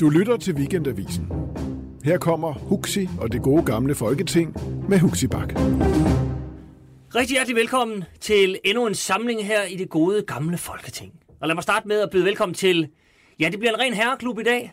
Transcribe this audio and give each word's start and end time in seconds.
Du 0.00 0.08
lytter 0.08 0.36
til 0.36 0.54
Weekendavisen. 0.54 1.32
Her 2.04 2.18
kommer 2.18 2.52
Huxi 2.52 3.08
og 3.20 3.32
det 3.32 3.42
gode 3.42 3.62
gamle 3.62 3.94
folketing 3.94 4.56
med 4.88 4.98
Huxi 4.98 5.26
Bak. 5.26 5.52
Rigtig 7.14 7.34
hjertelig 7.34 7.56
velkommen 7.56 8.04
til 8.20 8.58
endnu 8.64 8.86
en 8.86 8.94
samling 8.94 9.46
her 9.46 9.62
i 9.62 9.76
det 9.76 9.88
gode 9.88 10.22
gamle 10.22 10.58
folketing. 10.58 11.12
Og 11.40 11.48
lad 11.48 11.54
mig 11.54 11.62
starte 11.62 11.88
med 11.88 12.00
at 12.00 12.10
byde 12.10 12.24
velkommen 12.24 12.54
til, 12.54 12.88
ja 13.40 13.48
det 13.48 13.58
bliver 13.58 13.72
en 13.72 13.80
ren 13.80 13.94
herreklub 13.94 14.38
i 14.38 14.42
dag. 14.42 14.72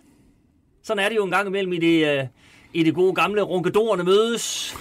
Sådan 0.84 1.04
er 1.04 1.10
det 1.10 1.16
jo 1.16 1.26
en 1.26 1.32
gang 1.32 1.48
imellem 1.48 1.74
i 1.74 1.78
det, 1.78 2.08
øh, 2.08 2.26
i 2.74 2.84
det 2.84 2.96
gode 2.96 3.14
gamle 3.14 3.42
runkedorerne 3.42 4.04
mødes 4.04 4.76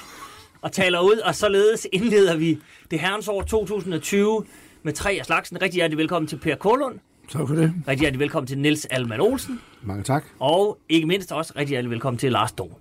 og 0.63 0.73
taler 0.73 1.01
ud, 1.01 1.17
og 1.25 1.35
således 1.35 1.87
indleder 1.93 2.37
vi 2.37 2.59
det 2.91 3.01
herrens 3.01 3.29
år 3.29 3.43
2020 3.43 4.45
med 4.83 4.93
tre 4.93 5.17
af 5.19 5.27
slagsen. 5.27 5.63
Rigtig 5.63 5.77
hjertelig 5.77 5.99
velkommen 5.99 6.27
til 6.27 6.37
Per 6.37 6.55
Kålund. 6.55 6.99
Tak 7.31 7.49
for 7.49 7.55
det. 7.55 7.75
Rigtig 7.89 8.01
hjertelig 8.01 8.21
velkommen 8.21 8.47
til 8.47 8.59
Niels 8.59 8.85
Alman 8.85 9.21
Olsen. 9.21 9.61
Mange 9.83 10.03
tak. 10.03 10.25
Og 10.39 10.79
ikke 10.89 11.07
mindst 11.07 11.33
også 11.33 11.53
rigtig 11.57 11.73
hjertelig 11.73 11.91
velkommen 11.91 12.19
til 12.19 12.33
Lars 12.33 12.53
Dohn. 12.53 12.75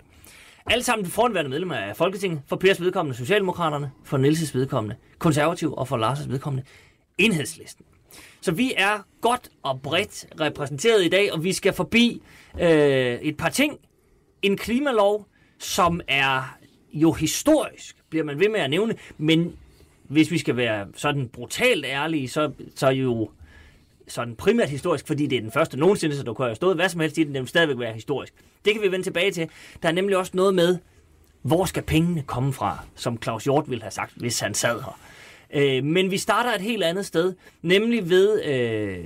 Alle 0.66 0.84
sammen 0.84 1.06
foranværende 1.06 1.50
medlemmer 1.50 1.74
af 1.74 1.96
Folketinget. 1.96 2.40
For 2.46 2.56
Pers 2.56 2.80
vedkommende 2.80 3.18
Socialdemokraterne, 3.18 3.90
for 4.04 4.16
Nielses 4.16 4.54
vedkommende 4.54 4.96
Konservativ 5.18 5.74
og 5.74 5.88
for 5.88 5.96
Lars' 5.96 6.28
vedkommende 6.30 6.66
Enhedslisten. 7.18 7.84
Så 8.40 8.52
vi 8.52 8.72
er 8.76 9.06
godt 9.20 9.48
og 9.62 9.82
bredt 9.82 10.26
repræsenteret 10.40 11.04
i 11.04 11.08
dag, 11.08 11.32
og 11.32 11.44
vi 11.44 11.52
skal 11.52 11.72
forbi 11.72 12.22
øh, 12.60 13.14
et 13.22 13.36
par 13.36 13.48
ting. 13.48 13.78
En 14.42 14.56
klimalov, 14.56 15.26
som 15.58 16.00
er 16.08 16.58
jo 16.92 17.12
historisk, 17.12 17.96
bliver 18.08 18.24
man 18.24 18.40
ved 18.40 18.48
med 18.48 18.60
at 18.60 18.70
nævne, 18.70 18.94
men 19.18 19.56
hvis 20.08 20.30
vi 20.30 20.38
skal 20.38 20.56
være 20.56 20.86
sådan 20.96 21.28
brutalt 21.28 21.84
ærlige, 21.84 22.28
så, 22.28 22.52
så 22.74 22.88
jo 22.88 23.30
sådan 24.12 24.36
primært 24.36 24.68
historisk, 24.68 25.06
fordi 25.06 25.26
det 25.26 25.36
er 25.36 25.40
den 25.40 25.52
første 25.52 25.76
nogensinde, 25.76 26.16
så 26.16 26.22
du 26.22 26.34
kunne 26.34 26.46
have 26.46 26.56
stået 26.56 26.76
hvad 26.76 26.88
som 26.88 27.00
helst 27.00 27.18
i 27.18 27.24
den, 27.24 27.34
den 27.34 27.40
vil 27.42 27.48
stadigvæk 27.48 27.78
være 27.78 27.92
historisk. 27.92 28.34
Det 28.64 28.72
kan 28.72 28.82
vi 28.82 28.92
vende 28.92 29.06
tilbage 29.06 29.30
til. 29.30 29.48
Der 29.82 29.88
er 29.88 29.92
nemlig 29.92 30.16
også 30.16 30.32
noget 30.34 30.54
med, 30.54 30.78
hvor 31.42 31.64
skal 31.64 31.82
pengene 31.82 32.22
komme 32.22 32.52
fra, 32.52 32.78
som 32.94 33.22
Claus 33.22 33.44
Hjort 33.44 33.70
ville 33.70 33.82
have 33.82 33.90
sagt, 33.90 34.12
hvis 34.16 34.40
han 34.40 34.54
sad 34.54 34.80
her. 34.80 34.98
Øh, 35.54 35.84
men 35.84 36.10
vi 36.10 36.18
starter 36.18 36.54
et 36.54 36.60
helt 36.60 36.84
andet 36.84 37.06
sted, 37.06 37.34
nemlig 37.62 38.10
ved 38.10 38.44
øh, 38.44 39.04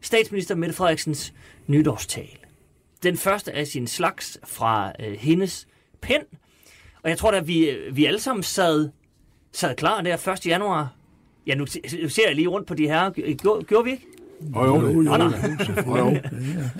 statsminister 0.00 0.54
Mette 0.54 0.74
Frederiksens 0.74 1.34
nytårstale. 1.66 2.28
Den 3.02 3.16
første 3.16 3.52
af 3.52 3.66
sin 3.66 3.86
slags 3.86 4.38
fra 4.44 4.92
øh, 5.00 5.12
hendes 5.12 5.68
pen. 6.00 6.22
Og 7.02 7.10
jeg 7.10 7.18
tror 7.18 7.30
da, 7.30 7.40
vi, 7.40 7.70
øh, 7.70 7.96
vi 7.96 8.04
alle 8.04 8.20
sammen 8.20 8.42
sad, 8.42 8.90
sad 9.52 9.76
klar 9.76 10.00
der 10.00 10.32
1. 10.32 10.46
januar. 10.46 10.94
Ja, 11.46 11.54
nu, 11.54 11.66
nu 12.02 12.08
ser 12.08 12.26
jeg 12.26 12.34
lige 12.34 12.48
rundt 12.48 12.66
på 12.66 12.74
de 12.74 12.86
her. 12.86 13.10
Gjorde, 13.10 13.64
gjorde 13.64 13.84
vi 13.84 13.90
ikke? 13.90 14.06
Jo, 14.56 14.64
jo, 14.64 14.90
jo. 14.90 15.02
Nå, 15.02 15.16
nå. 15.16 15.24
jo, 15.86 15.96
jo. 15.96 16.16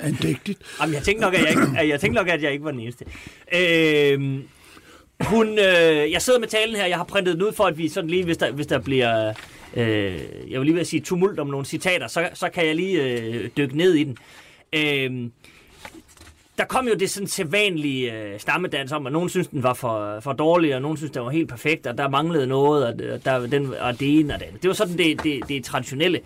Andægtigt. 0.02 0.58
Jamen, 0.80 0.94
jeg 0.94 1.02
tænkte 1.02 1.20
nok, 1.20 1.34
at 1.34 1.40
jeg 1.40 1.50
ikke, 1.50 1.88
jeg, 1.88 2.00
tænkte 2.00 2.18
nok, 2.18 2.28
at 2.28 2.42
jeg 2.42 2.52
ikke 2.52 2.64
var 2.64 2.70
den 2.70 2.80
eneste. 2.80 3.04
Øh, 3.54 4.40
hun, 5.20 5.48
øh, 5.48 6.12
jeg 6.12 6.22
sidder 6.22 6.38
med 6.38 6.48
talen 6.48 6.76
her, 6.76 6.86
jeg 6.86 6.96
har 6.96 7.04
printet 7.04 7.34
den 7.34 7.42
ud 7.42 7.52
for, 7.52 7.64
at 7.64 7.78
vi 7.78 7.88
sådan 7.88 8.10
lige, 8.10 8.24
hvis 8.24 8.36
der, 8.36 8.52
hvis 8.52 8.66
der 8.66 8.78
bliver, 8.78 9.32
øh, 9.76 10.20
jeg 10.50 10.60
vil 10.60 10.64
lige 10.64 10.74
ved 10.74 10.80
at 10.80 10.86
sige 10.86 11.00
tumult 11.00 11.38
om 11.40 11.46
nogle 11.46 11.66
citater, 11.66 12.06
så, 12.06 12.28
så 12.34 12.48
kan 12.48 12.66
jeg 12.66 12.76
lige 12.76 13.02
øh, 13.02 13.48
dykke 13.56 13.76
ned 13.76 13.94
i 13.94 14.04
den. 14.04 14.16
Øh, 14.72 15.30
der 16.58 16.66
kom 16.66 16.88
jo 16.88 16.94
det 16.94 17.10
sådan 17.10 17.26
sædvanlige 17.26 18.12
øh, 18.12 18.40
stammedans 18.40 18.92
om, 18.92 19.06
at 19.06 19.12
nogen 19.12 19.28
synes, 19.28 19.46
den 19.46 19.62
var 19.62 19.74
for, 19.74 20.20
for 20.20 20.32
dårlig, 20.32 20.74
og 20.74 20.82
nogen 20.82 20.96
synes, 20.96 21.10
den 21.10 21.22
var 21.22 21.30
helt 21.30 21.48
perfekt, 21.48 21.86
og 21.86 21.98
der 21.98 22.08
manglede 22.08 22.46
noget, 22.46 22.86
og, 22.86 22.98
der, 23.24 23.46
den, 23.46 23.74
og 23.80 24.00
det 24.00 24.20
ene 24.20 24.34
og 24.34 24.40
det 24.40 24.46
andet. 24.46 24.62
Det 24.62 24.68
var 24.68 24.74
sådan 24.74 24.98
det, 24.98 25.22
det, 25.24 25.40
det 25.48 25.64
traditionelle. 25.64 26.20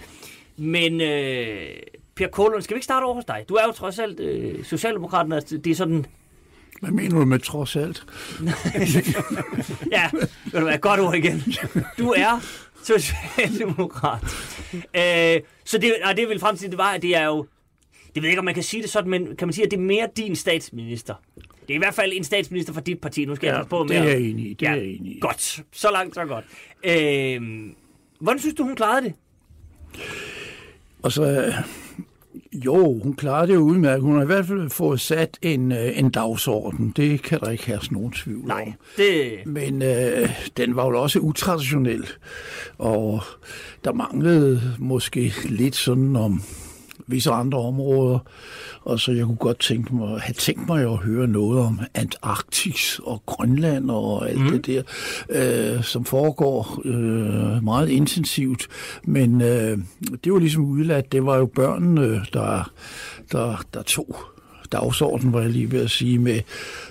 Men 0.56 1.00
øh, 1.00 1.68
Per 2.16 2.28
Kålund, 2.28 2.62
skal 2.62 2.74
vi 2.74 2.78
ikke 2.78 2.84
starte 2.84 3.04
over 3.04 3.14
hos 3.14 3.24
dig? 3.24 3.44
Du 3.48 3.54
er 3.54 3.64
jo 3.66 3.72
trods 3.72 3.98
alt 3.98 4.20
øh, 4.20 4.64
Socialdemokraten, 4.64 5.32
og 5.32 5.42
det 5.50 5.66
er 5.66 5.74
sådan... 5.74 6.06
Hvad 6.80 6.90
mener 6.90 7.18
du 7.18 7.24
med 7.24 7.38
trods 7.38 7.76
alt? 7.76 8.04
ja, 9.92 10.10
vil 10.52 10.60
du 10.60 10.64
være 10.66 10.78
godt 10.78 11.00
ord 11.00 11.14
igen. 11.14 11.42
Du 11.98 12.10
er 12.16 12.40
Socialdemokrat. 12.84 14.22
Øh, 14.74 15.40
så 15.64 15.78
det, 15.78 15.96
nej, 16.02 16.12
det 16.12 16.28
vil 16.28 16.38
frem 16.38 16.56
til, 16.56 16.70
det 16.70 16.78
var, 16.78 16.90
at 16.92 17.02
det 17.02 17.16
er 17.16 17.24
jo... 17.24 17.46
Det 18.14 18.22
ved 18.22 18.30
ikke, 18.30 18.38
om 18.38 18.44
man 18.44 18.54
kan 18.54 18.62
sige 18.62 18.82
det 18.82 18.90
sådan, 18.90 19.10
men 19.10 19.36
kan 19.36 19.48
man 19.48 19.52
sige, 19.52 19.64
at 19.64 19.70
det 19.70 19.76
er 19.76 19.80
mere 19.82 20.08
din 20.16 20.36
statsminister? 20.36 21.14
Det 21.36 21.70
er 21.70 21.74
i 21.74 21.78
hvert 21.78 21.94
fald 21.94 22.12
en 22.14 22.24
statsminister 22.24 22.72
for 22.72 22.80
dit 22.80 23.00
parti. 23.00 23.24
Nu 23.24 23.34
skal 23.36 23.46
Ja, 23.46 23.56
jeg 23.56 23.66
på 23.68 23.78
med... 23.82 23.88
det 23.88 23.96
er 23.96 24.04
jeg 24.04 24.20
enig 24.20 24.50
i, 24.50 24.54
det 24.54 24.68
er 24.68 24.74
jeg 24.74 24.84
enig 24.84 25.16
i. 25.16 25.18
Godt. 25.20 25.62
Så 25.72 25.90
langt, 25.92 26.14
så 26.14 26.24
godt. 26.24 26.44
Øh, 26.84 27.42
hvordan 28.20 28.40
synes 28.40 28.54
du, 28.54 28.62
hun 28.64 28.76
klarede 28.76 29.04
det? 29.04 29.14
Og 31.04 31.12
så, 31.12 31.22
øh, 31.22 31.54
jo, 32.52 33.00
hun 33.02 33.14
klarede 33.14 33.46
det 33.46 33.54
jo 33.54 33.60
udmærket. 33.60 34.02
Hun 34.02 34.14
har 34.14 34.22
i 34.22 34.26
hvert 34.26 34.46
fald 34.46 34.70
fået 34.70 35.00
sat 35.00 35.38
en, 35.42 35.72
øh, 35.72 35.98
en 35.98 36.10
dagsorden. 36.10 36.92
Det 36.96 37.22
kan 37.22 37.40
der 37.40 37.50
ikke 37.50 37.66
have 37.66 37.80
nogen 37.90 38.12
tvivl 38.12 38.50
om. 38.50 38.56
Nej, 38.56 38.72
det... 38.96 39.46
Men 39.46 39.82
øh, 39.82 40.30
den 40.56 40.76
var 40.76 40.86
jo 40.86 41.02
også 41.02 41.18
utraditionel, 41.18 42.06
og 42.78 43.22
der 43.84 43.92
manglede 43.92 44.60
måske 44.78 45.32
lidt 45.44 45.76
sådan 45.76 46.16
om 46.16 46.42
visse 47.06 47.30
andre 47.30 47.58
områder, 47.58 48.18
og 48.82 49.00
så 49.00 49.12
jeg 49.12 49.24
kunne 49.24 49.36
godt 49.36 49.58
tænke 49.58 49.94
mig, 49.94 50.20
have 50.20 50.34
tænkt 50.34 50.66
mig 50.68 50.82
at 50.82 50.96
høre 50.96 51.26
noget 51.26 51.60
om 51.60 51.80
Antarktis 51.94 53.00
og 53.02 53.22
Grønland 53.26 53.90
og 53.90 54.30
alt 54.30 54.40
mm. 54.40 54.50
det 54.50 54.66
der, 54.66 54.82
øh, 55.28 55.82
som 55.84 56.04
foregår 56.04 56.82
øh, 56.84 57.64
meget 57.64 57.88
intensivt. 57.88 58.68
Men 59.04 59.40
øh, 59.40 59.78
det 60.24 60.32
var 60.32 60.38
ligesom 60.38 60.64
udladt, 60.64 61.12
det 61.12 61.26
var 61.26 61.36
jo 61.36 61.46
børnene, 61.46 62.24
der, 62.32 62.70
der, 63.32 63.64
der 63.74 63.82
tog 63.82 64.16
dagsordenen, 64.72 65.32
var 65.32 65.40
jeg 65.40 65.50
lige 65.50 65.72
ved 65.72 65.80
at 65.80 65.90
sige, 65.90 66.18
med 66.18 66.40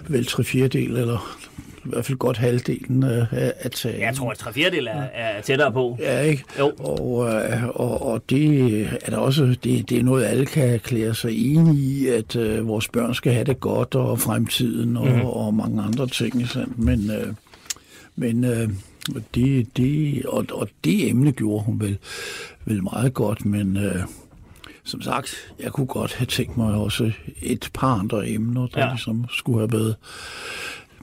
vel 0.07 0.25
tre 0.25 0.43
fjerdedel, 0.43 0.97
eller 0.97 1.37
i 1.85 1.89
hvert 1.89 2.05
fald 2.05 2.17
godt 2.17 2.37
halvdelen 2.37 3.03
af, 3.03 3.25
af 3.59 3.71
talen. 3.71 4.01
Jeg 4.01 4.15
tror, 4.15 4.31
at 4.31 4.37
tre 4.37 4.53
fjerdedel 4.53 4.87
er, 4.87 5.03
er 5.13 5.41
tættere 5.41 5.71
på. 5.71 5.97
Ja, 5.99 6.19
ikke? 6.19 6.43
Jo. 6.59 6.71
Og, 6.79 7.29
øh, 7.29 7.67
og, 7.67 8.07
og 8.07 8.29
det 8.29 8.81
er 9.01 9.09
der 9.09 9.17
også, 9.17 9.55
det, 9.63 9.89
det 9.89 9.99
er 9.99 10.03
noget, 10.03 10.25
alle 10.25 10.45
kan 10.45 10.69
erklære 10.69 11.15
sig 11.15 11.55
enige 11.55 11.75
i, 11.75 12.07
at 12.07 12.35
øh, 12.35 12.67
vores 12.67 12.87
børn 12.87 13.13
skal 13.13 13.33
have 13.33 13.45
det 13.45 13.59
godt, 13.59 13.95
og 13.95 14.19
fremtiden, 14.19 14.97
og, 14.97 15.07
mm. 15.07 15.21
og 15.21 15.53
mange 15.53 15.83
andre 15.83 16.07
ting. 16.07 16.47
Sandt? 16.47 16.79
Men, 16.79 17.11
øh, 17.11 17.33
men 18.15 18.43
øh, 18.43 18.69
det, 19.35 19.77
det, 19.77 20.25
og, 20.25 20.45
og 20.51 20.69
det 20.83 21.09
emne 21.09 21.31
gjorde 21.31 21.63
hun 21.63 21.79
vel, 21.79 21.97
vel 22.65 22.83
meget 22.83 23.13
godt, 23.13 23.45
men 23.45 23.77
øh, 23.77 23.95
som 24.83 25.01
sagt, 25.01 25.53
jeg 25.59 25.71
kunne 25.71 25.87
godt 25.87 26.13
have 26.13 26.25
tænkt 26.25 26.57
mig 26.57 26.73
også 26.73 27.11
et 27.41 27.69
par 27.73 27.99
andre 27.99 28.29
emner, 28.29 28.67
der 28.67 28.81
ja. 28.81 28.89
ligesom 28.89 29.25
skulle 29.29 29.59
have 29.59 29.71
været 29.71 29.95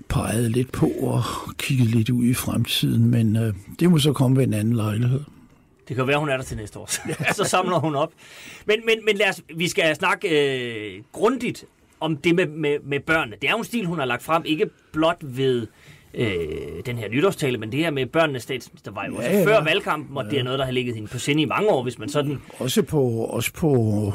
pegede 0.09 0.49
lidt 0.49 0.73
på 0.73 0.87
og 0.87 1.23
kiggede 1.59 1.91
lidt 1.91 2.11
ud 2.11 2.25
i 2.25 2.35
fremtiden, 2.35 3.11
men 3.11 3.37
øh, 3.37 3.55
det 3.81 3.91
må 3.91 3.99
så 3.99 4.13
komme 4.13 4.37
ved 4.37 4.45
en 4.45 4.55
anden 4.55 4.77
lejlighed. 4.77 5.21
Det 5.89 5.97
kan 5.97 6.07
være, 6.07 6.19
hun 6.19 6.29
er 6.29 6.37
der 6.37 6.45
til 6.45 6.57
næste 6.57 6.79
år. 6.79 6.91
så 7.35 7.45
samler 7.45 7.79
hun 7.79 7.95
op. 7.95 8.13
Men, 8.67 8.77
men, 8.87 9.05
men 9.05 9.17
lad 9.17 9.29
os, 9.29 9.41
vi 9.57 9.69
skal 9.69 9.97
snakke 9.97 10.29
øh, 10.29 11.03
grundigt 11.13 11.65
om 12.01 12.17
det 12.17 12.35
med, 12.35 12.47
med, 12.47 12.79
med 12.85 13.01
børnene. 13.01 13.37
Det 13.43 13.49
er 13.49 13.53
jo 13.53 13.59
en 13.59 13.65
stil, 13.65 13.87
hun 13.87 13.99
har 13.99 14.07
lagt 14.07 14.23
frem, 14.23 14.43
ikke 14.47 14.71
blot 14.93 15.19
ved 15.21 15.67
øh, 16.15 16.29
den 16.87 16.99
her 16.99 17.09
nytårstale, 17.09 17.59
men 17.59 17.73
det 17.73 17.81
her 17.81 17.91
med 17.91 18.07
børnenes 18.07 18.43
statsminister 18.43 18.93
var 18.93 19.07
jo 19.09 19.17
også 19.17 19.29
Ja, 19.31 19.39
ja. 19.39 19.45
før 19.47 19.65
valgkampen, 19.65 20.17
og 20.17 20.25
det 20.31 20.39
er 20.39 20.43
noget, 20.43 20.59
der 20.59 20.65
har 20.65 20.73
ligget 20.73 20.95
hende 20.95 21.09
på 21.09 21.19
sinde 21.19 21.43
i 21.43 21.45
mange 21.45 21.69
år, 21.69 21.83
hvis 21.83 21.99
man 21.99 22.09
sådan 22.09 22.39
Også 22.59 22.83
på, 22.83 23.03
også 23.11 23.53
på 23.53 23.69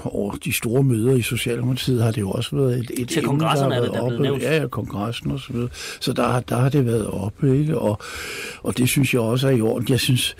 over 0.03 0.35
de 0.35 0.53
store 0.53 0.83
møder 0.83 1.15
i 1.15 1.21
Socialdemokratiet 1.21 2.03
har 2.03 2.11
det 2.11 2.21
jo 2.21 2.31
også 2.31 2.55
været 2.55 2.79
et, 2.79 2.91
et 3.01 3.09
Til 3.09 3.17
emne, 3.19 3.27
kongresserne 3.29 3.75
der 3.75 3.81
er 3.81 3.85
har 3.85 3.91
der 3.91 3.97
er 3.99 4.03
oppe. 4.03 4.19
nævnt. 4.21 4.43
Ja, 4.43 4.57
ja, 4.61 4.67
kongressen 4.67 5.31
og 5.31 5.39
så 5.39 5.53
videre. 5.53 5.69
Så 5.99 6.13
der, 6.13 6.39
der 6.39 6.55
har 6.55 6.69
det 6.69 6.85
været 6.85 7.07
oppe, 7.07 7.59
ikke? 7.59 7.77
Og, 7.77 7.99
og 8.63 8.77
det 8.77 8.89
synes 8.89 9.13
jeg 9.13 9.21
også 9.21 9.47
er 9.47 9.51
i 9.51 9.61
orden. 9.61 9.87
Jeg 9.89 9.99
synes, 9.99 10.35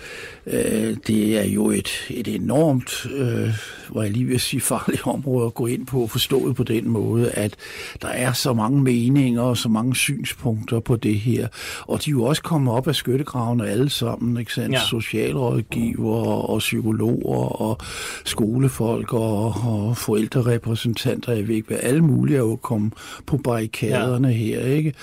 øh, 0.47 0.97
det 1.07 1.38
er 1.39 1.44
jo 1.44 1.69
et, 1.69 1.89
et 2.09 2.28
enormt, 2.28 3.07
øh, 3.16 3.50
hvor 3.89 4.03
jeg 4.03 4.11
lige 4.11 4.25
vil 4.25 4.39
sige, 4.39 4.62
farligt 4.62 5.07
område 5.15 5.45
at 5.45 5.53
gå 5.53 5.65
ind 5.65 5.86
på, 5.86 6.07
forstået 6.07 6.56
på 6.56 6.63
den 6.63 6.89
måde, 6.89 7.31
at 7.31 7.56
der 8.01 8.07
er 8.07 8.33
så 8.33 8.53
mange 8.53 8.81
meninger 8.81 9.42
og 9.42 9.57
så 9.57 9.69
mange 9.69 9.95
synspunkter 9.95 10.80
på 10.80 10.95
det 10.95 11.19
her. 11.19 11.47
Og 11.81 12.06
de 12.06 12.09
er 12.09 12.12
jo 12.12 12.24
også 12.24 12.42
kommet 12.42 12.74
op 12.74 12.88
af 12.88 12.95
skyttegravene 12.95 13.68
alle 13.68 13.89
sammen, 13.89 14.38
ikke 14.38 14.53
sandt? 14.53 14.74
Ja. 14.74 14.81
Socialrådgiver 14.89 16.25
og 16.25 16.59
psykologer 16.59 17.62
og 17.62 17.77
skolefolk 18.25 19.13
og, 19.13 19.45
og 19.45 19.97
forældrerepræsentanter, 19.97 21.33
jeg 21.33 21.47
ved 21.47 21.56
ikke 21.56 21.68
hvad, 21.68 21.80
alle 21.81 22.01
mulige 22.01 22.36
er 22.36 22.42
jo 22.42 22.56
kommet 22.56 22.94
på 23.25 23.38
barrikaderne 23.38 24.27
ja. 24.27 24.33
her, 24.33 24.59
ikke? 24.59 24.94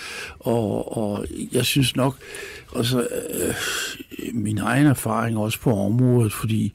Og, 0.41 0.99
og 0.99 1.27
jeg 1.53 1.65
synes 1.65 1.97
nok, 1.97 2.17
og 2.73 2.85
så 2.85 3.01
øh, 3.31 3.55
min 4.33 4.59
egen 4.59 4.87
erfaring 4.87 5.39
også 5.39 5.61
på 5.61 5.77
området, 5.77 6.33
fordi 6.33 6.73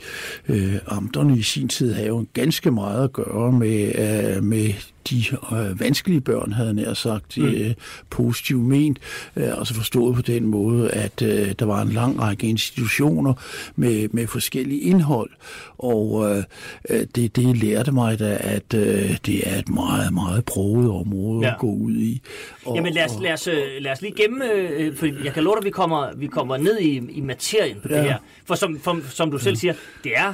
øh, 0.50 0.76
amterne 0.88 1.38
i 1.38 1.42
sin 1.42 1.68
tid 1.68 1.94
havde 1.94 2.08
jo 2.08 2.26
ganske 2.34 2.72
meget 2.72 3.04
at 3.04 3.14
gøre 3.14 3.52
med, 3.52 3.92
øh, 3.96 4.44
med 4.44 4.74
de 5.09 5.24
øh, 5.51 5.80
vanskelige 5.80 6.21
børn, 6.21 6.51
havde 6.51 6.74
nær 6.74 6.94
sagt, 6.94 7.38
mm. 7.38 7.45
øh, 7.45 7.74
positivt 8.09 8.65
ment, 8.65 9.00
øh, 9.36 9.57
altså 9.57 9.74
forstået 9.74 10.15
på 10.15 10.21
den 10.21 10.48
måde, 10.48 10.92
at 10.92 11.21
øh, 11.21 11.51
der 11.59 11.65
var 11.65 11.81
en 11.81 11.89
lang 11.89 12.21
række 12.21 12.48
institutioner 12.48 13.33
med, 13.75 14.09
med 14.12 14.27
forskellige 14.27 14.81
indhold, 14.81 15.30
og 15.77 16.31
øh, 16.31 16.44
øh 16.89 17.06
det, 17.15 17.36
det 17.36 17.57
lærte 17.57 17.92
mig 17.92 18.19
da, 18.19 18.38
at 18.39 18.74
øh, 18.74 19.18
det 19.25 19.50
er 19.50 19.59
et 19.59 19.69
meget, 19.69 20.13
meget 20.13 20.45
broget 20.45 20.89
område 20.89 21.48
ja. 21.48 21.54
at 21.54 21.59
gå 21.59 21.68
ud 21.68 21.94
i. 21.94 22.21
Og, 22.65 22.75
Jamen 22.75 22.94
lad 22.94 23.06
os, 23.06 23.12
lad, 23.21 23.33
os, 23.33 23.48
øh, 23.48 23.63
lad 23.80 23.92
os 23.92 24.01
lige 24.01 24.13
gemme, 24.15 24.51
øh, 24.51 24.95
for 24.95 25.24
jeg 25.24 25.33
kan 25.33 25.44
love 25.44 25.56
dig, 25.56 25.59
at 25.59 25.65
vi 25.65 25.69
kommer, 25.69 26.12
vi 26.15 26.27
kommer 26.27 26.57
ned 26.57 26.80
i, 26.80 27.01
i 27.09 27.21
materien 27.21 27.77
på 27.81 27.88
ja. 27.89 27.95
det 27.95 28.04
her. 28.04 28.18
For 28.45 28.56
som, 28.56 28.80
for, 28.80 29.00
som 29.09 29.31
du 29.31 29.38
selv 29.38 29.56
siger, 29.56 29.74
det 30.04 30.12
er 30.15 30.33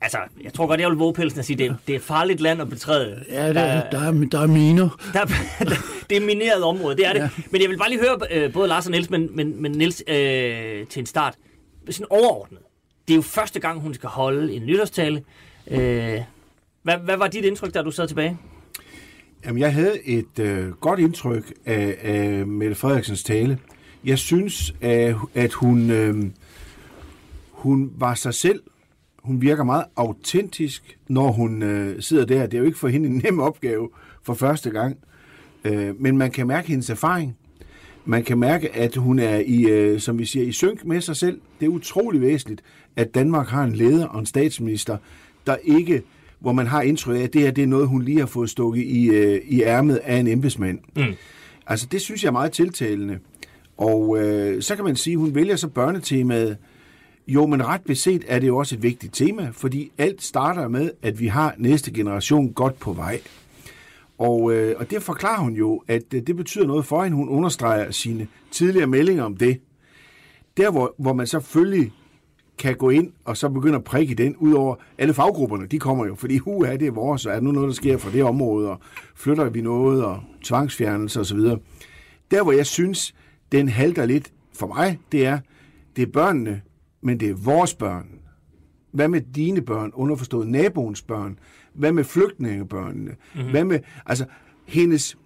Altså, 0.00 0.18
jeg 0.42 0.52
tror 0.52 0.66
godt, 0.66 0.80
jeg 0.80 0.88
vil 0.88 0.98
våge 0.98 1.14
pelsen 1.14 1.38
at 1.38 1.46
sige, 1.46 1.56
det, 1.56 1.76
det 1.86 1.92
er 1.92 1.96
et 1.96 2.04
farligt 2.04 2.40
land 2.40 2.60
at 2.60 2.68
betræde. 2.68 3.24
Ja, 3.30 3.52
der, 3.52 3.60
er, 3.60 3.90
der, 3.90 3.98
er, 3.98 4.12
der 4.32 4.40
er 4.40 4.46
miner. 4.46 5.10
Der, 5.12 5.24
der, 5.24 5.74
det 6.10 6.16
er 6.16 6.26
mineret 6.26 6.62
område, 6.62 6.96
det 6.96 7.06
er 7.06 7.12
det. 7.12 7.20
Ja. 7.20 7.28
Men 7.50 7.62
jeg 7.62 7.70
vil 7.70 7.78
bare 7.78 7.90
lige 7.90 8.00
høre 8.00 8.18
øh, 8.30 8.52
både 8.52 8.68
Lars 8.68 8.86
og 8.86 8.90
Niels, 8.90 9.10
men, 9.10 9.36
men, 9.36 9.62
men 9.62 9.72
Niels 9.72 10.02
øh, 10.08 10.86
til 10.86 11.00
en 11.00 11.06
start. 11.06 11.34
Sådan 11.90 12.06
overordnet. 12.10 12.60
Det 13.08 13.14
er 13.14 13.16
jo 13.16 13.22
første 13.22 13.60
gang, 13.60 13.80
hun 13.80 13.94
skal 13.94 14.08
holde 14.08 14.52
en 14.52 14.66
nytårstale. 14.66 15.22
Øh, 15.70 16.20
hvad, 16.82 16.96
hvad 17.04 17.16
var 17.16 17.28
dit 17.28 17.44
indtryk, 17.44 17.74
da 17.74 17.82
du 17.82 17.90
sad 17.90 18.08
tilbage? 18.08 18.38
Jamen, 19.44 19.58
jeg 19.60 19.74
havde 19.74 20.06
et 20.06 20.38
øh, 20.38 20.70
godt 20.70 21.00
indtryk 21.00 21.52
af, 21.66 21.96
af 22.02 22.46
Mette 22.46 22.74
Frederiksens 22.74 23.22
tale. 23.22 23.58
Jeg 24.04 24.18
synes, 24.18 24.74
at, 24.80 25.14
at 25.34 25.52
hun, 25.52 25.90
øh, 25.90 26.24
hun 27.50 27.92
var 27.96 28.14
sig 28.14 28.34
selv 28.34 28.62
hun 29.28 29.40
virker 29.40 29.64
meget 29.64 29.84
autentisk, 29.96 30.98
når 31.08 31.32
hun 31.32 31.62
øh, 31.62 32.02
sidder 32.02 32.24
der. 32.24 32.46
Det 32.46 32.54
er 32.54 32.58
jo 32.58 32.64
ikke 32.64 32.78
for 32.78 32.88
hende 32.88 33.08
en 33.08 33.20
nem 33.24 33.40
opgave 33.40 33.88
for 34.22 34.34
første 34.34 34.70
gang. 34.70 34.96
Øh, 35.64 36.00
men 36.00 36.18
man 36.18 36.30
kan 36.30 36.46
mærke 36.46 36.68
hendes 36.68 36.90
erfaring. 36.90 37.36
Man 38.04 38.24
kan 38.24 38.38
mærke, 38.38 38.76
at 38.76 38.96
hun 38.96 39.18
er 39.18 39.42
i, 39.46 39.62
øh, 39.62 40.00
som 40.00 40.18
vi 40.18 40.24
siger, 40.24 40.46
i 40.46 40.52
synk 40.52 40.84
med 40.84 41.00
sig 41.00 41.16
selv. 41.16 41.40
Det 41.60 41.66
er 41.66 41.70
utrolig 41.70 42.20
væsentligt, 42.20 42.62
at 42.96 43.14
Danmark 43.14 43.48
har 43.48 43.64
en 43.64 43.72
leder 43.72 44.06
og 44.06 44.20
en 44.20 44.26
statsminister, 44.26 44.96
der 45.46 45.56
ikke, 45.64 46.02
hvor 46.38 46.52
man 46.52 46.66
har 46.66 46.82
indtryk 46.82 47.16
af, 47.16 47.22
at 47.22 47.32
det 47.32 47.40
her 47.40 47.50
det 47.50 47.62
er 47.62 47.68
noget, 47.68 47.88
hun 47.88 48.02
lige 48.02 48.18
har 48.18 48.26
fået 48.26 48.50
stukket 48.50 48.82
i, 48.82 49.08
øh, 49.08 49.40
i 49.44 49.62
ærmet 49.62 49.96
af 49.96 50.16
en 50.16 50.26
embedsmand. 50.26 50.78
Mm. 50.96 51.14
Altså, 51.66 51.86
det 51.92 52.00
synes 52.00 52.22
jeg 52.22 52.28
er 52.28 52.32
meget 52.32 52.52
tiltalende. 52.52 53.18
Og 53.76 54.18
øh, 54.18 54.62
så 54.62 54.76
kan 54.76 54.84
man 54.84 54.96
sige, 54.96 55.14
at 55.14 55.18
hun 55.18 55.34
vælger 55.34 55.56
så 55.56 55.68
børnetemaet, 55.68 56.56
jo, 57.28 57.46
men 57.46 57.66
ret 57.66 57.82
beset 57.82 58.24
er 58.28 58.38
det 58.38 58.46
jo 58.46 58.56
også 58.56 58.74
et 58.74 58.82
vigtigt 58.82 59.14
tema, 59.14 59.50
fordi 59.52 59.92
alt 59.98 60.22
starter 60.22 60.68
med, 60.68 60.90
at 61.02 61.20
vi 61.20 61.26
har 61.26 61.54
næste 61.58 61.92
generation 61.92 62.52
godt 62.52 62.78
på 62.78 62.92
vej. 62.92 63.20
Og, 64.18 64.52
øh, 64.52 64.74
og 64.78 64.90
det 64.90 65.02
forklarer 65.02 65.40
hun 65.40 65.54
jo, 65.54 65.82
at 65.88 66.14
øh, 66.14 66.22
det 66.26 66.36
betyder 66.36 66.66
noget 66.66 66.84
for 66.84 67.02
hende. 67.04 67.16
Hun 67.16 67.28
understreger 67.28 67.90
sine 67.90 68.26
tidligere 68.50 68.86
meldinger 68.86 69.24
om 69.24 69.36
det. 69.36 69.60
Der, 70.56 70.70
hvor, 70.70 70.94
hvor 70.98 71.12
man 71.12 71.26
selvfølgelig 71.26 71.92
kan 72.58 72.76
gå 72.76 72.90
ind 72.90 73.12
og 73.24 73.36
så 73.36 73.48
begynde 73.48 73.76
at 73.76 73.84
prikke 73.84 74.14
den, 74.14 74.36
ud 74.36 74.52
over 74.52 74.76
alle 74.98 75.14
faggrupperne, 75.14 75.66
de 75.66 75.78
kommer 75.78 76.06
jo, 76.06 76.14
fordi 76.14 76.38
hu 76.38 76.62
er 76.62 76.76
det 76.76 76.94
vores, 76.94 77.26
og 77.26 77.32
er 77.32 77.36
der 77.36 77.42
nu 77.42 77.52
noget, 77.52 77.68
der 77.68 77.74
sker 77.74 77.98
fra 77.98 78.10
det 78.10 78.24
område, 78.24 78.70
og 78.70 78.80
flytter 79.14 79.50
vi 79.50 79.60
noget, 79.60 80.04
og 80.04 80.20
tvangsfjernelse 80.44 81.20
osv. 81.20 81.38
Der, 82.30 82.42
hvor 82.42 82.52
jeg 82.52 82.66
synes, 82.66 83.14
den 83.52 83.68
halter 83.68 84.06
lidt 84.06 84.32
for 84.54 84.66
mig, 84.66 84.98
det 85.12 85.26
er, 85.26 85.38
det 85.96 86.02
er 86.02 86.12
børnene, 86.12 86.60
men 87.00 87.20
det 87.20 87.30
er 87.30 87.34
vores 87.34 87.74
børn. 87.74 88.06
Hvad 88.92 89.08
med 89.08 89.20
dine 89.20 89.62
børn, 89.62 89.90
underforstået 89.94 90.48
naboens 90.48 91.02
børn? 91.02 91.38
Hvad 91.72 91.92
med 91.92 92.04
flygtningebørnene? 92.04 93.16
Mm-hmm. 93.34 93.50
Hvad 93.50 93.64
med, 93.64 93.80
altså, 94.06 94.24
hendes, 94.66 95.18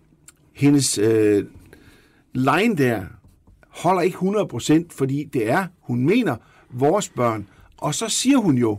hendes 0.53 0.99
øh, 0.99 1.45
line 2.33 2.77
der 2.77 3.05
holder 3.69 4.01
ikke 4.03 4.19
100%, 4.19 4.87
fordi 4.91 5.25
det 5.25 5.51
er, 5.51 5.67
hun 5.81 6.07
mener, 6.07 6.37
vores 6.71 7.09
børn. 7.09 7.49
Og 7.77 7.95
så 7.95 8.09
siger 8.09 8.39
hun 8.39 8.59
jo, 8.59 8.79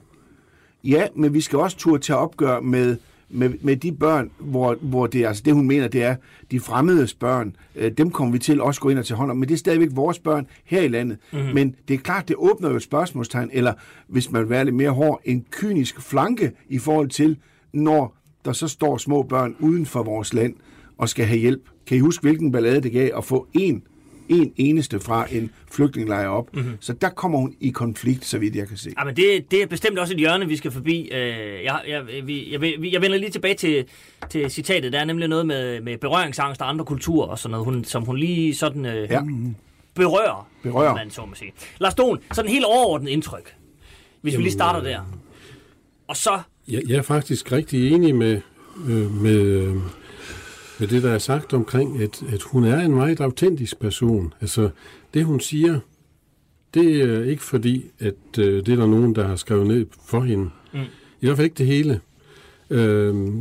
ja, 0.83 1.07
men 1.15 1.33
vi 1.33 1.41
skal 1.41 1.59
også 1.59 1.77
turde 1.77 2.03
tage 2.03 2.17
opgør 2.17 2.59
med 2.59 2.97
med, 3.33 3.53
med 3.61 3.77
de 3.77 3.91
børn, 3.91 4.31
hvor, 4.39 4.77
hvor 4.81 5.07
det, 5.07 5.25
altså 5.25 5.43
det 5.45 5.53
hun 5.53 5.67
mener, 5.67 5.87
det 5.87 6.03
er 6.03 6.15
de 6.51 6.59
fremmede 6.59 7.07
børn, 7.19 7.55
øh, 7.75 7.91
dem 7.91 8.11
kommer 8.11 8.31
vi 8.31 8.39
til 8.39 8.61
også 8.61 8.81
gå 8.81 8.89
ind 8.89 8.99
og 8.99 9.05
tage 9.05 9.17
hånd 9.17 9.31
om, 9.31 9.37
men 9.37 9.49
det 9.49 9.53
er 9.53 9.57
stadigvæk 9.57 9.89
vores 9.91 10.19
børn 10.19 10.47
her 10.65 10.81
i 10.81 10.87
landet. 10.87 11.17
Mm-hmm. 11.33 11.53
Men 11.53 11.75
det 11.87 11.93
er 11.93 11.97
klart, 11.97 12.27
det 12.27 12.35
åbner 12.35 12.69
jo 12.69 12.75
et 12.75 12.83
spørgsmålstegn, 12.83 13.49
eller 13.53 13.73
hvis 14.07 14.31
man 14.31 14.41
vil 14.41 14.49
være 14.49 14.65
lidt 14.65 14.75
mere 14.75 14.91
hård, 14.91 15.21
en 15.25 15.45
kynisk 15.51 16.01
flanke 16.01 16.51
i 16.69 16.77
forhold 16.77 17.09
til, 17.09 17.37
når 17.73 18.15
der 18.45 18.53
så 18.53 18.67
står 18.67 18.97
små 18.97 19.23
børn 19.23 19.55
uden 19.59 19.85
for 19.85 20.03
vores 20.03 20.33
land 20.33 20.53
og 20.97 21.09
skal 21.09 21.25
have 21.25 21.39
hjælp. 21.39 21.61
Kan 21.87 21.97
I 21.97 21.99
huske, 21.99 22.21
hvilken 22.21 22.51
ballade 22.51 22.81
det 22.81 22.91
gav 22.91 23.09
at 23.17 23.23
få 23.23 23.47
en 23.53 23.83
en 24.29 24.53
eneste 24.55 24.99
fra 24.99 25.27
en 25.31 25.51
flygtningelejr 25.71 26.27
op. 26.27 26.55
Mm-hmm. 26.55 26.77
Så 26.79 26.93
der 26.93 27.09
kommer 27.09 27.39
hun 27.39 27.55
i 27.59 27.69
konflikt, 27.69 28.25
så 28.25 28.37
vidt 28.37 28.55
jeg 28.55 28.67
kan 28.67 28.77
se. 28.77 28.93
Ja, 28.99 29.03
men 29.03 29.15
det, 29.15 29.51
det 29.51 29.61
er 29.61 29.67
bestemt 29.67 29.99
også 29.99 30.13
et 30.13 30.19
hjørne, 30.19 30.47
vi 30.47 30.55
skal 30.55 30.71
forbi. 30.71 31.09
Øh, 31.11 31.17
jeg, 31.63 31.81
jeg, 31.87 32.03
jeg, 32.13 32.29
jeg, 32.29 32.93
jeg 32.93 33.01
vender 33.01 33.17
lige 33.17 33.29
tilbage 33.29 33.55
til, 33.55 33.85
til 34.29 34.51
citatet. 34.51 34.93
Der 34.93 34.99
er 34.99 35.05
nemlig 35.05 35.27
noget 35.27 35.45
med, 35.45 35.81
med 35.81 35.97
berøringsangst 35.97 36.61
og 36.61 36.69
andre 36.69 36.85
kulturer 36.85 37.27
og 37.27 37.39
sådan 37.39 37.51
noget, 37.51 37.65
hun, 37.65 37.83
som 37.83 38.03
hun 38.05 38.17
lige 38.17 38.55
sådan 38.55 38.85
øh, 38.85 39.09
ja. 39.09 39.21
berører, 39.95 40.49
berører, 40.63 40.95
man 40.95 41.09
så 41.09 41.25
må 41.25 41.35
sige. 41.35 41.51
Lars 41.79 41.95
Don, 41.95 42.19
sådan 42.31 42.51
helt 42.51 42.65
overordnet 42.65 43.11
indtryk, 43.11 43.55
hvis 44.21 44.33
Jamen, 44.33 44.39
vi 44.39 44.43
lige 44.43 44.53
starter 44.53 44.81
der. 44.81 44.99
Og 46.07 46.17
så... 46.17 46.39
Jeg, 46.67 46.81
jeg 46.87 46.97
er 46.97 47.01
faktisk 47.01 47.51
rigtig 47.51 47.91
enig 47.91 48.15
med, 48.15 48.41
øh, 48.89 49.11
med 49.11 49.41
øh, 49.41 49.75
med 50.83 50.89
det, 50.89 51.03
der 51.03 51.11
er 51.11 51.17
sagt 51.17 51.53
omkring, 51.53 52.01
at, 52.01 52.23
at 52.33 52.41
hun 52.41 52.63
er 52.63 52.79
en 52.79 52.95
meget 52.95 53.21
autentisk 53.21 53.79
person. 53.79 54.33
Altså, 54.41 54.69
det 55.13 55.25
hun 55.25 55.39
siger, 55.39 55.79
det 56.73 57.01
er 57.01 57.23
ikke 57.23 57.43
fordi, 57.43 57.85
at 57.99 58.39
øh, 58.39 58.65
det 58.65 58.69
er 58.69 58.75
der 58.75 58.87
nogen, 58.87 59.15
der 59.15 59.27
har 59.27 59.35
skrevet 59.35 59.67
ned 59.67 59.85
for 60.05 60.21
hende. 60.21 60.49
Mm. 60.73 60.79
I 61.21 61.25
hvert 61.25 61.35
fald 61.35 61.45
ikke 61.45 61.57
det 61.57 61.65
hele. 61.65 61.99
Øh, 62.69 63.31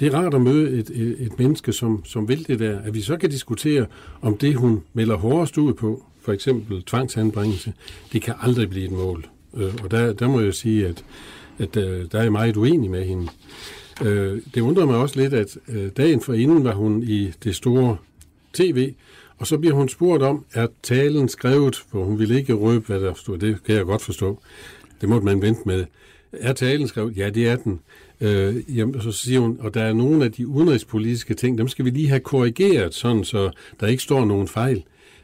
det 0.00 0.14
er 0.14 0.18
rart 0.18 0.34
at 0.34 0.40
møde 0.40 0.70
et, 0.70 0.90
et, 0.90 1.16
et 1.20 1.38
menneske, 1.38 1.72
som, 1.72 2.04
som 2.04 2.28
vil 2.28 2.46
det 2.46 2.58
der. 2.58 2.80
At 2.80 2.94
vi 2.94 3.00
så 3.00 3.16
kan 3.16 3.30
diskutere, 3.30 3.86
om 4.20 4.36
det, 4.36 4.54
hun 4.54 4.82
melder 4.92 5.16
hårdest 5.16 5.58
ud 5.58 5.74
på, 5.74 6.04
for 6.20 6.32
eksempel 6.32 6.82
tvangsanbringelse, 6.82 7.72
det 8.12 8.22
kan 8.22 8.34
aldrig 8.40 8.70
blive 8.70 8.84
et 8.84 8.92
mål. 8.92 9.26
Øh, 9.54 9.74
og 9.82 9.90
der, 9.90 10.12
der 10.12 10.28
må 10.28 10.40
jeg 10.40 10.54
sige, 10.54 10.86
at, 10.86 11.04
at 11.58 11.76
øh, 11.76 12.06
der 12.12 12.18
er 12.18 12.22
jeg 12.22 12.32
meget 12.32 12.56
uenig 12.56 12.90
med 12.90 13.04
hende. 13.04 13.28
Øh, 14.02 14.42
det 14.54 14.60
undrer 14.60 14.86
mig 14.86 14.96
også 14.96 15.20
lidt, 15.20 15.34
at 15.34 15.58
øh, 15.68 15.90
dagen 15.96 16.20
for 16.20 16.32
inden 16.32 16.64
var 16.64 16.74
hun 16.74 17.02
i 17.02 17.32
det 17.44 17.56
store 17.56 17.96
tv, 18.52 18.92
og 19.38 19.46
så 19.46 19.58
bliver 19.58 19.74
hun 19.74 19.88
spurgt 19.88 20.22
om, 20.22 20.44
er 20.52 20.66
talen 20.82 21.28
skrevet, 21.28 21.76
for 21.90 22.04
hun 22.04 22.18
ville 22.18 22.36
ikke 22.36 22.52
røbe, 22.52 22.86
hvad 22.86 23.00
der 23.00 23.14
stod. 23.14 23.38
Det 23.38 23.64
kan 23.64 23.74
jeg 23.74 23.84
godt 23.84 24.02
forstå. 24.02 24.40
Det 25.00 25.08
måtte 25.08 25.24
man 25.24 25.42
vente 25.42 25.60
med. 25.66 25.84
Er 26.32 26.52
talen 26.52 26.88
skrevet? 26.88 27.16
Ja, 27.16 27.30
det 27.30 27.48
er 27.48 27.56
den. 27.56 27.80
Øh, 28.20 28.78
jamen, 28.78 29.00
så 29.00 29.12
siger 29.12 29.40
hun, 29.40 29.56
og 29.60 29.74
der 29.74 29.82
er 29.82 29.92
nogle 29.92 30.24
af 30.24 30.32
de 30.32 30.46
udenrigspolitiske 30.46 31.34
ting, 31.34 31.58
dem 31.58 31.68
skal 31.68 31.84
vi 31.84 31.90
lige 31.90 32.08
have 32.08 32.20
korrigeret, 32.20 32.94
sådan 32.94 33.24
så 33.24 33.50
der 33.80 33.86
ikke 33.86 34.02
står 34.02 34.24
nogen 34.24 34.48
fejl. 34.48 34.82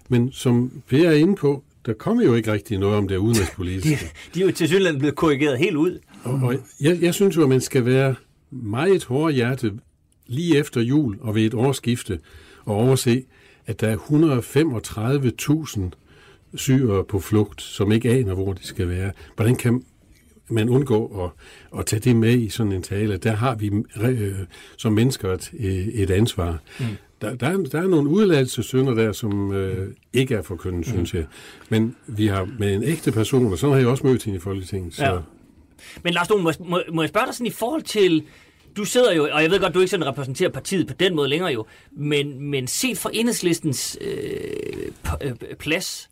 Men 0.09 0.33
som 0.33 0.83
Per 0.89 1.09
er 1.09 1.15
inde 1.15 1.37
på, 1.37 1.63
der 1.87 1.93
kommer 1.93 2.25
jo 2.25 2.35
ikke 2.35 2.53
rigtig 2.53 2.79
noget 2.79 2.97
om 2.97 3.09
det 3.09 3.17
udenrigspolitiske. 3.17 3.91
de, 4.35 4.35
de 4.35 4.41
er 4.43 4.47
jo 4.47 4.53
til 4.53 4.69
synligheden 4.69 4.99
blevet 4.99 5.15
korrigeret 5.15 5.59
helt 5.59 5.77
ud. 5.77 5.99
Og, 6.25 6.35
og 6.43 6.55
jeg, 6.81 6.99
jeg 7.03 7.15
synes 7.15 7.37
jo, 7.37 7.43
at 7.43 7.49
man 7.49 7.61
skal 7.61 7.85
være 7.85 8.15
meget 8.51 9.05
hårde 9.05 9.35
hjerte 9.35 9.73
lige 10.27 10.57
efter 10.57 10.81
jul 10.81 11.19
og 11.21 11.35
ved 11.35 11.47
et 11.47 11.55
årsskifte 11.55 12.19
og 12.65 12.77
overse, 12.77 13.25
at 13.67 13.81
der 13.81 13.89
er 13.89 13.97
135.000 13.97 15.91
syre 16.55 17.05
på 17.05 17.21
flugt, 17.21 17.63
som 17.63 17.93
ikke 17.93 18.11
aner, 18.11 18.35
hvor 18.35 18.53
de 18.53 18.67
skal 18.67 18.89
være. 18.89 19.13
Hvordan 19.37 19.57
kan 19.57 19.83
man 20.51 20.69
undgå 20.69 21.25
at, 21.25 21.31
at 21.79 21.87
tage 21.87 22.01
det 22.01 22.17
med 22.17 22.39
i 22.39 22.49
sådan 22.49 22.73
en 22.73 22.83
tale? 22.83 23.17
Der 23.17 23.33
har 23.33 23.55
vi 23.55 23.71
øh, 24.01 24.33
som 24.77 24.93
mennesker 24.93 25.33
et, 25.33 25.53
et 26.03 26.11
ansvar. 26.11 26.59
Mm. 26.81 26.87
Der, 27.21 27.35
der, 27.35 27.47
er, 27.47 27.57
der 27.57 27.81
er 27.81 27.89
nogle 27.89 28.11
udladelsessynder 28.11 28.95
der, 28.95 29.13
som 29.13 29.53
øh, 29.53 29.95
ikke 30.13 30.35
er 30.35 30.43
forkyndet, 30.43 30.87
mm. 30.87 30.93
synes 30.93 31.15
jeg. 31.15 31.25
Men 31.69 31.97
vi 32.07 32.27
har 32.27 32.49
med 32.59 32.75
en 32.75 32.83
ægte 32.83 33.13
person, 33.13 33.53
og 33.53 33.59
sådan 33.59 33.73
har 33.73 33.79
jeg 33.81 33.89
også 33.89 34.07
mødt 34.07 34.25
hende 34.25 34.37
i 34.37 34.41
Folketinget. 34.41 34.95
Så, 34.95 35.05
ja. 35.05 35.19
Men 36.03 36.15
Lars 36.15 36.29
må, 36.31 36.53
må, 36.61 36.83
må 36.93 37.03
jeg 37.03 37.09
spørge 37.09 37.27
dig 37.27 37.35
sådan 37.35 37.47
i 37.47 37.51
forhold 37.51 37.83
til... 37.83 38.25
Du 38.77 38.85
sidder 38.85 39.13
jo, 39.13 39.29
og 39.33 39.43
jeg 39.43 39.51
ved 39.51 39.61
godt, 39.61 39.75
du 39.75 39.81
ikke 39.81 39.91
sådan 39.91 40.07
repræsenterer 40.07 40.51
partiet 40.51 40.87
på 40.87 40.95
den 40.95 41.15
måde 41.15 41.29
længere 41.29 41.53
jo, 41.53 41.67
men, 41.93 42.43
men 42.43 42.67
set 42.67 42.99
fra 42.99 43.11
enhedslistens 43.13 43.99
øh, 44.01 44.93
øh 45.21 45.35
plads, 45.59 46.09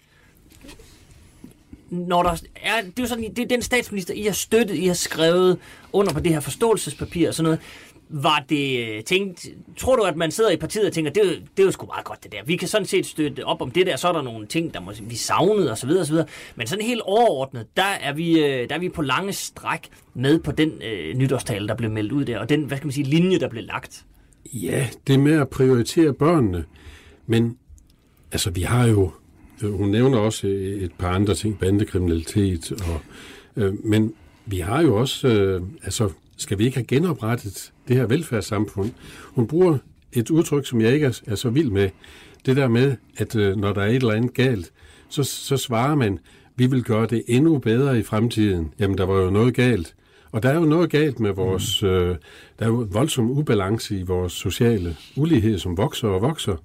når 1.91 2.23
der 2.23 2.31
er, 2.57 2.81
det 2.81 2.99
er 2.99 3.03
jo 3.03 3.07
sådan, 3.07 3.35
det 3.35 3.39
er 3.39 3.49
den 3.49 3.63
statsminister, 3.63 4.15
I 4.15 4.23
har 4.23 4.33
støttet, 4.33 4.77
I 4.77 4.87
har 4.87 4.95
skrevet 4.95 5.59
under 5.93 6.13
på 6.13 6.21
det 6.21 6.33
her 6.33 6.41
forståelsespapir 6.41 7.29
og 7.29 7.35
sådan 7.35 7.45
noget 7.45 7.61
var 8.09 8.45
det 8.49 8.89
øh, 8.89 9.05
tænkt, 9.05 9.49
tror 9.77 9.97
du, 9.97 10.03
at 10.03 10.17
man 10.17 10.31
sidder 10.31 10.51
i 10.51 10.57
partiet 10.57 10.87
og 10.87 10.93
tænker, 10.93 11.11
det, 11.11 11.43
det 11.57 11.63
er 11.63 11.67
jo 11.67 11.71
sgu 11.71 11.87
meget 11.87 12.05
godt 12.05 12.25
det 12.25 12.33
der. 12.33 12.39
Vi 12.47 12.57
kan 12.57 12.69
sådan 12.69 12.87
set 12.87 13.07
støtte 13.07 13.45
op 13.45 13.63
om 13.63 13.71
det 13.71 13.87
der, 13.87 13.97
så 13.97 14.09
er 14.09 14.13
der 14.13 14.23
nogle 14.23 14.47
ting, 14.47 14.75
der 14.75 14.81
må, 14.81 14.93
vi 15.03 15.15
savnede 15.15 15.73
osv. 15.73 15.91
osv. 15.91 16.17
Men 16.57 16.67
sådan 16.67 16.85
helt 16.85 17.01
overordnet, 17.05 17.67
der 17.77 17.83
er 17.83 18.13
vi, 18.13 18.41
øh, 18.41 18.69
der 18.69 18.75
er 18.75 18.79
vi 18.79 18.89
på 18.89 19.03
lange 19.03 19.33
stræk 19.33 19.89
med 20.15 20.39
på 20.39 20.53
den 20.53 20.73
øh, 20.83 21.15
nytårstale, 21.15 21.69
der 21.69 21.75
blev 21.75 21.91
meldt 21.91 22.13
ud 22.13 22.25
der, 22.25 22.39
og 22.39 22.49
den, 22.49 22.63
hvad 22.65 22.77
skal 22.77 22.87
man 22.87 22.93
sige, 22.93 23.07
linje, 23.07 23.39
der 23.39 23.49
blev 23.49 23.65
lagt. 23.65 24.05
Ja, 24.53 24.89
det 25.07 25.21
med 25.21 25.41
at 25.41 25.49
prioritere 25.49 26.13
børnene. 26.13 26.65
Men 27.27 27.59
altså, 28.33 28.51
vi 28.51 28.63
har 28.63 28.87
jo... 28.87 29.11
Øh, 29.63 29.73
hun 29.73 29.89
nævner 29.89 30.19
også 30.19 30.47
et 30.47 30.93
par 30.99 31.11
andre 31.11 31.35
ting, 31.35 31.59
bandekriminalitet. 31.59 32.73
Og, 32.73 33.01
øh, 33.57 33.85
men 33.85 34.15
vi 34.47 34.59
har 34.59 34.83
jo 34.83 34.97
også... 34.97 35.29
Øh, 35.29 35.63
altså, 35.83 36.11
skal 36.37 36.59
vi 36.59 36.65
ikke 36.65 36.77
have 36.77 36.87
genoprettet 36.87 37.73
det 37.89 37.97
her 37.97 38.07
velfærdssamfund? 38.07 38.91
Hun 39.25 39.47
bruger 39.47 39.79
et 40.13 40.31
udtryk, 40.31 40.67
som 40.67 40.81
jeg 40.81 40.95
ikke 40.95 41.07
er, 41.07 41.21
er 41.27 41.35
så 41.35 41.51
vild 41.51 41.71
med. 41.71 41.89
Det 42.47 42.57
der 42.57 42.69
med, 42.69 42.97
at 43.17 43.37
øh, 43.37 43.57
når 43.57 43.73
der 43.73 43.83
er 43.83 43.87
et 43.87 43.95
eller 43.95 44.13
andet 44.13 44.35
galt, 44.35 44.73
så, 45.09 45.23
så 45.23 45.57
svarer 45.57 45.95
man, 45.95 46.19
vi 46.57 46.67
vil 46.67 46.85
gøre 46.85 47.07
det 47.07 47.23
endnu 47.27 47.59
bedre 47.59 47.99
i 47.99 48.03
fremtiden. 48.03 48.75
Jamen, 48.79 48.99
der 48.99 49.05
var 49.05 49.21
jo 49.21 49.31
noget 49.31 49.55
galt. 49.55 49.95
Og 50.33 50.43
der 50.43 50.49
er 50.49 50.55
jo 50.55 50.65
noget 50.65 50.91
galt 50.91 51.21
med 51.21 51.33
vores... 51.33 51.83
Øh, 51.83 52.17
der 52.59 52.65
er 52.65 52.67
jo 52.67 52.89
voldsom 52.91 53.31
ubalance 53.31 53.99
i 53.99 54.03
vores 54.03 54.33
sociale 54.33 54.97
ulighed, 55.17 55.59
som 55.59 55.77
vokser 55.77 56.09
og 56.09 56.23
vokser. 56.23 56.57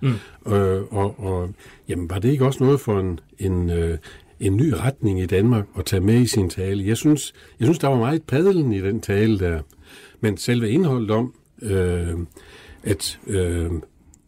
Mm. 0.00 0.52
Øh, 0.52 0.82
og, 0.90 1.20
og 1.20 1.50
jamen, 1.88 2.10
var 2.10 2.18
det 2.18 2.30
ikke 2.30 2.46
også 2.46 2.64
noget 2.64 2.80
for 2.80 3.00
en, 3.00 3.20
en, 3.38 3.70
øh, 3.70 3.98
en 4.40 4.56
ny 4.56 4.72
retning 4.72 5.20
i 5.20 5.26
Danmark 5.26 5.64
at 5.78 5.84
tage 5.84 6.00
med 6.00 6.20
i 6.20 6.26
sin 6.26 6.50
tale? 6.50 6.86
Jeg 6.86 6.96
synes, 6.96 7.32
jeg 7.60 7.66
synes 7.66 7.78
der 7.78 7.88
var 7.88 7.98
meget 7.98 8.22
padlen 8.22 8.72
i 8.72 8.80
den 8.80 9.00
tale 9.00 9.38
der. 9.38 9.60
Men 10.26 10.36
selve 10.36 10.70
indholdet 10.70 11.10
om, 11.10 11.34
øh, 11.62 12.14
at 12.82 13.18
øh, 13.26 13.70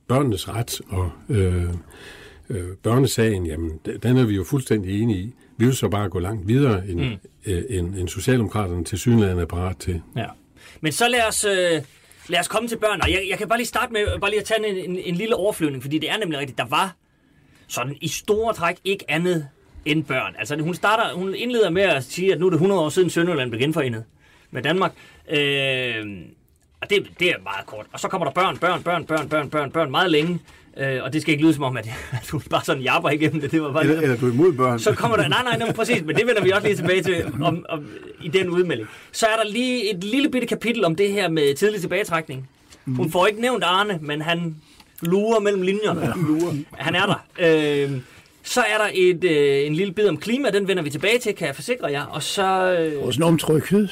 børnenes 0.08 0.48
ret 0.48 0.80
og 0.88 1.10
øh, 1.28 1.64
øh, 2.50 2.76
børnesagen, 2.82 3.46
jamen, 3.46 3.80
den 4.02 4.16
er 4.16 4.24
vi 4.24 4.34
jo 4.34 4.44
fuldstændig 4.44 5.02
enige 5.02 5.18
i. 5.18 5.34
Vi 5.56 5.64
vil 5.64 5.76
så 5.76 5.88
bare 5.88 6.08
gå 6.08 6.18
langt 6.18 6.48
videre, 6.48 6.88
end, 6.88 7.00
mm. 7.00 7.16
øh, 7.46 7.62
end, 7.68 7.94
end 7.94 8.08
Socialdemokraterne 8.08 8.84
til 8.84 8.98
synligheden 8.98 9.38
er 9.38 9.44
parat 9.44 9.76
til. 9.76 10.02
Ja. 10.16 10.26
Men 10.80 10.92
så 10.92 11.08
lad 11.08 11.28
os, 11.28 11.44
øh, 11.44 11.82
lad 12.28 12.40
os 12.40 12.48
komme 12.48 12.68
til 12.68 12.76
børn, 12.76 13.00
og 13.02 13.10
jeg, 13.10 13.26
jeg 13.30 13.38
kan 13.38 13.48
bare 13.48 13.58
lige 13.58 13.66
starte 13.66 13.92
med 13.92 14.06
bare 14.20 14.30
lige 14.30 14.40
at 14.40 14.46
tage 14.46 14.68
en, 14.68 14.90
en, 14.90 14.98
en 14.98 15.14
lille 15.14 15.36
overflyvning, 15.36 15.82
fordi 15.82 15.98
det 15.98 16.10
er 16.10 16.18
nemlig 16.18 16.38
rigtigt, 16.38 16.58
der 16.58 16.66
var 16.66 16.96
sådan 17.68 17.96
i 18.00 18.08
store 18.08 18.54
træk 18.54 18.76
ikke 18.84 19.04
andet 19.08 19.48
end 19.84 20.04
børn. 20.04 20.34
Altså 20.38 20.56
hun 20.60 20.74
starter, 20.74 21.14
hun 21.14 21.34
indleder 21.34 21.70
med 21.70 21.82
at 21.82 22.04
sige, 22.04 22.32
at 22.32 22.40
nu 22.40 22.46
er 22.46 22.50
det 22.50 22.56
100 22.56 22.80
år 22.80 22.88
siden 22.88 23.10
Sønderjylland 23.10 23.50
blev 23.50 23.60
genforenet 23.60 24.04
med 24.50 24.62
Danmark. 24.62 24.92
Øh, 25.30 26.06
og 26.80 26.90
det, 26.90 27.06
det 27.20 27.28
er 27.30 27.34
meget 27.42 27.66
kort. 27.66 27.86
Og 27.92 28.00
så 28.00 28.08
kommer 28.08 28.24
der 28.24 28.32
børn, 28.32 28.56
børn, 28.58 28.82
børn, 28.82 29.04
børn, 29.06 29.28
børn, 29.28 29.50
børn, 29.50 29.70
børn 29.70 29.90
meget 29.90 30.10
længe. 30.10 30.38
Øh, 30.76 31.02
og 31.02 31.12
det 31.12 31.22
skal 31.22 31.32
ikke 31.32 31.44
lyde 31.44 31.54
som 31.54 31.62
om, 31.64 31.76
at, 31.76 31.86
at 32.22 32.28
hun 32.32 32.40
bare 32.50 32.64
sådan 32.64 32.82
japper 32.82 33.10
igennem 33.10 33.40
det. 33.40 33.50
Det 33.50 33.62
var 33.62 33.72
bare 33.72 33.82
Eller, 33.82 33.94
ligesom- 34.00 34.10
eller 34.10 34.20
du 34.20 34.26
er 34.28 34.32
imod 34.32 34.52
børn. 34.52 34.78
så 34.78 34.92
kommer 34.92 35.16
der, 35.16 35.28
nej, 35.28 35.42
nej, 35.42 35.58
nej, 35.58 35.72
præcis, 35.72 36.02
men 36.04 36.16
det 36.16 36.26
vender 36.26 36.42
vi 36.42 36.50
også 36.50 36.66
lige 36.66 36.76
tilbage 36.76 37.02
til 37.02 37.24
om, 37.42 37.64
om, 37.68 37.86
i 38.22 38.28
den 38.28 38.48
udmelding. 38.50 38.88
Så 39.12 39.26
er 39.26 39.36
der 39.44 39.50
lige 39.50 39.94
et 39.94 40.04
lille 40.04 40.30
bitte 40.30 40.46
kapitel 40.46 40.84
om 40.84 40.96
det 40.96 41.12
her 41.12 41.28
med 41.28 41.54
tidlig 41.54 41.80
tilbagetrækning. 41.80 42.48
Hun 42.86 43.10
får 43.10 43.26
ikke 43.26 43.40
nævnt 43.40 43.64
Arne, 43.64 43.98
men 44.02 44.22
han 44.22 44.56
lurer 45.02 45.40
mellem 45.40 45.62
linjerne. 45.62 46.12
Han 46.72 46.94
er 46.94 47.06
der. 47.06 47.26
Øh, 47.38 47.90
så 48.42 48.60
er 48.60 48.78
der 48.78 48.88
et, 48.94 49.24
øh, 49.24 49.66
en 49.66 49.74
lille 49.74 49.92
bid 49.92 50.08
om 50.08 50.16
klima, 50.16 50.50
den 50.50 50.68
vender 50.68 50.82
vi 50.82 50.90
tilbage 50.90 51.18
til, 51.18 51.34
kan 51.34 51.46
jeg 51.46 51.54
forsikre 51.54 51.86
jer. 51.86 52.04
Og 52.04 52.22
så, 52.22 52.72
øh, 52.72 53.06
Også 53.06 53.20
noget 53.20 53.32
om 53.32 53.38
tryghed. 53.38 53.88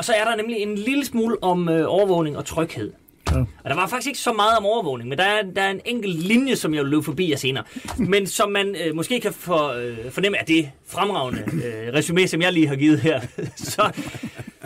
Og 0.00 0.04
så 0.04 0.12
er 0.12 0.24
der 0.24 0.36
nemlig 0.36 0.56
en 0.56 0.74
lille 0.74 1.04
smule 1.04 1.42
om 1.42 1.68
øh, 1.68 1.84
overvågning 1.86 2.36
og 2.36 2.44
tryghed. 2.44 2.92
Ja. 3.30 3.36
Og 3.36 3.70
der 3.70 3.74
var 3.74 3.86
faktisk 3.86 4.06
ikke 4.06 4.18
så 4.18 4.32
meget 4.32 4.58
om 4.58 4.66
overvågning, 4.66 5.08
men 5.08 5.18
der 5.18 5.24
er, 5.24 5.42
der 5.42 5.62
er 5.62 5.70
en 5.70 5.80
enkelt 5.84 6.14
linje, 6.14 6.56
som 6.56 6.74
jeg 6.74 6.82
vil 6.82 6.90
løbe 6.90 7.02
forbi 7.02 7.30
jer 7.30 7.36
senere. 7.36 7.64
Men 7.98 8.26
som 8.26 8.50
man 8.50 8.76
øh, 8.84 8.94
måske 8.94 9.20
kan 9.20 9.32
for, 9.32 9.68
øh, 9.68 10.10
fornemme 10.10 10.38
af 10.38 10.46
det 10.46 10.70
fremragende 10.86 11.42
øh, 11.52 11.94
resume, 11.94 12.28
som 12.28 12.42
jeg 12.42 12.52
lige 12.52 12.68
har 12.68 12.76
givet 12.76 13.00
her, 13.00 13.20
så, 13.56 13.92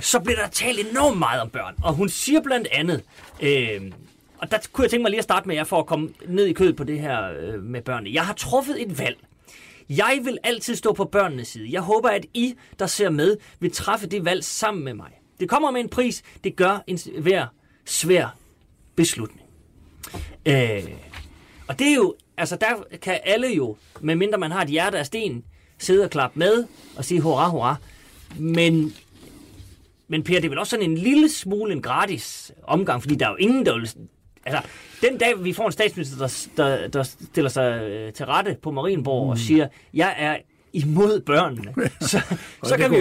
så 0.00 0.20
bliver 0.20 0.36
der 0.36 0.48
talt 0.48 0.90
enormt 0.90 1.18
meget 1.18 1.40
om 1.40 1.50
børn. 1.50 1.74
Og 1.82 1.94
hun 1.94 2.08
siger 2.08 2.40
blandt 2.40 2.68
andet, 2.72 3.02
øh, 3.42 3.80
og 4.38 4.50
der 4.50 4.58
kunne 4.72 4.82
jeg 4.82 4.90
tænke 4.90 5.02
mig 5.02 5.10
lige 5.10 5.18
at 5.18 5.24
starte 5.24 5.48
med 5.48 5.56
jer 5.56 5.64
for 5.64 5.78
at 5.78 5.86
komme 5.86 6.08
ned 6.28 6.44
i 6.44 6.52
kødet 6.52 6.76
på 6.76 6.84
det 6.84 7.00
her 7.00 7.18
øh, 7.40 7.62
med 7.62 7.82
børnene. 7.82 8.14
Jeg 8.14 8.26
har 8.26 8.34
truffet 8.34 8.82
et 8.82 8.98
valg. 8.98 9.16
Jeg 9.88 10.20
vil 10.24 10.38
altid 10.42 10.76
stå 10.76 10.92
på 10.92 11.04
børnenes 11.04 11.48
side. 11.48 11.68
Jeg 11.70 11.80
håber, 11.80 12.08
at 12.08 12.26
I, 12.34 12.54
der 12.78 12.86
ser 12.86 13.10
med, 13.10 13.36
vil 13.60 13.72
træffe 13.72 14.06
det 14.06 14.24
valg 14.24 14.44
sammen 14.44 14.84
med 14.84 14.94
mig. 14.94 15.10
Det 15.40 15.48
kommer 15.48 15.70
med 15.70 15.80
en 15.80 15.88
pris. 15.88 16.22
Det 16.44 16.56
gør 16.56 16.82
en 16.86 16.98
hver 17.18 17.46
svær 17.84 18.36
beslutning. 18.96 19.48
Øh, 20.46 20.82
og 21.68 21.78
det 21.78 21.88
er 21.88 21.94
jo, 21.94 22.14
altså 22.36 22.56
der 22.56 22.98
kan 23.02 23.18
alle 23.24 23.48
jo, 23.48 23.76
medmindre 24.00 24.38
man 24.38 24.50
har 24.50 24.62
et 24.62 24.68
hjerte 24.68 24.98
af 24.98 25.06
sten, 25.06 25.44
sidde 25.78 26.04
og 26.04 26.10
klappe 26.10 26.38
med 26.38 26.64
og 26.96 27.04
sige 27.04 27.20
hurra, 27.20 27.48
hurra. 27.48 27.76
Men, 28.38 28.94
men 30.08 30.22
Per, 30.22 30.34
det 30.34 30.44
er 30.44 30.48
vel 30.48 30.58
også 30.58 30.70
sådan 30.70 30.90
en 30.90 30.98
lille 30.98 31.28
smule 31.28 31.72
en 31.72 31.82
gratis 31.82 32.52
omgang, 32.62 33.02
fordi 33.02 33.14
der 33.14 33.26
er 33.26 33.30
jo 33.30 33.36
ingen, 33.36 33.66
der 33.66 33.74
vil... 33.74 33.90
Altså, 34.46 34.62
den 35.02 35.18
dag, 35.18 35.44
vi 35.44 35.52
får 35.52 35.66
en 35.66 35.72
statsminister, 35.72 36.16
der, 36.16 36.56
der, 36.56 36.88
der 36.88 37.02
stiller 37.02 37.50
sig 37.50 37.82
øh, 37.82 38.12
til 38.12 38.26
rette 38.26 38.56
på 38.62 38.70
Marienborg 38.70 39.24
mm. 39.24 39.30
og 39.30 39.38
siger, 39.38 39.68
jeg 39.94 40.14
er 40.18 40.36
imod 40.72 41.20
børnene, 41.20 41.74
så, 42.00 42.20
så, 42.64 42.76
kan, 42.76 42.90
vi, 42.90 42.96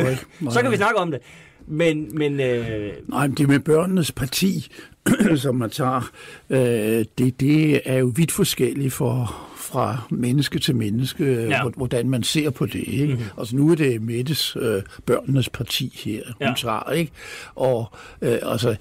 så 0.52 0.62
kan 0.62 0.72
vi 0.72 0.78
snakke 0.78 1.00
om 1.00 1.12
det. 1.12 1.22
Men, 1.68 2.18
men 2.18 2.40
øh, 2.40 2.94
Nej, 3.08 3.28
men 3.28 3.38
det 3.38 3.50
med 3.50 3.60
børnenes 3.60 4.12
parti, 4.12 4.72
som 5.36 5.56
man 5.56 5.70
tager, 5.70 6.12
øh, 6.50 7.06
det, 7.18 7.40
det 7.40 7.82
er 7.86 7.98
jo 7.98 8.12
vidt 8.16 8.32
forskelligt 8.32 8.94
for, 8.94 9.44
fra 9.64 9.98
menneske 10.12 10.60
til 10.60 10.76
menneske, 10.76 11.24
Ja. 11.26 11.42
ja. 11.42 11.64
hvordan 11.76 12.10
man 12.10 12.24
ser 12.24 12.50
på 12.50 12.66
det. 12.66 12.84
Ikke? 12.88 13.04
Mhm. 13.06 13.14
Mm-hmm. 13.14 13.30
Altså 13.40 13.56
nu 13.56 13.72
er 13.72 13.76
det 13.76 14.02
Mettes 14.02 14.58
øh, 14.60 14.82
børnenes 15.06 15.50
parti 15.50 16.02
her, 16.06 16.22
hun 16.38 16.48
Ja. 16.48 16.54
tager, 16.58 16.92
ikke? 16.92 17.12
Og 17.56 17.92
øh, 18.22 18.38
altså, 18.44 18.76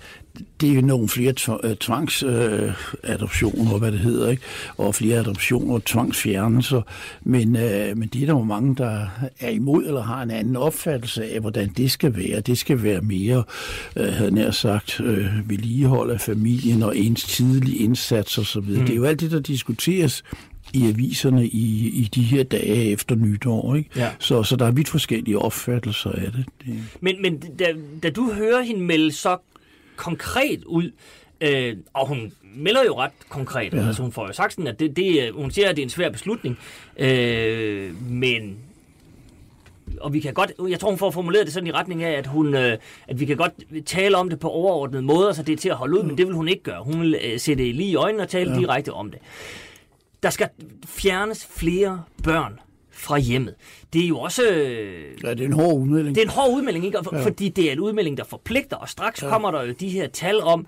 det 0.61 0.71
er 0.71 0.75
jo 0.75 0.81
nogle 0.81 1.09
flere 1.09 1.33
tv- 1.37 1.61
øh, 1.65 1.77
tvangsadoptioner, 1.77 2.67
øh, 2.67 2.73
adoptioner, 3.03 3.79
hvad 3.79 3.93
det 3.93 4.01
hedder, 4.01 4.31
ikke? 4.31 4.43
og 4.77 4.95
flere 4.95 5.19
adoptioner 5.19 5.75
og 5.75 5.85
tvangsfjernelser. 5.85 6.83
Men, 7.25 7.57
øh, 7.57 7.97
men 7.97 8.09
det 8.09 8.23
er 8.23 8.27
der 8.27 8.33
jo 8.33 8.43
mange, 8.45 8.77
der 8.77 9.07
er 9.41 9.49
imod 9.51 9.85
eller 9.85 10.03
har 10.03 10.23
en 10.23 10.31
anden 10.31 10.57
opfattelse 10.57 11.25
af, 11.35 11.41
hvordan 11.41 11.69
det 11.77 11.91
skal 11.91 12.17
være. 12.17 12.41
Det 12.41 12.59
skal 12.59 12.83
være 12.83 13.01
mere, 13.01 13.43
øh, 13.97 14.12
havde 14.12 14.31
nær 14.31 14.51
sagt, 14.51 15.01
øh, 15.01 15.27
vedligehold 15.51 16.11
af 16.11 16.21
familien 16.21 16.83
og 16.83 16.97
ens 16.99 17.25
tidlige 17.25 17.77
indsats 17.79 18.39
osv. 18.39 18.61
Mm. 18.61 18.75
Det 18.81 18.91
er 18.91 18.95
jo 18.97 19.05
alt 19.05 19.21
det, 19.21 19.31
der 19.31 19.41
diskuteres 19.41 20.25
i 20.73 20.88
aviserne 20.88 21.47
i, 21.47 21.88
i 21.88 22.09
de 22.14 22.23
her 22.23 22.43
dage 22.43 22.91
efter 22.91 23.14
nytår. 23.14 23.75
Ikke? 23.75 23.91
Ja. 23.97 24.11
Så, 24.19 24.43
så 24.43 24.57
der 24.57 24.67
er 24.67 24.71
vidt 24.71 24.88
forskellige 24.88 25.38
opfattelser 25.38 26.11
af 26.11 26.33
det. 26.33 26.45
det 26.67 26.79
Men, 27.00 27.23
men 27.23 27.37
da, 27.59 27.75
da 28.02 28.11
du 28.11 28.33
hører 28.33 28.62
hende 28.62 28.81
melde 28.81 29.12
så 29.12 29.37
konkret 29.97 30.64
ud, 30.64 30.91
øh, 31.41 31.76
og 31.93 32.09
hun 32.09 32.33
melder 32.57 32.81
jo 32.87 32.99
ret 32.99 33.11
konkret, 33.29 33.75
ja. 33.75 33.87
altså 33.87 34.02
hun 34.02 34.12
får 34.12 34.26
jo 34.26 34.33
sagt 34.33 34.52
sådan, 34.52 34.67
at 34.67 34.81
det, 34.81 34.97
det, 34.97 35.23
er- 35.29 35.33
hun 35.33 35.50
siger, 35.50 35.69
at 35.69 35.76
det 35.76 35.83
er 35.83 35.87
en 35.87 35.91
svær 35.91 36.11
beslutning, 36.11 36.59
øh, 36.97 38.02
men 38.11 38.57
og 40.00 40.12
vi 40.12 40.21
kan 40.21 40.35
godt, 40.35 40.52
jeg 40.69 40.81
tror 40.81 40.88
hun 40.91 40.99
får 40.99 41.11
formuleret 41.11 41.47
det 41.47 41.55
sådan 41.55 41.67
i 41.67 41.71
retning 41.73 42.02
af, 42.02 42.11
at, 42.12 42.26
hun, 42.26 42.55
øh, 42.55 42.79
at 43.09 43.21
vi 43.21 43.25
kan 43.25 43.37
godt 43.37 43.52
tale 43.87 44.17
om 44.17 44.29
det 44.29 44.38
på 44.38 44.49
overordnede 44.49 45.02
måder, 45.02 45.33
så 45.33 45.43
det 45.43 45.52
er 45.52 45.57
til 45.57 45.69
at 45.69 45.76
holde 45.76 45.99
ud, 45.99 46.02
men 46.05 46.19
det 46.19 46.26
vil 46.26 46.35
hun 46.35 46.49
ikke 46.49 46.62
gøre. 46.62 46.83
Hun 46.85 47.00
vil 47.00 47.14
øh, 47.25 47.57
det 47.57 47.75
lige 47.75 47.88
i 47.88 47.95
øjnene 47.95 48.23
og 48.23 48.29
tale 48.29 48.50
ja. 48.52 48.59
direkte 48.59 48.93
om 48.93 49.11
det. 49.11 49.19
Der 50.23 50.31
skal 50.31 50.49
fjernes 50.87 51.47
flere 51.50 52.02
børn 52.23 52.59
fra 52.91 53.19
hjemmet. 53.19 53.55
Det 53.93 54.05
er 54.05 54.09
jo 54.09 54.19
også... 54.19 54.43
Øh, 54.50 55.25
Ja, 55.25 55.31
det 55.31 55.41
er 55.41 55.45
en 55.45 55.52
hård 55.52 55.75
udmelding. 55.75 56.14
det 56.14 56.21
er 56.23 56.26
en 56.26 56.31
hård 56.33 56.50
udmelding, 56.50 56.85
ikke? 56.85 56.99
Og 56.99 57.05
For, 57.05 57.17
ja. 57.17 57.25
Fordi 57.25 57.49
det 57.49 57.69
er 57.69 57.73
en 57.73 57.81
udmelding, 57.81 58.17
der 58.19 58.25
forpligter, 58.25 58.76
og 58.76 58.88
straks 58.88 59.23
ja. 59.23 59.29
kommer 59.29 59.50
der 59.50 59.62
jo 59.62 59.73
de 59.81 59.88
her 59.88 60.09
tal 60.09 60.41
om, 60.41 60.67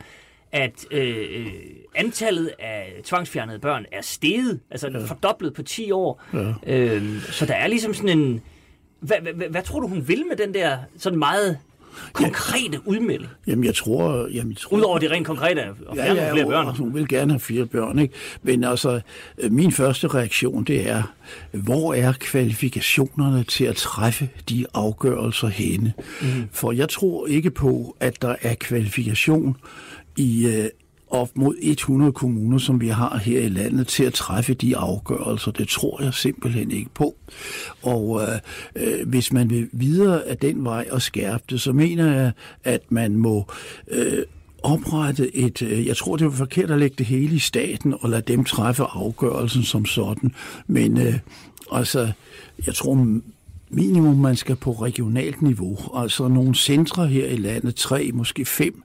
at 0.52 0.86
øh, 0.90 1.16
øh, 1.30 1.46
antallet 1.94 2.50
af 2.58 2.92
tvangsfjernede 3.04 3.58
børn 3.58 3.84
er 3.92 4.02
steget, 4.02 4.60
altså 4.70 4.88
ja. 4.88 5.04
fordoblet 5.04 5.54
på 5.54 5.62
10 5.62 5.90
år. 5.90 6.22
Ja. 6.32 6.52
Øh, 6.66 7.20
så 7.20 7.46
der 7.46 7.54
er 7.54 7.66
ligesom 7.66 7.94
sådan 7.94 8.18
en... 8.18 8.40
Hvad, 9.00 9.16
hvad, 9.34 9.48
hvad 9.48 9.62
tror 9.62 9.80
du, 9.80 9.86
hun 9.88 10.08
vil 10.08 10.24
med 10.28 10.36
den 10.36 10.54
der 10.54 10.78
sådan 10.98 11.18
meget 11.18 11.58
konkrete 12.12 12.80
udmelding? 12.84 13.30
Jamen, 13.46 13.64
jeg 13.64 13.74
tror... 13.74 14.28
Jamen, 14.34 14.52
jeg 14.52 14.56
tror 14.56 14.76
Udover 14.76 14.98
det 14.98 15.10
rent 15.10 15.26
konkrete 15.26 15.60
at 15.60 15.74
ja, 15.96 16.14
ja, 16.14 16.32
flere 16.32 16.46
børn. 16.46 16.76
hun 16.76 16.94
vil 16.94 17.08
gerne 17.08 17.32
have 17.32 17.40
flere 17.40 17.66
børn, 17.66 17.98
ikke? 17.98 18.14
Men 18.42 18.64
altså, 18.64 19.00
min 19.50 19.72
første 19.72 20.08
reaktion, 20.08 20.64
det 20.64 20.88
er, 20.88 21.02
hvor 21.52 21.94
er 21.94 22.12
kvalifikationerne 22.12 23.44
til 23.44 23.64
at 23.64 23.76
træffe 23.76 24.28
de 24.48 24.66
afgørelser 24.74 25.48
henne? 25.48 25.92
Mm. 26.22 26.26
For 26.52 26.72
jeg 26.72 26.88
tror 26.88 27.26
ikke 27.26 27.50
på, 27.50 27.96
at 28.00 28.22
der 28.22 28.34
er 28.42 28.54
kvalifikation 28.54 29.56
i 30.16 30.46
øh, 30.46 30.68
op 31.14 31.28
mod 31.34 31.54
100 31.60 32.12
kommuner, 32.12 32.58
som 32.58 32.80
vi 32.80 32.88
har 32.88 33.18
her 33.18 33.40
i 33.40 33.48
landet, 33.48 33.86
til 33.86 34.04
at 34.04 34.14
træffe 34.14 34.54
de 34.54 34.76
afgørelser. 34.76 35.50
Det 35.50 35.68
tror 35.68 36.02
jeg 36.02 36.14
simpelthen 36.14 36.70
ikke 36.70 36.90
på. 36.94 37.14
Og 37.82 38.22
øh, 38.22 38.38
øh, 38.76 39.08
hvis 39.08 39.32
man 39.32 39.50
vil 39.50 39.68
videre 39.72 40.24
af 40.28 40.38
den 40.38 40.64
vej 40.64 40.86
og 40.90 41.02
skærpe 41.02 41.44
det, 41.50 41.60
så 41.60 41.72
mener 41.72 42.14
jeg, 42.14 42.32
at 42.64 42.80
man 42.88 43.16
må 43.16 43.46
øh, 43.88 44.22
oprette 44.62 45.36
et, 45.36 45.62
øh, 45.62 45.86
jeg 45.86 45.96
tror 45.96 46.16
det 46.16 46.26
var 46.26 46.32
forkert 46.32 46.70
at 46.70 46.78
lægge 46.78 46.96
det 46.98 47.06
hele 47.06 47.36
i 47.36 47.38
staten 47.38 47.94
og 48.00 48.10
lade 48.10 48.22
dem 48.32 48.44
træffe 48.44 48.82
afgørelsen 48.82 49.62
som 49.62 49.86
sådan, 49.86 50.34
men 50.66 51.00
øh, 51.00 51.14
altså, 51.72 52.12
jeg 52.66 52.74
tror 52.74 53.20
minimum 53.70 54.16
man 54.16 54.36
skal 54.36 54.56
på 54.56 54.72
regionalt 54.72 55.42
niveau, 55.42 55.78
altså 55.94 56.28
nogle 56.28 56.54
centre 56.54 57.06
her 57.06 57.26
i 57.26 57.36
landet, 57.36 57.74
tre, 57.74 58.10
måske 58.14 58.44
fem, 58.44 58.82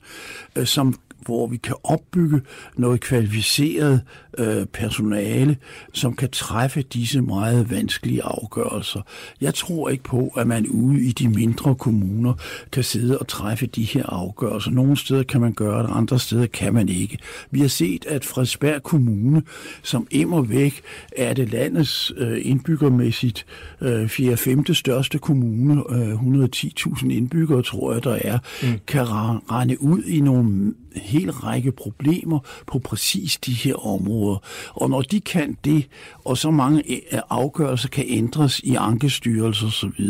øh, 0.55 0.65
som 0.65 0.95
hvor 1.25 1.47
vi 1.47 1.57
kan 1.57 1.75
opbygge 1.83 2.41
noget 2.77 3.01
kvalificeret 3.01 4.01
øh, 4.37 4.65
personale, 4.65 5.57
som 5.93 6.15
kan 6.15 6.29
træffe 6.29 6.81
disse 6.81 7.21
meget 7.21 7.71
vanskelige 7.71 8.23
afgørelser. 8.23 9.01
Jeg 9.41 9.53
tror 9.53 9.89
ikke 9.89 10.03
på, 10.03 10.33
at 10.37 10.47
man 10.47 10.67
ude 10.67 11.01
i 11.01 11.11
de 11.11 11.29
mindre 11.29 11.75
kommuner 11.75 12.33
kan 12.71 12.83
sidde 12.83 13.17
og 13.17 13.27
træffe 13.27 13.65
de 13.65 13.83
her 13.83 14.05
afgørelser. 14.05 14.71
Nogle 14.71 14.97
steder 14.97 15.23
kan 15.23 15.41
man 15.41 15.53
gøre 15.53 15.83
det, 15.83 15.89
andre 15.93 16.19
steder 16.19 16.45
kan 16.45 16.73
man 16.73 16.89
ikke. 16.89 17.17
Vi 17.51 17.59
har 17.59 17.67
set, 17.67 18.05
at 18.05 18.25
Frederiksberg 18.25 18.83
Kommune, 18.83 19.43
som 19.83 20.07
immer 20.11 20.41
væk 20.41 20.81
er 21.17 21.33
det 21.33 21.51
landets 21.51 22.11
øh, 22.17 22.41
indbyggermæssigt 22.41 23.45
øh, 23.81 24.09
4. 24.09 24.73
største 24.73 25.19
kommune, 25.19 25.83
øh, 25.89 26.13
110.000 26.13 27.09
indbyggere 27.11 27.61
tror 27.61 27.93
jeg 27.93 28.03
der 28.03 28.17
er, 28.21 28.39
mm. 28.63 28.79
kan 28.87 29.03
rende 29.51 29.81
ud 29.81 30.03
i 30.03 30.21
nogle 30.21 30.73
hel 30.95 31.31
række 31.31 31.71
problemer 31.71 32.39
på 32.67 32.79
præcis 32.79 33.37
de 33.37 33.53
her 33.53 33.87
områder. 33.87 34.37
Og 34.69 34.89
når 34.89 35.01
de 35.01 35.21
kan 35.21 35.57
det, 35.63 35.87
og 36.25 36.37
så 36.37 36.51
mange 36.51 36.83
øh, 36.91 37.19
afgørelser 37.29 37.89
kan 37.89 38.05
ændres 38.07 38.59
i 38.59 38.75
ankestyrelser 38.75 39.67
osv., 39.67 40.05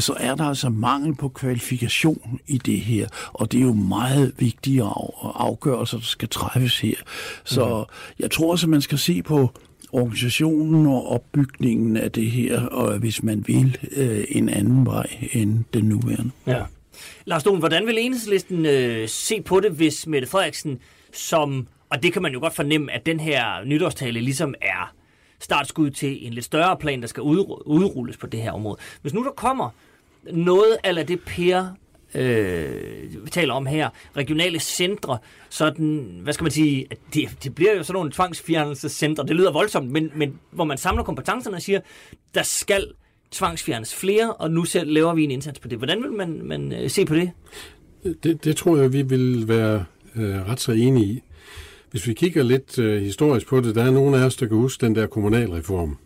så 0.00 0.14
er 0.16 0.34
der 0.34 0.44
altså 0.44 0.68
mangel 0.68 1.14
på 1.14 1.28
kvalifikation 1.28 2.40
i 2.46 2.58
det 2.58 2.80
her. 2.80 3.08
Og 3.32 3.52
det 3.52 3.58
er 3.60 3.64
jo 3.64 3.72
meget 3.72 4.32
vigtige 4.38 4.82
afgørelser, 5.34 5.98
der 5.98 6.04
skal 6.04 6.28
træffes 6.28 6.80
her. 6.80 6.96
Så 7.44 7.84
mm. 7.88 7.94
jeg 8.18 8.30
tror 8.30 8.50
også, 8.50 8.66
at 8.66 8.70
man 8.70 8.80
skal 8.80 8.98
se 8.98 9.22
på 9.22 9.50
organisationen 9.92 10.86
og 10.86 11.12
opbygningen 11.12 11.96
af 11.96 12.12
det 12.12 12.30
her, 12.30 12.60
og 12.60 12.98
hvis 12.98 13.22
man 13.22 13.44
vil 13.46 13.78
øh, 13.96 14.24
en 14.28 14.48
anden 14.48 14.86
vej 14.86 15.06
end 15.32 15.64
den 15.74 15.84
nuværende. 15.84 16.30
Ja. 16.46 16.62
Lars 17.24 17.44
Dohn, 17.44 17.58
hvordan 17.58 17.86
vil 17.86 17.98
enhedslisten 17.98 18.66
øh, 18.66 19.08
se 19.08 19.42
på 19.42 19.60
det, 19.60 19.72
hvis 19.72 20.06
Mette 20.06 20.28
Frederiksen, 20.28 20.80
som, 21.12 21.68
og 21.90 22.02
det 22.02 22.12
kan 22.12 22.22
man 22.22 22.32
jo 22.32 22.40
godt 22.40 22.54
fornemme, 22.54 22.92
at 22.92 23.06
den 23.06 23.20
her 23.20 23.64
nytårstale 23.64 24.20
ligesom 24.20 24.54
er 24.62 24.94
startskud 25.40 25.90
til 25.90 26.26
en 26.26 26.32
lidt 26.32 26.44
større 26.44 26.76
plan, 26.76 27.00
der 27.00 27.06
skal 27.06 27.22
udrulles 27.22 28.16
på 28.16 28.26
det 28.26 28.42
her 28.42 28.52
område. 28.52 28.76
Hvis 29.02 29.14
nu 29.14 29.24
der 29.24 29.30
kommer 29.30 29.70
noget 30.32 30.76
af 30.84 31.06
det 31.06 31.20
Per 31.20 31.66
øh, 32.14 33.24
vi 33.24 33.30
taler 33.30 33.54
om 33.54 33.66
her, 33.66 33.90
regionale 34.16 34.60
centre, 34.60 35.18
sådan, 35.48 36.18
hvad 36.22 36.32
skal 36.32 36.44
man 36.44 36.50
sige, 36.50 36.86
det, 37.14 37.36
det 37.44 37.54
bliver 37.54 37.74
jo 37.74 37.82
sådan 37.82 37.94
nogle 37.94 38.12
tvangsfjernelsescentre, 38.12 39.26
det 39.26 39.36
lyder 39.36 39.52
voldsomt, 39.52 39.90
men, 39.90 40.12
men 40.14 40.40
hvor 40.50 40.64
man 40.64 40.78
samler 40.78 41.02
kompetencerne 41.02 41.56
og 41.56 41.62
siger, 41.62 41.80
der 42.34 42.42
skal 42.42 42.92
tvangsfjernes 43.30 43.94
flere, 43.94 44.32
og 44.32 44.50
nu 44.50 44.64
selv 44.64 44.90
laver 44.90 45.14
vi 45.14 45.24
en 45.24 45.30
indsats 45.30 45.58
på 45.58 45.68
det. 45.68 45.78
Hvordan 45.78 46.02
vil 46.02 46.12
man, 46.12 46.40
man 46.44 46.72
øh, 46.72 46.90
se 46.90 47.04
på 47.04 47.14
det? 47.14 47.30
det? 48.22 48.44
Det 48.44 48.56
tror 48.56 48.76
jeg, 48.76 48.92
vi 48.92 49.02
vil 49.02 49.48
være 49.48 49.84
øh, 50.16 50.48
ret 50.48 50.60
så 50.60 50.72
enige 50.72 51.06
i. 51.06 51.22
Hvis 51.90 52.06
vi 52.06 52.14
kigger 52.14 52.42
lidt 52.42 52.78
øh, 52.78 53.02
historisk 53.02 53.46
på 53.46 53.60
det, 53.60 53.74
der 53.74 53.84
er 53.84 53.90
nogen 53.90 54.14
af 54.14 54.24
os, 54.24 54.36
der 54.36 54.46
kan 54.46 54.56
huske 54.56 54.86
den 54.86 54.94
der 54.94 55.06
kommunalreform. 55.06 55.96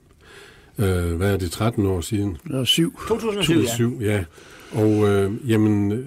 Øh, 0.79 1.17
hvad 1.17 1.33
er 1.33 1.37
det, 1.37 1.51
13 1.51 1.87
år 1.87 2.01
siden? 2.01 2.37
Ja, 2.51 2.65
7. 2.65 2.93
2007, 3.09 3.55
2007 3.55 3.99
ja. 4.01 4.13
ja. 4.13 4.25
Og 4.73 5.09
øh, 5.09 5.51
jamen, 5.51 6.05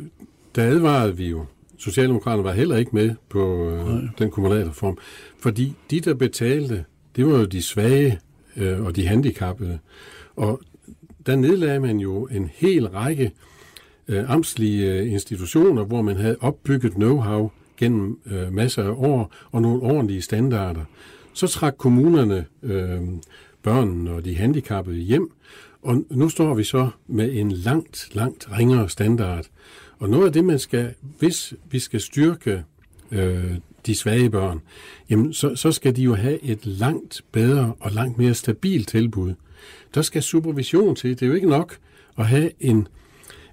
der 0.55 0.63
advarede 0.63 1.17
vi 1.17 1.29
jo. 1.29 1.45
Socialdemokraterne 1.77 2.43
var 2.43 2.53
heller 2.53 2.77
ikke 2.77 2.91
med 2.93 3.15
på 3.29 3.69
øh, 3.69 4.03
den 4.19 4.31
kommunalreform. 4.31 4.97
Fordi 5.39 5.73
de, 5.91 5.99
der 5.99 6.13
betalte, 6.13 6.85
det 7.15 7.25
var 7.25 7.37
jo 7.37 7.45
de 7.45 7.61
svage 7.61 8.19
øh, 8.57 8.85
og 8.85 8.95
de 8.95 9.07
handicappede. 9.07 9.79
Og 10.35 10.61
der 11.25 11.35
nedlagde 11.35 11.79
man 11.79 11.97
jo 11.97 12.25
en 12.25 12.49
hel 12.53 12.87
række 12.87 13.31
øh, 14.07 14.29
amtslige 14.29 14.93
øh, 14.93 15.11
institutioner, 15.11 15.83
hvor 15.83 16.01
man 16.01 16.15
havde 16.15 16.37
opbygget 16.39 16.93
know-how 16.93 17.49
gennem 17.77 18.19
øh, 18.25 18.53
masser 18.53 18.83
af 18.83 18.91
år 18.91 19.33
og 19.51 19.61
nogle 19.61 19.81
ordentlige 19.81 20.21
standarder. 20.21 20.85
Så 21.33 21.47
trak 21.47 21.75
kommunerne 21.77 22.45
øh, 22.63 23.01
børnene 23.63 24.11
og 24.11 24.25
de 24.25 24.35
handicappede 24.35 24.97
hjem, 24.97 25.31
og 25.81 26.05
nu 26.09 26.29
står 26.29 26.53
vi 26.53 26.63
så 26.63 26.89
med 27.07 27.33
en 27.33 27.51
langt, 27.51 28.09
langt 28.13 28.47
ringere 28.57 28.89
standard. 28.89 29.45
Og 29.99 30.09
noget 30.09 30.25
af 30.25 30.33
det, 30.33 30.45
man 30.45 30.59
skal, 30.59 30.93
hvis 31.19 31.53
vi 31.71 31.79
skal 31.79 32.01
styrke 32.01 32.63
øh, 33.11 33.57
de 33.85 33.95
svage 33.95 34.29
børn, 34.29 34.61
jamen 35.09 35.33
så, 35.33 35.55
så 35.55 35.71
skal 35.71 35.95
de 35.95 36.01
jo 36.01 36.15
have 36.15 36.43
et 36.43 36.65
langt 36.65 37.21
bedre 37.31 37.73
og 37.79 37.91
langt 37.91 38.17
mere 38.17 38.33
stabilt 38.33 38.87
tilbud. 38.87 39.33
Der 39.95 40.01
skal 40.01 40.23
supervision 40.23 40.95
til. 40.95 41.09
Det 41.09 41.21
er 41.21 41.27
jo 41.27 41.33
ikke 41.33 41.49
nok 41.49 41.77
at 42.17 42.27
have 42.27 42.51
en, 42.59 42.87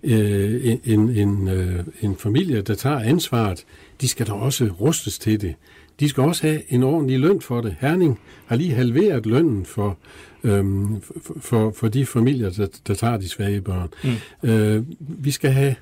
øh, 0.03 0.79
en, 0.85 1.09
en, 1.11 1.49
øh, 1.49 1.85
en 2.01 2.17
familie, 2.17 2.63
der 2.63 2.75
tager 2.75 2.99
ansvaret. 2.99 3.65
De 4.01 4.09
skal 4.09 4.27
da 4.27 4.33
også 4.33 4.65
rustes 4.81 5.19
til 5.19 5.41
det. 5.41 5.55
De 6.01 6.09
skal 6.09 6.23
også 6.23 6.47
have 6.47 6.73
en 6.73 6.83
ordentlig 6.83 7.21
løn 7.21 7.41
for 7.41 7.61
det. 7.61 7.77
Herning 7.81 8.21
har 8.47 8.57
lige 8.57 8.75
halveret 8.75 9.27
lønnen 9.27 9.67
for, 9.67 9.99
øhm, 10.45 11.01
for, 11.01 11.35
for, 11.41 11.73
for 11.77 11.89
de 11.89 12.07
familier, 12.07 12.51
der, 12.51 12.67
der 12.87 12.95
tager 12.95 13.17
de 13.17 13.29
svage 13.29 13.61
børn. 13.61 13.89
Mm. 14.05 14.49
Øh, 14.49 14.85
vi 14.99 15.31
skal 15.31 15.51
have 15.51 15.75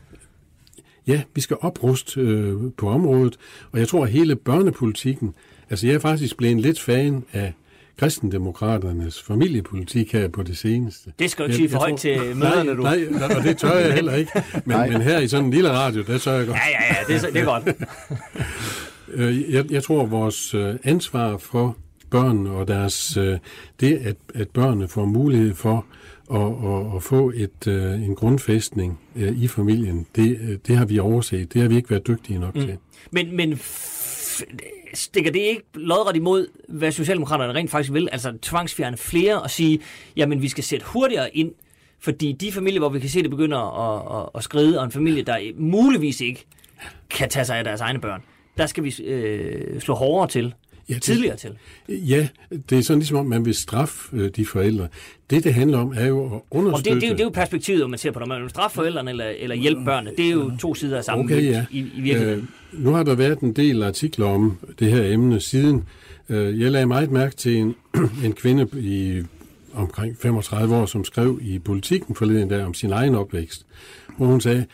ja, 1.06 1.22
vi 1.34 1.40
skal 1.40 1.56
opruste 1.60 2.20
øh, 2.20 2.54
på 2.76 2.88
området, 2.88 3.36
og 3.72 3.78
jeg 3.78 3.88
tror, 3.88 4.04
at 4.04 4.10
hele 4.10 4.36
børnepolitikken, 4.36 5.34
altså 5.70 5.86
jeg 5.86 5.94
er 5.94 5.98
faktisk 5.98 6.36
blevet 6.36 6.60
lidt 6.60 6.80
fan 6.80 7.24
af 7.32 7.52
kristendemokraternes 7.98 9.22
familiepolitik 9.22 10.12
her 10.12 10.28
på 10.28 10.42
det 10.42 10.56
seneste. 10.58 11.12
Det 11.18 11.30
skal 11.30 11.42
jo 11.42 11.46
ikke 11.46 11.56
sige 11.56 11.68
for 11.68 11.78
højt 11.78 11.98
til 11.98 12.36
møderne, 12.36 12.76
du. 12.76 12.82
Nej, 12.82 13.04
nej, 13.10 13.36
og 13.36 13.42
det 13.42 13.58
tør 13.58 13.78
jeg 13.78 13.94
heller 13.94 14.14
ikke. 14.14 14.32
Men, 14.64 14.92
men 14.92 15.02
her 15.02 15.18
i 15.18 15.28
sådan 15.28 15.44
en 15.44 15.50
lille 15.50 15.70
radio, 15.70 16.02
der 16.02 16.18
tør 16.18 16.32
jeg 16.32 16.46
godt. 16.46 16.56
Ja, 16.56 16.70
ja, 16.70 16.94
ja, 16.94 17.14
det 17.14 17.24
er, 17.24 17.30
det 17.30 17.40
er 17.40 17.44
godt. 17.44 17.64
Øh, 19.08 19.52
jeg, 19.52 19.70
jeg 19.70 19.82
tror, 19.82 20.06
vores 20.06 20.54
øh, 20.54 20.74
ansvar 20.84 21.36
for 21.36 21.76
børn 22.10 22.46
og 22.46 22.68
deres, 22.68 23.16
øh, 23.16 23.38
det, 23.80 23.96
at, 23.96 24.16
at 24.34 24.48
børnene 24.48 24.88
får 24.88 25.04
mulighed 25.04 25.54
for 25.54 25.86
at, 26.34 26.40
at, 26.40 26.96
at 26.96 27.02
få 27.02 27.32
et, 27.34 27.66
en 28.06 28.14
grundfæstning 28.14 28.98
i 29.16 29.48
familien, 29.48 30.06
det, 30.16 30.60
det 30.66 30.76
har 30.76 30.84
vi 30.84 30.98
overset. 30.98 31.52
Det 31.52 31.62
har 31.62 31.68
vi 31.68 31.76
ikke 31.76 31.90
været 31.90 32.06
dygtige 32.06 32.38
nok 32.38 32.54
mm. 32.54 32.60
til. 32.60 32.76
Men, 33.10 33.36
men 33.36 33.56
stikker 34.94 35.32
det 35.32 35.40
ikke 35.40 35.62
lodret 35.74 36.16
imod, 36.16 36.46
hvad 36.68 36.92
Socialdemokraterne 36.92 37.54
rent 37.54 37.70
faktisk 37.70 37.92
vil? 37.92 38.08
Altså 38.12 38.32
tvangsfjerne 38.42 38.96
flere 38.96 39.42
og 39.42 39.50
sige, 39.50 39.80
jamen 40.16 40.42
vi 40.42 40.48
skal 40.48 40.64
sætte 40.64 40.86
hurtigere 40.86 41.36
ind, 41.36 41.52
fordi 42.00 42.32
de 42.32 42.52
familier, 42.52 42.80
hvor 42.80 42.88
vi 42.88 43.00
kan 43.00 43.08
se, 43.08 43.22
det 43.22 43.30
begynder 43.30 43.58
at, 43.58 44.22
at, 44.22 44.28
at 44.34 44.44
skride, 44.44 44.78
og 44.78 44.84
en 44.84 44.90
familie, 44.90 45.22
der 45.22 45.38
muligvis 45.56 46.20
ikke 46.20 46.44
kan 47.10 47.28
tage 47.28 47.44
sig 47.44 47.58
af 47.58 47.64
deres 47.64 47.80
egne 47.80 48.00
børn, 48.00 48.22
der 48.56 48.66
skal 48.66 48.84
vi 48.84 49.02
øh, 49.02 49.80
slå 49.80 49.94
hårdere 49.94 50.28
til. 50.28 50.54
Ja, 50.88 50.94
det, 50.94 51.02
tidligere 51.02 51.36
til. 51.36 51.50
Ja, 51.88 52.28
det 52.70 52.78
er 52.78 52.82
sådan 52.82 52.98
ligesom 52.98 53.16
om, 53.16 53.26
man 53.26 53.44
vil 53.44 53.54
straffe 53.54 54.16
øh, 54.16 54.30
de 54.36 54.46
forældre. 54.46 54.88
Det, 55.30 55.44
det 55.44 55.54
handler 55.54 55.78
om, 55.78 55.94
er 55.96 56.06
jo 56.06 56.34
at 56.34 56.40
understøtte... 56.50 56.88
Og 56.88 56.94
det, 56.94 57.02
det, 57.02 57.06
er, 57.06 57.10
jo, 57.10 57.14
det 57.14 57.20
er 57.20 57.24
jo 57.24 57.30
perspektivet, 57.30 57.84
om 57.84 57.90
man 57.90 57.98
ser 57.98 58.10
på 58.10 58.18
det. 58.18 58.22
Om 58.22 58.28
man 58.28 58.42
vil 58.42 58.50
straffe 58.50 58.74
forældrene 58.74 59.10
eller, 59.10 59.24
eller 59.38 59.56
hjælpe 59.56 59.84
børnene. 59.84 60.16
Det 60.16 60.26
er 60.26 60.30
jo 60.30 60.52
to 60.60 60.74
sider 60.74 60.96
af 60.96 61.04
samme 61.04 61.24
okay, 61.24 61.42
ja. 61.42 61.66
i, 61.70 61.78
i 61.78 62.00
virkeligheden. 62.00 62.48
Øh, 62.72 62.84
nu 62.84 62.90
har 62.90 63.02
der 63.02 63.14
været 63.14 63.38
en 63.38 63.52
del 63.52 63.82
artikler 63.82 64.26
om 64.26 64.58
det 64.78 64.90
her 64.90 65.12
emne 65.12 65.40
siden. 65.40 65.84
Øh, 66.28 66.60
jeg 66.60 66.70
lagde 66.70 66.86
meget 66.86 67.10
mærke 67.10 67.36
til 67.36 67.56
en, 67.56 67.74
en 68.24 68.32
kvinde 68.32 68.68
i 68.74 69.22
omkring 69.74 70.16
35 70.20 70.76
år, 70.76 70.86
som 70.86 71.04
skrev 71.04 71.38
i 71.42 71.58
Politiken 71.58 72.14
forleden 72.14 72.50
der 72.50 72.64
om 72.64 72.74
sin 72.74 72.92
egen 72.92 73.14
opvækst, 73.14 73.66
hvor 74.16 74.26
hun 74.26 74.40
sagde, 74.40 74.66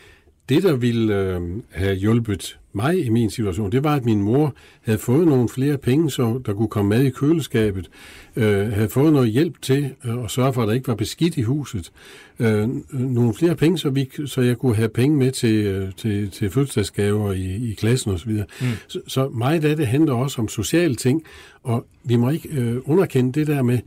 det, 0.49 0.63
der 0.63 0.75
ville 0.75 1.15
øh, 1.15 1.41
have 1.71 1.95
hjulpet 1.95 2.59
mig 2.73 3.05
i 3.05 3.09
min 3.09 3.29
situation, 3.29 3.71
det 3.71 3.83
var, 3.83 3.95
at 3.95 4.05
min 4.05 4.21
mor 4.21 4.55
havde 4.81 4.99
fået 4.99 5.27
nogle 5.27 5.49
flere 5.49 5.77
penge, 5.77 6.11
så 6.11 6.41
der 6.45 6.53
kunne 6.53 6.67
komme 6.67 6.89
mad 6.89 7.03
i 7.03 7.09
køleskabet, 7.09 7.89
øh, 8.35 8.71
havde 8.71 8.89
fået 8.89 9.13
noget 9.13 9.29
hjælp 9.29 9.61
til 9.61 9.89
øh, 10.05 10.23
at 10.23 10.31
sørge 10.31 10.53
for, 10.53 10.61
at 10.61 10.67
der 10.67 10.73
ikke 10.73 10.87
var 10.87 10.95
beskidt 10.95 11.37
i 11.37 11.41
huset, 11.41 11.91
øh, 12.39 12.69
nogle 12.91 13.33
flere 13.33 13.55
penge, 13.55 13.77
så, 13.77 13.89
vi, 13.89 14.09
så 14.25 14.41
jeg 14.41 14.57
kunne 14.57 14.75
have 14.75 14.89
penge 14.89 15.17
med 15.17 15.31
til, 15.31 15.65
øh, 15.65 15.91
til, 15.97 16.31
til 16.31 16.49
fødselsdagsgaver 16.49 17.31
i, 17.31 17.69
i 17.69 17.73
klassen 17.73 18.11
osv. 18.11 18.31
Mm. 18.31 18.67
Så, 18.87 19.01
så 19.07 19.29
meget 19.29 19.65
af 19.65 19.75
det 19.75 19.87
handler 19.87 20.13
også 20.13 20.41
om 20.41 20.47
sociale 20.47 20.95
ting, 20.95 21.23
og 21.63 21.85
vi 22.03 22.15
må 22.15 22.29
ikke 22.29 22.49
øh, 22.49 22.77
underkende 22.85 23.39
det 23.39 23.47
der 23.47 23.61
med, 23.61 23.79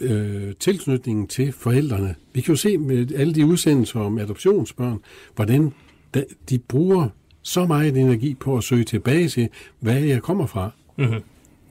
øh, 0.00 0.54
tilknytningen 0.60 1.26
til 1.26 1.52
forældrene. 1.52 2.14
Vi 2.32 2.40
kan 2.40 2.52
jo 2.52 2.56
se 2.56 2.78
med 2.78 3.12
alle 3.12 3.34
de 3.34 3.46
udsendelser 3.46 4.00
om 4.00 4.18
adoptionsbørn, 4.18 4.98
hvordan 5.34 5.72
de 6.50 6.58
bruger 6.58 7.08
så 7.42 7.66
meget 7.66 7.96
energi 7.96 8.34
på 8.34 8.56
at 8.56 8.64
søge 8.64 8.84
tilbage 8.84 9.28
til, 9.28 9.48
hvad 9.80 10.00
jeg 10.00 10.22
kommer 10.22 10.46
fra. 10.46 10.70
Mm-hmm. 10.96 11.22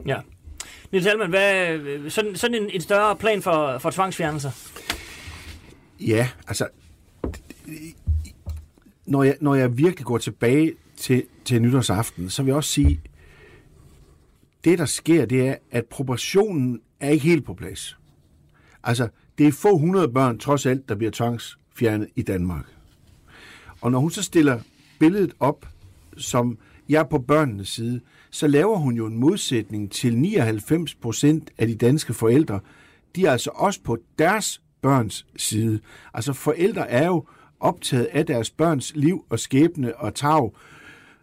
Ja. 0.08 0.18
Niels 0.92 1.08
Alman, 1.08 1.30
hvad, 1.30 2.10
sådan, 2.10 2.36
sådan 2.36 2.64
en, 2.64 2.70
en 2.70 2.82
større 2.82 3.16
plan 3.16 3.42
for, 3.42 3.78
for 3.78 3.90
tvangsfjernelser? 3.90 4.52
Ja, 6.00 6.30
altså 6.48 6.68
når 9.06 9.24
jeg, 9.24 9.38
når 9.42 9.56
jeg 9.56 9.78
virkelig 9.78 10.06
går 10.06 10.18
tilbage 10.18 10.74
til, 10.98 11.24
til 11.46 11.62
nytårsaften, 11.62 12.30
så 12.30 12.44
vil 12.44 12.50
jeg 12.50 12.56
også 12.56 12.70
sige, 12.70 13.02
det 14.64 14.80
der 14.80 14.86
sker, 14.86 15.26
det 15.26 15.48
er, 15.48 15.56
at 15.72 15.86
proportionen 15.86 16.82
er 17.00 17.10
ikke 17.10 17.26
helt 17.26 17.46
på 17.46 17.54
plads. 17.54 17.99
Altså, 18.84 19.08
det 19.38 19.48
er 19.48 19.52
få 19.52 19.78
hundrede 19.78 20.10
børn, 20.10 20.38
trods 20.38 20.66
alt, 20.66 20.90
der 20.90 20.96
bliver 20.96 21.12
tvangsfjernet 21.12 22.08
i 22.16 22.22
Danmark. 22.22 22.66
Og 23.82 23.92
når 23.92 24.00
hun 24.00 24.12
så 24.12 24.24
stiller 24.24 24.60
billedet 25.00 25.34
op, 25.40 25.66
som 26.18 26.58
jeg 26.90 27.00
er 27.00 27.04
på 27.04 27.20
børnenes 27.20 27.70
side, 27.70 28.02
så 28.32 28.48
laver 28.48 28.78
hun 28.78 28.96
jo 28.96 29.06
en 29.06 29.18
modsætning 29.18 29.92
til 29.92 30.18
99 30.18 30.96
procent 30.96 31.52
af 31.58 31.68
de 31.68 31.76
danske 31.76 32.14
forældre. 32.14 32.60
De 33.16 33.26
er 33.26 33.32
altså 33.32 33.50
også 33.56 33.82
på 33.84 33.98
deres 34.20 34.62
børns 34.82 35.26
side. 35.36 35.80
Altså 36.14 36.34
forældre 36.34 36.90
er 36.90 37.06
jo 37.06 37.26
optaget 37.60 38.06
af 38.06 38.26
deres 38.26 38.52
børns 38.52 38.92
liv 38.96 39.26
og 39.30 39.40
skæbne 39.40 39.96
og 39.96 40.16
tag 40.16 40.52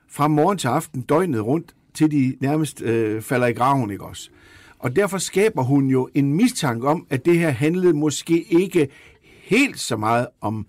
fra 0.09 0.29
morgen 0.29 0.59
til 0.59 0.69
aften, 0.69 1.03
døgnet 1.03 1.47
rundt, 1.47 1.75
til 1.95 2.11
de 2.11 2.37
nærmest 2.40 2.83
øh, 2.83 3.23
falder 3.23 3.47
i 3.47 3.53
graven, 3.53 3.90
ikke 3.90 4.05
også? 4.05 4.31
Og 4.78 4.96
derfor 4.96 5.18
skaber 5.18 5.62
hun 5.62 5.86
jo 5.86 6.08
en 6.14 6.32
mistanke 6.32 6.88
om, 6.88 7.06
at 7.10 7.24
det 7.24 7.38
her 7.38 7.50
handlede 7.50 7.94
måske 7.94 8.42
ikke 8.42 8.88
helt 9.42 9.80
så 9.80 9.96
meget 9.96 10.26
om 10.40 10.66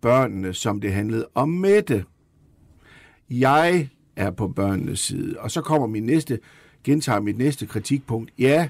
børnene, 0.00 0.54
som 0.54 0.80
det 0.80 0.92
handlede 0.92 1.26
om 1.34 1.48
Mette. 1.48 2.04
Jeg 3.30 3.88
er 4.16 4.30
på 4.30 4.48
børnenes 4.48 5.00
side. 5.00 5.38
Og 5.38 5.50
så 5.50 5.60
kommer 5.60 5.86
min 5.86 6.02
næste, 6.02 6.38
gentager 6.84 7.20
mit 7.20 7.38
næste 7.38 7.66
kritikpunkt. 7.66 8.30
Ja, 8.38 8.68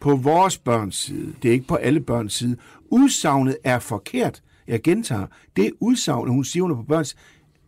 på 0.00 0.16
vores 0.16 0.58
børns 0.58 0.96
side. 0.96 1.34
Det 1.42 1.48
er 1.48 1.52
ikke 1.52 1.66
på 1.66 1.74
alle 1.74 2.00
børns 2.00 2.32
side. 2.32 2.56
Udsagnet 2.90 3.56
er 3.64 3.78
forkert. 3.78 4.42
Jeg 4.66 4.82
gentager. 4.82 5.26
Det 5.56 5.72
udsagn, 5.80 6.28
hun 6.28 6.44
siger, 6.44 6.62
hun 6.62 6.70
er 6.70 6.76
på 6.76 6.82
børns, 6.82 7.16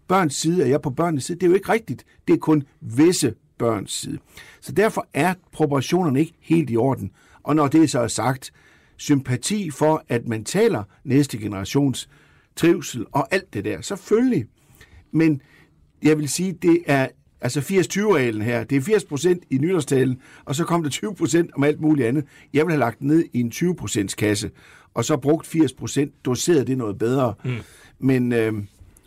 børns 0.08 0.34
side, 0.34 0.62
og 0.62 0.68
jeg 0.68 0.74
er 0.74 0.78
på 0.78 0.90
børnenes 0.90 1.24
side, 1.24 1.38
det 1.38 1.46
er 1.46 1.50
jo 1.50 1.54
ikke 1.54 1.72
rigtigt. 1.72 2.04
Det 2.28 2.34
er 2.34 2.38
kun 2.38 2.64
visse 2.80 3.34
børns 3.62 3.92
side. 3.92 4.18
Så 4.60 4.72
derfor 4.72 5.06
er 5.14 5.34
proportionerne 5.52 6.20
ikke 6.20 6.32
helt 6.40 6.70
i 6.70 6.76
orden. 6.76 7.10
Og 7.42 7.56
når 7.56 7.68
det 7.68 7.90
så 7.90 8.00
er 8.00 8.08
sagt, 8.08 8.52
sympati 8.96 9.70
for, 9.70 10.04
at 10.08 10.28
man 10.28 10.44
taler 10.44 10.84
næste 11.04 11.38
generations 11.38 12.08
trivsel 12.56 13.06
og 13.12 13.34
alt 13.34 13.54
det 13.54 13.64
der, 13.64 13.80
selvfølgelig. 13.80 14.46
Men 15.12 15.40
jeg 16.02 16.18
vil 16.18 16.28
sige, 16.28 16.52
det 16.52 16.82
er 16.86 17.08
altså 17.40 17.60
80-20-reglen 17.60 18.42
her. 18.42 18.64
Det 18.64 18.76
er 18.76 18.80
80 18.80 19.04
procent 19.04 19.42
i 19.50 19.58
nytårstalen, 19.58 20.20
og 20.44 20.54
så 20.54 20.64
kom 20.64 20.82
der 20.82 20.90
20 20.90 21.14
procent 21.14 21.50
om 21.54 21.64
alt 21.64 21.80
muligt 21.80 22.08
andet. 22.08 22.24
Jeg 22.52 22.66
vil 22.66 22.72
have 22.72 22.80
lagt 22.80 23.02
ned 23.02 23.24
i 23.32 23.40
en 23.40 23.50
20 23.50 23.74
procents 23.76 24.14
kasse, 24.14 24.50
og 24.94 25.04
så 25.04 25.16
brugt 25.16 25.46
80 25.46 25.72
procent, 25.72 26.24
doseret 26.24 26.66
det 26.66 26.78
noget 26.78 26.98
bedre. 26.98 27.34
Mm. 27.44 27.50
Men, 27.98 28.32
øh, 28.32 28.52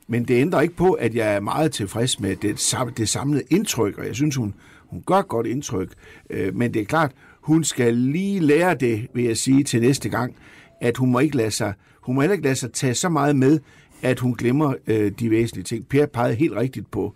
men 0.07 0.23
det 0.23 0.41
ændrer 0.41 0.61
ikke 0.61 0.75
på, 0.75 0.91
at 0.91 1.15
jeg 1.15 1.35
er 1.35 1.39
meget 1.39 1.71
tilfreds 1.71 2.19
med 2.19 2.35
det, 2.35 2.75
det 2.97 3.09
samlede 3.09 3.43
indtryk, 3.49 3.97
og 3.97 4.05
jeg 4.05 4.15
synes, 4.15 4.35
hun, 4.35 4.53
hun 4.87 5.03
gør 5.05 5.21
godt 5.21 5.47
indtryk. 5.47 5.89
Øh, 6.29 6.55
men 6.55 6.73
det 6.73 6.81
er 6.81 6.85
klart, 6.85 7.11
hun 7.41 7.63
skal 7.63 7.93
lige 7.93 8.39
lære 8.39 8.75
det, 8.75 9.07
vil 9.13 9.23
jeg 9.23 9.37
sige, 9.37 9.63
til 9.63 9.81
næste 9.81 10.09
gang, 10.09 10.35
at 10.81 10.97
hun 10.97 11.11
må 11.11 11.19
ikke 11.19 11.37
lade 11.37 11.51
sig, 11.51 11.73
hun 12.01 12.15
må 12.15 12.21
heller 12.21 12.33
ikke 12.33 12.43
lade 12.43 12.55
sig 12.55 12.71
tage 12.71 12.93
så 12.93 13.09
meget 13.09 13.35
med, 13.35 13.59
at 14.01 14.19
hun 14.19 14.33
glemmer 14.33 14.73
øh, 14.87 15.11
de 15.19 15.29
væsentlige 15.29 15.63
ting. 15.63 15.87
Per 15.87 16.05
pegede 16.05 16.35
helt 16.35 16.53
rigtigt 16.53 16.91
på 16.91 17.15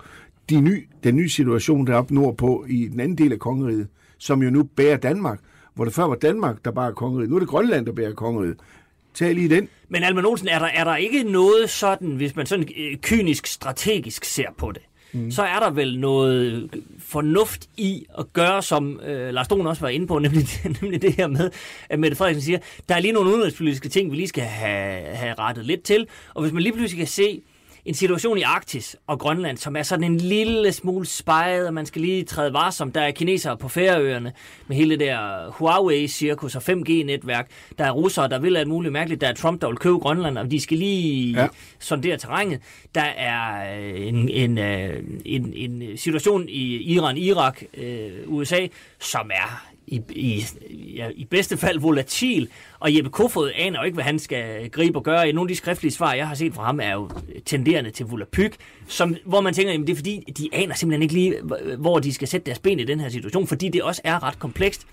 de 0.49 0.62
ny, 0.62 0.88
den 1.04 1.15
nye 1.15 1.30
situation 1.30 1.88
deroppe 1.88 2.15
nordpå 2.15 2.65
i 2.69 2.88
den 2.88 2.99
anden 2.99 3.17
del 3.17 3.32
af 3.32 3.39
kongeriget, 3.39 3.88
som 4.17 4.43
jo 4.43 4.49
nu 4.49 4.63
bærer 4.63 4.97
Danmark, 4.97 5.39
hvor 5.75 5.86
det 5.86 5.93
før 5.93 6.04
var 6.04 6.15
Danmark, 6.15 6.65
der 6.65 6.71
bare 6.71 6.89
er 6.89 6.93
kongeriget. 6.93 7.30
Nu 7.30 7.36
er 7.36 7.39
det 7.39 7.49
Grønland, 7.49 7.86
der 7.86 7.91
bærer 7.91 8.13
kongeriget. 8.13 8.58
Tag 9.13 9.34
lige 9.34 9.50
den. 9.50 9.69
Men 9.89 10.04
Alman 10.04 10.26
Olsen, 10.26 10.48
er 10.48 10.60
der, 10.60 10.65
er 10.65 10.84
der 10.84 10.95
ikke 10.95 11.24
noget 11.24 11.69
sådan, 11.69 12.08
hvis 12.10 12.36
man 12.36 12.45
sådan 12.45 12.69
øh, 12.78 12.98
kynisk 12.98 13.48
strategisk 13.48 14.26
ser 14.26 14.48
på 14.58 14.72
det, 14.72 14.82
mm. 15.12 15.32
så 15.32 15.43
er 15.43 15.60
der 15.60 15.69
vel 15.69 16.00
noget 16.00 16.69
fornuft 17.00 17.69
i 17.78 18.06
at 18.17 18.34
gøre, 18.34 18.62
som 18.63 19.00
øh, 19.00 19.34
Lars 19.34 19.48
Dohn 19.48 19.67
også 19.67 19.82
var 19.82 19.89
inde 19.89 20.08
på, 20.08 20.19
nemlig, 20.26 20.48
nemlig 20.82 21.02
det 21.02 21.13
her 21.13 21.28
med, 21.28 21.50
at 21.89 22.00
Mette 22.00 22.17
Frederiksen 22.17 22.43
siger, 22.43 22.60
der 22.89 22.95
er 22.95 23.00
lige 23.00 23.12
nogle 23.12 23.30
udenrigspolitiske 23.30 23.89
ting, 23.89 24.12
vi 24.12 24.15
lige 24.15 24.28
skal 24.28 24.43
have, 24.43 25.15
have 25.15 25.34
rettet 25.39 25.65
lidt 25.65 25.84
til, 25.84 26.08
og 26.34 26.41
hvis 26.41 26.54
man 26.54 26.63
lige 26.63 26.74
pludselig 26.74 26.98
kan 26.98 27.08
se, 27.08 27.41
en 27.86 27.94
situation 27.94 28.38
i 28.38 28.42
Arktis 28.42 28.96
og 29.08 29.20
Grønland, 29.20 29.58
som 29.58 29.76
er 29.76 29.84
sådan 29.84 30.04
en 30.04 30.18
lille 30.18 30.72
smule 30.72 31.06
spejret, 31.06 31.68
og 31.68 31.74
man 31.74 31.86
skal 31.86 32.02
lige 32.02 32.24
træde 32.24 32.54
varsom. 32.54 32.92
Der 32.92 33.02
er 33.02 33.12
kinesere 33.12 33.58
på 33.58 33.68
Færøerne 33.68 34.34
med 34.68 34.76
hele 34.76 34.89
det 34.89 35.00
der 35.00 35.52
Huawei-cirkus 35.52 36.56
og 36.56 36.62
5G-netværk. 36.70 37.48
Der 37.78 37.86
er 37.86 37.92
russere, 37.92 38.30
der 38.30 38.39
vil 38.39 38.58
alt 38.58 38.68
muligt 38.68 38.92
mærkeligt. 38.92 39.22
Der 39.22 39.28
er 39.28 39.34
Trump, 39.34 39.62
der 39.62 39.68
vil 39.68 39.78
købe 39.78 39.98
Grønland, 39.98 40.38
og 40.38 40.52
de 40.52 40.62
skal 40.62 40.78
lige 40.78 41.42
ja. 41.42 41.48
sondere 41.80 42.18
terrænet. 42.18 42.62
Der 42.96 43.02
er 43.02 43.76
øh, 43.78 44.08
en, 44.08 44.30
en, 44.30 44.58
øh, 44.58 45.04
en, 45.26 45.54
en 45.56 45.98
situation 45.98 46.50
i 46.50 46.94
Iran, 46.94 47.18
Irak, 47.18 47.62
øh, 47.78 48.12
USA, 48.28 48.68
som 49.00 49.32
er 49.34 49.68
i, 49.91 50.02
i, 50.10 50.45
ja, 50.95 51.08
i 51.15 51.25
bedste 51.25 51.58
fald 51.58 51.80
volatil, 51.80 52.49
og 52.80 52.95
Jeppe 52.95 53.10
Kofod 53.10 53.52
aner 53.56 53.80
jo 53.80 53.86
ikke, 53.86 53.95
hvad 53.95 54.04
han 54.04 54.19
skal 54.19 54.69
gribe 54.69 54.97
og 54.97 55.04
gøre. 55.04 55.32
Nogle 55.32 55.47
af 55.47 55.47
de 55.47 55.56
skriftlige 55.56 55.91
svar, 55.91 56.13
jeg 56.13 56.28
har 56.28 56.36
set 56.36 56.54
fra 56.54 56.63
ham, 56.63 56.80
er 56.80 56.93
jo 56.93 57.10
tenderende 57.45 57.91
til 57.91 58.06
volapyk, 58.06 58.56
som, 58.88 59.15
hvor 59.25 59.41
man 59.41 59.54
tænker, 59.54 59.73
at 59.73 59.80
det 59.80 59.89
er 59.89 59.95
fordi, 59.95 60.23
de 60.38 60.49
aner 60.54 60.75
simpelthen 60.75 61.02
ikke 61.02 61.13
lige, 61.13 61.36
hvor 61.78 61.99
de 61.99 62.13
skal 62.13 62.28
sætte 62.28 62.45
deres 62.45 62.60
ben 62.60 62.80
i 62.80 62.84
den 62.84 62.99
her 62.99 63.10
situation, 63.10 63.47
fordi 63.47 63.69
det 63.69 63.84
også 63.84 64.02
er 64.04 64.23
ret 64.23 64.39
komplekst. 64.39 64.88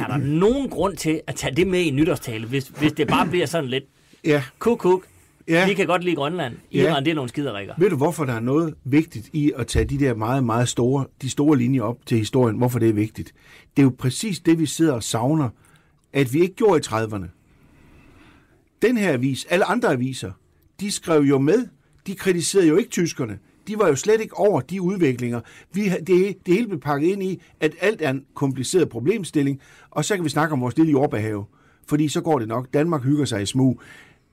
Er 0.00 0.06
der 0.06 0.16
nogen 0.16 0.70
grund 0.70 0.96
til 0.96 1.20
at 1.26 1.34
tage 1.34 1.56
det 1.56 1.66
med 1.66 1.80
i 1.80 1.90
nytårstale, 1.90 2.46
hvis, 2.46 2.68
hvis 2.68 2.92
det 2.92 3.08
bare 3.08 3.26
bliver 3.26 3.46
sådan 3.46 3.70
lidt 3.70 3.84
ja. 4.24 4.42
kuk, 4.58 4.78
kuk, 4.78 5.06
Ja. 5.48 5.66
Vi 5.66 5.74
kan 5.74 5.86
godt 5.86 6.04
lide 6.04 6.16
Grønland. 6.16 6.54
Iran, 6.70 6.94
ja. 6.94 7.00
det 7.00 7.08
er 7.08 7.14
nogle 7.14 7.28
skiderikker. 7.28 7.74
Ved 7.78 7.90
du, 7.90 7.96
hvorfor 7.96 8.24
der 8.24 8.32
er 8.32 8.40
noget 8.40 8.74
vigtigt 8.84 9.30
i 9.32 9.52
at 9.56 9.66
tage 9.66 9.84
de 9.84 9.98
der 9.98 10.14
meget, 10.14 10.44
meget 10.44 10.68
store, 10.68 11.06
de 11.22 11.30
store 11.30 11.58
linjer 11.58 11.82
op 11.82 12.06
til 12.06 12.18
historien? 12.18 12.56
Hvorfor 12.56 12.78
det 12.78 12.88
er 12.88 12.92
vigtigt? 12.92 13.34
Det 13.76 13.82
er 13.82 13.84
jo 13.84 13.94
præcis 13.98 14.40
det, 14.40 14.58
vi 14.58 14.66
sidder 14.66 14.92
og 14.92 15.02
savner, 15.02 15.48
at 16.12 16.34
vi 16.34 16.40
ikke 16.40 16.54
gjorde 16.54 16.78
i 16.78 16.82
30'erne. 16.86 17.26
Den 18.82 18.96
her 18.96 19.12
avis, 19.12 19.46
alle 19.50 19.64
andre 19.64 19.92
aviser, 19.92 20.32
de 20.80 20.90
skrev 20.90 21.20
jo 21.20 21.38
med. 21.38 21.66
De 22.06 22.14
kritiserede 22.14 22.68
jo 22.68 22.76
ikke 22.76 22.90
tyskerne. 22.90 23.38
De 23.68 23.78
var 23.78 23.88
jo 23.88 23.96
slet 23.96 24.20
ikke 24.20 24.36
over 24.36 24.60
de 24.60 24.82
udviklinger. 24.82 25.40
Vi, 25.72 25.88
det, 25.88 26.06
det 26.46 26.54
hele 26.54 26.66
blev 26.66 26.80
pakket 26.80 27.08
ind 27.08 27.22
i, 27.22 27.42
at 27.60 27.72
alt 27.80 28.02
er 28.02 28.10
en 28.10 28.24
kompliceret 28.34 28.88
problemstilling, 28.88 29.60
og 29.90 30.04
så 30.04 30.14
kan 30.14 30.24
vi 30.24 30.28
snakke 30.28 30.52
om 30.52 30.60
vores 30.60 30.76
lille 30.76 30.92
jordbærhave. 30.92 31.44
Fordi 31.86 32.08
så 32.08 32.20
går 32.20 32.38
det 32.38 32.48
nok. 32.48 32.68
Danmark 32.74 33.04
hygger 33.04 33.24
sig 33.24 33.42
i 33.42 33.46
smug 33.46 33.82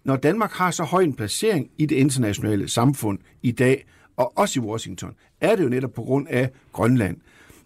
når 0.05 0.15
Danmark 0.15 0.51
har 0.51 0.71
så 0.71 0.83
høj 0.83 1.03
en 1.03 1.13
placering 1.13 1.69
i 1.77 1.85
det 1.85 1.95
internationale 1.95 2.67
samfund 2.67 3.19
i 3.43 3.51
dag, 3.51 3.85
og 4.17 4.37
også 4.37 4.59
i 4.59 4.63
Washington, 4.63 5.11
er 5.41 5.55
det 5.55 5.63
jo 5.63 5.69
netop 5.69 5.93
på 5.93 6.01
grund 6.01 6.27
af 6.29 6.49
Grønland. 6.71 7.17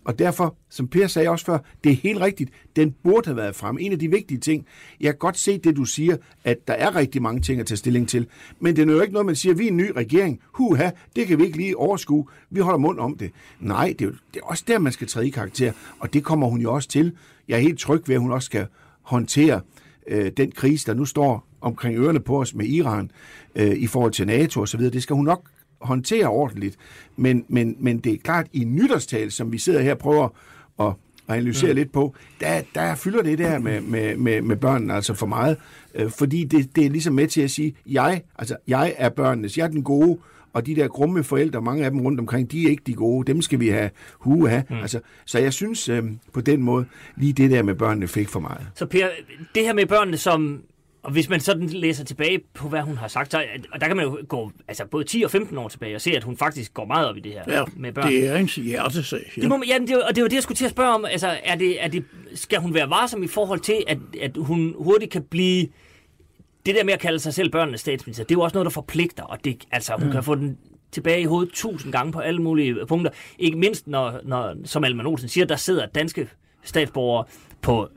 Og 0.06 0.20
derfor, 0.20 0.56
som 0.70 0.88
Per 0.88 1.08
sagde 1.08 1.30
også 1.30 1.46
før, 1.46 1.58
det 1.84 1.92
er 1.92 1.96
helt 1.96 2.22
rigtigt, 2.22 2.52
den 2.76 2.96
burde 3.04 3.28
have 3.28 3.38
været 3.38 3.56
frem. 3.56 3.78
En 3.80 3.92
af 3.92 4.00
de 4.00 4.12
vigtige 4.12 4.40
ting, 4.40 4.66
jeg 5.00 5.14
kan 5.14 5.18
godt 5.18 5.38
se 5.38 5.58
det, 5.58 5.76
du 5.76 5.86
siger, 5.86 6.18
at 6.44 6.68
der 6.68 6.74
er 6.74 6.96
rigtig 6.96 7.22
mange 7.22 7.42
ting 7.42 7.60
at 7.60 7.68
tage 7.68 7.78
stilling 7.78 8.10
til, 8.10 8.28
men 8.60 8.76
det 8.76 8.90
er 8.90 8.94
jo 8.94 9.02
ikke 9.02 9.14
noget, 9.14 9.26
man 9.26 9.36
siger, 9.36 9.56
vi 9.56 9.64
er 9.64 9.72
en 9.72 9.78
ny 9.78 9.92
regering, 9.92 10.40
huha, 10.54 10.90
det 11.16 11.28
kan 11.28 11.40
vi 11.40 11.46
ikke 11.46 11.58
lige 11.58 11.78
overskue, 11.78 12.26
vi 12.50 12.60
holder 12.60 12.80
mund 12.80 13.00
om 13.00 13.18
det. 13.18 13.32
Nej, 13.60 13.96
det 14.00 14.06
er, 14.06 14.10
jo, 14.10 14.16
det 14.34 14.40
er 14.40 14.46
også 14.46 14.64
der, 14.68 14.80
man 14.80 14.92
skal 14.92 15.08
træde 15.08 15.28
i 15.28 15.30
karakter, 15.30 15.72
og 16.00 16.14
det 16.14 16.24
kommer 16.24 16.48
hun 16.48 16.62
jo 16.62 16.74
også 16.74 16.90
til. 16.90 17.16
Jeg 17.48 17.56
er 17.56 17.62
helt 17.62 17.80
tryg 17.80 18.08
ved, 18.08 18.16
at 18.16 18.22
hun 18.22 18.32
også 18.32 18.46
skal 18.46 18.68
håndtere 19.02 19.62
øh, 20.08 20.32
den 20.38 20.52
krise, 20.52 20.86
der 20.86 20.94
nu 20.94 21.06
står 21.06 21.49
omkring 21.62 21.98
ørerne 21.98 22.20
på 22.20 22.42
os 22.42 22.56
med 22.56 22.66
Iran 22.66 23.12
øh, 23.56 23.72
i 23.72 23.88
forhold 23.88 24.12
til 24.12 24.28
NATO 24.28 24.62
osv., 24.62 24.82
det 24.82 25.04
skal 25.04 25.16
hun 25.16 25.26
nok 25.26 25.50
håndtere 25.82 26.28
ordentligt. 26.28 26.78
Men, 27.16 27.46
men, 27.48 27.76
men 27.80 28.00
det 28.00 28.14
er 28.14 28.18
klart, 28.18 28.48
i 28.54 28.64
nytårstal, 28.64 29.32
som 29.32 29.52
vi 29.52 29.58
sidder 29.58 29.82
her 29.82 29.92
og 29.92 29.98
prøver 29.98 30.30
at 30.80 30.94
analysere 31.28 31.72
mm. 31.72 31.76
lidt 31.76 31.92
på, 31.92 32.16
der, 32.40 32.62
der 32.76 32.96
fylder 32.96 33.24
det 33.24 33.38
der 33.38 33.60
med, 33.60 33.82
med, 33.82 34.18
med, 34.18 34.42
med 34.42 34.56
børnene 34.56 34.94
altså 34.94 35.14
for 35.14 35.26
meget. 35.26 35.58
Øh, 35.96 36.12
fordi 36.12 36.44
det, 36.44 36.76
det 36.76 36.86
er 36.86 36.90
ligesom 36.90 37.14
med 37.14 37.28
til 37.28 37.42
at 37.42 37.52
sige, 37.52 37.76
jeg, 37.86 38.22
altså, 38.38 38.56
jeg 38.68 38.96
er 38.98 39.10
børnenes, 39.10 39.58
jeg 39.58 39.64
er 39.64 39.68
den 39.68 39.84
gode, 39.84 40.20
og 40.54 40.66
de 40.66 40.76
der 40.76 40.88
grumme 40.88 41.24
forældre, 41.24 41.62
mange 41.62 41.86
af 41.86 41.92
dem 41.92 42.02
rundt 42.02 42.20
omkring, 42.20 42.52
de 42.52 42.66
er 42.66 42.70
ikke 42.70 42.84
de 42.88 42.94
gode. 42.94 43.34
Dem 43.34 43.42
skal 43.42 43.60
vi 43.60 43.70
have 43.70 43.90
hue 44.12 44.50
have. 44.50 44.64
Mm. 44.70 44.76
Altså, 44.76 45.00
så 45.26 45.40
jeg 45.40 45.54
synes 45.54 45.90
øh, 45.90 46.04
på 46.34 46.42
den 46.42 46.62
måde, 46.62 46.86
lige 47.16 47.34
det 47.34 47.52
der 47.52 47.64
med 47.64 47.76
børnene 47.76 48.08
fik 48.08 48.30
for 48.30 48.40
meget. 48.40 48.68
Så 48.76 48.86
Per, 48.86 49.08
det 49.56 49.64
her 49.64 49.74
med 49.74 49.86
børnene 49.86 50.18
som 50.18 50.62
og 51.04 51.12
hvis 51.12 51.30
man 51.30 51.40
sådan 51.40 51.70
læser 51.70 52.04
tilbage 52.04 52.40
på, 52.54 52.70
hvad 52.70 52.82
hun 52.82 52.98
har 52.98 53.08
sagt, 53.08 53.32
så, 53.32 53.44
og 53.72 53.82
der 53.82 53.88
kan 53.88 53.96
man 53.96 54.06
jo 54.06 54.20
gå 54.28 54.52
altså 54.68 54.86
både 54.86 55.04
10 55.04 55.22
og 55.24 55.32
15 55.32 55.58
år 55.58 55.68
tilbage 55.68 55.96
og 55.96 56.02
se, 56.02 56.12
at 56.12 56.24
hun 56.24 56.38
faktisk 56.38 56.74
går 56.74 56.86
meget 56.86 57.08
op 57.08 57.18
i 57.18 57.20
det 57.20 57.32
her 57.32 57.44
ja, 57.48 57.64
med 57.76 57.92
børn. 57.92 58.12
det 58.12 58.28
er 58.28 58.36
en 58.36 58.48
hjertesag. 58.48 59.32
Ja. 59.38 59.42
Det 59.42 59.50
må, 59.50 59.64
ja, 59.68 59.78
det, 59.88 60.04
og 60.04 60.16
det 60.16 60.22
var 60.24 60.30
det, 60.30 60.36
jeg 60.36 60.44
skulle 60.44 60.56
til 60.56 60.66
at 60.66 60.72
spørge 60.72 60.94
om. 60.94 61.06
Altså, 61.06 61.40
er 61.44 61.56
det, 61.56 61.84
er 61.84 61.88
det, 61.88 62.06
skal 62.34 62.60
hun 62.60 62.74
være 62.74 62.90
varsom 62.90 63.24
i 63.24 63.28
forhold 63.28 63.60
til, 63.60 63.84
at, 63.88 63.98
at 64.22 64.32
hun 64.38 64.76
hurtigt 64.78 65.12
kan 65.12 65.24
blive... 65.24 65.68
Det 66.66 66.76
der 66.76 66.84
med 66.84 66.94
at 66.94 67.00
kalde 67.00 67.20
sig 67.20 67.34
selv 67.34 67.52
børnenes 67.52 67.82
statsminister, 67.82 68.24
det 68.24 68.32
er 68.32 68.36
jo 68.36 68.42
også 68.42 68.54
noget, 68.54 68.66
der 68.66 68.72
forpligter, 68.72 69.24
og 69.24 69.46
det, 69.46 69.64
altså, 69.72 69.94
hun 69.98 70.08
ja. 70.08 70.14
kan 70.14 70.24
få 70.24 70.36
den 70.36 70.58
tilbage 70.92 71.22
i 71.22 71.26
hovedet 71.26 71.54
tusind 71.54 71.92
gange 71.92 72.12
på 72.12 72.20
alle 72.20 72.42
mulige 72.42 72.86
punkter. 72.88 73.12
Ikke 73.40 73.58
mindst, 73.58 73.88
når, 73.88 74.20
når 74.24 74.56
som 74.66 74.84
Alman 74.84 75.06
Olsen 75.06 75.30
siger, 75.30 75.46
der 75.46 75.56
sidder 75.56 75.86
danske 75.86 76.30
statsborgere 76.64 77.26
på 77.62 77.90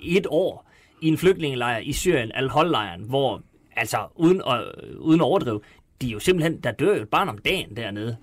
et 0.00 0.26
år 0.30 0.71
i 1.02 1.08
en 1.08 1.18
flygtningelejr 1.18 1.78
i 1.78 1.92
Syrien, 1.92 2.32
Al-Hol-lejren, 2.34 3.02
hvor, 3.02 3.42
altså 3.76 3.98
uden 4.14 4.42
at, 4.46 4.60
øh, 4.60 5.00
uden 5.00 5.20
at 5.20 5.24
overdrive, 5.24 5.60
de 6.00 6.08
er 6.08 6.12
jo 6.12 6.18
simpelthen, 6.18 6.60
der 6.60 6.70
dør 6.70 6.96
jo 6.96 7.02
et 7.02 7.08
barn 7.08 7.28
om 7.28 7.38
dagen 7.38 7.76
dernede. 7.76 8.16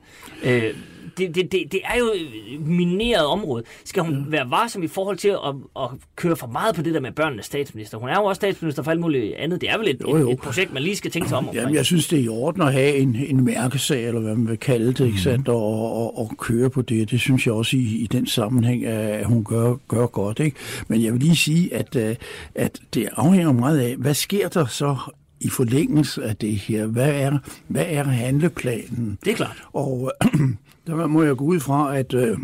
Øh, 0.44 0.76
det, 1.20 1.36
det, 1.36 1.52
det, 1.52 1.64
det 1.72 1.82
er 1.84 1.98
jo 2.00 2.06
et 2.48 2.62
mineret 2.62 3.26
område. 3.26 3.64
Skal 3.86 4.04
hun 4.04 4.26
være 4.30 4.52
varsom 4.52 4.84
i 4.84 4.88
forhold 4.88 5.18
til 5.18 5.28
at, 5.28 5.56
at 5.80 5.90
køre 6.16 6.36
for 6.36 6.48
meget 6.48 6.76
på 6.76 6.82
det 6.82 6.94
der 6.94 7.00
med 7.00 7.12
børnenes 7.12 7.46
statsminister? 7.46 7.98
Hun 7.98 8.10
er 8.10 8.16
jo 8.20 8.24
også 8.26 8.40
statsminister 8.40 8.84
for 8.84 8.92
alt 8.92 9.00
muligt 9.00 9.36
andet. 9.36 9.62
Det 9.62 9.70
er 9.70 9.78
vel 9.78 9.88
et, 9.88 10.02
Jo, 10.02 10.18
jo. 10.18 10.32
et, 10.32 10.40
projekt, 10.40 10.74
man 10.74 10.84
lige 10.84 10.96
skal 10.96 11.12
tænke 11.12 11.30
sig 11.30 11.38
om. 11.38 11.46
Jamen, 11.46 11.60
omkring. 11.60 11.76
jeg 11.76 11.86
synes, 11.86 12.08
det 12.08 12.20
er 12.20 12.24
i 12.24 12.28
orden 12.28 12.62
at 12.62 12.74
have 12.74 12.96
en, 12.96 13.16
en 13.28 13.46
mærkesag, 13.46 14.08
eller 14.08 14.22
hvad 14.22 14.36
man 14.36 14.48
vil 14.48 14.58
kalde 14.58 14.94
det, 14.94 15.06
ikke 15.06 15.22
sandt, 15.22 15.48
og, 15.50 15.64
og, 15.96 16.20
og 16.20 16.32
køre 16.38 16.70
på 16.70 16.82
det. 16.82 17.12
Det 17.12 17.20
synes 17.20 17.46
jeg 17.46 17.54
også 17.54 17.78
i, 17.78 17.80
i 17.80 18.08
den 18.12 18.28
sammenhæng, 18.28 18.86
at 18.86 19.26
hun 19.26 19.44
gør, 19.44 19.76
gør 19.88 20.06
godt. 20.06 20.40
Ikke? 20.40 20.58
Men 20.88 21.04
jeg 21.04 21.14
vil 21.14 21.22
lige 21.22 21.36
sige, 21.36 21.74
at, 21.74 21.96
øh, 21.96 22.16
at 22.56 22.80
det 22.94 23.10
afhænger 23.16 23.52
meget 23.52 23.80
af, 23.80 23.96
hvad 23.96 24.14
sker 24.14 24.48
der 24.50 24.66
så 24.66 24.96
i 25.42 25.50
forlængelse 25.50 26.24
af 26.24 26.36
det 26.36 26.56
her? 26.56 26.86
Hvad 26.86 27.10
er, 27.10 27.38
hvad 27.68 27.86
er 27.88 28.04
handleplanen? 28.04 29.18
Det 29.26 29.32
er 29.32 29.36
klart. 29.36 29.64
Og 29.74 30.12
der 30.88 31.08
må 31.08 31.24
jeg 31.24 31.36
gå 31.36 31.46
ud 31.46 31.60
fra, 31.60 31.98
at 31.98 32.14
øh, 32.14 32.38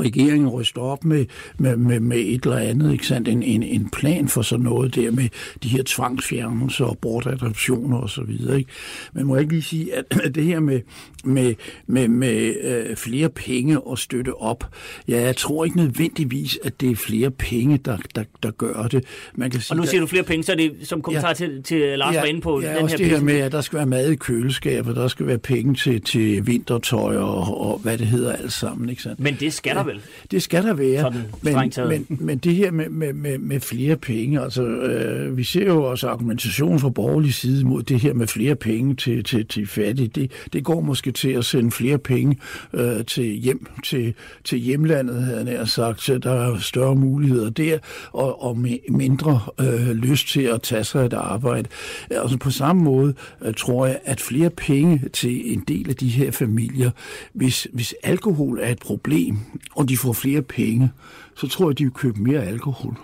regeringen 0.00 0.48
ryster 0.48 0.80
op 0.80 1.04
med, 1.04 1.26
med, 1.58 1.76
med, 1.76 2.00
med 2.00 2.18
et 2.18 2.44
eller 2.44 2.56
andet, 2.56 2.92
ikke 2.92 3.06
sandt? 3.06 3.28
En, 3.28 3.42
en, 3.42 3.62
en 3.62 3.88
plan 3.90 4.28
for 4.28 4.42
sådan 4.42 4.64
noget 4.64 4.94
der 4.94 5.10
med 5.10 5.28
de 5.62 5.68
her 5.68 5.82
tvangsfjernelser 5.86 6.84
og 6.84 6.98
bortadoptioner 6.98 7.96
og 7.96 8.10
så 8.10 8.22
videre. 8.22 8.58
Ikke? 8.58 8.70
Men 9.12 9.26
må 9.26 9.34
jeg 9.34 9.42
ikke 9.42 9.52
lige 9.54 9.62
sige, 9.62 9.94
at 9.94 10.04
det 10.34 10.44
her 10.44 10.60
med, 10.60 10.80
med, 11.24 11.54
med, 11.86 12.08
med 12.08 12.54
øh, 12.62 12.96
flere 12.96 13.28
penge 13.28 13.80
og 13.80 13.98
støtte 13.98 14.34
op, 14.34 14.64
ja, 15.08 15.20
jeg 15.20 15.36
tror 15.36 15.64
ikke 15.64 15.76
nødvendigvis, 15.76 16.58
at 16.64 16.80
det 16.80 16.90
er 16.90 16.96
flere 16.96 17.30
penge, 17.30 17.78
der, 17.84 17.96
der, 18.14 18.24
der 18.42 18.50
gør 18.50 18.82
det. 18.92 19.04
Man 19.34 19.50
kan 19.50 19.60
sige, 19.60 19.72
Og 19.72 19.76
nu 19.76 19.82
der- 19.82 19.88
siger 19.88 20.00
du 20.00 20.06
flere 20.06 20.22
penge, 20.22 20.44
så 20.44 20.52
er 20.52 20.56
det 20.56 20.72
som 20.82 21.02
kommentar 21.02 21.28
ja. 21.28 21.34
til, 21.34 21.62
til 21.62 21.98
Lars 21.98 22.14
var 22.16 22.24
inde 22.24 22.40
på 22.40 22.60
ja, 22.60 22.68
den 22.74 22.76
også 22.82 22.96
her 22.96 23.04
det 23.08 23.16
her 23.18 23.24
med, 23.24 23.34
at 23.38 23.52
der 23.52 23.60
skal 23.60 23.76
være 23.76 23.86
mad 23.86 24.10
i 24.10 24.16
køleskabet, 24.16 24.96
der 24.96 25.08
skal 25.08 25.26
være 25.26 25.38
penge 25.38 25.74
til, 25.74 26.00
til 26.00 26.46
vintertøj 26.46 27.16
og, 27.16 27.60
og 27.70 27.78
hvad 27.78 27.98
det 27.98 28.06
hedder 28.06 28.32
alt 28.32 28.52
sammen. 28.52 28.88
Ikke 28.88 29.02
sandt? 29.02 29.20
Men 29.20 29.36
det 29.40 29.52
skal 29.52 29.76
der 29.76 29.84
vel? 29.88 30.00
Det 30.30 30.42
skal 30.42 30.62
der 30.62 30.74
være, 30.74 31.00
Sådan 31.42 31.88
men, 31.88 32.06
men, 32.08 32.26
men 32.26 32.38
det 32.38 32.54
her 32.54 32.70
med, 32.70 32.88
med, 32.88 33.12
med, 33.12 33.38
med 33.38 33.60
flere 33.60 33.96
penge, 33.96 34.40
altså 34.40 34.62
øh, 34.62 35.36
vi 35.36 35.44
ser 35.44 35.64
jo 35.66 35.82
også 35.84 36.08
argumentation 36.08 36.78
fra 36.78 36.88
borgerlig 36.88 37.34
side 37.34 37.64
mod 37.64 37.82
det 37.82 38.00
her 38.00 38.14
med 38.14 38.26
flere 38.26 38.54
penge 38.54 38.94
til, 38.94 39.24
til, 39.24 39.46
til 39.46 39.66
fattige. 39.66 40.08
Det, 40.08 40.30
det 40.52 40.64
går 40.64 40.80
måske 40.80 41.12
til 41.12 41.28
at 41.30 41.44
sende 41.44 41.70
flere 41.70 41.98
penge 41.98 42.36
øh, 42.72 43.04
til 43.04 43.24
hjem, 43.24 43.66
til, 43.84 44.14
til 44.44 44.58
hjemlandet, 44.58 45.22
havde 45.22 45.36
jeg 45.36 45.44
nær 45.44 45.64
sagt, 45.64 46.02
så 46.02 46.18
der 46.18 46.32
er 46.32 46.58
større 46.58 46.96
muligheder 46.96 47.50
der, 47.50 47.78
og, 48.12 48.42
og 48.42 48.56
mi- 48.56 48.92
mindre 48.96 49.40
øh, 49.60 49.90
lyst 49.90 50.28
til 50.28 50.42
at 50.42 50.62
tage 50.62 50.84
sig 50.84 51.06
et 51.06 51.12
arbejde. 51.12 51.68
Altså 52.10 52.36
på 52.36 52.50
samme 52.50 52.82
måde 52.82 53.14
øh, 53.44 53.54
tror 53.54 53.86
jeg, 53.86 53.98
at 54.04 54.20
flere 54.20 54.50
penge 54.50 55.02
til 55.12 55.52
en 55.52 55.64
del 55.68 55.88
af 55.88 55.96
de 55.96 56.08
her 56.08 56.30
familier, 56.30 56.90
hvis, 57.32 57.66
hvis 57.72 57.94
alkohol 58.02 58.58
er 58.62 58.72
et 58.72 58.78
problem, 58.78 59.36
og 59.76 59.88
de 59.88 59.96
får 59.96 60.12
flere 60.12 60.42
penge, 60.42 60.90
så 61.36 61.48
tror 61.48 61.70
jeg, 61.70 61.78
de 61.78 61.84
vil 61.84 61.92
købe 61.92 62.20
mere 62.22 62.44
alkohol. 62.44 62.96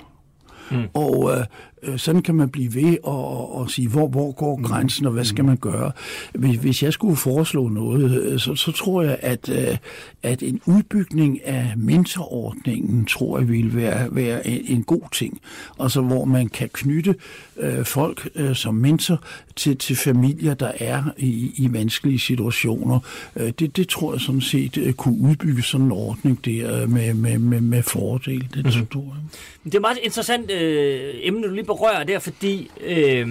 Mm. 0.70 0.82
Og 0.94 1.32
øh, 1.32 1.44
øh, 1.82 1.98
sådan 1.98 2.22
kan 2.22 2.34
man 2.34 2.48
blive 2.48 2.74
ved 2.74 2.96
og, 3.02 3.28
og, 3.28 3.54
og 3.54 3.70
sige, 3.70 3.88
hvor, 3.88 4.08
hvor 4.08 4.32
går 4.32 4.62
grænsen, 4.62 5.06
og 5.06 5.12
hvad 5.12 5.24
skal 5.24 5.44
man 5.44 5.56
gøre? 5.56 5.92
Hvis, 6.34 6.56
hvis 6.56 6.82
jeg 6.82 6.92
skulle 6.92 7.16
foreslå 7.16 7.68
noget, 7.68 8.22
øh, 8.22 8.38
så, 8.38 8.54
så 8.54 8.72
tror 8.72 9.02
jeg, 9.02 9.18
at, 9.20 9.48
øh, 9.48 9.76
at 10.22 10.42
en 10.42 10.60
udbygning 10.66 11.44
af 11.44 11.72
mentorordningen, 11.76 13.04
tror 13.04 13.38
jeg, 13.38 13.48
ville 13.48 13.76
være, 13.76 14.14
være 14.14 14.46
en, 14.46 14.60
en 14.66 14.82
god 14.82 15.12
ting. 15.12 15.40
Altså, 15.80 16.00
hvor 16.00 16.24
man 16.24 16.48
kan 16.48 16.68
knytte 16.72 17.14
øh, 17.56 17.84
folk 17.84 18.28
øh, 18.34 18.54
som 18.54 18.74
mentor 18.74 19.22
til, 19.56 19.76
til 19.76 19.96
familier, 19.96 20.54
der 20.54 20.72
er 20.78 21.04
i, 21.16 21.52
i 21.56 21.72
vanskelige 21.72 22.18
situationer. 22.18 22.98
Øh, 23.36 23.52
det, 23.58 23.76
det 23.76 23.88
tror 23.88 24.12
jeg 24.12 24.20
sådan 24.20 24.40
set 24.40 24.76
øh, 24.76 24.92
kunne 24.92 25.18
udbygge 25.20 25.62
sådan 25.62 25.86
en 25.86 25.92
ordning 25.92 26.44
der 26.44 26.82
øh, 26.82 26.90
med, 26.90 27.14
med, 27.14 27.38
med, 27.38 27.60
med 27.60 27.82
fordel. 27.82 28.48
Det 28.54 28.64
mm-hmm. 28.64 28.86
tror 28.86 29.00
jeg. 29.00 29.22
Det 29.64 29.74
er 29.74 29.78
et 29.78 29.80
meget 29.80 29.98
interessant 30.02 30.50
øh, 30.50 31.14
emne, 31.22 31.48
du 31.48 31.54
lige 31.54 31.64
berører 31.64 32.04
der, 32.04 32.18
fordi 32.18 32.70
øh, 32.80 33.28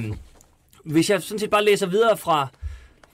hvis 0.84 1.10
jeg 1.10 1.22
sådan 1.22 1.40
set 1.40 1.50
bare 1.50 1.66
læser 1.66 1.88
videre 1.88 2.18
fra, 2.18 2.48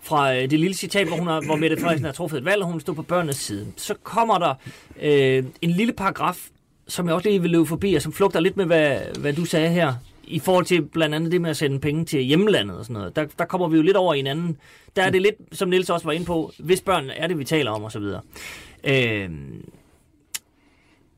fra 0.02 0.36
det 0.36 0.60
lille 0.60 0.74
citat, 0.74 1.08
hvor, 1.08 1.17
hun 1.17 1.28
har, 1.28 1.41
hvor 1.41 1.56
Mette 1.56 1.78
Frederiksen 1.78 2.06
har 2.06 2.12
truffet 2.12 2.38
et 2.38 2.45
valg, 2.45 2.62
og 2.62 2.72
hun 2.72 2.80
stod 2.80 2.95
på 2.95 3.02
børnenes 3.02 3.38
side, 3.38 3.67
så 3.78 3.93
kommer 4.04 4.38
der 4.38 4.54
øh, 5.02 5.43
en 5.62 5.69
lille 5.72 5.93
paragraf, 5.93 6.48
som 6.88 7.08
jeg 7.08 7.15
også 7.15 7.30
lige 7.30 7.41
vil 7.41 7.52
løbe 7.52 7.65
forbi, 7.65 7.93
og 7.93 8.02
som 8.02 8.13
flugter 8.13 8.39
lidt 8.39 8.58
med, 8.58 8.65
hvad, 8.65 9.00
hvad 9.19 9.34
du 9.34 9.45
sagde 9.45 9.69
her, 9.69 9.93
i 10.30 10.39
forhold 10.39 10.65
til 10.65 10.82
blandt 10.82 11.15
andet 11.15 11.32
det 11.32 11.42
med 11.42 11.50
at 11.50 11.58
sende 11.58 11.80
penge 11.80 12.06
til 12.06 12.22
hjemlandet 12.22 12.78
og 12.78 12.86
sådan 12.86 12.94
noget. 12.94 13.15
Der, 13.15 13.26
der 13.39 13.46
kommer 13.46 13.68
vi 13.68 13.78
jo 13.78 13.84
lidt 13.84 13.98
over 13.98 14.13
i 14.13 14.20
en 14.20 14.28
anden. 14.28 14.58
Der 14.96 15.04
er 15.04 15.10
det 15.10 15.22
lidt, 15.22 15.36
som 15.52 15.70
Niels 15.70 15.89
også 15.89 16.06
var 16.06 16.12
inde 16.12 16.26
på, 16.26 16.52
hvis 16.60 16.82
børn 16.82 17.10
er 17.10 17.28
det, 17.28 17.39
vi 17.39 17.44
taler 17.44 17.72
om 17.72 17.84
og 17.84 17.92
så 17.92 18.00
videre. 18.00 18.22
Øh, 18.84 19.30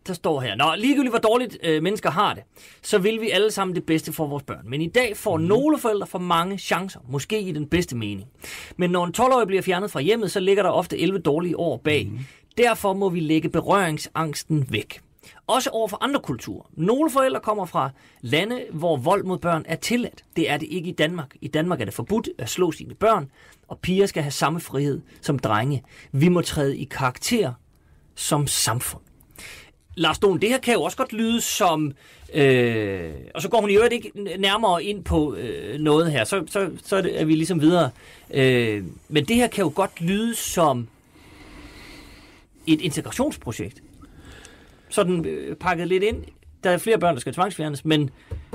der 0.08 0.13
står 0.13 0.41
her, 0.41 0.56
Nå, 0.56 0.76
ligegyldigt 0.78 1.12
hvor 1.12 1.19
dårligt 1.19 1.58
øh, 1.63 1.84
mennesker 1.84 2.12
har 2.12 2.34
det, 2.34 2.43
så 2.82 3.00
vil 3.00 3.21
vi 3.21 3.30
alle 3.30 3.52
sammen 3.52 3.76
det 3.76 3.86
bedste 3.86 4.13
for 4.13 4.28
vores 4.28 4.43
børn. 4.43 4.63
Men 4.65 4.82
i 4.82 4.88
dag 4.88 5.17
får 5.17 5.38
mm. 5.38 5.43
nogle 5.43 5.80
forældre 5.80 6.08
for 6.08 6.19
mange 6.19 6.58
chancer, 6.58 7.00
måske 7.10 7.41
i 7.41 7.52
den 7.52 7.67
bedste 7.67 7.95
mening. 7.95 8.28
Men 8.78 8.89
når 8.89 9.06
en 9.06 9.13
12-årig 9.17 9.47
bliver 9.47 9.62
fjernet 9.62 9.91
fra 9.91 10.02
hjemmet, 10.02 10.32
så 10.32 10.39
ligger 10.39 10.63
der 10.63 10.69
ofte 10.69 11.00
11 11.00 11.19
dårlige 11.19 11.58
år 11.58 11.78
bag. 11.78 12.08
Mm. 12.12 12.19
Derfor 12.58 12.93
må 12.93 13.10
vi 13.10 13.19
lægge 13.19 13.50
berøringsangsten 13.50 14.67
væk. 14.69 15.02
Også 15.47 15.69
over 15.69 15.88
for 15.88 16.04
andre 16.04 16.19
kulturer. 16.19 16.69
Nogle 16.73 17.12
forældre 17.12 17.39
kommer 17.39 17.65
fra 17.65 17.89
lande, 18.21 18.65
hvor 18.71 18.97
vold 18.97 19.23
mod 19.23 19.38
børn 19.38 19.65
er 19.67 19.75
tilladt. 19.75 20.23
Det 20.36 20.49
er 20.49 20.58
det 20.58 20.67
ikke 20.71 20.89
i 20.89 20.93
Danmark. 20.93 21.36
I 21.41 21.47
Danmark 21.47 21.82
er 21.82 21.86
det 21.86 21.93
forbudt 21.93 22.30
at 22.38 22.49
slå 22.49 22.71
sine 22.71 22.93
børn, 22.93 23.32
og 23.67 23.80
piger 23.80 24.06
skal 24.06 24.23
have 24.23 24.32
samme 24.32 24.60
frihed 24.60 25.01
som 25.21 25.39
drenge. 25.39 25.84
Vi 26.12 26.30
må 26.30 26.41
træde 26.41 26.77
i 26.77 26.84
karakter 26.84 27.54
som 28.15 28.47
samfund. 28.47 29.01
Lars 29.95 30.19
Don, 30.19 30.41
det 30.41 30.49
her 30.49 30.58
kan 30.58 30.73
jo 30.73 30.82
også 30.84 30.97
godt 30.97 31.13
lyde 31.13 31.41
som... 31.41 31.91
Øh, 32.34 33.13
og 33.36 33.41
så 33.41 33.49
går 33.49 33.62
hun 33.62 33.69
i 33.69 33.73
øvrigt 33.73 33.93
ikke 33.93 34.12
nærmere 34.38 34.84
ind 34.84 35.04
på 35.04 35.36
øh, 35.36 35.80
noget 35.80 36.12
her, 36.12 36.23
så, 36.23 36.43
så, 36.47 36.71
så 36.84 36.95
er, 36.95 37.01
det, 37.01 37.21
er 37.21 37.25
vi 37.25 37.36
ligesom 37.36 37.62
videre. 37.62 37.89
Øh, 38.34 38.84
men 39.10 39.25
det 39.25 39.36
her 39.36 39.47
kan 39.47 39.63
jo 39.63 39.71
godt 39.75 40.01
lyde 40.01 40.36
som 40.36 40.88
et 42.67 42.82
integrationsprojekt. 42.82 43.84
Sådan 44.91 45.25
øh, 45.25 45.56
pakket 45.56 45.88
lidt 45.88 46.04
ind. 46.04 46.23
Der 46.63 46.69
er 46.69 46.77
flere 46.77 46.99
børn, 46.99 47.13
der 47.13 47.21
skal 47.21 47.34
tvangsfjernes, 47.34 47.86
men 47.86 48.10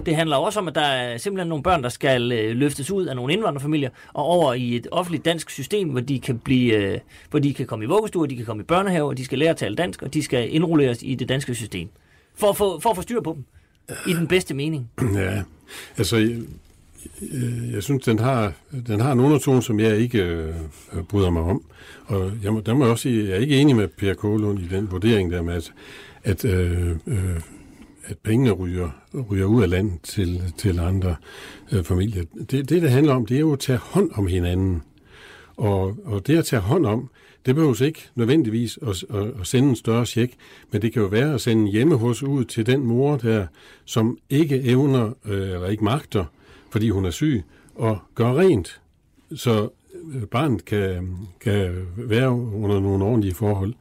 det 0.07 0.16
handler 0.16 0.37
også 0.37 0.61
om, 0.61 0.68
at 0.68 0.75
der 0.75 0.81
er 0.81 1.18
simpelthen 1.18 1.49
nogle 1.49 1.62
børn, 1.62 1.83
der 1.83 1.88
skal 1.88 2.33
øh, 2.33 2.57
løftes 2.57 2.90
ud 2.90 3.07
af 3.07 3.16
nogle 3.16 3.33
indvandrerfamilier 3.33 3.90
og 4.12 4.25
over 4.25 4.55
i 4.55 4.77
et 4.77 4.87
offentligt 4.90 5.25
dansk 5.25 5.51
system, 5.51 5.88
hvor 5.88 6.01
de 6.01 6.20
kan 6.20 6.38
blive, 6.38 6.75
øh, 6.75 6.99
hvor 7.31 7.38
de 7.38 7.55
kan 7.55 7.66
komme 7.66 7.85
i 7.85 7.88
vuggestuer, 7.88 8.27
de 8.27 8.37
kan 8.37 8.44
komme 8.44 8.62
i 8.62 8.64
børnehaver, 8.64 9.12
de 9.12 9.25
skal 9.25 9.38
lære 9.38 9.51
at 9.51 9.57
tale 9.57 9.77
dansk, 9.77 10.03
og 10.03 10.14
de 10.14 10.22
skal 10.22 10.55
indrulleres 10.55 10.99
i 11.03 11.14
det 11.14 11.29
danske 11.29 11.55
system. 11.55 11.88
For 12.35 12.49
at 12.51 12.57
få, 12.57 12.81
for 12.81 12.90
at 12.90 12.96
få 12.96 13.03
styr 13.03 13.20
på 13.20 13.33
dem. 13.33 13.44
I 14.07 14.12
den 14.12 14.29
bedste 14.29 14.55
mening. 14.55 14.90
Ja, 15.14 15.42
altså, 15.99 16.16
jeg, 16.16 16.42
jeg 17.72 17.83
synes, 17.83 18.05
den 18.05 18.18
har, 18.18 18.53
den 18.87 19.01
har 19.01 19.12
en 19.12 19.20
undertone, 19.20 19.62
som 19.62 19.81
jeg 19.81 19.96
ikke 19.96 20.22
øh, 20.22 20.55
bryder 21.09 21.31
mig 21.31 21.42
om. 21.42 21.62
Og 22.07 22.33
jeg 22.42 22.53
må, 22.53 22.61
der 22.61 22.75
må 22.75 22.85
jeg 22.85 22.92
også 22.92 23.03
sige, 23.03 23.29
jeg 23.29 23.37
er 23.37 23.40
ikke 23.40 23.57
enig 23.57 23.77
med 23.77 23.88
Per 23.88 24.14
Kålund 24.14 24.59
i 24.59 24.66
den 24.66 24.90
vurdering 24.90 25.33
der 25.33 25.42
med, 25.42 25.55
at, 25.55 25.72
at, 26.26 26.44
øh, 26.44 26.90
øh, 27.06 27.40
at 28.04 28.18
pengene 28.18 28.50
ryger, 28.50 28.90
ryger 29.30 29.44
ud 29.44 29.62
af 29.62 29.70
landet 29.70 30.00
til, 30.02 30.42
til 30.58 30.78
andre 30.78 31.16
øh, 31.72 31.84
familier. 31.84 32.24
Det, 32.50 32.70
det, 32.70 32.82
det 32.82 32.90
handler 32.90 33.14
om, 33.14 33.26
det 33.26 33.36
er 33.36 33.40
jo 33.40 33.52
at 33.52 33.58
tage 33.58 33.78
hånd 33.78 34.10
om 34.14 34.26
hinanden. 34.26 34.82
Og, 35.56 35.96
og 36.04 36.26
det 36.26 36.38
at 36.38 36.44
tage 36.44 36.62
hånd 36.62 36.86
om, 36.86 37.10
det 37.46 37.54
behøves 37.54 37.80
ikke 37.80 38.08
nødvendigvis 38.14 38.78
at, 38.82 39.16
at, 39.16 39.32
at 39.40 39.46
sende 39.46 39.68
en 39.68 39.76
større 39.76 40.06
check, 40.06 40.32
men 40.72 40.82
det 40.82 40.92
kan 40.92 41.02
jo 41.02 41.08
være 41.08 41.34
at 41.34 41.40
sende 41.40 41.70
hjemme 41.70 41.94
hos 41.94 42.22
ud 42.22 42.44
til 42.44 42.66
den 42.66 42.86
mor 42.86 43.16
der, 43.16 43.46
som 43.84 44.18
ikke 44.30 44.62
evner 44.62 45.12
øh, 45.24 45.50
eller 45.50 45.66
ikke 45.66 45.84
magter, 45.84 46.24
fordi 46.70 46.90
hun 46.90 47.04
er 47.04 47.10
syg, 47.10 47.42
og 47.74 47.98
gør 48.14 48.38
rent, 48.38 48.80
så 49.34 49.68
øh, 50.14 50.22
barnet 50.22 50.64
kan, 50.64 51.16
kan 51.40 51.86
være 51.96 52.30
under 52.30 52.80
nogle 52.80 53.04
ordentlige 53.04 53.34
forhold. 53.34 53.74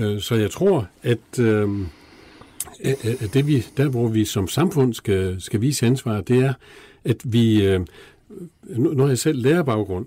Øh, 0.00 0.20
så 0.20 0.34
jeg 0.34 0.50
tror, 0.50 0.88
at, 1.02 1.38
øh, 1.38 1.68
at 3.20 3.34
det 3.34 3.46
vi, 3.46 3.66
der 3.76 3.88
hvor 3.88 4.08
vi 4.08 4.24
som 4.24 4.48
samfund 4.48 4.94
skal, 4.94 5.40
skal 5.40 5.60
vise 5.60 5.86
ansvar, 5.86 6.20
det 6.20 6.38
er, 6.44 6.52
at 7.04 7.16
vi, 7.24 7.66
øh, 7.66 7.80
nu, 8.62 8.90
nu 8.94 9.02
har 9.02 9.08
jeg 9.08 9.18
selv 9.18 9.42
lærerbaggrund, 9.42 10.06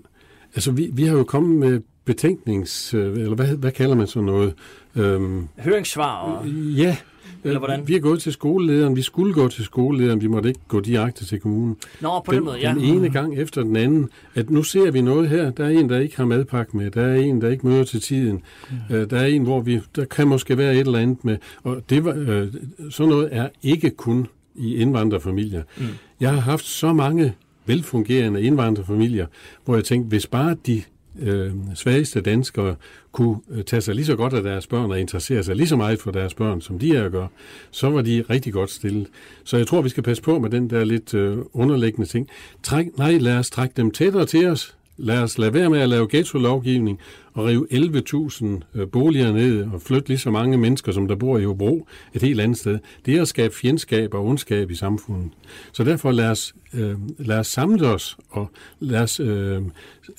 altså 0.54 0.72
vi, 0.72 0.90
vi 0.92 1.04
har 1.04 1.16
jo 1.16 1.24
kommet 1.24 1.58
med 1.58 1.80
betænknings, 2.04 2.94
øh, 2.94 3.12
eller 3.12 3.34
hvad, 3.34 3.56
hvad 3.56 3.72
kalder 3.72 3.94
man 3.94 4.06
sådan 4.06 4.26
noget? 4.26 4.54
Øhm, 4.96 5.48
Høringssvar 5.58 6.16
og... 6.16 6.48
ja, 6.48 6.96
Eller 7.44 7.58
hvordan? 7.58 7.88
vi 7.88 7.96
er 7.96 8.00
gået 8.00 8.20
til 8.20 8.32
skolelederen, 8.32 8.96
vi 8.96 9.02
skulle 9.02 9.34
gå 9.34 9.48
til 9.48 9.64
skolelederen, 9.64 10.20
vi 10.20 10.26
måtte 10.26 10.48
ikke 10.48 10.60
gå 10.68 10.80
direkte 10.80 11.24
til 11.24 11.40
kommunen. 11.40 11.76
Nå, 12.00 12.20
på 12.20 12.32
den, 12.32 12.36
den 12.36 12.44
måde, 12.44 12.58
ja. 12.58 12.74
Den 12.74 12.80
ene 12.80 13.10
gang 13.10 13.38
efter 13.38 13.62
den 13.62 13.76
anden, 13.76 14.08
at 14.34 14.50
nu 14.50 14.62
ser 14.62 14.90
vi 14.90 15.00
noget 15.00 15.28
her, 15.28 15.50
der 15.50 15.64
er 15.64 15.68
en, 15.68 15.88
der 15.88 15.98
ikke 15.98 16.16
har 16.16 16.24
madpakke 16.24 16.76
med, 16.76 16.90
der 16.90 17.02
er 17.02 17.14
en, 17.14 17.40
der 17.40 17.50
ikke 17.50 17.66
møder 17.66 17.84
til 17.84 18.00
tiden, 18.00 18.42
ja. 18.90 18.96
øh, 18.96 19.10
der 19.10 19.18
er 19.18 19.26
en, 19.26 19.42
hvor 19.42 19.60
vi, 19.60 19.80
der 19.96 20.04
kan 20.04 20.28
måske 20.28 20.58
være 20.58 20.74
et 20.74 20.80
eller 20.80 20.98
andet 20.98 21.24
med, 21.24 21.36
og 21.62 21.82
det 21.90 22.04
var, 22.04 22.14
øh, 22.16 22.48
sådan 22.90 23.10
noget 23.10 23.28
er 23.32 23.48
ikke 23.62 23.90
kun 23.90 24.26
i 24.54 24.76
indvandrerfamilier. 24.76 25.62
Mm. 25.78 25.84
Jeg 26.20 26.30
har 26.30 26.40
haft 26.40 26.64
så 26.64 26.92
mange 26.92 27.34
velfungerende 27.66 28.42
indvandrerfamilier, 28.42 29.26
hvor 29.64 29.74
jeg 29.74 29.84
tænkte, 29.84 30.08
hvis 30.08 30.26
bare 30.26 30.56
de 30.66 30.82
øh, 31.20 31.52
svageste 31.74 32.20
danskere 32.20 32.76
kunne 33.12 33.38
øh, 33.50 33.64
tage 33.64 33.80
sig 33.80 33.94
lige 33.94 34.06
så 34.06 34.16
godt 34.16 34.32
af 34.32 34.42
deres 34.42 34.66
børn 34.66 34.90
og 34.90 35.00
interessere 35.00 35.42
sig 35.42 35.56
lige 35.56 35.68
så 35.68 35.76
meget 35.76 36.00
for 36.00 36.10
deres 36.10 36.34
børn, 36.34 36.60
som 36.60 36.78
de 36.78 36.96
er 36.96 37.08
gør, 37.08 37.26
så 37.70 37.90
var 37.90 38.02
de 38.02 38.24
rigtig 38.30 38.52
godt 38.52 38.70
stillet. 38.70 39.06
Så 39.44 39.56
jeg 39.56 39.66
tror, 39.66 39.82
vi 39.82 39.88
skal 39.88 40.02
passe 40.02 40.22
på 40.22 40.38
med 40.38 40.50
den 40.50 40.70
der 40.70 40.84
lidt 40.84 41.14
øh, 41.14 41.38
underliggende 41.52 42.06
ting. 42.06 42.28
Træk, 42.62 42.86
nej, 42.98 43.18
lad 43.18 43.38
os 43.38 43.50
trække 43.50 43.72
dem 43.76 43.90
tættere 43.90 44.26
til 44.26 44.46
os. 44.46 44.76
Lad 44.96 45.22
os 45.22 45.38
lade 45.38 45.54
være 45.54 45.70
med 45.70 45.80
at 45.80 45.88
lave 45.88 46.08
ghetto-lovgivning 46.10 46.98
og 47.32 47.44
rive 47.44 47.66
11.000 47.72 48.46
øh, 48.74 48.88
boliger 48.88 49.32
ned 49.32 49.66
og 49.72 49.82
flytte 49.82 50.08
lige 50.08 50.18
så 50.18 50.30
mange 50.30 50.58
mennesker, 50.58 50.92
som 50.92 51.08
der 51.08 51.16
bor 51.16 51.38
i 51.38 51.44
Hobro, 51.44 51.86
et 52.14 52.22
helt 52.22 52.40
andet 52.40 52.58
sted. 52.58 52.78
Det 53.06 53.16
er 53.16 53.22
at 53.22 53.28
skabe 53.28 53.54
fjendskab 53.54 54.14
og 54.14 54.26
ondskab 54.26 54.70
i 54.70 54.74
samfundet. 54.74 55.30
Så 55.72 55.84
derfor 55.84 56.12
lad 56.12 56.30
os, 56.30 56.54
øh, 56.74 56.94
lad 57.18 57.38
os 57.38 57.46
samle 57.46 57.86
os 57.86 58.16
og 58.30 58.50
lad 58.80 59.00
os 59.00 59.20
øh, 59.20 59.62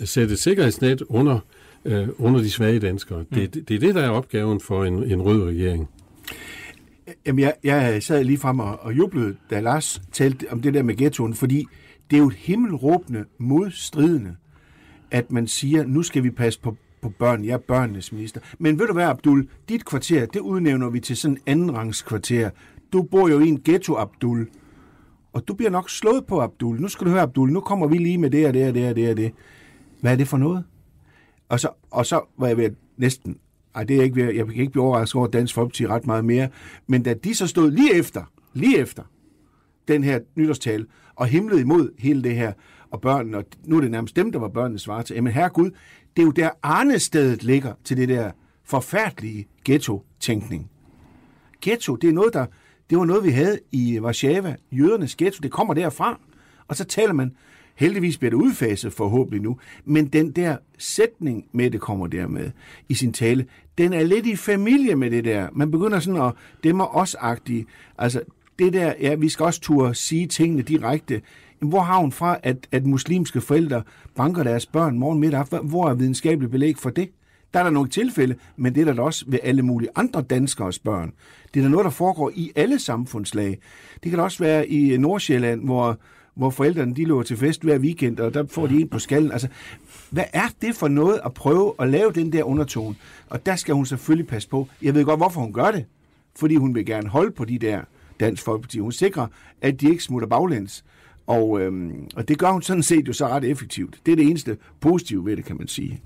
sætte 0.04 0.34
et 0.34 0.40
sikkerhedsnet 0.40 1.02
under, 1.02 1.40
øh, 1.86 2.08
under 2.18 2.40
de 2.40 2.50
svage 2.50 2.80
danskere. 2.80 3.20
Mm. 3.20 3.26
Det, 3.36 3.70
det 3.70 3.76
er 3.76 3.80
det, 3.80 3.96
der 3.96 4.02
er 4.02 4.10
opgaven 4.10 4.60
for 4.60 4.86
en, 4.86 5.04
en 5.04 5.22
rød 5.22 5.44
regering. 5.44 5.90
Jamen, 7.26 7.40
jeg, 7.40 7.54
jeg 7.64 8.04
sad 8.04 8.24
lige 8.24 8.38
frem 8.38 8.60
og, 8.60 8.80
og 8.82 8.98
jublede, 8.98 9.36
da 9.50 9.60
Lars 9.60 10.02
talte 10.12 10.46
om 10.52 10.62
det 10.62 10.74
der 10.74 10.84
med 10.84 10.96
ghettoen, 10.96 11.34
fordi 11.34 11.66
det 12.10 12.16
er 12.16 12.22
jo 12.22 12.28
et 12.28 12.34
himmelråbende 12.34 13.26
modstridende, 13.38 14.36
at 15.12 15.32
man 15.32 15.48
siger, 15.48 15.86
nu 15.86 16.04
skal 16.04 16.24
vi 16.24 16.32
passe 16.32 16.60
på, 16.60 16.76
på 17.02 17.10
børn. 17.10 17.46
Jeg 17.46 17.54
er 17.54 17.58
børnenes 17.58 18.12
minister. 18.12 18.42
Men 18.60 18.80
ved 18.80 18.88
du 18.88 18.94
hvad, 18.94 19.06
Abdul? 19.06 19.48
Dit 19.70 19.86
kvarter, 19.86 20.26
det 20.26 20.40
udnævner 20.40 20.90
vi 20.90 21.00
til 21.00 21.18
sådan 21.18 21.38
en 21.38 21.42
andenrangskvarter. 21.46 22.50
kvarter. 22.50 22.60
Du 22.94 23.04
bor 23.04 23.30
jo 23.30 23.40
i 23.40 23.48
en 23.48 23.62
ghetto, 23.66 23.96
Abdul. 23.96 24.48
Og 25.34 25.48
du 25.48 25.54
bliver 25.54 25.70
nok 25.70 25.90
slået 25.90 26.26
på, 26.26 26.42
Abdul. 26.42 26.82
Nu 26.82 26.88
skal 26.88 27.06
du 27.06 27.12
høre, 27.12 27.22
Abdul, 27.22 27.52
nu 27.52 27.60
kommer 27.60 27.88
vi 27.88 27.98
lige 27.98 28.18
med 28.18 28.30
det 28.30 28.48
og 28.48 28.54
det 28.54 28.68
og 28.68 28.74
det 28.74 28.90
og 28.90 28.96
det 28.96 29.10
og 29.10 29.18
det. 29.18 29.32
Hvad 30.02 30.12
er 30.12 30.16
det 30.16 30.28
for 30.28 30.38
noget? 30.38 30.64
Og 31.50 31.60
så, 31.60 31.70
og 31.92 32.06
så 32.06 32.22
var 32.38 32.48
jeg 32.48 32.58
ved 32.58 32.66
at 32.66 32.74
næsten 32.98 33.38
ej, 33.76 33.84
det 33.84 33.94
er 33.94 33.98
jeg 33.98 34.06
ikke 34.06 34.16
ved, 34.16 34.34
jeg 34.34 34.46
kan 34.46 34.56
ikke 34.56 34.72
blive 34.72 34.84
overrasket 34.84 35.16
over 35.16 35.28
Dansk 35.28 35.54
Folkeparti 35.54 35.88
ret 35.88 36.06
meget 36.06 36.26
mere. 36.26 36.50
Men 36.88 37.04
da 37.04 37.14
de 37.14 37.36
så 37.36 37.48
stod 37.48 37.72
lige 37.72 37.96
efter, 37.96 38.24
lige 38.54 38.80
efter 38.80 39.04
den 39.88 40.04
her 40.04 40.20
nytårstale, 40.36 40.86
og 41.16 41.28
himlede 41.28 41.62
imod 41.62 41.90
hele 41.98 42.24
det 42.24 42.36
her, 42.36 42.54
og 42.92 43.02
børnene, 43.02 43.38
og 43.38 43.46
nu 43.64 43.78
er 43.78 43.82
det 43.82 43.92
nærmest 43.92 44.16
dem, 44.16 44.32
der 44.32 44.40
var 44.40 44.48
børnenes 44.48 44.82
svar 44.82 45.02
til, 45.02 45.14
jamen 45.14 45.34
herregud, 45.34 45.72
det 46.16 46.22
er 46.22 46.26
jo 46.26 46.32
der 46.32 46.50
Arnestedet 46.64 47.44
ligger 47.44 47.74
til 47.84 47.98
det 47.98 48.10
der 48.10 48.32
forfærdelige 48.64 49.48
ghetto-tænkning. 49.66 50.70
Ghetto, 51.62 51.96
det 51.96 52.10
er 52.10 52.14
noget, 52.14 52.34
der, 52.34 52.46
det 52.90 52.98
var 52.98 53.06
noget, 53.06 53.24
vi 53.24 53.30
havde 53.30 53.60
i 53.72 54.00
Warszawa, 54.00 54.56
jødernes 54.72 55.16
ghetto, 55.16 55.40
det 55.44 55.52
kommer 55.52 55.74
derfra. 55.74 56.20
Og 56.68 56.76
så 56.76 56.84
taler 56.84 57.14
man, 57.14 57.32
heldigvis 57.76 58.18
bliver 58.18 58.30
det 58.30 58.38
udfaset 58.38 58.94
forhåbentlig 58.94 59.42
nu, 59.42 59.58
men 59.86 60.08
den 60.08 60.32
der 60.32 60.58
sætning 60.78 61.46
med, 61.52 61.72
det 61.72 61.82
kommer 61.82 62.08
dermed 62.08 62.52
i 62.90 62.94
sin 62.94 63.14
tale, 63.14 63.46
den 63.78 63.94
er 63.94 64.04
lidt 64.04 64.26
i 64.26 64.36
familie 64.36 64.96
med 64.96 65.12
det 65.12 65.26
der. 65.26 65.48
Man 65.54 65.72
begynder 65.72 66.00
sådan 66.00 66.22
at, 66.22 66.34
det 66.64 66.76
må 66.76 66.86
os 66.86 67.16
-agtige. 67.16 67.64
Altså, 67.98 68.22
det 68.60 68.74
der, 68.74 68.94
ja, 69.02 69.16
vi 69.16 69.30
skal 69.30 69.46
også 69.46 69.62
turde 69.62 69.96
sige 69.96 70.28
tingene 70.28 70.62
direkte. 70.62 71.22
Hvor 71.60 71.82
har 71.82 71.98
hun 72.00 72.12
fra, 72.12 72.38
at, 72.44 72.68
at 72.72 72.86
muslimske 72.86 73.42
forældre 73.42 73.84
banker 74.16 74.44
deres 74.44 74.66
børn 74.66 75.00
morgen 75.00 75.20
middag 75.20 75.40
aften? 75.40 75.60
Hvor 75.64 75.90
er 75.90 75.94
videnskabeligt 75.94 76.52
belæg 76.52 76.78
for 76.78 76.90
det? 76.90 77.10
Der 77.54 77.60
er 77.60 77.64
der 77.64 77.72
nogle 77.72 77.90
tilfælde, 77.90 78.36
men 78.58 78.76
det 78.76 78.88
er 78.88 78.94
der 78.94 79.02
også 79.02 79.26
ved 79.28 79.40
alle 79.44 79.62
mulige 79.62 79.90
andre 79.96 80.22
danskers 80.22 80.80
børn. 80.80 81.14
Det 81.54 81.60
er 81.60 81.64
der 81.64 81.70
noget, 81.70 81.86
der 81.86 81.90
foregår 81.92 82.32
i 82.36 82.52
alle 82.56 82.80
samfundslag. 82.80 83.60
Det 84.04 84.10
kan 84.12 84.20
da 84.20 84.24
også 84.24 84.44
være 84.44 84.68
i 84.68 84.98
Nordsjælland, 84.98 85.64
hvor, 85.64 85.98
hvor 86.34 86.50
forældrene 86.50 86.96
de 86.96 87.06
løber 87.06 87.24
til 87.24 87.38
fest 87.38 87.64
hver 87.64 87.80
weekend, 87.80 88.20
og 88.20 88.34
der 88.34 88.46
får 88.48 88.68
de 88.68 88.82
en 88.82 88.90
på 88.90 89.00
skallen. 89.00 89.32
Altså, 89.32 89.48
hvad 90.10 90.24
er 90.34 90.48
det 90.62 90.76
for 90.76 90.88
noget 90.88 91.20
at 91.26 91.34
prøve 91.34 91.74
at 91.80 91.90
lave 91.90 92.12
den 92.12 92.34
der 92.34 92.44
undertone? 92.44 92.96
Og 93.30 93.46
der 93.46 93.56
skal 93.56 93.76
hun 93.76 93.86
selvfølgelig 93.86 94.28
passe 94.28 94.50
på. 94.50 94.68
Jeg 94.82 94.94
ved 94.94 95.06
godt, 95.06 95.20
hvorfor 95.20 95.42
hun 95.42 95.54
gør 95.54 95.72
det. 95.72 95.86
Fordi 96.36 96.56
hun 96.56 96.76
vil 96.76 96.86
gerne 96.86 97.10
holde 97.10 97.32
på 97.32 97.46
de 97.46 97.58
der 97.60 97.82
Dansk 98.20 98.44
Folkeparti. 98.44 98.80
Hun 98.80 98.92
sikrer, 98.92 99.28
at 99.62 99.82
de 99.82 99.90
ikke 99.90 100.04
smutter 100.04 100.28
baglæns. 100.28 100.84
Og, 101.28 101.62
øhm, 101.62 102.08
og 102.16 102.28
det 102.28 102.40
gør 102.40 102.52
hun 102.52 102.62
sådan 102.62 102.84
set 102.84 103.08
jo 103.08 103.14
så 103.14 103.28
ret 103.28 103.44
effektivt. 103.44 104.00
Det 104.06 104.12
er 104.12 104.16
det 104.16 104.28
eneste 104.28 104.58
positive 104.80 105.26
ved 105.26 105.38
det, 105.38 105.46
kan 105.46 105.58
man 105.58 105.68
sige. 105.68 106.02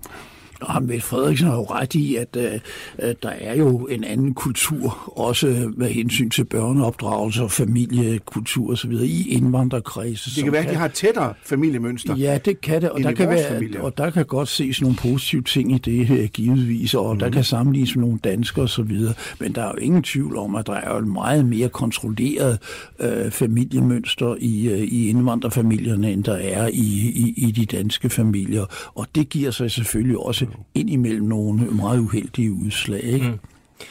Og 0.61 0.83
Mette 0.83 1.01
Frederiksen 1.01 1.47
har 1.47 1.55
jo 1.55 1.63
ret 1.63 1.95
i, 1.95 2.15
at, 2.15 2.37
øh, 2.37 3.13
der 3.23 3.29
er 3.29 3.55
jo 3.55 3.77
en 3.77 4.03
anden 4.03 4.33
kultur, 4.33 5.13
også 5.19 5.71
med 5.77 5.89
hensyn 5.89 6.29
til 6.29 6.43
børneopdragelse 6.43 7.43
og 7.43 7.51
familiekultur 7.51 8.71
osv. 8.71 8.91
i 8.91 9.29
indvandrerkredse. 9.29 10.35
Det 10.35 10.43
kan 10.43 10.53
være, 10.53 10.63
at 10.63 10.69
de 10.69 10.75
har 10.75 10.87
tættere 10.87 11.33
familiemønster. 11.43 12.15
Ja, 12.15 12.39
det 12.45 12.61
kan 12.61 12.81
det, 12.81 12.89
og 12.89 12.99
der 13.03 13.11
kan, 13.11 13.29
være, 13.29 13.81
og 13.81 13.97
der 13.97 14.09
kan 14.09 14.25
godt 14.25 14.47
ses 14.47 14.81
nogle 14.81 14.95
positive 14.95 15.41
ting 15.41 15.71
i 15.71 15.77
det 15.77 16.07
her, 16.07 16.27
givetvis, 16.27 16.93
og 16.93 17.13
mm. 17.13 17.19
der 17.19 17.25
mhm. 17.25 17.33
kan 17.33 17.43
sammenlignes 17.43 17.95
med 17.95 18.05
nogle 18.05 18.19
danskere 18.23 18.63
osv. 18.63 18.91
Men 19.39 19.55
der 19.55 19.63
er 19.63 19.67
jo 19.67 19.75
ingen 19.81 20.03
tvivl 20.03 20.37
om, 20.37 20.55
at 20.55 20.67
der 20.67 20.73
er 20.73 20.93
jo 20.93 20.97
et 20.97 21.07
meget 21.07 21.45
mere 21.45 21.69
kontrolleret 21.69 22.59
øh, 22.99 23.31
familiemønster 23.31 24.35
i, 24.39 24.69
øh, 24.69 24.79
i 24.79 25.09
indvandrerfamilierne, 25.09 26.11
end 26.11 26.23
der 26.23 26.35
er 26.35 26.67
i, 26.67 27.11
i, 27.15 27.33
i 27.37 27.51
de 27.51 27.65
danske 27.65 28.09
familier. 28.09 28.65
Og 28.95 29.07
det 29.15 29.29
giver 29.29 29.51
sig 29.51 29.71
selvfølgelig 29.71 30.17
også 30.17 30.45
indimellem 30.75 31.23
nogle 31.23 31.65
meget 31.65 31.99
uheldige 31.99 32.51
udslag. 32.51 33.03
Ikke? 33.03 33.27
Mm. 33.27 33.39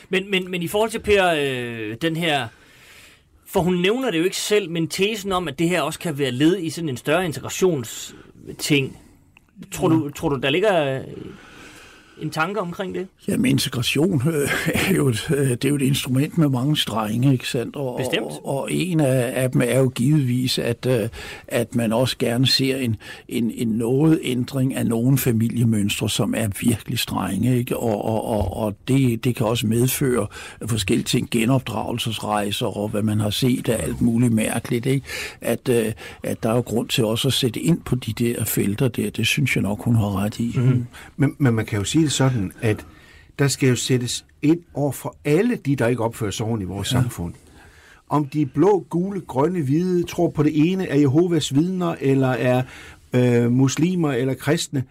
Men, 0.09 0.31
men, 0.31 0.51
men 0.51 0.63
i 0.63 0.69
forhold 0.69 0.91
til 0.91 0.99
Per, 0.99 1.35
øh, 1.37 1.97
den 2.03 2.17
her... 2.17 2.49
For 3.47 3.61
hun 3.61 3.75
nævner 3.75 4.11
det 4.11 4.19
jo 4.19 4.25
ikke 4.25 4.37
selv, 4.37 4.71
men 4.71 4.89
tesen 4.89 5.33
om, 5.33 5.49
at 5.49 5.59
det 5.59 5.69
her 5.69 5.83
også 5.83 5.99
kan 5.99 6.19
være 6.19 6.31
led 6.31 6.59
i 6.59 6.71
sådan 6.71 6.89
en 6.89 6.97
større 6.97 7.25
integrationsting. 7.25 8.99
Tror, 9.73 9.89
du, 9.89 10.11
tror 10.11 10.29
du, 10.29 10.37
der 10.37 10.51
ligger 10.51 11.03
en 12.23 12.31
tanke 12.31 12.61
omkring 12.61 12.95
det? 12.95 13.07
Jamen, 13.29 13.51
integration 13.51 14.23
øh, 14.29 14.51
er, 14.75 14.95
jo 14.95 15.09
et, 15.09 15.31
øh, 15.31 15.51
det 15.51 15.65
er 15.65 15.69
jo 15.69 15.75
et 15.75 15.83
instrument 15.83 16.39
med 16.39 16.49
mange 16.49 16.77
strenge, 16.77 17.33
ikke 17.33 17.49
sandt? 17.49 17.77
Og, 17.77 17.99
Bestemt. 17.99 18.27
Og, 18.27 18.47
og 18.47 18.73
en 18.73 19.01
af, 19.01 19.43
af 19.43 19.51
dem 19.51 19.63
er 19.65 19.79
jo 19.79 19.89
givetvis, 19.89 20.59
at, 20.59 20.87
øh, 20.87 21.09
at 21.49 21.75
man 21.75 21.93
også 21.93 22.17
gerne 22.19 22.47
ser 22.47 22.77
en, 22.77 22.97
en, 23.29 23.51
en 23.51 23.69
noget 23.69 24.21
ændring 24.23 24.75
af 24.75 24.87
nogle 24.87 25.19
familiemønstre, 25.19 26.09
som 26.11 26.35
er 26.37 26.49
virkelig 26.61 26.99
strenge, 26.99 27.59
ikke? 27.59 27.77
Og, 27.77 28.05
og, 28.05 28.25
og, 28.25 28.57
og 28.57 28.77
det, 28.89 29.25
det 29.25 29.37
kan 29.37 29.47
også 29.47 29.67
medføre 29.67 30.27
forskellige 30.67 31.05
ting, 31.05 31.29
genopdragelsesrejser 31.31 32.67
og 32.67 32.89
hvad 32.89 33.03
man 33.03 33.21
har 33.21 33.31
set 33.31 33.69
af 33.69 33.83
alt 33.83 34.01
muligt 34.01 34.33
mærkeligt, 34.33 34.87
ikke? 34.87 35.07
At, 35.41 35.69
at 36.23 36.43
der 36.43 36.51
er 36.51 36.55
jo 36.55 36.61
grund 36.61 36.89
til 36.89 37.05
også 37.05 37.29
at 37.29 37.35
sætte 37.35 37.61
ind 37.61 37.81
på 37.81 37.95
de 37.95 38.13
der 38.13 38.45
felter 38.45 38.89
der, 38.89 39.11
det 39.11 39.27
synes 39.27 39.57
jeg 39.57 39.63
nok, 39.63 39.83
hun 39.83 39.97
har 39.97 40.25
ret 40.25 40.39
i. 40.39 40.53
Mm. 40.57 40.87
Men, 41.17 41.37
men 41.39 41.55
man 41.55 41.67
kan 41.67 41.79
jo 41.79 41.85
sige, 41.85 42.08
det 42.09 42.15
sådan, 42.15 42.53
at 42.61 42.87
der 43.39 43.49
skal 43.49 43.69
jo 43.69 43.77
sættes 43.77 44.25
ind 44.43 44.61
over 44.75 44.93
for 44.93 45.17
alle 45.25 45.57
de, 45.57 45.77
der 45.77 45.87
ikke 45.87 46.03
opfører 46.03 46.31
sig 46.31 46.47
ordentligt 46.47 46.69
i 46.69 46.73
vores 46.73 46.93
ja. 46.93 47.01
samfund. 47.01 47.35
Om 48.09 48.27
de 48.27 48.47
blå, 48.47 48.87
gule, 48.91 49.21
grønne, 49.21 49.63
hvide, 49.63 50.03
tror 50.03 50.31
på 50.31 50.43
det 50.43 50.73
ene, 50.73 50.89
er 50.89 50.97
Jehovas 50.97 51.55
vidner, 51.55 51.97
eller 52.01 52.29
er 52.29 52.63
øh, 53.13 53.53
muslimer 53.53 54.13
eller 54.13 54.35
kristne. 54.35 54.85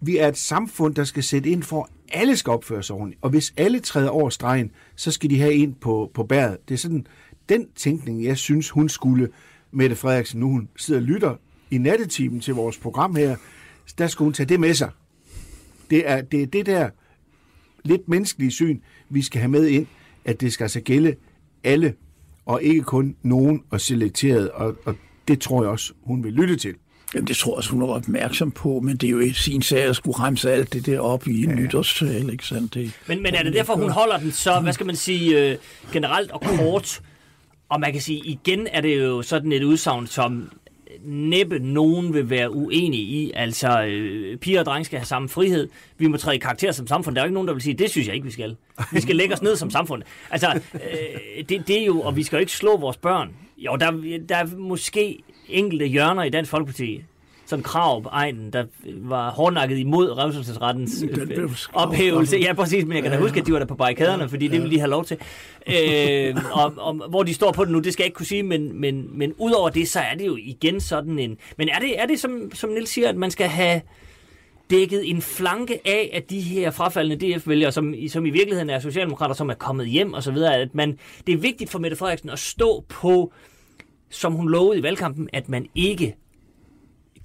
Vi 0.00 0.16
er 0.16 0.28
et 0.28 0.36
samfund, 0.36 0.94
der 0.94 1.04
skal 1.04 1.22
sætte 1.22 1.50
ind 1.50 1.62
for, 1.62 1.82
at 1.82 2.20
alle 2.20 2.36
skal 2.36 2.50
opføre 2.50 2.82
sig 2.82 2.96
ordentligt. 2.96 3.22
Og 3.22 3.30
hvis 3.30 3.54
alle 3.56 3.80
træder 3.80 4.08
over 4.08 4.30
stregen, 4.30 4.70
så 4.96 5.10
skal 5.10 5.30
de 5.30 5.40
have 5.40 5.54
ind 5.54 5.74
på, 5.74 6.10
på 6.14 6.24
bæret. 6.24 6.56
Det 6.68 6.74
er 6.74 6.78
sådan 6.78 7.06
den 7.48 7.66
tænkning, 7.76 8.24
jeg 8.24 8.36
synes, 8.36 8.70
hun 8.70 8.88
skulle, 8.88 9.28
Mette 9.72 9.96
Frederiksen, 9.96 10.40
nu 10.40 10.48
hun 10.48 10.68
sidder 10.76 11.00
og 11.00 11.06
lytter 11.06 11.34
i 11.70 11.78
nattetimen 11.78 12.40
til 12.40 12.54
vores 12.54 12.78
program 12.78 13.16
her, 13.16 13.36
der 13.98 14.06
skulle 14.06 14.26
hun 14.26 14.32
tage 14.32 14.46
det 14.46 14.60
med 14.60 14.74
sig. 14.74 14.90
Det 15.90 16.08
er, 16.10 16.20
det 16.20 16.42
er 16.42 16.46
det 16.46 16.66
der 16.66 16.88
lidt 17.84 18.08
menneskelige 18.08 18.50
syn, 18.50 18.80
vi 19.08 19.22
skal 19.22 19.40
have 19.40 19.50
med 19.50 19.66
ind, 19.66 19.86
at 20.24 20.40
det 20.40 20.52
skal 20.52 20.64
altså 20.64 20.80
gælde 20.80 21.14
alle, 21.64 21.94
og 22.46 22.62
ikke 22.62 22.82
kun 22.82 23.16
nogen 23.22 23.62
og 23.70 23.80
selekteret, 23.80 24.50
og, 24.50 24.76
og 24.84 24.96
det 25.28 25.40
tror 25.40 25.62
jeg 25.62 25.70
også, 25.70 25.92
hun 26.02 26.24
vil 26.24 26.32
lytte 26.32 26.56
til. 26.56 26.74
Jamen, 27.14 27.26
det 27.26 27.36
tror 27.36 27.52
jeg 27.52 27.56
også, 27.56 27.70
hun 27.70 27.82
er 27.82 27.86
opmærksom 27.86 28.50
på, 28.50 28.80
men 28.80 28.96
det 28.96 29.06
er 29.06 29.10
jo 29.10 29.20
i 29.20 29.32
sin 29.32 29.62
sag 29.62 29.82
at 29.82 29.96
skulle 29.96 30.18
remse 30.18 30.52
alt 30.52 30.72
det 30.72 30.86
der 30.86 31.00
op 31.00 31.26
i 31.26 31.44
en 31.44 31.50
ja. 31.50 31.54
nytårstale, 31.54 32.32
ikke 32.32 32.46
sandt? 32.46 32.74
Det, 32.74 32.92
men, 33.06 33.22
men 33.22 33.34
er 33.34 33.42
det 33.42 33.52
derfor, 33.52 33.76
hun 33.76 33.90
holder 33.90 34.18
den 34.18 34.32
så, 34.32 34.60
hvad 34.60 34.72
skal 34.72 34.86
man 34.86 34.96
sige, 34.96 35.50
øh, 35.50 35.58
generelt 35.92 36.30
og 36.30 36.40
kort? 36.40 37.00
Og 37.68 37.80
man 37.80 37.92
kan 37.92 38.02
sige, 38.02 38.18
igen 38.18 38.66
er 38.66 38.80
det 38.80 38.98
jo 38.98 39.22
sådan 39.22 39.52
et 39.52 39.62
udsagn, 39.62 40.06
som 40.06 40.50
næppe 41.04 41.58
nogen 41.58 42.14
vil 42.14 42.30
være 42.30 42.52
uenige 42.52 43.02
i. 43.02 43.32
Altså, 43.34 43.82
øh, 43.82 44.36
piger 44.36 44.60
og 44.60 44.66
drenge 44.66 44.84
skal 44.84 44.98
have 44.98 45.06
samme 45.06 45.28
frihed. 45.28 45.68
Vi 45.98 46.06
må 46.06 46.16
træde 46.16 46.36
i 46.36 46.38
karakter 46.38 46.72
som 46.72 46.86
samfund. 46.86 47.14
Der 47.16 47.22
er 47.22 47.24
jo 47.24 47.26
ikke 47.26 47.34
nogen, 47.34 47.48
der 47.48 47.54
vil 47.54 47.62
sige, 47.62 47.74
det 47.74 47.90
synes 47.90 48.06
jeg 48.06 48.14
ikke, 48.14 48.24
vi 48.24 48.32
skal. 48.32 48.56
Vi 48.92 49.00
skal 49.00 49.16
lægge 49.16 49.34
os 49.34 49.42
ned 49.42 49.56
som 49.56 49.70
samfund. 49.70 50.02
Altså, 50.30 50.60
øh, 50.74 51.44
det, 51.48 51.68
det 51.68 51.82
er 51.82 51.86
jo, 51.86 52.00
og 52.00 52.16
vi 52.16 52.22
skal 52.22 52.36
jo 52.36 52.40
ikke 52.40 52.52
slå 52.52 52.76
vores 52.76 52.96
børn. 52.96 53.32
Jo, 53.58 53.76
der, 53.76 54.18
der 54.28 54.36
er 54.36 54.46
måske 54.56 55.18
enkelte 55.48 55.86
hjørner 55.86 56.22
i 56.22 56.30
Dansk 56.30 56.50
Folkeparti, 56.50 57.02
sådan 57.46 57.62
krav 57.62 58.02
på 58.02 58.08
egnen, 58.08 58.52
der 58.52 58.64
var 58.84 59.30
hårdnakket 59.30 59.78
imod 59.78 60.18
revselsesrettens 60.18 61.04
Den 61.14 61.28
blev 61.28 61.50
ophævelse. 61.72 62.36
Ja, 62.36 62.52
præcis, 62.52 62.84
men 62.84 62.94
jeg 62.94 63.02
kan 63.02 63.12
da 63.12 63.16
Ja, 63.16 63.22
huske, 63.22 63.40
at 63.40 63.46
de 63.46 63.52
var 63.52 63.58
der 63.58 63.66
på 63.66 63.74
barrikaderne, 63.74 64.28
fordi 64.28 64.48
det 64.48 64.60
ville 64.60 64.74
de 64.74 64.78
have 64.78 64.90
lov 64.90 65.04
til. 65.04 65.16
Øh, 65.66 66.36
og, 66.62 66.74
og, 66.76 66.94
hvor 67.08 67.22
de 67.22 67.34
står 67.34 67.52
på 67.52 67.64
det 67.64 67.72
nu, 67.72 67.78
det 67.78 67.92
skal 67.92 68.02
jeg 68.02 68.06
ikke 68.06 68.16
kunne 68.16 68.26
sige, 68.26 68.42
men, 68.42 68.80
men, 68.80 69.18
men 69.18 69.34
udover 69.38 69.68
det, 69.68 69.88
så 69.88 70.00
er 70.00 70.14
det 70.14 70.26
jo 70.26 70.36
igen 70.40 70.80
sådan 70.80 71.18
en... 71.18 71.36
Men 71.58 71.68
er 71.68 71.78
det, 71.78 72.00
er 72.00 72.06
det 72.06 72.20
som, 72.20 72.50
som 72.54 72.70
Nils 72.70 72.90
siger, 72.90 73.08
at 73.08 73.16
man 73.16 73.30
skal 73.30 73.48
have 73.48 73.80
dækket 74.70 75.10
en 75.10 75.22
flanke 75.22 75.80
af, 75.84 76.10
at 76.12 76.30
de 76.30 76.40
her 76.40 76.70
frafaldende 76.70 77.36
DF-vælgere, 77.36 77.72
som, 77.72 77.94
som 78.08 78.26
i 78.26 78.30
virkeligheden 78.30 78.70
er 78.70 78.78
socialdemokrater, 78.78 79.34
som 79.34 79.50
er 79.50 79.54
kommet 79.54 79.86
hjem 79.86 80.12
og 80.12 80.22
så 80.22 80.30
videre, 80.30 80.56
at 80.56 80.74
man, 80.74 80.98
det 81.26 81.32
er 81.32 81.38
vigtigt 81.38 81.70
for 81.70 81.78
Mette 81.78 81.96
Frederiksen 81.96 82.30
at 82.30 82.38
stå 82.38 82.84
på, 82.88 83.32
som 84.10 84.32
hun 84.32 84.48
lovede 84.48 84.78
i 84.78 84.82
valgkampen, 84.82 85.28
at 85.32 85.48
man 85.48 85.66
ikke 85.74 86.16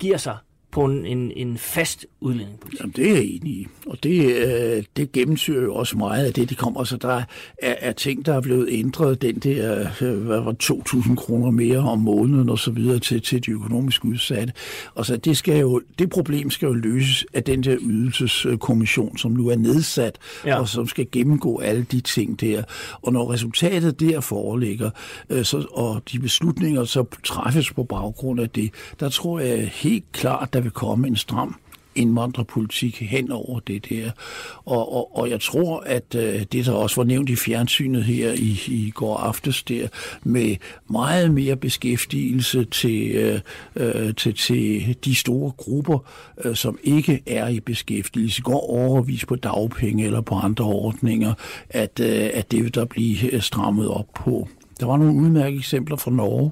giver 0.02 0.18
sig 0.18 0.38
på 0.72 0.86
en, 0.86 1.06
en, 1.06 1.32
en 1.36 1.58
fast 1.58 2.06
udlændingepolitik. 2.20 2.80
Jamen, 2.82 2.94
det 2.96 3.10
er 3.10 3.14
jeg 3.16 3.24
enig 3.24 3.52
i. 3.54 3.68
Og 3.88 4.04
det, 4.04 4.36
øh, 4.36 4.84
det 4.98 5.12
gennemsyrer 5.12 5.62
jo 5.64 5.76
også 5.76 5.98
meget 5.98 6.26
af 6.26 6.34
det, 6.34 6.50
de 6.50 6.56
kommer. 6.56 6.84
Så 6.84 6.98
der 6.98 7.24
er, 7.62 7.76
er 7.80 7.92
ting, 7.92 8.26
der 8.26 8.34
er 8.34 8.42
blevet 8.42 8.68
ændret. 8.72 9.22
Den 9.22 9.36
der, 9.36 9.88
øh, 10.02 10.18
hvad 10.26 10.40
var 10.40 10.56
2.000 10.64 11.16
kroner 11.16 11.52
mere 11.52 11.78
om 11.80 12.00
måneden 12.00 12.50
og 12.50 12.60
så 12.60 12.72
videre 12.72 13.00
til, 13.00 13.22
til 13.22 13.46
de 13.46 13.52
økonomisk 13.52 14.06
udsatte. 14.06 14.54
Og 14.96 15.06
så 15.06 15.18
det, 15.18 15.38
skal 15.38 15.60
jo, 15.60 15.82
det 16.00 16.10
problem 16.10 16.50
skal 16.50 16.66
jo 16.66 16.74
løses 16.74 17.26
af 17.34 17.44
den 17.44 17.64
der 17.64 17.78
ydelseskommission, 17.82 19.18
som 19.18 19.32
nu 19.32 19.48
er 19.50 19.56
nedsat, 19.56 20.18
Ja. 20.46 20.60
og 20.60 20.68
som 20.68 20.88
skal 20.88 21.08
gennemgå 21.12 21.60
alle 21.60 21.86
de 21.92 22.02
ting 22.02 22.42
der. 22.42 22.64
Og 23.02 23.14
når 23.14 23.32
resultatet 23.34 24.00
der 24.00 24.20
foreligger, 24.20 24.90
øh, 25.30 25.46
så, 25.46 25.66
og 25.72 26.02
de 26.12 26.20
beslutninger 26.20 26.84
så 26.86 27.06
træffes 27.24 27.72
på 27.74 27.84
baggrund 27.84 28.40
af 28.42 28.50
det, 28.50 28.72
der 29.00 29.10
tror 29.10 29.40
jeg 29.40 29.68
helt 29.74 30.06
klart, 30.12 30.54
vil 30.64 30.72
komme 30.72 31.08
en 31.08 31.16
stram 31.16 31.56
indvandrerpolitik 31.96 33.02
hen 33.02 33.32
over 33.32 33.60
det 33.60 33.90
der. 33.90 34.12
Og, 34.66 34.96
og, 34.96 35.18
og 35.18 35.30
jeg 35.30 35.42
tror, 35.42 35.80
at 35.80 36.16
øh, 36.16 36.42
det, 36.52 36.66
der 36.66 36.72
også 36.72 36.96
var 36.96 37.04
nævnt 37.04 37.30
i 37.30 37.36
fjernsynet 37.36 38.04
her 38.04 38.32
i, 38.32 38.60
i 38.68 38.92
går 38.96 39.18
aftes 39.18 39.64
der, 39.64 39.88
med 40.24 40.56
meget 40.90 41.34
mere 41.34 41.56
beskæftigelse 41.56 42.64
til, 42.64 43.12
øh, 43.12 43.40
øh, 43.76 44.16
til, 44.16 44.34
til 44.34 44.96
de 45.06 45.16
store 45.16 45.52
grupper, 45.52 46.00
øh, 46.46 46.56
som 46.56 46.80
ikke 46.84 47.24
er 47.28 47.48
i 47.48 47.60
beskæftigelse, 47.60 48.42
går 48.42 48.70
overvis 48.70 49.26
på 49.26 49.36
dagpenge 49.36 50.06
eller 50.06 50.22
på 50.22 50.36
andre 50.36 50.66
ordninger, 50.66 51.34
at, 51.70 52.00
øh, 52.00 52.30
at 52.34 52.52
det 52.52 52.64
vil 52.64 52.76
der 52.76 52.86
blive 52.86 53.42
strammet 53.42 53.88
op 53.88 54.08
på. 54.16 54.48
Der 54.82 54.88
var 54.88 54.98
nogle 54.98 55.14
udmærkede 55.14 55.58
eksempler 55.60 55.98
fra 55.98 56.12
Norge. 56.12 56.52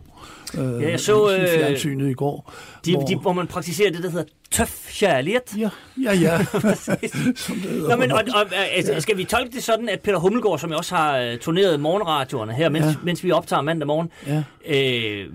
Øh, 0.58 0.82
Ja, 0.84 0.90
jeg 0.90 1.00
så, 1.00 1.30
i 1.30 1.42
øh, 1.42 1.48
fjernsynet 1.48 2.10
i 2.10 2.14
går. 2.14 2.54
De, 2.86 2.92
hvor- 2.96 3.06
de, 3.06 3.16
hvor 3.16 3.34
man 3.34 3.48
praktiserer 3.48 3.92
det, 3.92 4.04
der 4.04 4.10
hedder 4.10 4.26
tøf 4.52 4.88
kærlighed. 5.00 5.42
Ja, 5.58 5.70
ja, 6.04 6.14
ja. 6.14 6.46
Som 6.76 7.56
det 7.62 7.70
hedder 7.70 7.90
Nå, 7.90 7.96
men, 7.96 8.12
og, 8.12 8.24
og, 8.36 8.46
altså, 8.76 8.94
skal 9.02 9.18
vi 9.18 9.24
tolke 9.24 9.52
det 9.56 9.64
sådan, 9.64 9.90
at 9.90 10.00
Peter 10.00 10.18
Hummelgaard, 10.20 10.60
som 10.60 10.72
jo 10.72 10.78
også 10.78 10.96
har 10.96 11.32
uh, 11.34 11.38
turneret 11.40 11.80
morgenradioerne 11.80 12.54
her, 12.54 12.70
mens, 12.70 12.84
ja. 12.86 12.90
Ja. 12.90 12.96
mens 13.04 13.24
vi 13.24 13.32
optager 13.32 13.62
mandag 13.62 13.88
morgen, 13.88 14.10
Ja. 14.28 14.44
øh, 14.68 15.26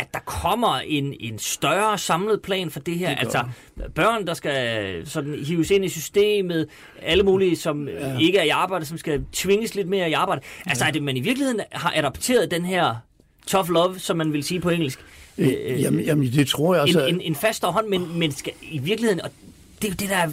at 0.00 0.14
der 0.14 0.20
kommer 0.20 0.74
en, 0.76 1.14
en 1.20 1.38
større 1.38 1.98
samlet 1.98 2.42
plan 2.42 2.70
for 2.70 2.80
det 2.80 2.98
her. 2.98 3.08
Det 3.08 3.18
altså 3.20 3.44
børn, 3.94 4.26
der 4.26 4.34
skal 4.34 5.06
sådan 5.06 5.44
hives 5.44 5.70
ind 5.70 5.84
i 5.84 5.88
systemet, 5.88 6.66
alle 7.02 7.22
mulige, 7.22 7.56
som 7.56 7.88
ja. 7.88 8.18
ikke 8.18 8.38
er 8.38 8.42
i 8.42 8.48
arbejde, 8.48 8.84
som 8.84 8.98
skal 8.98 9.24
tvinges 9.32 9.74
lidt 9.74 9.88
mere 9.88 10.10
i 10.10 10.12
arbejde. 10.12 10.40
Altså 10.66 10.84
er 10.84 10.90
det, 10.90 11.02
man 11.02 11.16
i 11.16 11.20
virkeligheden 11.20 11.60
har 11.72 11.92
adopteret 11.96 12.50
den 12.50 12.64
her 12.64 12.94
tough 13.46 13.70
love, 13.70 13.98
som 13.98 14.16
man 14.16 14.32
vil 14.32 14.42
sige 14.42 14.60
på 14.60 14.70
engelsk. 14.70 15.00
Øh, 15.38 15.82
jamen, 15.82 16.04
jamen, 16.04 16.32
det 16.32 16.48
tror 16.48 16.74
jeg 16.74 16.82
altså... 16.82 17.06
en, 17.06 17.14
en, 17.14 17.20
en 17.20 17.34
fastere 17.34 17.72
hånd, 17.72 17.88
men, 17.88 18.18
men 18.18 18.32
skal, 18.32 18.52
i 18.62 18.78
virkeligheden, 18.78 19.20
og 19.20 19.30
det 19.82 19.88
er 19.88 19.92
jo 19.92 19.96
det, 19.98 20.08
der, 20.08 20.16
er- 20.16 20.30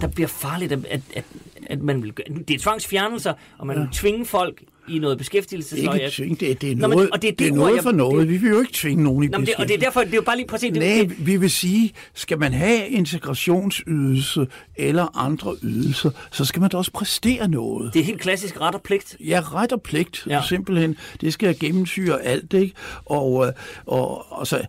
der 0.00 0.06
bliver 0.08 0.28
farligt, 0.28 0.72
at, 0.72 0.78
at, 1.14 1.24
at 1.66 1.82
man 1.82 2.02
vil 2.02 2.12
gøre. 2.12 2.26
Det 2.48 2.54
er 2.54 2.58
tvangsfjernelser, 2.58 3.32
og 3.58 3.66
man 3.66 3.76
ja. 3.76 3.82
vil 3.82 3.90
tvinge 3.92 4.26
folk 4.26 4.62
i 4.88 4.98
noget 4.98 5.18
beskæftigelse. 5.18 5.78
ikke 5.78 6.10
tvinge, 6.12 6.36
det, 6.46 6.60
det 6.60 6.72
er 6.72 6.76
Nå, 6.76 6.88
men- 6.88 6.96
noget, 6.96 7.10
og 7.10 7.22
det 7.22 7.28
er 7.28 7.32
det 7.32 7.38
det 7.38 7.48
er 7.48 7.52
noget 7.52 7.74
jeg- 7.74 7.82
for 7.82 7.92
noget. 7.92 8.20
det- 8.20 8.28
Vi 8.28 8.36
vil 8.36 8.50
jo 8.50 8.60
ikke 8.60 8.72
tvinge 8.72 9.04
nogen 9.04 9.24
i 9.24 9.26
Nå, 9.26 9.38
det, 9.38 9.54
og 9.54 9.68
det 9.68 9.74
er 9.74 9.78
derfor, 9.80 10.00
det 10.00 10.10
er 10.12 10.16
jo 10.16 10.22
bare 10.22 10.36
lige 10.36 10.46
præcis... 10.46 10.72
Nej, 10.72 10.82
det, 11.08 11.26
vi 11.26 11.36
vil 11.36 11.50
sige, 11.50 11.92
skal 12.14 12.38
man 12.38 12.52
have 12.52 12.88
integrationsydelse 12.88 14.46
eller 14.76 15.16
andre 15.18 15.56
ydelser, 15.62 16.10
så 16.32 16.44
skal 16.44 16.60
man 16.60 16.70
da 16.70 16.76
også 16.76 16.90
præstere 16.92 17.48
noget. 17.48 17.94
det 17.94 18.00
er 18.00 18.04
helt 18.04 18.20
klassisk 18.20 18.60
ret 18.60 18.74
og 18.74 18.82
pligt. 18.82 19.16
Ja, 19.20 19.42
ret 19.54 19.72
og 19.72 19.82
pligt, 19.82 20.24
Ja. 20.26 20.34
ja. 20.34 20.42
simpelthen. 20.48 20.96
Det 21.20 21.32
skal 21.32 21.58
gennemsyre 21.58 22.22
alt, 22.22 22.52
ikke? 22.54 22.74
Og, 23.04 23.46
øh, 23.46 23.52
og, 23.86 24.32
og 24.32 24.46
så, 24.46 24.60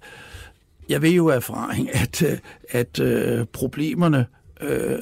jeg 0.89 1.01
ved 1.01 1.09
jo 1.11 1.30
af 1.30 1.36
erfaring, 1.36 1.89
at, 1.95 2.22
øh, 2.22 2.38
at 2.70 2.99
øh, 2.99 3.45
problemerne 3.53 4.26
øh, 4.62 4.99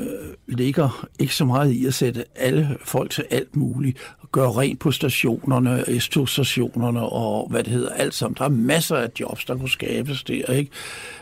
ligger 0.47 1.07
ikke 1.19 1.35
så 1.35 1.45
meget 1.45 1.71
i 1.71 1.85
at 1.85 1.93
sætte 1.93 2.23
alle 2.35 2.77
folk 2.83 3.11
til 3.11 3.23
alt 3.29 3.55
muligt. 3.55 3.97
Gøre 4.31 4.51
rent 4.51 4.79
på 4.79 4.91
stationerne, 4.91 5.99
S-togstationerne 5.99 6.99
og 6.99 7.47
hvad 7.49 7.63
det 7.63 7.73
hedder, 7.73 7.89
alt 7.89 8.13
sammen. 8.13 8.35
Der 8.39 8.45
er 8.45 8.49
masser 8.49 8.95
af 8.95 9.09
jobs, 9.19 9.45
der 9.45 9.55
kunne 9.55 9.69
skabes 9.69 10.23
der, 10.23 10.53
ikke? 10.53 10.71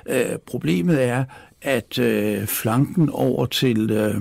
Øh, 0.10 0.38
problemet 0.46 1.04
er, 1.04 1.24
at 1.62 2.00
øh, 2.00 2.46
flanken 2.48 3.10
over 3.10 3.46
til... 3.46 3.92
Øh, 3.92 4.16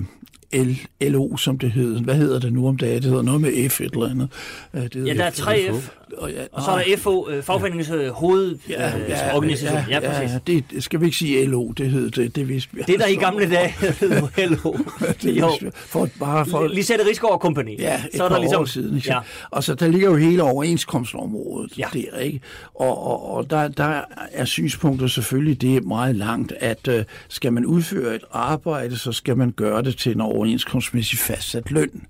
L, 0.55 0.77
LO, 1.01 1.37
som 1.37 1.57
det 1.57 1.71
hedder. 1.71 2.01
Hvad 2.01 2.15
hedder 2.15 2.39
det 2.39 2.53
nu 2.53 2.67
om 2.67 2.77
dagen? 2.77 2.95
Det 3.01 3.09
hedder 3.09 3.21
noget 3.21 3.41
med 3.41 3.69
F 3.69 3.81
et 3.81 3.93
eller 3.93 4.09
andet. 4.09 4.29
Øh, 4.73 4.83
Det 4.83 5.07
Ja, 5.07 5.13
der 5.13 5.23
er 5.23 5.31
3F, 5.31 5.89
og, 6.17 6.31
ja, 6.31 6.43
og 6.51 6.63
så 6.63 6.71
er 6.71 6.83
der 6.83 6.97
FO, 6.97 7.29
øh, 7.29 7.43
fagforeningens 7.43 7.89
øh, 7.89 8.09
hovedorganisation. 8.09 9.79
Ja, 9.89 9.99
ja, 10.01 10.11
præcis. 10.11 10.33
ja, 10.47 10.61
det 10.71 10.83
skal 10.83 10.99
vi 10.99 11.05
ikke 11.05 11.17
sige 11.17 11.45
LO, 11.45 11.71
det 11.71 11.89
hed 11.89 12.11
det. 12.11 12.35
Det, 12.35 12.49
vidste 12.49 12.69
vi 12.73 12.81
Det 12.81 12.87
der 12.87 13.05
i 13.05 13.09
altså. 13.09 13.19
gamle 13.19 13.49
dage 13.49 13.69
hed 13.99 14.49
LO. 14.49 14.77
det 15.21 15.39
jo. 15.39 15.71
For, 15.75 16.09
bare 16.19 16.45
for, 16.45 16.67
Lisette 16.67 17.05
Rigsgaard 17.07 17.39
Company. 17.39 17.79
Ja, 17.79 17.95
et 17.95 18.09
så 18.13 18.23
er 18.23 18.29
der 18.29 18.39
ligesom, 18.39 18.61
år 18.61 18.65
siden. 18.65 18.95
Ikke? 18.95 19.09
Ja. 19.11 19.19
Og 19.51 19.63
så 19.63 19.75
der 19.75 19.87
ligger 19.87 20.09
jo 20.09 20.15
hele 20.15 20.43
overenskomstområdet 20.43 21.77
Ja. 21.77 21.87
ja. 21.95 21.99
der, 21.99 22.19
ikke? 22.19 22.39
Og, 22.75 23.07
og, 23.07 23.31
og 23.31 23.49
der, 23.49 23.67
der 23.67 24.01
er 24.31 24.45
synspunkter 24.45 25.07
selvfølgelig 25.07 25.61
det 25.61 25.77
er 25.77 25.81
meget 25.81 26.15
langt, 26.15 26.53
at 26.59 26.87
uh, 26.87 26.95
skal 27.29 27.53
man 27.53 27.65
udføre 27.65 28.15
et 28.15 28.23
arbejde, 28.31 28.97
så 28.97 29.11
skal 29.11 29.37
man 29.37 29.51
gøre 29.51 29.81
det 29.81 29.97
til 29.97 30.11
en 30.11 30.21
overenskomstmæssig 30.21 31.19
fastsat 31.19 31.71
løn. 31.71 32.05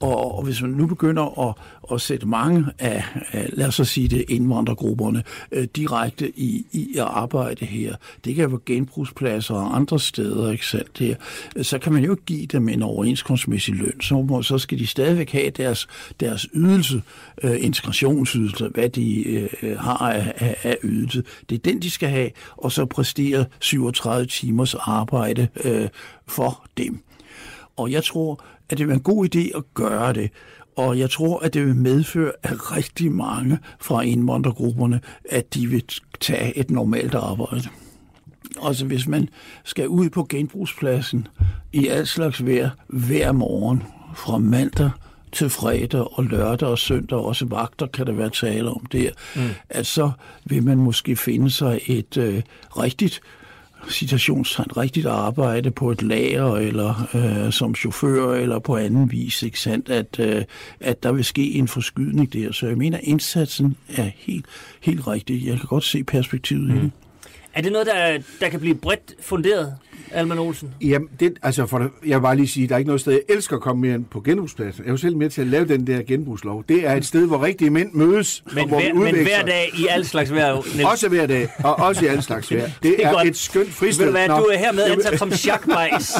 Og, 0.00 0.36
og 0.38 0.44
hvis 0.44 0.62
man 0.62 0.70
nu 0.70 0.86
begynder 0.86 1.48
at, 1.48 1.54
at 1.92 2.00
sætte 2.00 2.26
mange 2.26 2.66
af, 2.78 3.04
lad 3.32 3.66
os 3.66 3.74
så 3.74 3.84
sige 3.84 4.08
det, 4.08 4.24
indvandrergrupperne 4.28 5.22
øh, 5.52 5.64
direkte 5.76 6.38
i, 6.38 6.66
i 6.72 6.96
at 6.96 7.04
arbejde 7.04 7.66
her, 7.66 7.96
det 8.24 8.34
kan 8.34 8.50
være 8.50 8.60
genbrugspladser 8.66 9.54
og 9.54 9.76
andre 9.76 10.00
steder, 10.00 10.52
ikke 10.52 10.66
sandt, 10.66 10.98
her, 10.98 11.16
så 11.62 11.78
kan 11.78 11.92
man 11.92 12.04
jo 12.04 12.10
ikke 12.10 12.24
give 12.24 12.46
dem 12.46 12.68
en 12.68 12.82
overenskomstmæssig 12.82 13.74
løn. 13.74 14.00
Så, 14.00 14.22
må, 14.22 14.42
så 14.42 14.58
skal 14.58 14.78
de 14.78 14.86
stadigvæk 14.86 15.32
have 15.32 15.50
deres, 15.50 15.88
deres 16.20 16.48
ydelse, 16.54 17.02
øh, 17.42 17.64
integrationsydelse, 17.64 18.68
hvad 18.68 18.88
de 18.88 19.28
øh, 19.62 19.78
har 19.78 19.96
af, 19.96 20.32
af, 20.36 20.56
af 20.62 20.76
ydelse. 20.82 21.22
Det 21.50 21.54
er 21.54 21.62
den, 21.62 21.82
de 21.82 21.90
skal 21.90 22.08
have, 22.08 22.30
og 22.56 22.72
så 22.72 22.86
præstere 22.86 23.44
37 23.60 24.26
timers 24.26 24.74
arbejde 24.74 25.48
øh, 25.64 25.88
for 26.26 26.66
dem. 26.76 27.02
Og 27.76 27.90
jeg 27.90 28.04
tror, 28.04 28.40
at 28.68 28.78
det 28.78 28.86
være 28.86 28.96
en 28.96 29.02
god 29.02 29.28
idé 29.34 29.58
at 29.58 29.62
gøre 29.74 30.12
det. 30.12 30.30
Og 30.76 30.98
jeg 30.98 31.10
tror, 31.10 31.38
at 31.38 31.54
det 31.54 31.66
vil 31.66 31.76
medføre, 31.76 32.32
at 32.42 32.76
rigtig 32.76 33.12
mange 33.12 33.58
fra 33.80 34.02
indvandrergrupperne, 34.02 35.00
at 35.30 35.54
de 35.54 35.66
vil 35.66 35.84
tage 36.20 36.58
et 36.58 36.70
normalt 36.70 37.14
arbejde. 37.14 37.68
Altså 38.62 38.86
hvis 38.86 39.08
man 39.08 39.28
skal 39.64 39.88
ud 39.88 40.10
på 40.10 40.26
genbrugspladsen 40.28 41.28
i 41.72 41.86
alt 41.86 42.08
slags 42.08 42.46
vejr 42.46 42.70
hver 42.86 43.32
morgen 43.32 43.82
fra 44.14 44.38
mandag 44.38 44.90
til 45.32 45.50
fredag 45.50 46.18
og 46.18 46.24
lørdag 46.24 46.68
og 46.68 46.78
søndag, 46.78 47.18
også 47.18 47.46
vagter 47.46 47.86
kan 47.86 48.06
der 48.06 48.12
være 48.12 48.30
tale 48.30 48.70
om 48.70 48.86
der, 48.86 49.10
mm. 49.36 49.42
at 49.68 49.86
så 49.86 50.10
vil 50.44 50.62
man 50.62 50.78
måske 50.78 51.16
finde 51.16 51.50
sig 51.50 51.80
et 51.86 52.16
øh, 52.16 52.42
rigtigt 52.78 53.20
citationstegn, 53.90 54.76
rigtigt 54.76 55.06
arbejde 55.06 55.70
på 55.70 55.90
et 55.90 56.02
lager, 56.02 56.56
eller 56.56 57.08
øh, 57.14 57.52
som 57.52 57.74
chauffør, 57.74 58.34
eller 58.34 58.58
på 58.58 58.76
anden 58.76 59.12
vis, 59.12 59.42
ikke 59.42 59.60
sandt, 59.60 59.88
at, 59.88 60.18
øh, 60.18 60.44
at 60.80 61.02
der 61.02 61.12
vil 61.12 61.24
ske 61.24 61.54
en 61.54 61.68
forskydning 61.68 62.32
der. 62.32 62.52
Så 62.52 62.66
jeg 62.66 62.76
mener, 62.76 62.98
indsatsen 63.02 63.76
er 63.96 64.10
helt, 64.16 64.46
helt 64.80 65.08
rigtig. 65.08 65.46
Jeg 65.46 65.58
kan 65.58 65.66
godt 65.66 65.84
se 65.84 66.04
perspektivet 66.04 66.70
mm. 66.70 66.76
i 66.76 66.80
det. 66.80 66.90
Er 67.56 67.62
det 67.62 67.72
noget, 67.72 67.86
der, 67.86 68.18
der 68.40 68.48
kan 68.48 68.60
blive 68.60 68.74
bredt 68.74 69.14
funderet, 69.20 69.74
Alman 70.10 70.38
Olsen? 70.38 70.74
Jamen, 70.80 71.08
det, 71.20 71.38
altså 71.42 71.66
for 71.66 71.90
jeg 72.06 72.18
vil 72.18 72.22
bare 72.22 72.36
lige 72.36 72.48
sige, 72.48 72.66
der 72.68 72.74
er 72.74 72.78
ikke 72.78 72.88
noget 72.88 73.00
sted, 73.00 73.12
jeg 73.12 73.22
elsker 73.28 73.56
at 73.56 73.62
komme 73.62 73.82
mere 73.82 73.94
ind 73.94 74.04
på 74.04 74.20
genbrugspladsen. 74.20 74.84
Jeg 74.84 74.88
er 74.88 74.92
jo 74.92 74.96
selv 74.96 75.16
med 75.16 75.30
til 75.30 75.40
at 75.40 75.46
lave 75.46 75.68
den 75.68 75.86
der 75.86 76.02
genbrugslov. 76.02 76.64
Det 76.68 76.86
er 76.86 76.94
et 76.94 77.04
sted, 77.06 77.26
hvor 77.26 77.42
rigtige 77.42 77.70
mænd 77.70 77.92
mødes, 77.92 78.42
Men, 78.46 78.58
og 78.58 78.68
hvor 78.68 78.80
hver, 78.80 78.92
vi 78.94 78.98
men 79.12 79.22
hver 79.22 79.42
dag 79.42 79.70
i 79.78 79.86
alt 79.90 80.06
slags 80.06 80.32
vejr, 80.32 80.54
Niels. 80.54 80.84
Også 80.90 81.08
hver 81.08 81.26
dag, 81.26 81.48
og 81.64 81.74
også 81.78 82.04
i 82.04 82.08
alle 82.08 82.22
slags 82.22 82.52
vejr. 82.52 82.64
Det, 82.64 82.74
Det 82.82 82.96
er 83.04 83.08
er, 83.08 83.12
godt. 83.12 83.28
et 83.28 83.36
skønt 83.36 83.68
fristed. 83.72 84.04
Ved 84.04 84.12
du 84.12 84.18
hvad, 84.18 84.28
Nå, 84.28 84.36
du 84.36 84.44
er 84.44 84.58
hermed 84.58 84.82
ansat 84.84 85.18
som 85.18 85.28
Weiss. 85.76 86.14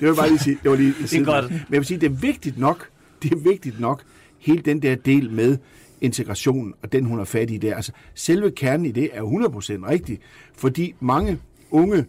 Jeg 0.00 0.08
vil 0.08 0.14
bare 0.14 0.28
lige 0.28 0.38
sige, 0.38 0.58
det 0.62 0.70
var 0.70 0.76
lige 0.76 0.94
det 1.02 1.14
er 1.14 1.24
godt. 1.24 1.50
Men 1.50 1.60
jeg 1.70 1.78
vil 1.78 1.84
sige, 1.84 2.00
det 2.00 2.06
er 2.06 2.16
vigtigt 2.20 2.58
nok, 2.58 2.88
det 3.22 3.32
er 3.32 3.36
vigtigt 3.36 3.80
nok, 3.80 4.02
hele 4.38 4.62
den 4.62 4.82
der 4.82 4.94
del 4.94 5.30
med 5.30 5.56
integrationen, 6.02 6.74
og 6.82 6.92
den 6.92 7.04
hun 7.04 7.20
er 7.20 7.24
fat 7.24 7.50
i 7.50 7.56
der. 7.56 7.76
Altså, 7.76 7.92
selve 8.14 8.50
kernen 8.50 8.86
i 8.86 8.90
det 8.90 9.10
er 9.12 9.22
100% 9.22 9.88
rigtig, 9.88 10.18
fordi 10.56 10.94
mange 11.00 11.38
unge, 11.70 12.04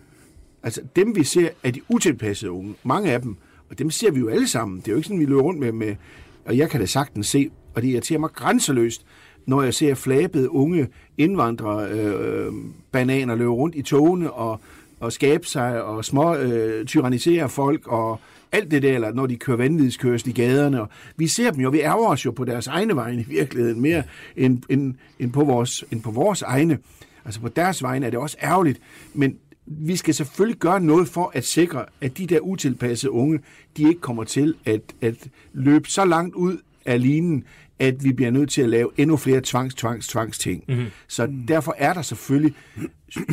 altså 0.63 0.81
dem 0.95 1.15
vi 1.15 1.23
ser, 1.23 1.49
er 1.63 1.71
de 1.71 1.81
utilpassede 1.89 2.51
unge. 2.51 2.75
Mange 2.83 3.11
af 3.11 3.21
dem, 3.21 3.35
og 3.69 3.79
dem 3.79 3.91
ser 3.91 4.11
vi 4.11 4.19
jo 4.19 4.29
alle 4.29 4.47
sammen. 4.47 4.77
Det 4.77 4.87
er 4.87 4.91
jo 4.91 4.97
ikke 4.97 5.07
sådan, 5.07 5.19
vi 5.19 5.25
løber 5.25 5.41
rundt 5.41 5.59
med, 5.59 5.71
med 5.71 5.95
og 6.45 6.57
jeg 6.57 6.69
kan 6.69 6.79
da 6.79 6.85
sagtens 6.85 7.27
se, 7.27 7.49
og 7.75 7.81
det 7.81 7.87
irriterer 7.87 8.19
mig 8.19 8.29
grænseløst, 8.29 9.05
når 9.45 9.61
jeg 9.61 9.73
ser 9.73 9.95
flabede 9.95 10.51
unge 10.51 10.87
indvandrere, 11.17 11.89
øh, 11.89 12.53
bananer 12.91 13.35
løbe 13.35 13.51
rundt 13.51 13.75
i 13.75 13.81
togene 13.81 14.31
og, 14.31 14.59
og 14.99 15.13
skabe 15.13 15.47
sig 15.47 15.83
og 15.83 16.05
små 16.05 16.35
øh, 16.35 16.85
tyrannisere 16.85 17.49
folk 17.49 17.87
og 17.87 18.19
alt 18.53 18.71
det 18.71 18.81
der, 18.81 18.95
eller 18.95 19.13
når 19.13 19.25
de 19.25 19.35
kører 19.35 19.57
vanvidskørsel 19.57 20.29
i 20.29 20.31
gaderne. 20.31 20.81
Og 20.81 20.89
vi 21.17 21.27
ser 21.27 21.51
dem 21.51 21.61
jo, 21.61 21.69
vi 21.69 21.81
ærger 21.81 22.07
os 22.07 22.25
jo 22.25 22.31
på 22.31 22.45
deres 22.45 22.67
egne 22.67 22.95
vegne 22.95 23.21
i 23.21 23.25
virkeligheden, 23.27 23.81
mere 23.81 24.03
end, 24.35 24.61
end, 24.69 24.95
end, 25.19 25.31
på 25.31 25.43
vores, 25.43 25.83
end 25.91 26.01
på 26.01 26.11
vores 26.11 26.41
egne. 26.41 26.77
Altså 27.25 27.39
på 27.39 27.47
deres 27.47 27.83
vegne 27.83 28.05
er 28.05 28.09
det 28.09 28.19
også 28.19 28.37
ærgerligt, 28.43 28.79
men 29.13 29.37
vi 29.65 29.95
skal 29.95 30.13
selvfølgelig 30.13 30.59
gøre 30.59 30.79
noget 30.79 31.07
for 31.07 31.31
at 31.33 31.45
sikre, 31.45 31.85
at 32.01 32.17
de 32.17 32.27
der 32.27 32.39
utilpassede 32.39 33.11
unge, 33.11 33.39
de 33.77 33.87
ikke 33.87 34.01
kommer 34.01 34.23
til 34.23 34.55
at, 34.65 34.81
at 35.01 35.27
løbe 35.53 35.89
så 35.89 36.05
langt 36.05 36.35
ud 36.35 36.57
af 36.85 37.01
linen, 37.01 37.43
at 37.79 38.03
vi 38.03 38.13
bliver 38.13 38.31
nødt 38.31 38.49
til 38.49 38.61
at 38.61 38.69
lave 38.69 38.89
endnu 38.97 39.17
flere 39.17 39.41
tvangs, 39.43 39.75
tvangs, 39.75 40.07
tvangs 40.07 40.39
ting. 40.39 40.63
Mm-hmm. 40.67 40.85
Så 41.07 41.33
derfor 41.47 41.75
er 41.77 41.93
der 41.93 42.01
selvfølgelig, 42.01 42.53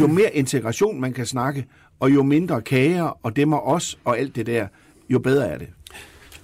jo 0.01 0.07
mere 0.07 0.37
integration 0.37 1.01
man 1.01 1.13
kan 1.13 1.27
snakke, 1.27 1.67
og 2.01 2.15
jo 2.15 2.23
mindre 2.23 2.63
kager 2.63 3.19
og 3.23 3.37
dem 3.37 3.53
og 3.53 3.67
os 3.67 3.99
og 4.05 4.19
alt 4.19 4.37
det 4.37 4.47
der, 4.47 4.67
jo 5.11 5.19
bedre 5.19 5.49
er 5.49 5.59
det. 5.59 5.69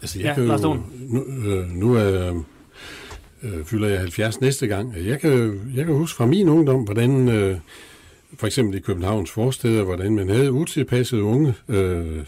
Altså, 0.03 0.19
jeg 0.19 0.27
ja, 0.27 0.35
kan 0.35 0.61
jo, 0.63 0.79
nu, 1.09 1.25
øh, 1.25 1.71
nu 1.71 1.95
er, 1.95 2.43
øh, 3.43 3.65
fylder 3.65 3.89
jeg 3.89 3.99
70 3.99 4.41
næste 4.41 4.67
gang. 4.67 4.95
Jeg 5.07 5.21
kan, 5.21 5.61
jeg 5.75 5.85
kan 5.85 5.95
huske 5.95 6.17
fra 6.17 6.27
min 6.27 6.49
ungdom, 6.49 6.83
hvordan 6.83 7.29
øh, 7.29 7.59
for 8.37 8.47
eksempel 8.47 8.79
i 8.79 8.81
Københavns 8.81 9.31
forsteder, 9.31 9.85
hvordan 9.85 10.15
man 10.15 10.29
havde 10.29 10.53
utilpassede 10.53 11.23
unge 11.23 11.55
øh, 11.69 12.25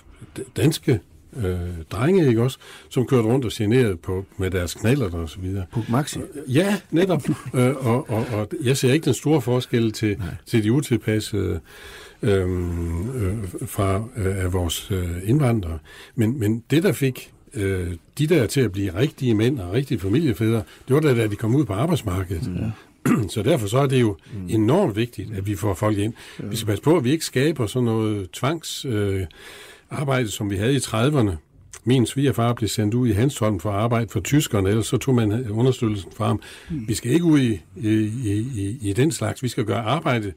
danske 0.57 1.01
øh, 1.37 1.59
drenge, 1.91 2.29
ikke 2.29 2.43
også, 2.43 2.59
som 2.89 3.07
kørte 3.07 3.29
rundt 3.29 3.45
og 3.45 3.51
generede 3.55 3.97
på, 3.97 4.25
med 4.37 4.51
deres 4.51 4.75
knaller 4.75 5.11
og 5.11 5.29
så 5.29 5.41
videre. 5.41 5.65
På 5.73 5.81
Maxi? 5.89 6.19
Ja, 6.49 6.77
netop. 6.91 7.23
øh, 7.55 7.87
og, 7.87 8.11
og, 8.11 8.27
og 8.33 8.49
jeg 8.65 8.77
ser 8.77 8.93
ikke 8.93 9.05
den 9.05 9.15
store 9.15 9.43
forskel 9.43 9.93
til, 9.93 10.23
til 10.47 10.65
de 10.65 10.73
utilpassede 10.73 11.61
øhm, 12.23 13.11
øh, 13.11 13.37
fra 13.67 14.05
øh, 14.17 14.45
af 14.45 14.53
vores 14.53 14.91
øh, 14.91 15.09
indvandrere. 15.25 15.79
Men, 16.15 16.41
men 16.41 16.63
det, 16.71 16.83
der 16.83 16.93
fik 16.93 17.33
øh, 17.55 17.93
de 18.19 18.27
der 18.27 18.47
til 18.47 18.61
at 18.61 18.73
blive 18.73 18.95
rigtige 18.95 19.35
mænd 19.35 19.61
og 19.61 19.73
rigtige 19.73 20.01
familiefædre, 20.01 20.63
det 20.89 20.95
var 20.95 21.01
da, 21.01 21.15
da 21.15 21.27
de 21.27 21.37
kom 21.37 21.55
ud 21.55 21.65
på 21.65 21.73
arbejdsmarkedet. 21.73 22.53
Ja. 22.61 22.71
Så 23.35 23.43
derfor 23.43 23.67
så 23.67 23.79
er 23.79 23.87
det 23.87 24.01
jo 24.01 24.17
mm. 24.35 24.49
enormt 24.49 24.97
vigtigt, 24.97 25.33
at 25.37 25.47
vi 25.47 25.57
får 25.57 25.75
folk 25.75 25.99
ind. 25.99 26.13
Ja. 26.41 26.47
Vi 26.47 26.57
skal 26.57 26.67
passe 26.67 26.83
på, 26.83 26.97
at 26.97 27.05
vi 27.05 27.11
ikke 27.11 27.25
skaber 27.25 27.67
sådan 27.67 27.85
noget 27.85 28.31
tvangs 28.31 28.85
øh, 28.85 29.25
arbejde, 29.91 30.31
som 30.31 30.51
vi 30.51 30.57
havde 30.57 30.75
i 30.75 30.79
30'erne. 30.79 31.31
Min 31.85 32.07
svigerfar 32.07 32.53
blev 32.53 32.69
sendt 32.69 32.95
ud 32.95 33.09
i 33.09 33.13
Hanstholm 33.13 33.61
for 33.61 33.71
at 33.71 33.77
arbejde 33.77 34.09
for 34.09 34.21
tyskerne, 34.21 34.69
ellers 34.69 34.87
så 34.87 34.97
tog 34.97 35.15
man 35.15 35.51
understøttelsen 35.51 36.13
fra 36.17 36.27
ham. 36.27 36.43
Vi 36.71 36.95
skal 36.95 37.13
ikke 37.13 37.25
ud 37.25 37.41
i, 37.41 37.61
i, 37.77 37.91
i, 38.55 38.79
i 38.83 38.93
den 38.93 39.13
slags. 39.13 39.43
Vi 39.43 39.49
skal 39.49 39.65
gøre 39.65 39.83
arbejde 39.83 40.33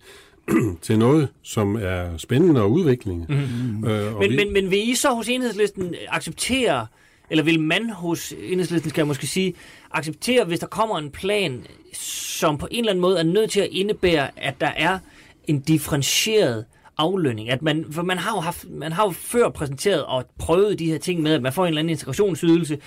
til 0.81 0.99
noget, 0.99 1.27
som 1.43 1.75
er 1.75 2.17
spændende 2.17 2.61
og 2.61 2.71
udvikling. 2.71 3.25
Mm. 3.29 3.87
Øh, 3.87 4.15
og 4.15 4.19
men, 4.19 4.31
vi... 4.31 4.35
men, 4.35 4.53
men 4.53 4.71
vil 4.71 4.89
I 4.89 4.95
så 4.95 5.13
hos 5.13 5.29
enhedslisten 5.29 5.95
acceptere, 6.09 6.87
eller 7.29 7.43
vil 7.43 7.59
man 7.59 7.89
hos 7.89 8.33
enhedslisten, 8.43 8.89
skal 8.89 9.01
jeg 9.01 9.07
måske 9.07 9.27
sige, 9.27 9.53
acceptere, 9.91 10.45
hvis 10.45 10.59
der 10.59 10.67
kommer 10.67 10.97
en 10.97 11.11
plan, 11.11 11.65
som 11.93 12.57
på 12.57 12.67
en 12.71 12.79
eller 12.79 12.91
anden 12.91 13.01
måde 13.01 13.19
er 13.19 13.23
nødt 13.23 13.51
til 13.51 13.59
at 13.59 13.69
indebære, 13.71 14.29
at 14.39 14.61
der 14.61 14.71
er 14.77 14.99
en 15.47 15.59
differentieret 15.59 16.65
aflønning. 17.01 17.49
At 17.49 17.61
man, 17.61 17.85
for 17.91 18.01
man 18.01 18.17
har, 18.17 18.35
jo 18.35 18.39
haft, 18.39 18.65
man 18.69 18.91
har 18.91 19.03
jo 19.03 19.11
før 19.11 19.49
præsenteret 19.49 20.03
og 20.03 20.25
prøvet 20.39 20.79
de 20.79 20.91
her 20.91 20.97
ting 20.97 21.21
med, 21.21 21.33
at 21.33 21.41
man 21.41 21.53
får 21.53 21.63
en 21.63 21.67
eller 21.67 21.79
anden 21.79 21.89
integrationsydelse, 21.89 22.77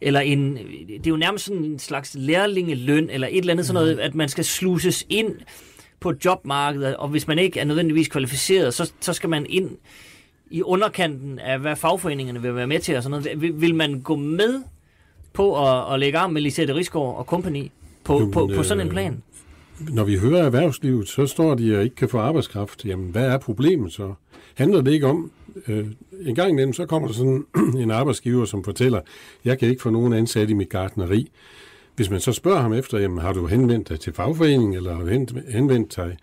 eller 0.00 0.20
en, 0.20 0.56
det 0.88 1.06
er 1.06 1.10
jo 1.10 1.16
nærmest 1.16 1.44
sådan 1.44 1.64
en 1.64 1.78
slags 1.78 2.16
lærlingeløn, 2.18 3.10
eller 3.10 3.28
et 3.30 3.38
eller 3.38 3.52
andet 3.52 3.66
sådan 3.66 3.82
noget, 3.82 3.98
at 3.98 4.14
man 4.14 4.28
skal 4.28 4.44
sluses 4.44 5.06
ind 5.08 5.34
på 6.00 6.12
jobmarkedet, 6.24 6.96
og 6.96 7.08
hvis 7.08 7.28
man 7.28 7.38
ikke 7.38 7.60
er 7.60 7.64
nødvendigvis 7.64 8.08
kvalificeret, 8.08 8.74
så, 8.74 8.92
så 9.00 9.12
skal 9.12 9.28
man 9.28 9.46
ind 9.48 9.70
i 10.50 10.62
underkanten 10.62 11.38
af, 11.38 11.58
hvad 11.58 11.76
fagforeningerne 11.76 12.42
vil 12.42 12.54
være 12.54 12.66
med 12.66 12.80
til 12.80 12.96
og 12.96 13.02
sådan 13.02 13.22
noget. 13.22 13.40
Vil, 13.40 13.60
vil 13.60 13.74
man 13.74 14.00
gå 14.00 14.16
med 14.16 14.62
på 15.32 15.66
at, 15.68 15.94
at 15.94 16.00
lægge 16.00 16.18
arm 16.18 16.32
med 16.32 16.42
Lisette 16.42 16.74
Rigsgaard 16.74 17.16
og 17.16 17.24
company 17.24 17.70
på, 18.04 18.18
Jamen, 18.18 18.32
på, 18.32 18.50
på 18.56 18.62
sådan 18.62 18.80
en 18.80 18.86
øh, 18.86 18.92
plan? 18.92 19.22
Når 19.78 20.04
vi 20.04 20.16
hører 20.16 20.42
erhvervslivet, 20.42 21.08
så 21.08 21.26
står 21.26 21.54
de 21.54 21.76
og 21.76 21.84
ikke 21.84 21.96
kan 21.96 22.08
få 22.08 22.18
arbejdskraft. 22.18 22.84
Jamen, 22.84 23.10
hvad 23.10 23.26
er 23.26 23.38
problemet 23.38 23.92
så? 23.92 24.14
Handler 24.54 24.80
det 24.80 24.92
ikke 24.92 25.06
om, 25.06 25.30
øh, 25.68 25.86
en 26.20 26.34
gang 26.34 26.50
imellem, 26.50 26.72
så 26.72 26.86
kommer 26.86 27.08
der 27.08 27.14
sådan 27.14 27.44
en 27.82 27.90
arbejdsgiver, 27.90 28.44
som 28.44 28.64
fortæller, 28.64 29.00
jeg 29.44 29.58
kan 29.58 29.68
ikke 29.68 29.82
få 29.82 29.90
nogen 29.90 30.12
ansat 30.12 30.50
i 30.50 30.54
mit 30.54 30.68
gartneri. 30.68 31.30
Hvis 31.96 32.10
man 32.10 32.20
så 32.20 32.32
spørger 32.32 32.60
ham 32.60 32.72
efter, 32.72 32.98
jamen, 32.98 33.18
har 33.18 33.32
du 33.32 33.46
henvendt 33.46 33.88
dig 33.88 34.00
til 34.00 34.12
fagforeningen, 34.12 34.74
eller 34.74 34.94
har 34.94 35.00
du 35.02 35.08
henvendt 35.48 35.96
dig 35.96 36.16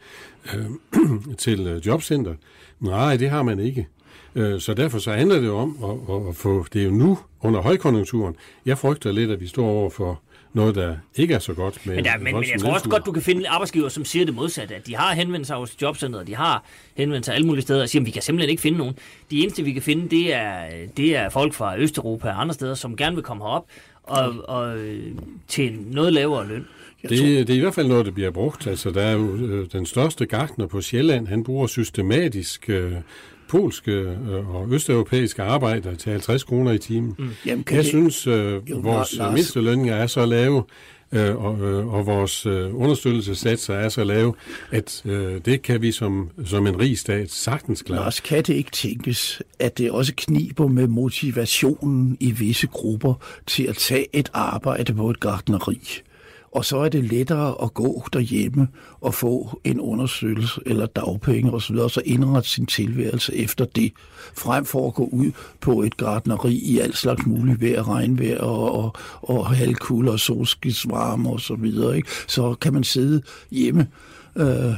øh, 0.56 0.66
til 1.38 1.68
øh, 1.68 1.88
jobcenter? 1.88 2.34
Nej, 2.80 3.18
det 3.18 3.30
har 3.30 3.44
man 3.44 3.60
ikke. 3.60 3.88
Øh, 4.36 4.60
så 4.60 4.74
derfor 4.74 5.00
så 5.00 5.12
handler 5.12 5.40
det 5.42 5.50
om 5.50 5.78
at, 5.84 6.28
at 6.30 6.36
få, 6.36 6.66
det 6.74 6.82
er 6.82 6.86
jo 6.86 6.92
nu 6.92 7.18
under 7.42 7.62
højkonjunkturen. 7.62 8.36
Jeg 8.66 8.78
frygter 8.78 9.12
lidt, 9.12 9.32
at 9.32 9.42
vi 9.42 9.48
står 9.48 9.66
over 9.68 9.90
for 9.90 10.22
noget, 10.54 10.76
der 10.76 10.96
ikke 11.16 11.34
er 11.34 11.40
så 11.40 11.54
godt. 11.54 11.86
Med 11.86 11.96
men, 11.96 12.06
der, 12.06 12.12
men, 12.18 12.36
men 12.36 12.46
jeg 12.54 12.62
tror 12.62 12.74
også 12.74 12.90
godt, 12.90 13.06
du 13.06 13.12
kan 13.12 13.22
finde 13.22 13.50
arbejdsgiver, 13.50 13.90
som 13.90 14.06
siger 14.06 14.26
det 14.26 14.34
modsatte, 14.34 14.76
at 14.76 14.88
de 14.88 14.96
har 14.96 15.14
henvendt 15.14 15.48
sig 15.48 15.56
hos 15.56 15.82
jobcenteret, 15.82 16.28
de 16.28 16.36
har 16.36 16.64
henvendt 16.96 17.26
sig 17.26 17.36
alle 17.36 17.48
mulige 17.48 17.62
steder, 17.62 17.82
og 17.82 17.90
siger, 17.90 18.02
at 18.02 18.06
vi 18.06 18.12
kan 18.12 18.22
simpelthen 18.22 18.50
ikke 18.50 18.62
finde 18.62 18.78
nogen. 18.78 18.96
De 19.32 19.42
eneste, 19.42 19.64
vi 19.64 19.74
kan 19.74 19.82
finde, 19.82 20.10
det 20.10 20.34
er, 20.34 20.64
det 20.98 21.16
er 21.16 21.30
folk 21.30 21.54
fra 21.54 21.80
Østeuropa 21.80 22.28
og 22.28 22.42
andre 22.42 22.54
steder, 22.54 22.76
som 22.76 22.96
gerne 22.96 23.16
vil 23.16 23.24
komme 23.24 23.44
herop 23.44 23.66
og, 24.04 24.34
og 24.48 24.78
til 25.48 25.78
noget 25.92 26.14
lavere 26.14 26.48
løn. 26.48 26.66
Det, 27.02 27.48
det 27.48 27.50
er 27.50 27.58
i 27.58 27.60
hvert 27.60 27.76
fald 27.76 27.88
noget, 27.88 28.06
der 28.06 28.12
bliver 28.12 28.32
brugt. 28.32 28.68
Altså, 28.68 28.92
der 28.92 29.02
er 29.02 29.12
jo 29.12 29.36
øh, 29.36 29.68
den 29.72 29.86
største 29.86 30.26
gartner 30.26 30.68
på 30.68 30.82
Sjælland, 30.82 31.28
han 31.28 31.44
bruger 31.44 31.68
systematisk 31.68 32.70
øh, 32.70 32.94
polske 33.50 33.92
øh, 33.92 34.56
og 34.56 34.68
østeuropæiske 34.72 35.44
arbejdere 35.44 35.96
til 35.96 36.12
50 36.12 36.44
kroner 36.44 36.72
i 36.72 36.78
timen. 36.78 37.16
Mm. 37.18 37.30
Jamen, 37.46 37.66
jeg 37.70 37.78
det... 37.78 37.86
synes, 37.86 38.28
øh, 38.28 38.70
jo, 38.70 38.78
vores 38.78 39.16
Lars... 39.18 39.34
mindstelønninger 39.34 39.96
er 39.96 40.08
så 40.08 40.26
lave, 40.26 40.64
øh, 41.12 41.46
og, 41.46 41.62
øh, 41.62 41.94
og 41.94 42.06
vores 42.06 42.46
øh, 42.46 42.82
understøttelsessatser 42.82 43.74
er 43.74 43.90
så 43.90 44.04
lave, 44.04 44.34
at 44.72 45.02
øh, 45.06 45.42
det 45.46 45.62
kan 45.62 45.82
vi 45.82 45.92
som, 45.92 46.30
som 46.46 46.68
en 46.68 46.80
rig 46.80 47.00
stat 47.00 47.32
sagtens 47.32 47.82
klare. 47.82 48.00
Lars, 48.00 48.20
kan 48.20 48.44
det 48.44 48.54
ikke 48.54 48.72
tænkes, 48.72 49.42
at 49.60 49.78
det 49.78 49.92
også 49.92 50.14
kniber 50.18 50.68
med 50.68 50.88
motivationen 50.88 52.18
i 52.20 52.32
visse 52.32 52.68
grupper 52.68 53.14
til 53.48 53.64
at 53.64 53.76
tage 53.76 54.06
et 54.14 54.30
arbejde 54.34 54.94
på 54.94 55.10
et 55.10 55.20
gartneri? 55.20 56.02
Og 56.52 56.66
så 56.66 56.78
er 56.78 56.90
det 56.90 57.04
lettere 57.04 57.64
at 57.64 57.74
gå 57.74 58.04
derhjemme 58.14 58.68
og 59.02 59.14
få 59.14 59.62
en 59.64 59.80
undersøgelse 59.80 60.62
eller 60.66 60.86
dagpenge 60.86 61.52
osv., 61.52 61.76
og 61.76 61.92
så 61.92 62.02
indrette 62.06 62.50
sin 62.50 62.66
tilværelse 62.66 63.36
efter 63.36 63.66
det, 63.66 63.92
frem 64.38 64.66
for 64.66 64.88
at 64.88 64.94
gå 64.94 65.10
ud 65.12 65.32
på 65.62 65.82
et 65.82 65.98
gardneri 65.98 66.54
i 66.54 66.80
alt 66.80 66.98
slags 66.98 67.26
muligt 67.26 67.62
vejr, 67.62 67.90
regnvejr 67.90 68.40
og, 68.40 68.84
og, 68.84 68.94
og 69.22 69.48
halvkulde 69.48 70.12
og 70.12 70.20
solskidsvarme 70.20 71.30
og 71.30 71.40
så 71.40 71.56
videre. 71.56 71.98
Ikke? 71.98 72.10
Så 72.28 72.54
kan 72.54 72.74
man 72.74 72.84
sidde 72.84 73.22
hjemme 73.52 73.88
øh, 74.40 74.74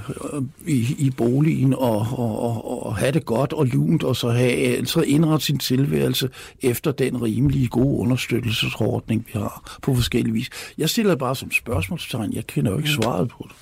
i, 0.67 0.95
i 0.97 1.11
boligen 1.17 1.73
og, 1.73 2.07
og, 2.11 2.39
og, 2.39 2.85
og 2.85 2.95
have 2.95 3.11
det 3.11 3.25
godt 3.25 3.53
og 3.53 3.65
lunt, 3.65 4.03
og 4.03 4.15
så 4.15 4.29
have 4.29 4.51
altså 4.51 5.01
indrette 5.01 5.45
sin 5.45 5.57
tilværelse 5.57 6.29
efter 6.61 6.91
den 6.91 7.21
rimelige 7.21 7.67
gode 7.67 7.99
understøttelsesordning, 7.99 9.27
vi 9.27 9.39
har 9.39 9.77
på 9.81 9.95
forskellige 9.95 10.33
vis. 10.33 10.49
Jeg 10.77 10.89
stiller 10.89 11.15
bare 11.15 11.35
som 11.35 11.51
spørgsmålstegn, 11.51 12.33
jeg 12.33 12.47
kender 12.47 12.71
jo 12.71 12.77
ikke 12.77 12.89
svaret 12.89 13.29
på 13.29 13.47
det. 13.49 13.55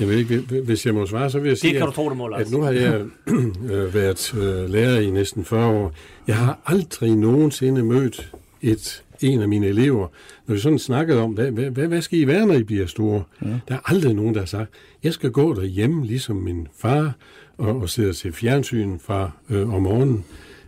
Jeg 0.00 0.08
ved 0.08 0.16
ikke, 0.16 0.38
hvis 0.64 0.86
jeg 0.86 0.94
må 0.94 1.06
svare, 1.06 1.30
så 1.30 1.38
vil 1.38 1.48
jeg 1.48 1.58
sige, 1.58 1.70
det 1.70 1.78
kan 1.78 1.86
du 1.86 1.92
tro, 1.92 2.08
det 2.08 2.16
må, 2.16 2.26
at, 2.26 2.40
at 2.40 2.50
nu 2.50 2.62
har 2.62 2.70
jeg 2.70 3.04
øh, 3.70 3.94
været 3.94 4.34
øh, 4.34 4.70
lærer 4.70 5.00
i 5.00 5.10
næsten 5.10 5.44
40 5.44 5.66
år. 5.66 5.92
Jeg 6.26 6.36
har 6.36 6.58
aldrig 6.66 7.16
nogensinde 7.16 7.82
mødt 7.82 8.32
et 8.62 9.02
en 9.24 9.42
af 9.42 9.48
mine 9.48 9.66
elever, 9.66 10.08
når 10.46 10.54
vi 10.54 10.60
sådan 10.60 10.78
snakkede 10.78 11.20
om, 11.20 11.32
hvad, 11.32 11.50
hvad, 11.50 11.70
hvad, 11.70 11.86
hvad 11.88 12.02
skal 12.02 12.18
I 12.18 12.26
være, 12.26 12.46
når 12.46 12.54
I 12.54 12.62
bliver 12.62 12.86
store? 12.86 13.22
Ja. 13.42 13.48
Der 13.68 13.74
er 13.74 13.90
aldrig 13.90 14.14
nogen, 14.14 14.34
der 14.34 14.40
har 14.40 14.46
sagt, 14.46 14.70
jeg 15.02 15.12
skal 15.12 15.30
gå 15.30 15.54
derhjemme, 15.54 16.06
ligesom 16.06 16.36
min 16.36 16.68
far, 16.78 17.12
og, 17.58 17.76
og 17.76 17.90
sidde 17.90 18.12
til 18.12 18.32
fjernsyn 18.32 18.98
fra 18.98 19.30
øh, 19.50 19.74
om 19.74 19.82
morgenen. 19.82 20.24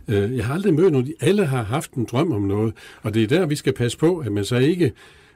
Øh, 0.07 0.37
jeg 0.37 0.45
har 0.45 0.53
aldrig 0.53 0.73
mødt 0.73 0.91
nogen. 0.91 1.13
Alle 1.19 1.45
har 1.45 1.63
haft 1.63 1.93
en 1.93 2.07
drøm 2.11 2.31
om 2.31 2.41
noget, 2.41 2.73
og 3.01 3.13
det 3.13 3.23
er 3.23 3.27
der, 3.27 3.45
vi 3.45 3.55
skal 3.55 3.73
passe 3.73 3.97
på, 3.97 4.17
at 4.17 4.31
man 4.31 4.45
så 4.45 4.57
ikke, 4.57 4.91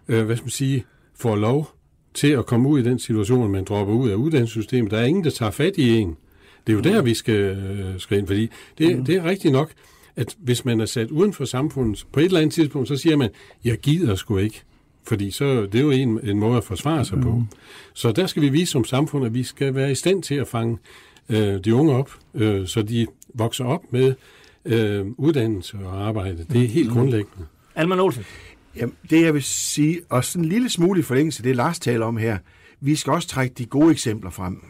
øh, 0.07 0.25
hvad 0.25 0.35
skal 0.35 0.45
man 0.45 0.51
sige, 0.51 0.85
får 1.15 1.35
lov 1.35 1.69
til 2.13 2.27
at 2.27 2.45
komme 2.45 2.69
ud 2.69 2.79
i 2.79 2.83
den 2.83 2.99
situation, 2.99 3.43
at 3.43 3.49
man 3.49 3.63
dropper 3.63 3.93
ud 3.93 4.09
af 4.09 4.15
uddannelsessystemet. 4.15 4.91
Der 4.91 4.97
er 4.97 5.05
ingen, 5.05 5.23
der 5.23 5.29
tager 5.29 5.51
fat 5.51 5.77
i 5.77 5.97
en. 5.97 6.17
Det 6.67 6.73
er 6.73 6.77
jo 6.77 6.81
der, 6.81 7.01
vi 7.01 7.13
skal 7.13 7.35
øh, 7.35 7.99
skrive 7.99 8.19
ind, 8.19 8.27
fordi 8.27 8.49
det, 8.77 8.97
mm. 8.97 9.05
det 9.05 9.15
er 9.15 9.23
rigtigt 9.23 9.51
nok, 9.51 9.71
at 10.15 10.35
hvis 10.37 10.65
man 10.65 10.81
er 10.81 10.85
sat 10.85 11.11
uden 11.11 11.33
for 11.33 11.45
samfundet, 11.45 12.05
på 12.11 12.19
et 12.19 12.25
eller 12.25 12.39
andet 12.39 12.53
tidspunkt, 12.53 12.87
så 12.87 12.97
siger 12.97 13.15
man, 13.15 13.29
jeg 13.63 13.77
gider 13.77 14.15
sgu 14.15 14.37
ikke. 14.37 14.61
Fordi 15.07 15.31
så, 15.31 15.61
det 15.61 15.75
er 15.75 15.83
jo 15.83 15.91
en, 15.91 16.19
en 16.23 16.39
måde 16.39 16.57
at 16.57 16.63
forsvare 16.63 17.05
sig 17.05 17.17
mm. 17.17 17.23
på. 17.23 17.43
Så 17.93 18.11
der 18.11 18.27
skal 18.27 18.41
vi 18.41 18.49
vise 18.49 18.71
som 18.71 18.85
samfund, 18.85 19.25
at 19.25 19.33
vi 19.33 19.43
skal 19.43 19.75
være 19.75 19.91
i 19.91 19.95
stand 19.95 20.23
til 20.23 20.35
at 20.35 20.47
fange 20.47 20.77
øh, 21.29 21.63
de 21.63 21.75
unge 21.75 21.93
op, 21.93 22.11
øh, 22.33 22.67
så 22.67 22.81
de 22.81 23.07
vokser 23.33 23.65
op 23.65 23.81
med 23.91 24.13
øh, 24.65 25.05
uddannelse 25.17 25.77
og 25.85 26.07
arbejde. 26.07 26.45
Det 26.53 26.63
er 26.63 26.67
helt 26.67 26.91
grundlæggende. 26.91 27.45
Alman 27.75 27.99
Olsen. 27.99 28.23
Jamen, 28.75 28.95
det 29.09 29.21
jeg 29.21 29.33
vil 29.33 29.43
sige, 29.43 30.01
og 30.09 30.25
sådan 30.25 30.43
en 30.43 30.49
lille 30.49 30.69
smule 30.69 30.99
i 30.99 31.03
forlængelse 31.03 31.39
af 31.39 31.43
det, 31.43 31.55
Lars 31.55 31.79
taler 31.79 32.05
om 32.05 32.17
her, 32.17 32.37
vi 32.81 32.95
skal 32.95 33.13
også 33.13 33.27
trække 33.27 33.55
de 33.57 33.65
gode 33.65 33.91
eksempler 33.91 34.29
frem. 34.29 34.63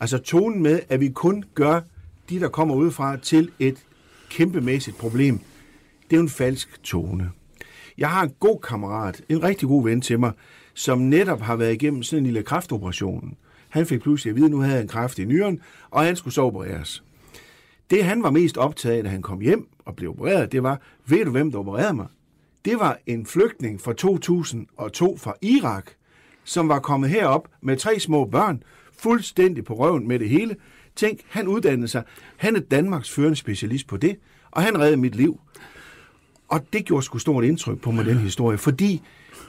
Altså 0.00 0.18
tonen 0.18 0.62
med, 0.62 0.80
at 0.88 1.00
vi 1.00 1.08
kun 1.08 1.44
gør 1.54 1.80
de, 2.30 2.40
der 2.40 2.48
kommer 2.48 2.74
udefra, 2.74 3.16
til 3.16 3.50
et 3.58 3.76
kæmpemæssigt 4.30 4.98
problem, 4.98 5.38
det 6.04 6.12
er 6.12 6.16
jo 6.16 6.22
en 6.22 6.28
falsk 6.28 6.82
tone. 6.82 7.30
Jeg 7.98 8.10
har 8.10 8.22
en 8.22 8.32
god 8.40 8.60
kammerat, 8.60 9.22
en 9.28 9.42
rigtig 9.42 9.68
god 9.68 9.84
ven 9.84 10.00
til 10.00 10.20
mig, 10.20 10.32
som 10.74 10.98
netop 10.98 11.40
har 11.40 11.56
været 11.56 11.72
igennem 11.72 12.02
sådan 12.02 12.18
en 12.18 12.24
lille 12.24 12.42
kræftoperation. 12.42 13.36
Han 13.68 13.86
fik 13.86 14.00
pludselig 14.00 14.30
at 14.30 14.36
vide, 14.36 14.44
at 14.44 14.50
nu 14.50 14.60
havde 14.60 14.76
han 14.76 14.88
kræft 14.88 15.18
i 15.18 15.24
nyren, 15.24 15.60
og 15.90 16.04
han 16.04 16.16
skulle 16.16 16.34
så 16.34 16.42
opereres. 16.42 17.04
Det 17.90 18.04
han 18.04 18.22
var 18.22 18.30
mest 18.30 18.56
optaget 18.56 18.96
af, 18.96 19.02
da 19.02 19.08
han 19.08 19.22
kom 19.22 19.40
hjem 19.40 19.68
og 19.84 19.96
blev 19.96 20.10
opereret, 20.10 20.52
det 20.52 20.62
var, 20.62 20.80
ved 21.06 21.24
du 21.24 21.30
hvem 21.30 21.50
der 21.50 21.58
opererede 21.58 21.94
mig? 21.94 22.06
Det 22.64 22.78
var 22.78 22.98
en 23.06 23.26
flygtning 23.26 23.80
fra 23.80 23.92
2002 23.92 25.16
fra 25.16 25.34
Irak, 25.42 25.90
som 26.44 26.68
var 26.68 26.78
kommet 26.78 27.10
herop 27.10 27.48
med 27.60 27.76
tre 27.76 28.00
små 28.00 28.24
børn, 28.24 28.62
fuldstændig 28.98 29.64
på 29.64 29.74
røven 29.74 30.08
med 30.08 30.18
det 30.18 30.28
hele. 30.28 30.56
Tænk, 31.00 31.20
han 31.28 31.48
uddannede 31.48 31.88
sig. 31.88 32.02
Han 32.36 32.56
er 32.56 32.60
Danmarks 32.60 33.10
førende 33.10 33.36
specialist 33.36 33.86
på 33.86 33.96
det, 33.96 34.16
og 34.50 34.62
han 34.62 34.78
reddede 34.78 34.96
mit 34.96 35.14
liv. 35.14 35.40
Og 36.48 36.60
det 36.72 36.84
gjorde 36.84 37.02
sgu 37.02 37.18
stort 37.18 37.44
indtryk 37.44 37.80
på 37.80 37.90
mig, 37.90 38.04
den 38.04 38.18
historie, 38.18 38.58
fordi 38.58 39.02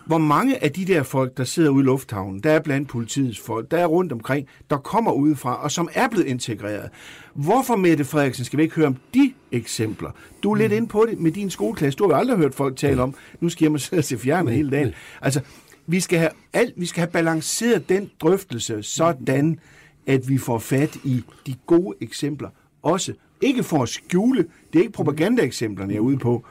hvor 0.05 0.17
mange 0.17 0.63
af 0.63 0.71
de 0.71 0.85
der 0.85 1.03
folk, 1.03 1.37
der 1.37 1.43
sidder 1.43 1.69
ude 1.69 1.83
i 1.83 1.85
lufthavnen, 1.85 2.39
der 2.39 2.51
er 2.51 2.59
blandt 2.59 2.89
politiets 2.89 3.39
folk, 3.39 3.71
der 3.71 3.77
er 3.77 3.85
rundt 3.85 4.11
omkring, 4.11 4.47
der 4.69 4.77
kommer 4.77 5.11
udefra, 5.11 5.63
og 5.63 5.71
som 5.71 5.89
er 5.93 6.09
blevet 6.09 6.25
integreret. 6.25 6.89
Hvorfor, 7.33 7.75
Mette 7.75 8.05
Frederiksen, 8.05 8.45
skal 8.45 8.57
vi 8.57 8.63
ikke 8.63 8.75
høre 8.75 8.87
om 8.87 8.95
de 9.13 9.33
eksempler? 9.51 10.11
Du 10.43 10.51
er 10.51 10.55
lidt 10.55 10.71
inde 10.71 10.87
på 10.87 11.05
det 11.09 11.19
med 11.19 11.31
din 11.31 11.49
skoleklasse. 11.49 11.97
Du 11.97 12.09
har 12.09 12.15
aldrig 12.19 12.37
hørt 12.37 12.55
folk 12.55 12.77
tale 12.77 13.01
om, 13.01 13.15
nu 13.39 13.49
skal 13.49 13.71
jeg 13.71 13.79
sidde 13.79 13.99
og 13.99 14.03
se 14.03 14.17
fjernet 14.17 14.53
hele 14.53 14.71
dagen. 14.71 14.93
Altså, 15.21 15.41
vi 15.87 15.99
skal 15.99 16.19
have, 16.19 16.31
alt, 16.53 16.73
vi 16.77 16.85
skal 16.85 17.01
have 17.01 17.11
balanceret 17.11 17.89
den 17.89 18.11
drøftelse 18.21 18.83
sådan, 18.83 19.59
at 20.07 20.29
vi 20.29 20.37
får 20.37 20.59
fat 20.59 20.95
i 21.03 21.23
de 21.47 21.55
gode 21.65 21.97
eksempler 22.01 22.49
også. 22.81 23.13
Ikke 23.41 23.63
for 23.63 23.83
at 23.83 23.89
skjule, 23.89 24.45
det 24.73 24.79
er 24.79 24.83
ikke 24.83 24.93
propagandaeksemplerne, 24.93 25.93
jeg 25.93 25.97
er 25.97 26.01
ude 26.01 26.17
på 26.17 26.45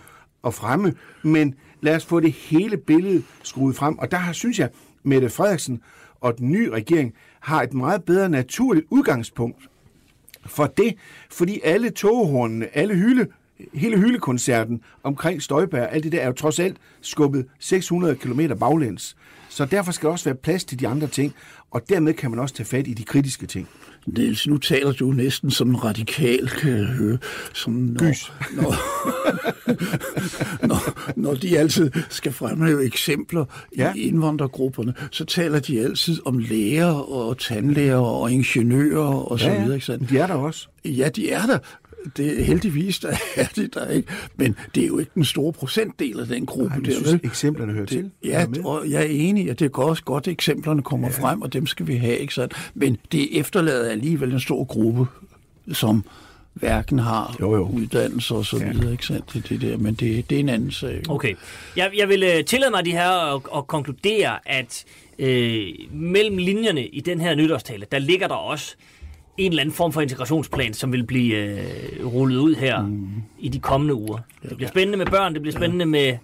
at 0.45 0.55
fremme, 0.55 0.95
men 1.23 1.55
lad 1.81 1.97
os 1.97 2.05
få 2.05 2.21
det 2.21 2.33
hele 2.33 2.77
billede 2.77 3.23
skruet 3.43 3.77
frem. 3.77 3.99
Og 3.99 4.11
der 4.11 4.17
har, 4.17 4.33
synes 4.33 4.59
jeg, 4.59 4.71
Mette 5.03 5.31
Frederiksen 5.31 5.81
og 6.21 6.39
den 6.39 6.51
nye 6.51 6.71
regering 6.71 7.15
har 7.41 7.63
et 7.63 7.75
meget 7.75 8.05
bedre 8.05 8.29
naturligt 8.29 8.87
udgangspunkt 8.91 9.69
for 10.47 10.67
det, 10.67 10.95
fordi 11.31 11.61
alle 11.65 11.91
togehornene, 11.91 12.77
alle 12.77 12.95
hylde, 12.95 13.27
hele 13.75 13.97
hyldekoncerten 13.99 14.81
omkring 15.03 15.43
Støjberg, 15.43 15.89
alt 15.93 16.05
det 16.05 16.13
der 16.13 16.21
er 16.21 16.27
jo 16.27 16.33
trods 16.33 16.59
alt 16.59 16.77
skubbet 17.01 17.47
600 17.59 18.17
km 18.17 18.41
baglæns. 18.61 19.17
Så 19.49 19.65
derfor 19.65 19.93
skal 19.93 20.07
der 20.07 20.13
også 20.13 20.25
være 20.25 20.35
plads 20.35 20.65
til 20.65 20.81
de 20.81 20.89
andre 20.89 21.07
ting, 21.07 21.35
og 21.71 21.89
dermed 21.89 22.15
kan 22.15 22.31
man 22.31 22.39
også 22.41 22.55
tage 22.55 22.67
fat 22.67 22.87
i 22.87 22.95
de 22.95 23.05
kritiske 23.05 23.47
ting. 23.47 23.69
Niels, 24.07 24.47
nu 24.47 24.59
taler 24.59 24.93
du 24.93 25.13
næsten 25.13 25.51
som 25.51 25.69
en 25.69 25.85
radikal, 25.85 26.49
kan 26.49 26.77
jeg 26.77 26.87
høre. 26.87 27.19
Som 27.55 27.73
når, 27.73 28.11
Gys. 28.11 28.33
Når, 28.57 28.75
når, 30.67 31.13
når 31.17 31.35
de 31.35 31.59
altid 31.59 31.91
skal 32.09 32.33
fremhæve 32.33 32.85
eksempler 32.85 33.45
ja. 33.77 33.83
Ja. 33.83 33.93
i 33.95 34.01
indvandrergrupperne, 34.01 34.95
så 35.11 35.25
taler 35.25 35.61
de 35.61 35.81
altid 35.81 36.19
om 36.25 36.39
læger 36.39 36.93
og 36.93 37.39
tandlæger 37.39 37.97
og 37.97 38.33
ingeniører 38.33 39.15
og 39.15 39.41
så 39.41 39.51
videre. 39.51 39.75
Ikke 39.75 39.87
sandt? 39.87 40.11
De 40.11 40.19
er 40.19 40.27
der 40.27 40.35
også. 40.35 40.69
Ja, 40.85 41.09
de 41.09 41.31
er 41.31 41.47
der. 41.47 41.59
Det 42.17 42.41
er 42.41 42.45
heldigvis, 42.45 42.99
der 42.99 43.17
er 43.37 43.47
de 43.57 43.67
der 43.67 43.89
ikke. 43.89 44.09
Men 44.37 44.57
det 44.75 44.83
er 44.83 44.87
jo 44.87 44.99
ikke 44.99 45.11
den 45.15 45.25
store 45.25 45.53
procentdel 45.53 46.21
af 46.21 46.27
den 46.27 46.47
gruppe 46.47 46.71
Ej, 46.71 46.77
men 46.77 46.85
der. 46.85 46.91
jeg 46.91 46.97
synes, 46.97 47.13
vel? 47.13 47.21
eksemplerne 47.25 47.73
hører 47.73 47.87
til. 47.87 48.11
Ja, 48.25 48.47
med? 48.47 48.65
og 48.65 48.91
jeg 48.91 49.01
er 49.01 49.07
enig, 49.11 49.51
at 49.51 49.59
det 49.59 49.67
er 49.75 49.79
også 49.79 50.03
godt, 50.05 50.27
at 50.27 50.33
eksemplerne 50.33 50.83
kommer 50.83 51.09
ja. 51.09 51.23
frem, 51.23 51.43
og 51.43 51.53
dem 51.53 51.67
skal 51.67 51.87
vi 51.87 51.97
have, 51.97 52.19
ikke 52.19 52.35
sandt? 52.35 52.71
Men 52.75 52.97
det 53.13 53.39
efterlader 53.41 53.91
alligevel 53.91 54.33
en 54.33 54.41
stor 54.41 54.65
gruppe, 54.65 55.07
som 55.73 56.05
hverken 56.55 56.99
har 56.99 57.37
Jo, 57.41 57.55
jo. 57.57 57.63
uddannelse 57.69 58.35
og 58.35 58.45
så 58.45 58.57
Ja. 58.59 58.71
videre, 58.73 58.93
ikke 58.93 59.07
sandt? 59.07 59.33
Det, 59.33 59.49
det 59.49 59.61
der, 59.61 59.77
men 59.77 59.95
det, 59.95 60.31
det 60.31 60.37
er 60.37 60.41
en 60.41 60.49
anden 60.49 60.71
sag. 60.71 61.03
Okay. 61.09 61.35
Jeg, 61.77 61.91
jeg 61.97 62.09
vil 62.09 62.23
øh, 62.23 62.45
tillade 62.45 62.71
mig 62.71 62.85
de 62.85 62.91
her 62.93 63.09
og, 63.11 63.43
og 63.51 63.67
konkludere, 63.67 64.39
at 64.49 64.85
øh, 65.19 65.67
mellem 65.93 66.37
linjerne 66.37 66.87
i 66.87 67.01
den 67.01 67.21
her 67.21 67.35
nytårstale, 67.35 67.87
der 67.93 67.99
ligger 67.99 68.29
der 68.29 68.35
også 68.35 68.75
en 69.37 69.53
eller 69.53 69.61
anden 69.61 69.75
form 69.75 69.93
for 69.93 70.01
integrationsplan, 70.01 70.75
som 70.75 70.93
vil 70.93 71.05
blive 71.05 71.37
øh, 71.37 72.07
rullet 72.07 72.39
ud 72.39 72.55
her 72.55 72.87
mm. 72.87 73.09
i 73.39 73.49
de 73.49 73.59
kommende 73.59 73.95
uger. 73.95 74.19
Det 74.43 74.57
bliver 74.57 74.69
spændende 74.69 74.99
med 74.99 75.07
børn, 75.07 75.35
det 75.35 75.43
bliver 75.43 75.57
spændende 75.57 75.87
med, 75.87 76.17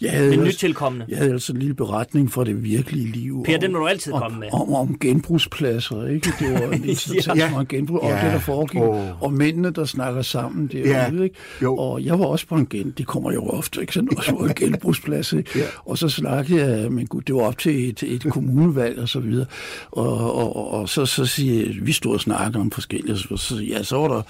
Jeg 0.00 0.10
havde, 0.10 0.32
ellers, 0.32 0.46
nytilkommende. 0.54 1.06
jeg 1.08 1.18
havde 1.18 1.32
altså 1.32 1.52
en 1.52 1.58
lille 1.58 1.74
beretning 1.74 2.32
fra 2.32 2.44
det 2.44 2.64
virkelige 2.64 3.12
liv. 3.12 3.42
Per, 3.46 3.54
om- 3.54 3.60
den 3.60 3.72
må 3.72 3.78
du 3.78 3.86
altid 3.86 4.12
om, 4.12 4.20
komme 4.22 4.38
med. 4.40 4.48
Om, 4.52 4.72
om 4.74 4.98
genbrugspladser, 5.00 6.06
ikke? 6.06 6.32
Det 6.40 6.52
var 6.52 6.58
en 6.72 6.80
lille 6.80 6.96
Ja. 7.36 7.62
genbrug, 7.68 8.00
og 8.02 8.10
Ja. 8.10 8.14
det, 8.24 8.32
der 8.32 8.38
foregik. 8.38 8.80
Åh. 8.80 9.22
Og 9.22 9.32
mændene, 9.32 9.70
der 9.70 9.84
snakker 9.84 10.22
sammen 10.22 10.66
derude, 10.66 10.88
Ja. 10.90 11.22
ikke? 11.22 11.36
Jo. 11.62 11.76
Og 11.76 12.04
jeg 12.04 12.18
var 12.18 12.24
også 12.26 12.46
på 12.46 12.54
en 12.54 12.66
gen, 12.70 12.94
det 12.98 13.06
kommer 13.06 13.32
jo 13.32 13.46
ofte, 13.46 13.80
ikke? 13.80 13.92
Sådan 13.92 14.08
også 14.16 14.30
på 14.30 14.36
en 14.44 14.54
genbrugsplads, 14.64 15.32
ikke? 15.32 15.50
Ja. 15.58 15.64
Og 15.84 15.98
så 15.98 16.08
snakkede 16.08 16.66
jeg, 16.82 16.92
men 16.92 17.06
gud, 17.06 17.22
det 17.22 17.34
var 17.34 17.40
op 17.40 17.58
til 17.58 17.88
et, 17.88 18.02
et 18.02 18.22
kommunevalg 18.30 18.98
og 18.98 19.08
så 19.08 19.20
videre. 19.20 19.46
Og, 19.90 20.34
og, 20.34 20.56
og, 20.56 20.70
og 20.70 20.88
så, 20.88 21.06
så 21.06 21.26
siger 21.26 21.64
jeg, 21.66 21.74
vi 21.82 21.92
stod 21.92 22.14
og 22.14 22.20
snakkede 22.20 22.60
om 22.60 22.70
forskellige, 22.70 23.16
så, 23.16 23.36
så, 23.36 23.56
ja, 23.56 23.82
så 23.82 23.96
var 23.96 24.08
der, 24.08 24.22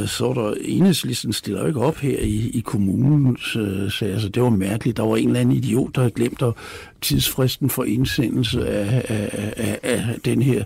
øh, 0.00 0.08
så 0.08 0.26
var 0.26 0.34
der, 0.34 0.54
enhedslisten 0.64 1.32
stiller 1.32 1.60
jo 1.60 1.66
ikke 1.66 1.80
op 1.80 1.96
her 1.98 2.18
i, 2.18 2.50
i 2.54 2.60
kommunen, 2.60 3.36
så, 3.36 3.86
så 3.90 4.04
altså, 4.04 4.28
det 4.28 4.42
var 4.42 4.50
mærkeligt. 4.68 4.96
Der 4.96 5.02
var 5.02 5.16
en 5.16 5.26
eller 5.26 5.40
anden 5.40 5.56
idiot, 5.56 5.94
der 5.94 6.00
havde 6.00 6.14
glemt 6.14 6.42
at 6.42 6.52
tidsfristen 7.00 7.70
for 7.70 7.84
indsendelse 7.84 8.68
af, 8.68 9.04
af, 9.08 9.54
af, 9.56 9.78
af 9.82 10.04
den 10.24 10.42
her 10.42 10.64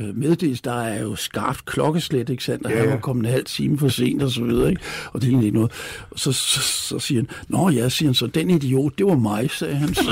øh, 0.00 0.16
meddelelse. 0.16 0.62
Der 0.64 0.82
er 0.82 1.02
jo 1.02 1.16
skarpt 1.16 1.64
klokkeslæt, 1.64 2.28
ikke 2.30 2.44
sandt? 2.44 2.66
Og 2.66 2.70
Ja, 2.72 2.76
ja, 2.76 2.82
han 2.82 2.92
var 2.92 3.00
kommet 3.00 3.26
en 3.26 3.32
halv 3.32 3.44
time 3.44 3.78
for 3.78 3.88
sent 3.88 4.22
og 4.22 4.30
så 4.30 4.44
videre, 4.44 4.70
ikke? 4.70 4.82
Og 5.12 5.20
det 5.20 5.26
er 5.26 5.30
egentlig 5.30 5.46
ikke 5.46 5.58
noget. 5.58 5.72
Og 6.10 6.18
så, 6.18 6.32
så, 6.32 6.60
så 6.60 6.98
siger 6.98 7.20
han, 7.20 7.28
Nå 7.48 7.68
ja, 7.70 7.88
siger 7.88 8.08
han 8.08 8.14
så, 8.14 8.26
den 8.26 8.50
idiot, 8.50 8.98
det 8.98 9.06
var 9.06 9.14
mig, 9.14 9.50
sagde 9.50 9.74
han 9.74 9.94
så. 9.94 10.02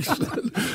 så, 0.00 0.26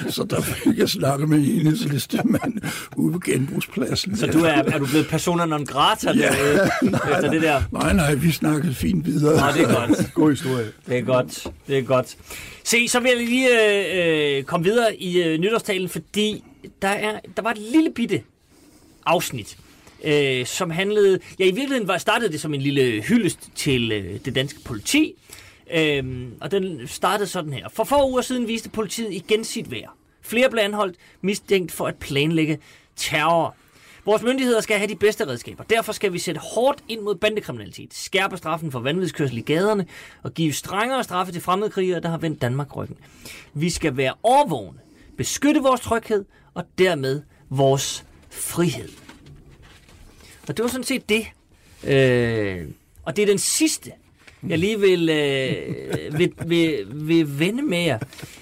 så 0.16 0.24
der 0.30 0.42
fik 0.42 0.78
jeg 0.78 0.90
snakket 0.90 1.30
med 1.30 1.38
enhedsliste 1.38 2.20
mand 2.26 2.54
ude 2.96 3.14
på 3.14 3.20
genbrugspladsen. 3.26 4.18
Så 4.18 4.28
du 4.28 4.40
er, 4.40 4.50
er 4.50 4.78
du 4.80 4.86
blevet 4.86 5.08
persona 5.08 5.46
non 5.46 5.66
grata 5.66 6.12
Ja. 6.12 6.22
derude, 6.22 6.70
efter 7.16 7.32
det 7.32 7.42
der? 7.42 7.62
Nej, 7.72 7.94
nej, 7.94 8.16
vi 8.16 8.32
snakkede 8.32 8.74
fint 8.74 9.06
videre. 9.06 9.42
Nå, 9.42 9.58
det 9.58 9.70
er 9.70 9.88
godt. 9.88 10.14
God 10.14 10.30
historie. 10.30 10.66
Det 10.88 10.98
er 10.98 11.02
godt. 11.02 11.48
Det 11.68 11.78
er 11.78 11.82
godt. 11.82 12.18
Se, 12.64 12.88
så 12.88 13.00
vil 13.00 13.12
jeg 13.18 13.28
lige 13.28 13.48
øh, 13.50 14.38
øh, 14.38 14.44
komme 14.44 14.64
videre 14.64 14.96
i 14.96 15.24
øh, 15.24 15.40
nytårstalen, 15.40 15.90
fordi 15.90 16.44
der, 16.82 16.88
er, 16.88 17.20
der 17.38 17.42
var 17.44 17.52
et 17.52 17.58
lille 17.72 17.90
bitte 17.96 18.22
afsnit, 19.06 19.58
øh, 20.04 20.46
som 20.46 20.70
handlede... 20.70 21.20
Ja, 21.40 21.44
i 21.44 21.52
virkeligheden 21.52 21.88
var, 21.88 21.98
startede 21.98 22.32
det 22.32 22.42
som 22.42 22.54
en 22.54 22.62
lille 22.62 23.02
hyldest 23.02 23.50
til 23.56 23.92
øh, 23.92 24.20
det 24.26 24.36
danske 24.36 24.60
politi, 24.66 25.14
øh, 25.74 26.28
og 26.42 26.52
den 26.52 26.88
startede 26.88 27.28
sådan 27.28 27.54
her. 27.54 27.70
For 27.70 27.84
få 27.84 28.10
uger 28.10 28.22
siden 28.22 28.48
viste 28.48 28.70
politiet 28.70 29.14
igen 29.14 29.44
sit 29.44 29.72
værd. 29.72 29.94
Flere 30.22 30.50
blev 30.50 30.64
anholdt, 30.64 30.96
mistænkt 31.22 31.72
for 31.72 31.88
at 31.88 31.96
planlægge 31.96 32.60
terror. 32.96 33.56
Vores 34.06 34.22
myndigheder 34.22 34.62
skal 34.62 34.78
have 34.78 34.88
de 34.88 34.96
bedste 34.96 35.28
redskaber. 35.28 35.64
Derfor 35.64 35.92
skal 35.92 36.14
vi 36.14 36.20
sætte 36.20 36.42
hårdt 36.42 36.84
ind 36.88 37.02
mod 37.02 37.16
bandekriminalitet, 37.16 37.94
skærpe 37.94 38.38
straffen 38.38 38.72
for 38.72 38.80
vanvidskørsel 38.80 39.38
i 39.38 39.42
gaderne 39.42 39.86
og 40.24 40.34
give 40.34 40.54
strengere 40.54 41.04
straffe 41.04 41.34
til 41.34 41.42
fremmedkrigere, 41.42 42.00
der 42.00 42.10
har 42.10 42.18
vendt 42.18 42.42
Danmark 42.42 42.76
ryggen. 42.76 42.98
Vi 43.54 43.70
skal 43.70 43.98
være 43.98 44.14
overvågne, 44.24 44.80
beskytte 45.18 45.62
vores 45.62 45.82
tryghed 45.82 46.26
og 46.54 46.64
dermed 46.78 47.22
vores 47.50 48.06
frihed. 48.34 48.90
Og 50.48 50.58
det 50.58 50.64
var 50.64 50.70
sådan 50.70 50.84
set 50.84 51.10
det. 51.10 51.26
Øh, 51.84 52.68
og 53.04 53.16
det 53.16 53.22
er 53.22 53.26
den 53.26 53.38
sidste, 53.38 53.92
jeg 54.48 54.60
lige 54.60 54.80
vil, 54.80 55.10
øh, 55.10 56.20
vil, 56.20 56.34
vil, 56.46 56.86
vil 56.92 57.40
vende 57.40 57.64
med 57.64 57.84
jer. 57.84 58.00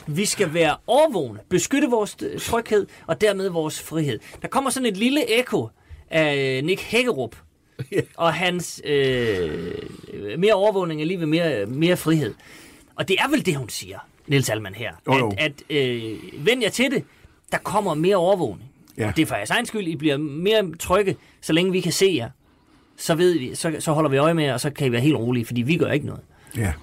Vi 0.07 0.25
skal 0.25 0.53
være 0.53 0.77
overvågne, 0.87 1.39
beskytte 1.49 1.87
vores 1.87 2.17
øh, 2.21 2.39
tryghed 2.39 2.87
og 3.07 3.21
dermed 3.21 3.49
vores 3.49 3.81
frihed. 3.81 4.19
Der 4.41 4.47
kommer 4.47 4.69
sådan 4.69 4.85
et 4.85 4.97
lille 4.97 5.39
ekko 5.39 5.69
af 6.09 6.63
Nick 6.63 6.81
Hækkerup 6.81 7.35
og 8.17 8.33
hans 8.33 8.81
øh, 8.85 9.73
mere 10.37 10.53
overvågning 10.53 11.01
er 11.01 11.05
lige 11.05 11.19
ved 11.19 11.27
mere, 11.27 11.65
mere 11.65 11.97
frihed. 11.97 12.33
Og 12.95 13.07
det 13.07 13.15
er 13.19 13.29
vel 13.29 13.45
det, 13.45 13.55
hun 13.55 13.69
siger, 13.69 13.99
Niels 14.27 14.49
Alman 14.49 14.75
her. 14.75 14.93
Jo, 15.07 15.17
jo. 15.17 15.33
At, 15.37 15.63
at 15.69 15.77
øh, 15.77 16.17
vend 16.45 16.61
jer 16.61 16.69
til 16.69 16.91
det, 16.91 17.03
der 17.51 17.57
kommer 17.57 17.93
mere 17.93 18.15
overvågning. 18.15 18.70
Ja. 19.01 19.07
Og 19.07 19.15
det 19.15 19.21
er 19.21 19.25
for 19.25 19.35
jeres 19.35 19.49
egen 19.49 19.65
skyld, 19.65 19.87
I 19.87 19.95
bliver 19.95 20.17
mere 20.17 20.71
trygge, 20.79 21.15
så 21.41 21.53
længe 21.53 21.71
vi 21.71 21.81
kan 21.81 21.91
se 21.91 22.13
jer. 22.17 22.29
Så, 22.97 23.15
ved 23.15 23.39
vi, 23.39 23.55
så, 23.55 23.75
så 23.79 23.91
holder 23.91 24.09
vi 24.09 24.17
øje 24.17 24.33
med 24.33 24.43
jer, 24.43 24.53
og 24.53 24.59
så 24.59 24.69
kan 24.69 24.87
I 24.87 24.91
være 24.91 25.01
helt 25.01 25.15
rolige, 25.15 25.45
fordi 25.45 25.61
vi 25.61 25.77
gør 25.77 25.91
ikke 25.91 26.05
noget. 26.05 26.21
Ja. 26.57 26.73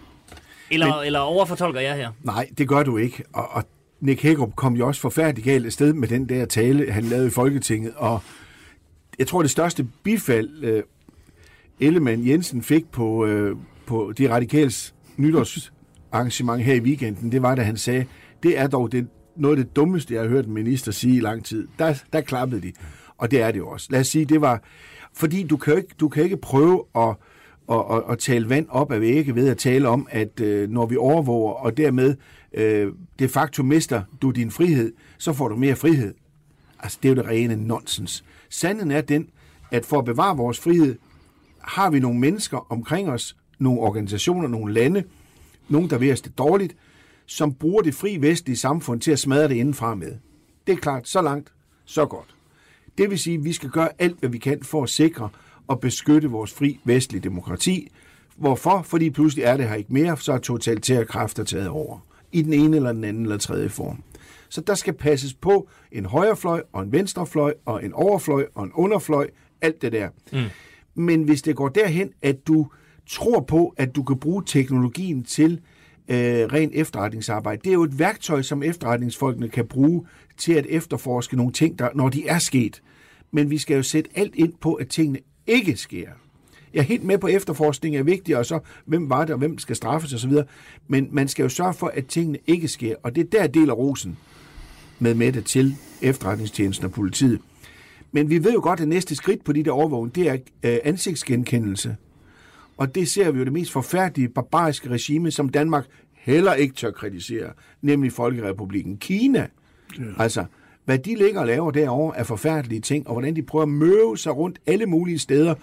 Eller, 0.71 0.97
Men... 0.97 1.07
eller 1.07 1.19
overfortolker 1.19 1.81
jeg 1.81 1.97
her. 1.97 2.11
Nej, 2.23 2.49
det 2.59 2.69
gør 2.69 2.83
du 2.83 2.97
ikke. 2.97 3.23
Og, 3.33 3.49
og 3.51 3.65
Nick 4.01 4.23
Hækkerup 4.23 4.57
kom 4.57 4.75
jo 4.75 4.87
også 4.87 5.01
forfærdeligt 5.01 5.45
galt 5.45 5.67
afsted 5.67 5.93
med 5.93 6.09
den 6.09 6.29
der 6.29 6.45
tale, 6.45 6.93
han 6.93 7.05
lavede 7.05 7.27
i 7.27 7.31
Folketinget, 7.31 7.93
og 7.97 8.21
jeg 9.19 9.27
tror, 9.27 9.43
det 9.43 9.51
største 9.51 9.87
bifald, 10.03 10.65
øh, 10.65 10.83
Ellemann 11.81 12.29
Jensen 12.29 12.63
fik 12.63 12.91
på, 12.91 13.27
øh, 13.27 13.57
på 13.87 14.13
de 14.19 14.35
radikals 14.35 14.95
nytårsarrangement 15.17 16.63
her 16.63 16.75
i 16.75 16.81
weekenden, 16.81 17.33
det 17.33 17.43
var, 17.43 17.55
da 17.55 17.63
han 17.63 17.77
sagde, 17.77 18.07
det 18.43 18.59
er 18.59 18.67
dog 18.67 18.93
det, 18.93 19.09
noget 19.39 19.59
af 19.59 19.65
det 19.65 19.77
dummeste, 19.77 20.15
jeg 20.15 20.23
har 20.23 20.29
hørt 20.29 20.47
en 20.47 20.55
minister 20.55 20.93
sige 20.93 21.17
i 21.17 21.21
lang 21.21 21.45
tid. 21.45 21.69
Der, 21.79 21.95
der 22.13 22.21
klappede 22.21 22.63
de. 22.63 22.73
Og 23.19 23.31
det 23.31 23.43
er 23.43 23.51
det 23.51 23.59
jo 23.59 23.69
også. 23.69 23.89
Lad 23.91 24.01
os 24.01 24.07
sige, 24.07 24.25
det 24.25 24.41
var... 24.41 24.63
Fordi 25.15 25.43
du 25.43 25.57
kan 25.57 25.77
ikke, 25.77 25.95
du 26.01 26.09
kan 26.09 26.25
ikke 26.25 26.37
prøve 26.37 26.85
at, 26.97 27.17
at, 27.71 27.85
at, 27.91 28.03
at 28.11 28.19
tale 28.19 28.49
vand 28.49 28.67
op 28.69 28.93
af 28.93 29.01
vægge 29.01 29.35
ved 29.35 29.49
at 29.49 29.59
tale 29.59 29.89
om, 29.89 30.07
at 30.11 30.41
øh, 30.41 30.71
når 30.71 30.87
vi 30.87 30.97
overvåger, 30.97 31.53
og 31.53 31.77
dermed 31.77 32.17
øh, 32.55 32.93
de 33.19 33.29
facto 33.29 33.63
mister 33.63 34.03
du 34.23 34.31
din 34.31 34.51
frihed, 34.51 34.93
så 35.19 35.33
får 35.33 35.49
du 35.49 35.57
mere 35.57 35.77
frihed. 35.77 36.15
Altså, 36.81 36.99
det 37.03 37.09
er 37.09 37.15
jo 37.15 37.23
det 37.23 37.31
rene 37.31 37.57
nonsens. 37.57 38.25
Sanden 38.49 38.91
er 38.91 39.01
den, 39.01 39.29
at 39.71 39.85
for 39.85 39.99
at 39.99 40.05
bevare 40.05 40.37
vores 40.37 40.61
frihed, 40.61 40.97
har 41.61 41.91
vi 41.91 42.01
nogle 42.01 42.21
mennesker 42.21 42.73
omkring 42.73 43.11
os, 43.11 43.37
nogle 43.59 43.81
organisationer, 43.81 44.49
nogle 44.49 44.75
lande, 44.75 45.05
nogen, 45.69 45.91
der 45.91 45.99
vil 45.99 46.13
os 46.13 46.21
det 46.21 46.39
dårligt, 46.39 46.77
som 47.29 47.55
bruger 47.55 47.83
det 47.83 47.95
fri 47.95 48.17
vestlige 48.21 48.57
samfund 48.57 49.01
til 49.01 49.11
at 49.11 49.19
smadre 49.19 49.49
det 49.49 49.55
indenfra 49.55 49.95
med. 49.95 50.13
Det 50.67 50.73
er 50.73 50.77
klart, 50.77 51.09
så 51.09 51.23
langt, 51.23 51.53
så 51.85 52.07
godt. 52.07 52.35
Det 52.99 53.11
vil 53.11 53.19
sige, 53.19 53.35
at 53.35 53.45
vi 53.45 53.53
skal 53.53 53.71
gøre 53.71 53.89
alt, 53.99 54.19
hvad 54.19 54.29
vi 54.29 54.39
kan 54.39 54.63
for 54.63 54.83
at 54.83 54.89
sikre 54.89 55.29
og 55.67 55.81
beskytte 55.81 56.29
vores 56.31 56.53
fri 56.53 56.81
vestlige 56.85 57.23
demokrati. 57.23 57.89
Hvorfor? 58.37 58.83
Fordi 58.83 59.11
pludselig 59.11 59.45
er 59.45 59.57
det 59.57 59.69
her 59.69 59.75
ikke 59.75 59.93
mere, 59.93 60.17
så 60.17 60.33
er 60.33 60.39
totalitære 60.39 61.05
kræfter 61.05 61.45
taget 61.45 61.69
over. 61.69 61.99
I 62.33 62.43
den 62.43 62.53
ene 62.53 62.77
eller 62.77 62.93
den 62.93 63.05
anden 63.05 63.23
eller 63.23 63.37
tredje 63.37 63.69
form. 63.69 64.03
Så 64.49 64.61
der 64.61 64.75
skal 64.75 64.95
passes 64.95 65.35
på 65.35 65.69
en 65.93 66.05
højrefløj 66.05 66.63
og 66.73 66.83
en 66.83 66.93
venstrefløj 66.93 67.55
og 67.65 67.85
en 67.85 67.93
overfløj 67.93 68.47
og 68.55 68.65
en 68.65 68.73
underfløj. 68.73 69.31
Alt 69.61 69.83
det 69.83 69.93
der. 69.93 70.09
Mm. 70.33 70.45
Men 70.95 71.23
hvis 71.23 71.43
det 71.43 71.57
går 71.57 71.69
derhen, 71.69 72.11
at 72.23 72.47
du 72.47 72.69
tror 73.07 73.41
på, 73.41 73.75
at 73.77 73.97
du 73.97 74.03
kan 74.03 74.19
bruge 74.19 74.43
teknologien 74.47 75.25
til 75.25 75.61
øh, 76.09 76.53
ren 76.53 76.71
efterretningsarbejde. 76.75 77.61
Det 77.65 77.71
er 77.71 77.75
jo 77.75 77.83
et 77.83 77.99
værktøj, 77.99 78.43
som 78.43 78.63
efterretningsfolkene 78.63 79.49
kan 79.49 79.67
bruge 79.67 80.07
til 80.37 80.53
at 80.53 80.67
efterforske 80.69 81.37
nogle 81.37 81.53
ting, 81.53 81.79
der, 81.79 81.89
når 81.95 82.09
de 82.09 82.27
er 82.27 82.39
sket. 82.39 82.83
Men 83.31 83.51
vi 83.51 83.59
skal 83.59 83.77
jo 83.77 83.83
sætte 83.83 84.11
alt 84.15 84.35
ind 84.35 84.53
på, 84.61 84.75
at 84.75 84.89
tingene 84.89 85.19
ikke 85.47 85.77
sker. 85.77 86.09
Jeg 86.75 86.81
er 86.81 86.85
helt 86.85 87.05
med 87.05 87.19
på, 87.19 87.27
at 87.27 87.35
efterforskning 87.35 87.97
er 87.97 88.03
vigtig, 88.03 88.37
og 88.37 88.47
så 88.47 88.61
hvem 88.85 89.11
var 89.11 89.25
det, 89.25 89.31
og 89.31 89.39
hvem 89.39 89.59
skal 89.59 89.77
straffes 89.77 90.15
osv. 90.15 90.33
Men 90.89 91.09
man 91.13 91.29
skal 91.29 91.43
jo 91.43 91.49
sørge 91.49 91.75
for, 91.75 91.87
at 91.87 92.07
tingene 92.07 92.39
ikke 92.47 92.69
sker. 92.69 92.95
Og 93.03 93.17
det 93.17 93.25
er 93.25 93.39
der 93.41 93.47
del 93.47 93.71
af 93.71 93.77
rosen 93.77 94.17
med 94.99 95.15
Mette 95.15 95.41
til 95.41 95.77
efterretningstjenesten 96.03 96.85
og 96.85 96.93
politiet. 96.93 97.41
Men 98.13 98.31
vi 98.31 98.45
ved 98.45 98.53
jo 98.53 98.61
godt, 98.63 98.81
at 98.81 98.89
næste 98.89 99.15
skridt 99.15 99.45
på 99.45 99.53
de 99.53 99.63
der 99.63 99.71
overvågning, 99.71 100.15
det 100.15 100.29
er 100.29 100.37
øh, 100.63 100.79
ansigtsgenkendelse. 100.85 101.97
Og 102.79 102.95
det 102.95 103.09
ser 103.09 103.31
vi 103.31 103.39
jo 103.39 103.45
det 103.45 103.53
mest 103.53 103.73
forfærdelige, 103.73 104.29
barbariske 104.29 104.91
regime, 104.91 105.31
som 105.31 105.49
Danmark 105.49 105.87
heller 106.15 106.55
ikke 106.55 106.75
tør 106.75 106.91
kritisere, 106.91 107.53
nemlig 107.83 108.13
Folkerepubliken 108.13 108.97
Kina. 108.97 109.47
Ja. 109.99 110.05
Altså, 110.19 110.45
hvad 110.85 110.99
de 110.99 111.15
ligger 111.15 111.41
og 111.41 111.47
laver 111.47 111.71
derovre 111.71 112.19
er 112.19 112.25
forfærdelige 112.25 112.81
ting, 112.81 113.07
og 113.07 113.13
hvordan 113.13 113.37
de 113.37 113.43
prøver 113.43 113.63
at 113.63 113.69
møve 113.69 114.19
sig 114.19 114.37
rundt 114.37 114.59
alle 114.67 114.87
mulige 114.87 115.19
steder, 115.19 115.55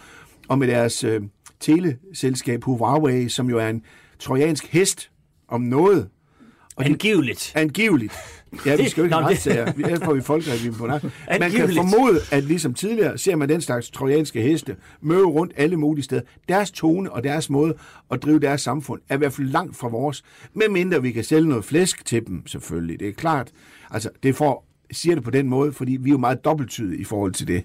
og 0.47 0.59
med 0.59 0.68
deres 0.68 1.03
øh, 1.03 1.22
teleselskab 1.59 2.63
Huawei, 2.63 3.30
som 3.30 3.49
jo 3.49 3.57
er 3.57 3.70
en 3.70 3.82
trojansk 4.20 4.68
hest 4.68 5.11
om 5.47 5.61
noget. 5.61 6.09
Og 6.76 6.86
Angiveligt. 6.86 7.51
De, 7.55 7.59
angiveligt. 7.59 8.13
Ja, 8.65 8.75
vi 8.75 8.87
skal 8.89 9.01
jo 9.01 9.03
ikke 9.03 9.15
have 9.15 9.27
retssager. 9.27 9.73
Ellers 9.77 9.99
får 10.03 10.13
vi 10.13 10.21
folkeretten 10.21 10.73
på 10.73 10.87
nat. 10.87 11.03
Man 11.39 11.51
kan 11.51 11.75
formode, 11.75 12.19
at 12.31 12.43
ligesom 12.43 12.73
tidligere 12.73 13.17
ser 13.17 13.35
man 13.35 13.49
den 13.49 13.61
slags 13.61 13.89
trojanske 13.89 14.41
heste 14.41 14.75
møve 15.01 15.27
rundt 15.27 15.53
alle 15.57 15.77
mulige 15.77 16.03
steder. 16.03 16.21
Deres 16.49 16.71
tone 16.71 17.11
og 17.11 17.23
deres 17.23 17.49
måde 17.49 17.73
at 18.11 18.23
drive 18.23 18.39
deres 18.39 18.61
samfund 18.61 19.01
er 19.09 19.15
i 19.15 19.17
hvert 19.17 19.33
fald 19.33 19.47
langt 19.47 19.77
fra 19.77 19.87
vores. 19.87 20.23
Medmindre 20.53 21.01
vi 21.01 21.11
kan 21.11 21.23
sælge 21.23 21.49
noget 21.49 21.65
flæsk 21.65 22.05
til 22.05 22.27
dem, 22.27 22.47
selvfølgelig. 22.47 22.99
Det 22.99 23.07
er 23.07 23.13
klart. 23.13 23.51
Altså, 23.91 24.09
det 24.23 24.35
får 24.35 24.65
siger 24.91 25.15
det 25.15 25.23
på 25.23 25.31
den 25.31 25.47
måde, 25.49 25.73
fordi 25.73 25.97
vi 26.01 26.09
er 26.09 26.11
jo 26.11 26.17
meget 26.17 26.45
dobbelttydige 26.45 27.01
i 27.01 27.03
forhold 27.03 27.33
til 27.33 27.47
det. 27.47 27.63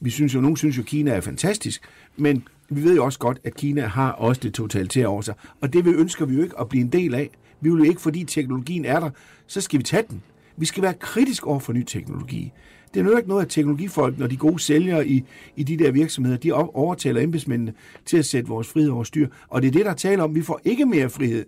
Vi 0.00 0.10
synes 0.10 0.34
jo, 0.34 0.40
nogen 0.40 0.56
synes 0.56 0.76
jo, 0.76 0.82
at 0.82 0.86
Kina 0.86 1.10
er 1.10 1.20
fantastisk, 1.20 1.82
men 2.16 2.48
vi 2.68 2.82
ved 2.82 2.96
jo 2.96 3.04
også 3.04 3.18
godt, 3.18 3.38
at 3.44 3.54
Kina 3.54 3.86
har 3.86 4.12
også 4.12 4.40
det 4.44 4.54
totalitære 4.54 5.06
over 5.06 5.22
sig. 5.22 5.34
Og 5.60 5.72
det 5.72 5.86
ønsker 5.86 6.26
vi 6.26 6.34
jo 6.34 6.42
ikke 6.42 6.60
at 6.60 6.68
blive 6.68 6.84
en 6.84 6.92
del 6.92 7.14
af. 7.14 7.30
Vi 7.60 7.70
vil 7.70 7.78
jo 7.78 7.84
ikke, 7.84 8.00
fordi 8.00 8.24
teknologien 8.24 8.84
er 8.84 9.00
der, 9.00 9.10
så 9.46 9.60
skal 9.60 9.78
vi 9.78 9.84
tage 9.84 10.04
den. 10.10 10.22
Vi 10.56 10.66
skal 10.66 10.82
være 10.82 10.94
kritisk 10.94 11.46
over 11.46 11.58
for 11.58 11.72
ny 11.72 11.84
teknologi. 11.84 12.52
Det 12.94 13.00
er 13.00 13.04
jo 13.04 13.16
ikke 13.16 13.28
noget, 13.28 13.42
at 13.42 13.50
teknologifolk, 13.50 14.18
når 14.18 14.26
de 14.26 14.36
gode 14.36 14.58
sælgere 14.58 15.06
i, 15.08 15.24
i 15.56 15.62
de 15.62 15.76
der 15.76 15.90
virksomheder, 15.90 16.36
de 16.36 16.52
overtaler 16.52 17.20
embedsmændene 17.20 17.72
til 18.06 18.16
at 18.16 18.24
sætte 18.26 18.48
vores 18.48 18.68
frihed 18.68 18.90
over 18.90 19.04
styr. 19.04 19.28
Og 19.48 19.62
det 19.62 19.68
er 19.68 19.72
det, 19.72 19.86
der 19.86 19.94
taler 19.94 20.24
om. 20.24 20.34
Vi 20.34 20.42
får 20.42 20.60
ikke 20.64 20.86
mere 20.86 21.10
frihed 21.10 21.44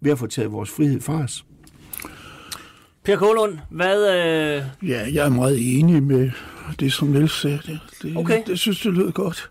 ved 0.00 0.12
at 0.12 0.18
få 0.18 0.26
taget 0.26 0.52
vores 0.52 0.70
frihed 0.70 1.00
fra 1.00 1.22
os. 1.22 1.44
Per 3.04 3.16
Kålund, 3.16 3.58
hvad... 3.70 3.96
Øh... 3.96 4.88
Ja, 4.88 5.06
jeg 5.12 5.26
er 5.26 5.30
meget 5.30 5.78
enig 5.78 6.02
med 6.02 6.30
det, 6.80 6.92
som 6.92 7.08
Niels 7.08 7.40
sagde. 7.40 7.60
Det, 7.66 7.80
det, 8.02 8.16
okay. 8.16 8.42
det 8.46 8.58
synes, 8.58 8.80
det 8.80 8.92
lyder 8.92 9.10
godt. 9.10 9.50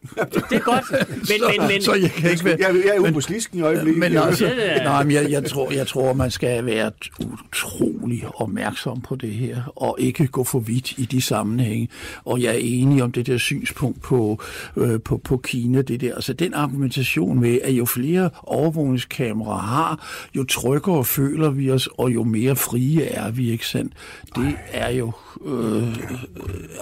Det 0.49 0.57
er 0.57 0.59
godt, 0.59 0.83
men... 1.09 1.25
så, 1.25 1.53
men, 1.59 1.67
men 1.67 1.81
så 1.81 1.93
jeg 1.93 2.11
kan 2.11 2.31
ikke 2.31 2.45
være... 2.45 2.57
Jeg, 2.59 2.75
jeg 2.85 2.95
er 2.95 2.99
ude 2.99 3.11
på 3.11 3.21
slisken 3.21 3.59
i 3.59 3.61
øjeblikket. 3.61 3.99
Men 3.99 4.17
altså, 4.17 4.51
nej, 4.83 5.03
men 5.03 5.11
jeg, 5.11 5.31
jeg, 5.31 5.45
tror, 5.45 5.71
jeg 5.71 5.87
tror, 5.87 6.13
man 6.13 6.31
skal 6.31 6.65
være 6.65 6.91
utrolig 7.19 8.23
opmærksom 8.35 9.01
på 9.01 9.15
det 9.15 9.29
her, 9.29 9.73
og 9.75 9.95
ikke 9.99 10.27
gå 10.27 10.43
for 10.43 10.59
vidt 10.59 10.91
i 10.97 11.05
de 11.05 11.21
sammenhænge. 11.21 11.89
Og 12.25 12.41
jeg 12.41 12.55
er 12.55 12.59
enig 12.61 13.03
om 13.03 13.11
det 13.11 13.27
der 13.27 13.37
synspunkt 13.37 14.01
på, 14.01 14.41
øh, 14.77 15.01
på, 15.01 15.17
på 15.17 15.37
Kina. 15.37 15.81
Det 15.81 16.01
der. 16.01 16.15
Altså 16.15 16.33
den 16.33 16.53
argumentation 16.53 17.39
med, 17.39 17.59
at 17.63 17.71
jo 17.71 17.85
flere 17.85 18.29
overvågningskameraer 18.43 19.59
har, 19.59 20.07
jo 20.35 20.43
tryggere 20.43 21.05
føler 21.05 21.49
vi 21.49 21.71
os, 21.71 21.89
og 21.97 22.13
jo 22.13 22.23
mere 22.23 22.55
frie 22.55 23.05
er 23.05 23.31
vi, 23.31 23.51
ikke 23.51 23.67
sandt? 23.67 23.93
Det 24.35 24.55
er 24.71 24.89
jo... 24.89 25.11
Øh, 25.45 25.97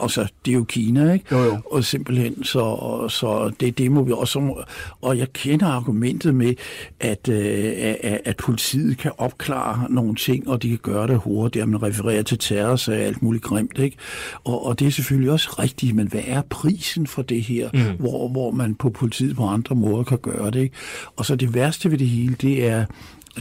altså, 0.02 0.27
det 0.46 0.52
er 0.52 0.56
jo 0.56 0.64
Kina, 0.64 1.14
ikke? 1.14 1.26
Jo, 1.32 1.44
jo. 1.44 1.58
Og 1.72 1.84
simpelthen, 1.84 2.44
så, 2.44 3.06
så 3.10 3.52
det, 3.60 3.78
det 3.78 3.92
må 3.92 4.04
vi 4.04 4.12
også... 4.12 4.66
Og 5.02 5.18
jeg 5.18 5.34
kender 5.34 5.68
argumentet 5.68 6.36
med, 6.36 6.54
at, 7.00 7.30
øh, 7.30 7.74
at, 8.02 8.22
at 8.26 8.38
politiet 8.38 8.98
kan 8.98 9.12
opklare 9.18 9.86
nogle 9.90 10.16
ting, 10.16 10.50
og 10.50 10.64
de 10.64 10.70
kan 10.70 10.80
gøre 10.82 11.08
det 11.08 11.18
hurtigt, 11.18 11.70
man 11.70 11.84
refererer 11.84 12.24
til 12.24 12.38
terror, 12.38 12.76
så 12.76 12.92
alt 12.92 13.22
muligt 13.22 13.44
grimt, 13.44 13.80
ikke? 13.80 13.98
Og, 14.44 14.66
og 14.66 14.80
det 14.80 14.88
er 14.88 14.92
selvfølgelig 14.92 15.32
også 15.32 15.56
rigtigt, 15.60 15.96
men 15.96 16.08
hvad 16.08 16.22
er 16.28 16.42
prisen 16.42 17.08
for 17.08 17.22
det 17.22 17.44
her, 17.44 17.70
mm. 17.74 17.80
hvor, 18.00 18.28
hvor 18.28 18.52
man 18.52 18.76
på 18.76 18.90
politiet 18.90 19.36
på 19.36 19.46
andre 19.46 19.76
måder 19.76 20.04
kan 20.04 20.18
gøre 20.18 20.52
det, 20.52 20.60
ikke? 20.60 20.76
Og 21.16 21.26
så 21.26 21.36
det 21.36 21.54
værste 21.54 21.92
ved 21.92 21.98
det 21.98 22.10
hele, 22.10 22.36
det 22.42 22.68
er, 22.68 22.86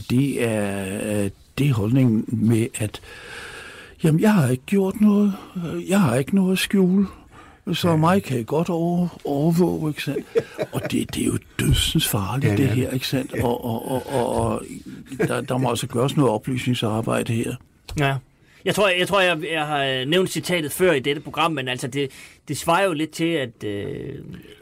det 0.09 0.43
er, 0.47 1.29
det 1.57 1.67
er 1.67 1.73
holdningen 1.73 2.25
med, 2.27 2.67
at 2.75 3.01
Jamen, 4.03 4.21
jeg 4.21 4.33
har 4.33 4.47
ikke 4.47 4.63
gjort 4.65 5.01
noget. 5.01 5.33
Jeg 5.89 6.01
har 6.01 6.15
ikke 6.15 6.35
noget 6.35 6.51
at 6.51 6.57
skjule. 6.57 7.07
Så 7.73 7.89
ja. 7.89 7.95
mig 7.95 8.23
kan 8.23 8.37
jeg 8.37 8.45
godt 8.45 8.69
over, 8.69 9.07
overvåge, 9.25 9.89
ikke 9.89 10.03
sandt? 10.03 10.25
Og 10.73 10.81
det, 10.91 11.15
det 11.15 11.21
er 11.21 11.25
jo 11.25 11.37
dødsens 11.59 12.07
farligt, 12.07 12.51
ja, 12.51 12.57
det, 12.57 12.57
det 12.57 12.69
her, 12.69 12.89
ikke 12.89 13.07
sandt? 13.07 13.33
Og, 13.43 13.65
og, 13.65 13.91
og, 13.91 14.13
og, 14.13 14.35
og 14.35 14.63
der, 15.17 15.41
der 15.41 15.57
må 15.57 15.69
altså 15.69 15.87
gøres 15.87 16.17
noget 16.17 16.31
oplysningsarbejde 16.33 17.33
her. 17.33 17.55
Ja. 17.99 18.15
Jeg 18.67 18.75
tror, 18.75 18.89
jeg, 18.89 19.07
tror 19.07 19.21
jeg, 19.21 19.37
jeg 19.51 19.65
har 19.65 20.05
nævnt 20.05 20.29
citatet 20.29 20.71
før 20.71 20.91
i 20.91 20.99
dette 20.99 21.21
program, 21.21 21.51
men 21.51 21.67
altså 21.67 21.87
det, 21.87 22.11
det 22.47 22.57
svarer 22.57 22.85
jo 22.85 22.93
lidt 22.93 23.11
til, 23.11 23.25
at 23.25 23.63
uh, 23.63 23.71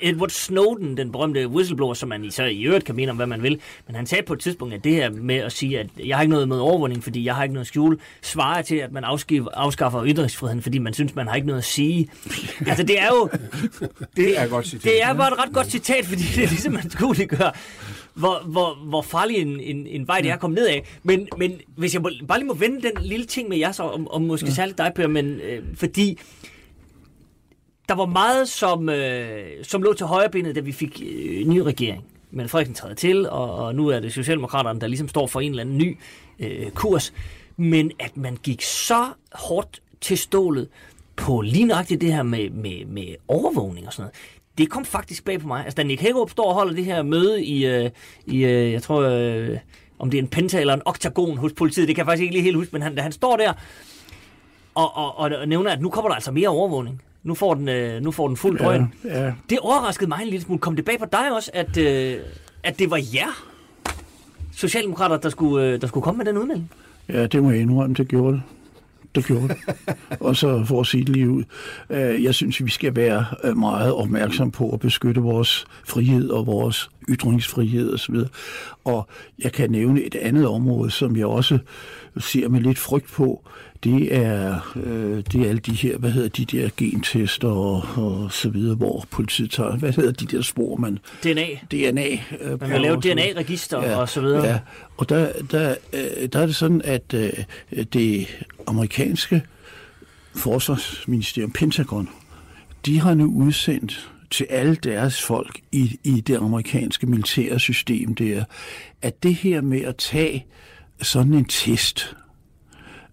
Edward 0.02 0.30
Snowden, 0.30 0.98
den 0.98 1.12
berømte 1.12 1.48
whistleblower, 1.48 1.94
som 1.94 2.10
man 2.10 2.26
i, 2.26 2.32
så 2.32 2.44
i 2.44 2.64
øvrigt 2.64 2.86
kan 2.86 2.96
mene 2.96 3.12
om, 3.12 3.16
hvad 3.16 3.28
man 3.28 3.44
vil, 3.44 3.60
men 3.88 3.96
han 3.96 4.06
sagde 4.06 4.24
på 4.26 4.34
et 4.34 4.40
tidspunkt, 4.40 4.74
at 4.74 4.84
det 4.84 4.92
her 4.92 5.10
med 5.10 5.36
at 5.36 5.52
sige, 5.52 5.80
at 5.80 5.88
jeg 6.06 6.18
har 6.18 6.22
ikke 6.22 6.32
noget 6.32 6.48
med 6.48 6.60
overvågning, 6.60 7.04
fordi 7.04 7.26
jeg 7.26 7.36
har 7.36 7.44
ikke 7.44 7.54
noget 7.54 7.64
at 7.64 7.68
skjule, 7.68 7.98
svarer 8.22 8.62
til, 8.62 8.76
at 8.76 8.92
man 8.92 9.04
afskaffer, 9.04 9.50
afskaffer 9.54 10.06
ytringsfriheden, 10.06 10.62
fordi 10.62 10.78
man 10.78 10.94
synes, 10.94 11.16
man 11.16 11.28
har 11.28 11.36
ikke 11.36 11.48
noget 11.48 11.60
at 11.60 11.66
sige. 11.66 12.10
altså 12.68 12.84
det 12.84 13.02
er 13.02 13.08
jo... 13.08 13.30
det 14.16 14.40
er 14.40 14.48
godt 14.48 14.68
citat. 14.68 14.84
Det 14.84 15.04
er 15.04 15.14
bare 15.14 15.28
et 15.34 15.40
ret 15.40 15.54
godt 15.54 15.72
citat, 15.72 16.06
fordi 16.06 16.24
det 16.36 16.44
er 16.44 16.48
ligesom, 16.48 16.74
man 16.74 16.90
skulle 16.90 17.26
gør 17.26 17.52
hvor, 18.16 18.42
hvor, 18.46 18.76
hvor 18.76 19.02
farlig 19.02 19.38
en, 19.38 19.60
en, 19.60 19.88
en 19.88 20.08
vej 20.08 20.22
det 20.22 20.30
er 20.30 20.34
at 20.34 20.40
komme 20.40 20.56
ned 20.56 20.68
af. 20.68 20.84
Men, 21.04 21.28
men 21.38 21.62
hvis 21.78 21.94
jeg 21.94 22.02
må, 22.02 22.10
bare 22.28 22.40
lige 22.40 22.48
må 22.48 22.54
vende 22.54 22.82
den 22.82 23.04
lille 23.04 23.26
ting 23.26 23.50
med 23.50 23.58
jer 23.58 23.72
så, 23.72 23.84
om, 23.84 24.08
om 24.08 24.22
måske 24.22 24.48
ja. 24.48 24.54
særligt 24.54 24.78
dig, 24.78 24.92
Per, 24.96 25.08
men 25.08 25.26
øh, 25.26 25.64
fordi 25.76 26.20
der 27.90 27.96
var 27.96 28.06
meget, 28.06 28.50
som, 28.50 28.90
øh, 28.90 29.64
som 29.64 29.84
lå 29.84 29.94
til 29.94 30.06
højrebenet, 30.06 30.56
da 30.56 30.60
vi 30.60 30.72
fik 30.72 31.02
øh, 31.06 31.48
ny 31.48 31.58
regering. 31.58 32.04
Men 32.32 32.50
Frederiksen 32.50 32.76
træder 32.76 32.96
til, 32.96 33.30
og, 33.30 33.56
og 33.56 33.76
nu 33.76 33.88
er 33.88 34.00
det 34.00 34.14
Socialdemokraterne, 34.14 34.80
der 34.80 34.88
ligesom 34.88 35.08
står 35.08 35.28
for 35.28 35.42
en 35.42 35.50
eller 35.50 35.64
anden 35.64 35.78
ny 35.78 35.98
øh, 36.40 36.72
kurs. 36.72 37.14
Men 37.58 37.92
at 38.00 38.18
man 38.18 38.38
gik 38.44 38.62
så 38.62 39.06
hårdt 39.34 39.82
til 40.02 40.18
stålet 40.18 40.68
på 41.16 41.42
lige 41.42 41.66
nøjagtigt 41.66 42.02
det 42.02 42.14
her 42.14 42.24
med, 42.24 42.50
med, 42.50 42.86
med 42.86 43.16
overvågning 43.28 43.88
og 43.88 43.94
sådan 43.94 44.02
noget, 44.02 44.16
det 44.58 44.70
kom 44.70 44.86
faktisk 44.86 45.26
bag 45.26 45.40
på 45.40 45.48
mig. 45.48 45.64
Altså, 45.66 45.76
da 45.76 45.84
Nick 45.84 46.02
Hagerup 46.02 46.30
står 46.30 46.44
og 46.44 46.54
holder 46.54 46.74
det 46.74 46.86
her 46.86 47.04
møde 47.04 47.44
i, 47.44 47.66
øh, 47.66 47.90
i 48.26 48.46
øh, 48.46 48.72
jeg 48.72 48.84
tror, 48.84 49.02
øh, 49.02 49.58
om 50.00 50.10
det 50.10 50.18
er 50.18 50.22
en 50.22 50.28
penta 50.28 50.60
eller 50.60 50.74
en 50.74 50.82
oktagon 50.86 51.38
hos 51.38 51.54
politiet, 51.54 51.88
det 51.88 51.96
kan 51.96 52.02
jeg 52.02 52.08
faktisk 52.08 52.22
ikke 52.22 52.34
lige 52.34 52.44
helt 52.44 52.56
huske, 52.56 52.70
men 52.74 52.82
han, 52.82 52.96
da 52.96 53.02
han 53.02 53.12
står 53.12 53.38
der 53.38 53.54
og, 54.76 54.98
og, 54.98 55.18
og 55.18 55.48
nævner, 55.48 55.72
at 55.72 55.82
nu 55.82 55.90
kommer 55.90 56.10
der 56.10 56.16
altså 56.16 56.32
mere 56.32 56.50
overvågning, 56.50 57.02
Nu 57.24 57.34
får 57.34 57.54
den, 57.54 57.70
øh, 57.70 58.02
nu 58.02 58.12
får 58.12 58.28
den 58.28 58.38
fuld 58.38 58.60
drøn. 58.60 58.94
Ja, 59.06 59.26
ja. 59.26 59.34
Det 59.50 59.60
overraskede 59.60 60.10
mig 60.10 60.20
en 60.22 60.28
lille 60.28 60.42
smule. 60.42 60.60
Kom 60.60 60.76
det 60.76 60.86
bag 60.86 61.00
på 61.00 61.06
dig 61.12 61.36
også, 61.36 61.52
at, 61.54 61.78
øh, 61.78 62.18
at 62.64 62.80
det 62.80 62.92
var 62.92 62.98
jer, 63.14 63.44
Socialdemokrater, 64.54 65.18
der 65.18 65.30
skulle, 65.30 65.66
øh, 65.66 65.82
der 65.82 65.88
skulle 65.88 66.04
komme 66.04 66.18
med 66.18 66.26
den 66.26 66.38
udmelding? 66.38 66.72
Ja, 67.10 67.28
det 67.28 67.44
må 67.44 67.52
jeg 67.52 67.62
indrømme, 67.62 67.96
det 67.96 68.08
gjorde 68.08 68.34
det 68.34 68.42
der 69.16 69.22
gjorde 69.22 69.48
det. 69.48 69.58
og 70.20 70.36
så 70.36 70.64
for 70.66 70.80
at 70.82 70.88
sige 70.88 71.06
det 71.06 71.10
lige 71.10 71.30
ud, 71.30 71.44
øh, 71.90 72.24
jeg 72.24 72.36
synes, 72.36 72.66
vi 72.66 72.70
skal 72.70 72.96
være 72.96 73.26
øh, 73.44 73.58
meget 73.58 73.94
opmærksom 73.94 74.52
på 74.52 74.70
at 74.70 74.80
beskytte 74.80 75.22
vores 75.22 75.66
frihed 75.86 76.30
og 76.30 76.48
vores 76.48 76.90
ytringsfrihed 77.10 77.94
osv. 77.94 78.16
Og 78.84 79.08
jeg 79.44 79.52
kan 79.52 79.72
nævne 79.72 80.04
et 80.04 80.16
andet 80.16 80.48
område, 80.48 80.92
som 80.92 81.16
jeg 81.16 81.26
også 81.26 81.58
ser 82.18 82.50
med 82.50 82.62
lidt 82.62 82.78
frygt 82.78 83.12
på. 83.12 83.48
Det 83.86 84.16
er, 84.16 84.72
øh, 84.76 85.24
det 85.32 85.36
er 85.36 85.50
alle 85.50 85.60
de 85.60 85.72
her, 85.74 85.98
hvad 85.98 86.12
hedder 86.12 86.30
de 86.30 86.46
der 86.46 86.70
gentester 86.78 87.48
og, 87.48 87.84
og 87.96 88.32
så 88.32 88.50
videre, 88.50 88.76
hvor 88.76 89.06
politiet 89.12 89.52
tager, 89.52 89.78
hvad 89.78 89.94
hedder 89.94 90.12
de 90.12 90.26
der 90.26 90.42
spor, 90.42 90.76
man... 90.76 91.00
DNA. 91.24 91.46
DNA. 91.72 92.08
Øh, 92.42 92.62
Man 92.62 92.72
vil 92.72 92.82
lave 92.82 92.96
DNA-register 92.96 93.84
ja, 93.84 93.96
og 93.96 94.10
så 94.10 94.22
videre. 94.22 94.46
Ja, 94.46 94.60
og 94.98 95.10
der, 95.10 95.32
der, 95.52 95.76
øh, 95.94 96.28
der 96.34 96.40
er 96.40 96.46
det 96.46 96.56
sådan, 96.56 96.82
at 96.82 97.14
øh, 97.14 97.34
det 97.94 98.28
amerikanske 98.68 99.42
forsvarsministerium, 100.36 101.52
Pentagon, 101.52 102.10
de 102.86 103.00
har 103.00 103.14
nu 103.14 103.34
udsendt 103.36 104.12
til 104.32 104.48
alle 104.50 104.76
deres 104.76 105.22
folk 105.22 105.60
i, 105.72 106.00
i 106.04 106.22
det 106.22 106.36
amerikanske 106.36 107.08
militære 107.08 107.60
system 107.60 108.16
der, 108.16 108.44
at 109.02 109.24
det 109.24 109.36
her 109.36 109.62
med 109.62 109.82
at 109.82 109.96
tage 109.96 110.46
sådan 111.02 111.34
en 111.34 111.46
test, 111.46 112.16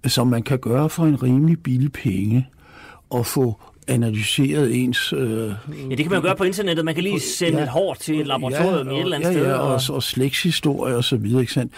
som 0.07 0.27
man 0.27 0.43
kan 0.43 0.59
gøre 0.59 0.89
for 0.91 1.05
en 1.05 1.23
rimelig 1.23 1.63
billig 1.63 1.93
penge, 1.93 2.49
og 3.11 3.27
få 3.27 3.61
analyseret 3.89 4.83
ens... 4.83 5.13
Øh, 5.13 5.21
Ja, 5.29 5.53
det 5.91 5.99
kan 5.99 6.09
man 6.11 6.17
jo 6.17 6.23
gøre 6.23 6.37
på 6.37 6.45
internettet. 6.45 6.85
Man 6.85 6.95
kan 6.95 7.03
lige 7.03 7.21
sende 7.21 7.59
Ja. 7.59 7.63
et 7.65 7.69
hår 7.71 7.95
til 7.95 8.21
et 8.21 8.27
laboratorium 8.27 8.89
i 8.91 8.95
et 8.95 9.01
eller 9.01 9.17
andet 9.17 9.29
ja, 9.29 9.33
sted. 9.35 9.47
Ja, 9.47 9.53
og- 9.55 9.75
og, 9.75 9.81
og 9.95 10.03
slægtshistorie 10.03 10.97
og 10.97 11.05
så 11.05 11.17
videre, 11.17 11.41
ikke 11.41 11.53
sandt? 11.53 11.73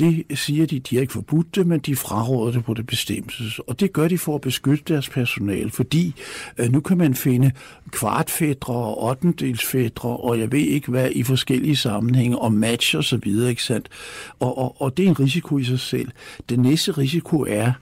Det 0.00 0.38
siger 0.38 0.66
de, 0.66 0.78
de 0.78 0.96
har 0.96 1.00
ikke 1.00 1.12
forbudt 1.12 1.54
det, 1.54 1.66
men 1.66 1.80
de 1.80 1.96
fraråder 1.96 2.52
det 2.52 2.64
på 2.64 2.74
det 2.74 2.86
bestemte. 2.86 3.34
Og 3.66 3.80
det 3.80 3.92
gør 3.92 4.08
de 4.08 4.18
for 4.18 4.34
at 4.34 4.40
beskytte 4.40 4.84
deres 4.88 5.08
personal, 5.08 5.70
fordi 5.70 6.14
øh, 6.58 6.72
nu 6.72 6.80
kan 6.80 6.98
man 6.98 7.14
finde 7.14 7.52
kvartfædre 7.90 8.74
og 8.74 9.02
ottendelsfædre, 9.04 10.16
og 10.16 10.38
jeg 10.38 10.52
ved 10.52 10.60
ikke 10.60 10.90
hvad, 10.90 11.10
i 11.12 11.22
forskellige 11.22 11.76
sammenhænge, 11.76 12.38
og 12.38 12.52
match 12.52 12.96
og 12.96 13.04
så 13.04 13.16
videre, 13.16 13.50
ikke 13.50 13.62
sandt? 13.62 13.88
Og, 14.38 14.58
og, 14.58 14.82
og 14.82 14.96
det 14.96 15.04
er 15.04 15.08
en 15.08 15.20
risiko 15.20 15.58
i 15.58 15.64
sig 15.64 15.80
selv. 15.80 16.08
Den 16.48 16.60
næste 16.60 16.92
risiko 16.92 17.44
er, 17.48 17.72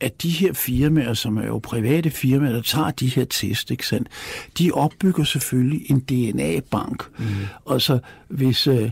at 0.00 0.22
de 0.22 0.28
her 0.28 0.52
firmaer, 0.52 1.14
som 1.14 1.36
er 1.36 1.46
jo 1.46 1.58
private 1.58 2.10
firmaer, 2.10 2.52
der 2.52 2.62
tager 2.62 2.90
de 2.90 3.08
her 3.08 3.24
test, 3.24 3.70
ikke 3.70 3.86
sandt? 3.86 4.08
de 4.58 4.70
opbygger 4.72 5.24
selvfølgelig 5.24 5.90
en 5.90 6.00
DNA-bank. 6.00 7.04
Mm. 7.18 7.24
Og 7.64 7.82
så 7.82 7.98
hvis 8.28 8.66
øh, 8.66 8.82
øh, 8.82 8.90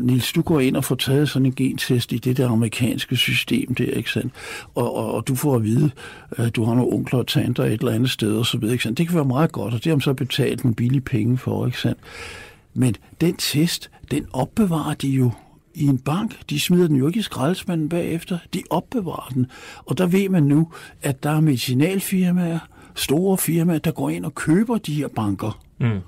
Nils, 0.00 0.32
du 0.32 0.42
går 0.42 0.60
ind 0.60 0.76
og 0.76 0.84
får 0.84 0.94
taget 0.94 1.28
sådan 1.28 1.46
en 1.46 1.54
gentest 1.54 2.12
i 2.12 2.18
det 2.18 2.36
der 2.36 2.48
amerikanske 2.48 3.16
system 3.16 3.74
der, 3.74 3.84
ikke 3.84 4.10
sandt? 4.10 4.32
Og, 4.74 4.96
og, 4.96 5.14
og 5.14 5.28
du 5.28 5.34
får 5.34 5.56
at 5.56 5.62
vide, 5.62 5.90
at 6.30 6.56
du 6.56 6.64
har 6.64 6.74
nogle 6.74 6.92
onkler 6.92 7.18
og 7.18 7.26
tanter 7.26 7.64
et 7.64 7.72
eller 7.72 7.92
andet 7.92 8.10
sted 8.10 8.36
og 8.36 8.46
så 8.46 8.58
videre, 8.58 8.72
ikke 8.72 8.82
sandt? 8.82 8.98
Det 8.98 9.06
kan 9.06 9.16
være 9.16 9.24
meget 9.24 9.52
godt, 9.52 9.74
og 9.74 9.84
det 9.84 9.90
har 9.90 9.96
man 9.96 10.00
så 10.00 10.14
betalt 10.14 10.62
en 10.62 10.74
billig 10.74 11.04
penge 11.04 11.38
for, 11.38 11.66
ikke 11.66 11.80
sandt? 11.80 11.98
Men 12.74 12.96
den 13.20 13.36
test, 13.36 13.90
den 14.10 14.26
opbevarer 14.32 14.94
de 14.94 15.08
jo 15.08 15.30
i 15.74 15.86
en 15.86 15.98
bank. 15.98 16.50
De 16.50 16.60
smider 16.60 16.86
den 16.86 16.96
jo 16.96 17.06
ikke 17.06 17.18
i 17.18 17.22
skraldespanden 17.22 17.88
bagefter. 17.88 18.38
De 18.54 18.62
opbevarer 18.70 19.28
den. 19.34 19.46
Og 19.86 19.98
der 19.98 20.06
ved 20.06 20.28
man 20.28 20.42
nu, 20.42 20.68
at 21.02 21.22
der 21.22 21.30
er 21.30 21.40
medicinalfirmaer, 21.40 22.58
store 22.94 23.38
firmaer, 23.38 23.78
der 23.78 23.90
går 23.90 24.10
ind 24.10 24.24
og 24.24 24.34
køber 24.34 24.78
de 24.78 24.94
her 24.94 25.08
banker. 25.08 25.60
Mm. 25.80 26.00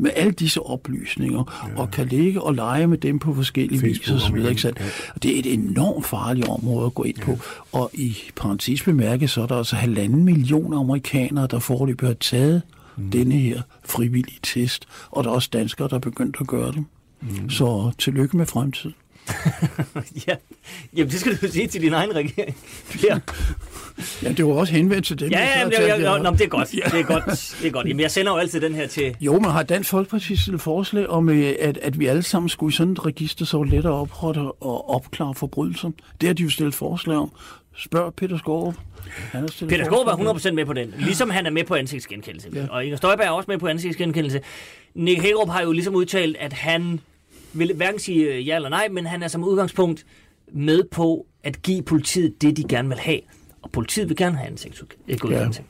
Med 0.00 0.10
alle 0.16 0.32
disse 0.32 0.62
oplysninger, 0.62 1.68
ja. 1.68 1.80
og 1.80 1.90
kan 1.90 2.06
ligge 2.06 2.42
og 2.42 2.54
lege 2.54 2.86
med 2.86 2.98
dem 2.98 3.18
på 3.18 3.34
forskellige 3.34 3.82
vis 3.82 3.98
Facebook 3.98 4.14
og 4.14 4.20
så 4.20 4.32
videre. 4.32 4.50
Ikke 4.50 4.62
sandt? 4.62 4.80
ja. 4.80 4.84
Og 5.14 5.22
det 5.22 5.34
er 5.34 5.38
et 5.38 5.52
enormt 5.54 6.06
farligt 6.06 6.48
område 6.48 6.86
at 6.86 6.94
gå 6.94 7.02
ind 7.02 7.16
på. 7.16 7.38
Og 7.72 7.90
i 7.94 8.16
parentes 8.36 8.82
bemærket, 8.82 9.30
så 9.30 9.42
er 9.42 9.46
der 9.46 9.56
altså 9.56 9.76
halvanden 9.76 10.24
million 10.24 10.74
amerikanere, 10.74 11.46
der 11.46 11.58
foreløbig 11.58 12.08
har 12.08 12.14
taget 12.14 12.62
mm. 12.96 13.10
denne 13.10 13.34
her 13.34 13.62
frivillige 13.84 14.38
test. 14.42 14.86
Og 15.10 15.24
der 15.24 15.30
er 15.30 15.34
også 15.34 15.48
danskere, 15.52 15.88
der 15.88 15.94
er 15.94 16.00
begyndt 16.00 16.36
at 16.40 16.46
gøre 16.46 16.72
det. 16.72 16.84
Mm. 17.20 17.50
Så 17.50 17.92
tillykke 17.98 18.36
med 18.36 18.46
fremtiden. 18.46 18.94
ja. 20.26 20.34
Jamen, 20.96 21.10
det 21.10 21.20
skal 21.20 21.36
du 21.36 21.48
sige 21.48 21.66
til 21.66 21.80
din 21.80 21.92
egen 21.92 22.14
regering. 22.16 22.56
Ja, 23.04 23.18
Ja, 24.22 24.32
det 24.32 24.46
var 24.46 24.52
også 24.52 24.72
henvendt 24.72 25.06
til 25.06 25.20
dem. 25.20 25.30
ja, 25.30 25.38
ja, 25.40 25.58
ja, 25.58 25.64
det 25.64 26.02
ja, 26.02 26.10
op. 26.14 26.22
nå, 26.22 26.30
det 26.30 26.40
er 26.40 26.46
godt. 26.48 26.70
Det 26.70 27.00
er 27.00 27.02
godt. 27.02 27.56
Det 27.62 27.66
er 27.68 27.70
godt. 27.70 27.86
Jamen, 27.88 28.00
jeg 28.00 28.10
sender 28.10 28.32
jo 28.32 28.38
altid 28.38 28.60
den 28.60 28.74
her 28.74 28.86
til... 28.86 29.16
Jo, 29.20 29.32
men 29.32 29.44
har 29.44 29.62
Dansk 29.62 29.90
Folkeparti 29.90 30.36
stillet 30.36 30.60
forslag 30.60 31.08
om, 31.08 31.28
øh, 31.28 31.54
at, 31.60 31.78
at 31.78 31.98
vi 31.98 32.06
alle 32.06 32.22
sammen 32.22 32.48
skulle 32.48 32.72
i 32.72 32.76
sådan 32.76 32.92
et 32.92 33.06
register, 33.06 33.44
så 33.44 33.62
lettere 33.62 33.92
oprette 33.92 34.38
og 34.38 34.90
opklare 34.90 35.34
forbrydelser? 35.34 35.90
Det 36.20 36.28
har 36.28 36.34
de 36.34 36.42
jo 36.42 36.50
stillet 36.50 36.74
forslag 36.74 37.16
om. 37.16 37.32
Spørg 37.76 38.14
Peter 38.14 38.38
Skårup. 38.38 38.74
Han 39.32 39.48
stillet 39.48 39.78
Peter 39.78 39.90
om 39.90 40.26
er 40.26 40.32
100% 40.34 40.52
med 40.52 40.64
på 40.66 40.72
den. 40.72 40.94
Ligesom 40.98 41.30
han 41.30 41.46
er 41.46 41.50
med 41.50 41.64
på 41.64 41.74
ansigtsgenkendelse. 41.74 42.48
Ja. 42.54 42.66
Og 42.70 42.84
Inger 42.84 42.96
Støjberg 42.96 43.26
er 43.26 43.30
også 43.30 43.50
med 43.50 43.58
på 43.58 43.66
ansigtsgenkendelse. 43.66 44.40
Nick 44.94 45.20
Hagerup 45.20 45.48
har 45.48 45.62
jo 45.62 45.72
ligesom 45.72 45.94
udtalt, 45.94 46.36
at 46.36 46.52
han 46.52 47.00
vil 47.52 47.72
hverken 47.76 48.00
sige 48.00 48.34
øh, 48.34 48.48
ja 48.48 48.56
eller 48.56 48.68
nej, 48.68 48.88
men 48.88 49.06
han 49.06 49.22
er 49.22 49.28
som 49.28 49.44
udgangspunkt 49.44 50.06
med 50.52 50.84
på 50.90 51.26
at 51.42 51.62
give 51.62 51.82
politiet 51.82 52.42
det, 52.42 52.56
de 52.56 52.64
gerne 52.64 52.88
vil 52.88 52.98
have. 52.98 53.20
Og 53.62 53.70
politiet 53.70 54.08
vil 54.08 54.16
gerne 54.16 54.36
have 54.36 54.50
ansigtsgenkendelse. 54.50 55.62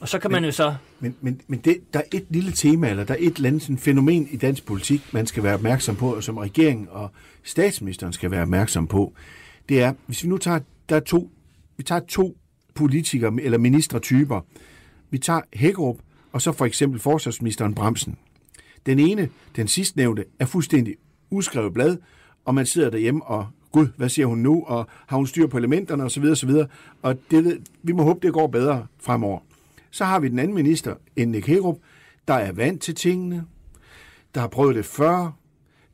Og 0.00 0.08
så 0.08 0.18
kan 0.18 0.30
man 0.30 0.44
jo 0.44 0.50
så... 0.50 0.74
Men, 1.00 1.16
men, 1.20 1.40
men 1.46 1.58
det, 1.58 1.76
der 1.92 1.98
er 1.98 2.04
et 2.12 2.26
lille 2.30 2.52
tema, 2.52 2.90
eller 2.90 3.04
der 3.04 3.14
er 3.14 3.18
et 3.20 3.36
eller 3.36 3.48
andet 3.48 3.62
sådan 3.62 3.78
fænomen 3.78 4.28
i 4.30 4.36
dansk 4.36 4.66
politik, 4.66 5.00
man 5.12 5.26
skal 5.26 5.42
være 5.42 5.54
opmærksom 5.54 5.96
på, 5.96 6.14
og 6.14 6.22
som 6.22 6.38
regeringen 6.38 6.88
og 6.90 7.10
statsministeren 7.42 8.12
skal 8.12 8.30
være 8.30 8.42
opmærksom 8.42 8.86
på. 8.86 9.12
Det 9.68 9.82
er, 9.82 9.92
hvis 10.06 10.24
vi 10.24 10.28
nu 10.28 10.38
tager, 10.38 10.60
der 10.88 10.96
er 10.96 11.00
to, 11.00 11.30
vi 11.76 11.82
tager 11.82 12.00
to 12.08 12.36
politikere 12.74 13.32
eller 13.42 13.58
ministertyper. 13.58 14.40
Vi 15.10 15.18
tager 15.18 15.40
Hækkerup, 15.52 15.96
og 16.32 16.42
så 16.42 16.52
for 16.52 16.64
eksempel 16.64 17.00
forsvarsministeren 17.00 17.74
Bremsen. 17.74 18.16
Den 18.86 18.98
ene, 18.98 19.28
den 19.56 19.68
sidstnævnte, 19.68 20.24
er 20.38 20.46
fuldstændig 20.46 20.94
uskrevet 21.36 21.74
blad, 21.74 21.96
og 22.44 22.54
man 22.54 22.66
sidder 22.66 22.90
derhjemme 22.90 23.24
og, 23.24 23.46
gud, 23.72 23.86
hvad 23.96 24.08
siger 24.08 24.26
hun 24.26 24.38
nu, 24.38 24.64
og 24.66 24.86
har 25.06 25.16
hun 25.16 25.26
styr 25.26 25.46
på 25.46 25.58
elementerne 25.58 26.04
osv. 26.04 26.24
osv. 26.24 26.50
Og 27.02 27.16
det, 27.30 27.58
vi 27.82 27.92
må 27.92 28.02
håbe, 28.02 28.26
det 28.26 28.32
går 28.32 28.46
bedre 28.46 28.86
fremover. 29.00 29.38
Så 29.90 30.04
har 30.04 30.20
vi 30.20 30.28
den 30.28 30.38
anden 30.38 30.54
minister, 30.54 30.94
Nick 31.16 31.46
Hækkerup, 31.46 31.76
der 32.28 32.34
er 32.34 32.52
vant 32.52 32.82
til 32.82 32.94
tingene, 32.94 33.44
der 34.34 34.40
har 34.40 34.48
prøvet 34.48 34.76
det 34.76 34.84
før, 34.84 35.36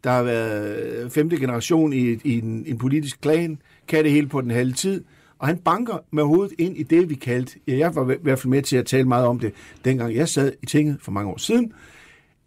der 0.05 0.11
har 0.11 0.22
været 0.22 1.12
femte 1.12 1.36
generation 1.36 1.93
i, 1.93 2.18
i 2.24 2.38
en, 2.38 2.64
en 2.66 2.78
politisk 2.78 3.20
klan, 3.20 3.59
kan 3.88 4.05
det 4.05 4.12
hele 4.12 4.28
på 4.28 4.40
den 4.40 4.51
halve 4.51 4.72
tid, 4.72 5.05
og 5.38 5.49
han 5.49 5.59
banker 5.59 5.99
med 6.11 6.24
hovedet 6.24 6.55
ind 6.59 6.76
i 6.76 6.82
det, 6.82 7.11
vi 7.11 7.14
kaldte, 7.14 7.59
ja, 7.68 7.76
jeg 7.76 7.95
var 7.95 8.12
i 8.12 8.16
hvert 8.22 8.38
fald 8.38 8.51
med 8.51 8.62
til 8.62 8.76
at 8.76 8.86
tale 8.86 9.09
meget 9.09 9.26
om 9.26 9.38
det, 9.38 9.53
dengang 9.84 10.14
jeg 10.14 10.28
sad 10.28 10.53
i 10.62 10.66
tinget 10.66 10.97
for 11.01 11.12
mange 11.12 11.30
år 11.30 11.36
siden, 11.36 11.72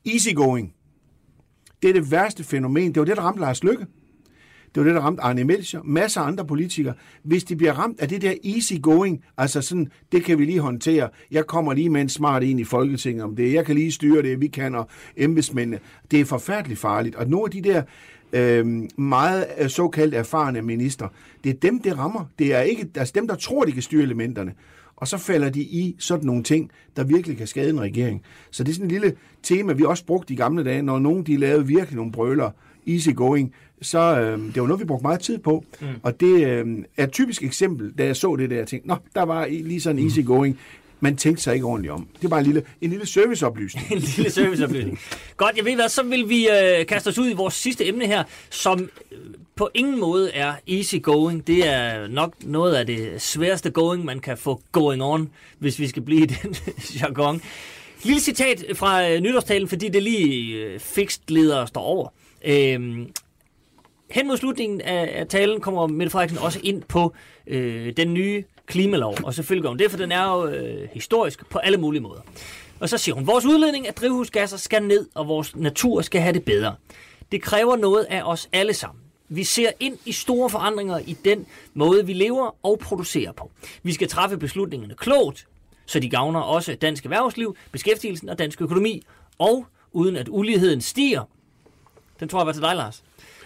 easygoing. 0.05 0.73
Det 1.81 1.89
er 1.89 1.93
det 1.93 2.11
værste 2.11 2.43
fænomen. 2.43 2.91
Det 2.91 2.99
var 2.99 3.05
det, 3.05 3.17
der 3.17 3.23
ramte 3.23 3.41
Lars 3.41 3.63
Lykke. 3.63 3.85
Det 4.75 4.81
var 4.81 4.83
det, 4.83 4.95
der 4.95 5.01
ramte 5.01 5.23
Arne 5.23 5.43
Melcher, 5.43 5.81
masser 5.83 6.21
af 6.21 6.27
andre 6.27 6.45
politikere. 6.45 6.93
Hvis 7.23 7.43
de 7.43 7.55
bliver 7.55 7.73
ramt 7.73 7.99
af 7.99 8.09
det 8.09 8.21
der 8.21 8.33
easy 8.43 8.73
going, 8.81 9.23
altså 9.37 9.61
sådan, 9.61 9.91
det 10.11 10.23
kan 10.23 10.39
vi 10.39 10.45
lige 10.45 10.59
håndtere. 10.59 11.09
Jeg 11.31 11.47
kommer 11.47 11.73
lige 11.73 11.89
med 11.89 12.01
en 12.01 12.09
smart 12.09 12.43
ind 12.43 12.59
i 12.59 12.63
Folketinget 12.63 13.23
om 13.23 13.35
det. 13.35 13.53
Jeg 13.53 13.65
kan 13.65 13.75
lige 13.75 13.91
styre 13.91 14.21
det, 14.21 14.41
vi 14.41 14.47
kan, 14.47 14.75
og 14.75 14.87
embedsmændene. 15.17 15.79
Det 16.11 16.21
er 16.21 16.25
forfærdeligt 16.25 16.79
farligt. 16.79 17.15
Og 17.15 17.27
nogle 17.27 17.45
af 17.45 17.51
de 17.51 17.61
der 17.61 17.83
øhm, 18.33 18.83
øh, 18.83 18.89
meget 18.97 19.45
såkaldt 19.67 20.15
erfarne 20.15 20.61
minister, 20.61 21.07
det 21.43 21.49
er 21.49 21.59
dem, 21.59 21.81
det 21.81 21.97
rammer. 21.97 22.25
Det 22.39 22.53
er 22.53 22.61
ikke 22.61 22.87
altså 22.95 23.11
dem, 23.15 23.27
der 23.27 23.35
tror, 23.35 23.65
de 23.65 23.71
kan 23.71 23.81
styre 23.81 24.03
elementerne. 24.03 24.53
Og 24.97 25.07
så 25.07 25.17
falder 25.17 25.49
de 25.49 25.61
i 25.61 25.95
sådan 25.99 26.25
nogle 26.25 26.43
ting, 26.43 26.71
der 26.95 27.03
virkelig 27.03 27.37
kan 27.37 27.47
skade 27.47 27.69
en 27.69 27.81
regering. 27.81 28.21
Så 28.51 28.63
det 28.63 28.69
er 28.69 28.73
sådan 28.73 28.85
en 28.85 28.91
lille 28.91 29.13
tema, 29.43 29.73
vi 29.73 29.83
også 29.83 30.05
brugte 30.05 30.33
i 30.33 30.37
gamle 30.37 30.63
dage, 30.63 30.81
når 30.81 30.99
nogen 30.99 31.23
de 31.23 31.37
lavede 31.37 31.67
virkelig 31.67 31.95
nogle 31.95 32.11
brøler, 32.11 32.51
easy 32.87 33.09
going, 33.15 33.53
så 33.81 34.19
øh, 34.19 34.39
det 34.39 34.61
var 34.61 34.67
noget, 34.67 34.79
vi 34.79 34.85
brugte 34.85 35.03
meget 35.03 35.19
tid 35.19 35.37
på. 35.37 35.65
Mm. 35.81 35.87
Og 36.03 36.19
det 36.19 36.47
øh, 36.47 36.67
er 36.97 37.03
et 37.03 37.11
typisk 37.11 37.43
eksempel, 37.43 37.93
da 37.97 38.05
jeg 38.05 38.15
så 38.15 38.35
det 38.35 38.49
der, 38.49 38.55
jeg 38.55 38.67
tænkte, 38.67 38.87
nå, 38.87 38.95
der 39.15 39.23
var 39.23 39.47
lige 39.47 39.81
sådan 39.81 40.03
easy 40.03 40.19
going. 40.25 40.59
Man 40.99 41.15
tænkte 41.17 41.43
sig 41.43 41.53
ikke 41.53 41.65
ordentligt 41.65 41.91
om. 41.93 42.07
Det 42.17 42.25
er 42.25 42.29
bare 42.29 42.39
en 42.39 42.45
lille, 42.45 42.63
en 42.81 42.89
lille 42.89 43.05
serviceoplysning. 43.05 43.91
en 43.91 43.97
lille 43.97 44.31
serviceoplysning. 44.31 44.99
Godt, 45.37 45.57
jeg 45.57 45.65
ved 45.65 45.75
hvad, 45.75 45.89
så 45.89 46.03
vil 46.03 46.29
vi 46.29 46.47
øh, 46.49 46.85
kaste 46.85 47.07
os 47.07 47.17
ud 47.17 47.29
i 47.29 47.33
vores 47.33 47.53
sidste 47.53 47.87
emne 47.87 48.05
her, 48.05 48.23
som 48.49 48.89
på 49.55 49.69
ingen 49.73 49.99
måde 49.99 50.31
er 50.31 50.53
easy 50.67 50.95
going. 51.01 51.47
Det 51.47 51.67
er 51.67 52.07
nok 52.07 52.33
noget 52.43 52.75
af 52.75 52.85
det 52.85 53.21
sværeste 53.21 53.71
going, 53.71 54.05
man 54.05 54.19
kan 54.19 54.37
få 54.37 54.61
going 54.71 55.03
on, 55.03 55.31
hvis 55.59 55.79
vi 55.79 55.87
skal 55.87 56.01
blive 56.01 56.21
i 56.21 56.25
den 56.43 56.55
jargon. 57.01 57.41
Lille 58.03 58.21
citat 58.21 58.65
fra 58.73 59.09
øh, 59.09 59.19
nytårstalen, 59.19 59.67
fordi 59.67 59.89
det 59.89 60.03
lige 60.03 60.55
øh, 60.55 60.79
fikst 60.79 61.31
leder 61.31 61.61
os 61.61 61.71
over. 61.75 62.09
Øhm, 62.45 63.11
hen 64.09 64.27
mod 64.27 64.37
slutningen 64.37 64.81
af, 64.81 65.19
af 65.19 65.27
talen 65.27 65.61
kommer 65.61 65.87
Mette 65.87 66.11
Frederiksen 66.11 66.39
også 66.39 66.59
ind 66.63 66.83
på 66.83 67.13
øh, 67.47 67.93
den 67.97 68.13
nye 68.13 68.43
klimalov, 68.65 69.17
og 69.23 69.33
selvfølgelig 69.33 69.63
gør 69.63 69.69
hun 69.69 69.79
det, 69.79 69.91
for 69.91 69.97
den 69.97 70.11
er 70.11 70.35
jo 70.35 70.47
øh, 70.47 70.89
historisk 70.93 71.49
på 71.49 71.57
alle 71.57 71.77
mulige 71.77 72.01
måder. 72.01 72.21
Og 72.79 72.89
så 72.89 72.97
siger 72.97 73.15
hun, 73.15 73.27
vores 73.27 73.45
udledning 73.45 73.87
af 73.87 73.93
drivhusgasser 73.93 74.57
skal 74.57 74.83
ned, 74.83 75.07
og 75.15 75.27
vores 75.27 75.55
natur 75.55 76.01
skal 76.01 76.21
have 76.21 76.33
det 76.33 76.43
bedre. 76.43 76.75
Det 77.31 77.41
kræver 77.41 77.75
noget 77.75 78.03
af 78.09 78.21
os 78.23 78.49
alle 78.53 78.73
sammen. 78.73 79.04
Vi 79.35 79.43
ser 79.43 79.69
ind 79.79 79.97
i 80.05 80.11
store 80.11 80.49
forandringer 80.49 80.97
i 80.97 81.17
den 81.25 81.45
måde, 81.73 82.05
vi 82.05 82.13
lever 82.13 82.55
og 82.63 82.79
producerer 82.79 83.31
på. 83.31 83.51
Vi 83.83 83.93
skal 83.93 84.07
træffe 84.07 84.37
beslutningerne 84.37 84.95
klogt, 84.95 85.47
så 85.85 85.99
de 85.99 86.09
gavner 86.09 86.39
også 86.39 86.75
dansk 86.75 87.03
erhvervsliv, 87.05 87.55
beskæftigelsen 87.71 88.29
og 88.29 88.39
dansk 88.39 88.61
økonomi, 88.61 89.05
og 89.39 89.65
uden 89.91 90.15
at 90.15 90.27
uligheden 90.29 90.81
stiger. 90.81 91.23
Den 92.19 92.27
tror 92.27 92.39
jeg 92.39 92.45
var 92.45 92.53
til 92.53 92.61
dig, 92.61 92.75
Lars. 92.75 93.03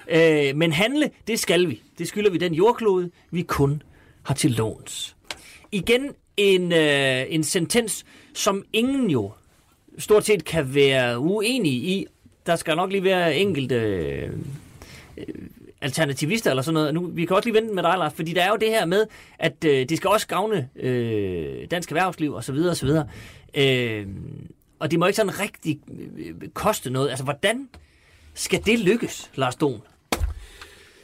Øh, 0.09 0.55
men 0.55 0.71
handle, 0.73 1.11
det 1.27 1.39
skal 1.39 1.69
vi. 1.69 1.81
Det 1.97 2.07
skylder 2.07 2.31
vi 2.31 2.37
den 2.37 2.53
jordklode, 2.53 3.11
vi 3.31 3.41
kun 3.41 3.83
har 4.23 4.33
til 4.33 4.51
låns. 4.51 5.15
Igen 5.71 6.13
en, 6.37 6.71
øh, 6.71 7.25
en 7.29 7.43
sentens, 7.43 8.05
som 8.33 8.63
ingen 8.73 9.09
jo 9.09 9.31
stort 9.97 10.25
set 10.25 10.45
kan 10.45 10.75
være 10.75 11.19
uenig 11.19 11.73
i. 11.73 12.05
Der 12.45 12.55
skal 12.55 12.75
nok 12.75 12.91
lige 12.91 13.03
være 13.03 13.35
enkelte 13.37 13.75
øh, 13.75 14.29
alternativister 15.82 16.49
eller 16.49 16.63
sådan 16.63 16.73
noget. 16.73 16.93
Nu, 16.93 17.07
vi 17.07 17.25
kan 17.25 17.36
også 17.36 17.49
lige 17.49 17.61
vente 17.61 17.73
med 17.73 17.84
dig, 17.84 17.95
Lars, 17.97 18.13
fordi 18.13 18.34
der 18.34 18.43
er 18.43 18.49
jo 18.49 18.55
det 18.55 18.69
her 18.69 18.86
med, 18.86 19.05
at 19.39 19.65
øh, 19.65 19.89
det 19.89 19.97
skal 19.97 20.09
også 20.09 20.27
gavne 20.27 20.69
øh, 20.75 21.67
dansk 21.71 21.89
erhvervsliv 21.91 22.36
osv. 22.36 22.55
osv. 22.55 22.89
Øh, 23.53 24.07
og 24.80 24.91
det 24.91 24.99
må 24.99 25.05
ikke 25.05 25.17
sådan 25.17 25.39
rigtig 25.39 25.80
øh, 26.17 26.34
koste 26.53 26.89
noget. 26.89 27.09
Altså, 27.09 27.23
hvordan 27.23 27.69
skal 28.34 28.65
det 28.65 28.80
lykkes, 28.80 29.32
Lars 29.36 29.55
Don? 29.55 29.82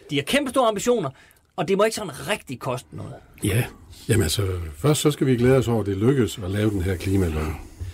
De 0.10 0.16
har 0.16 0.24
kæmpe 0.24 0.50
store 0.50 0.68
ambitioner, 0.68 1.10
og 1.56 1.68
det 1.68 1.78
må 1.78 1.84
ikke 1.84 1.96
sådan 1.96 2.30
rigtig 2.30 2.60
koste 2.60 2.88
noget. 2.96 3.14
Ja, 3.44 3.64
jamen 4.10 4.24
altså, 4.24 4.48
først 4.78 5.02
så 5.02 5.12
skal 5.12 5.28
vi 5.28 5.36
glæde 5.36 5.58
os 5.58 5.68
over, 5.68 5.80
at 5.80 5.86
det 5.86 5.98
lykkes 5.98 6.38
at 6.38 6.52
lave 6.52 6.70
den 6.70 6.82
her 6.82 6.96
klimalov. 6.96 7.54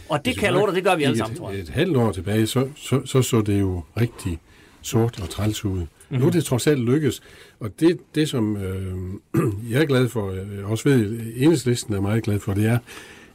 Og 0.10 0.26
det 0.26 0.36
kan 0.36 0.44
jeg 0.44 0.54
love 0.54 0.68
dig, 0.68 0.76
det 0.76 0.84
gør 0.84 0.96
vi 0.96 1.04
alle 1.04 1.18
sammen, 1.18 1.34
et, 1.34 1.40
tror 1.40 1.52
jeg. 1.52 1.60
Et 1.60 1.70
halvt 1.70 1.98
år 1.98 2.12
tilbage, 2.12 2.48
så 2.48 2.68
så, 2.76 3.02
så, 3.06 3.22
så 3.22 3.42
det 3.42 3.60
jo 3.60 3.84
rigtig 4.02 4.40
sort 4.82 5.22
og 5.22 5.30
træls 5.30 5.66
ud. 5.66 5.86
Mm-hmm. 6.12 6.24
Nu 6.24 6.28
er 6.28 6.32
det 6.32 6.46
trods 6.46 6.68
alt 6.68 6.80
lykkes, 6.80 7.22
og 7.60 7.70
det, 7.80 8.00
det 8.16 8.30
som 8.30 8.58
øh, 8.58 8.96
jeg 9.72 9.82
er 9.82 9.86
glad 9.86 10.10
for, 10.10 10.32
øh, 10.32 10.72
også 10.72 10.90
ved 10.90 11.20
enhedslisten 11.36 11.94
er 11.94 12.02
meget 12.02 12.24
glad 12.24 12.40
for, 12.40 12.54
det 12.54 12.66
er, 12.66 12.78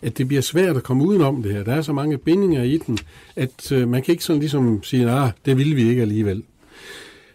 at 0.03 0.19
det 0.19 0.29
bliver 0.29 0.43
svært 0.43 0.77
at 0.77 0.83
komme 0.83 1.05
udenom 1.05 1.43
det 1.43 1.53
her. 1.53 1.65
Der 1.65 1.75
er 1.75 1.83
så 1.83 1.93
mange 1.93 2.19
bindinger 2.19 2.63
i 2.63 2.77
den, 2.87 2.99
at 3.37 3.73
øh, 3.73 3.89
man 3.89 4.03
kan 4.03 4.13
ikke 4.13 4.25
sådan 4.25 4.41
ligesom 4.41 4.83
sige, 4.83 5.05
nej, 5.05 5.31
det 5.45 5.57
vil 5.57 5.77
vi 5.77 5.89
ikke 5.89 6.03
alligevel. 6.03 6.43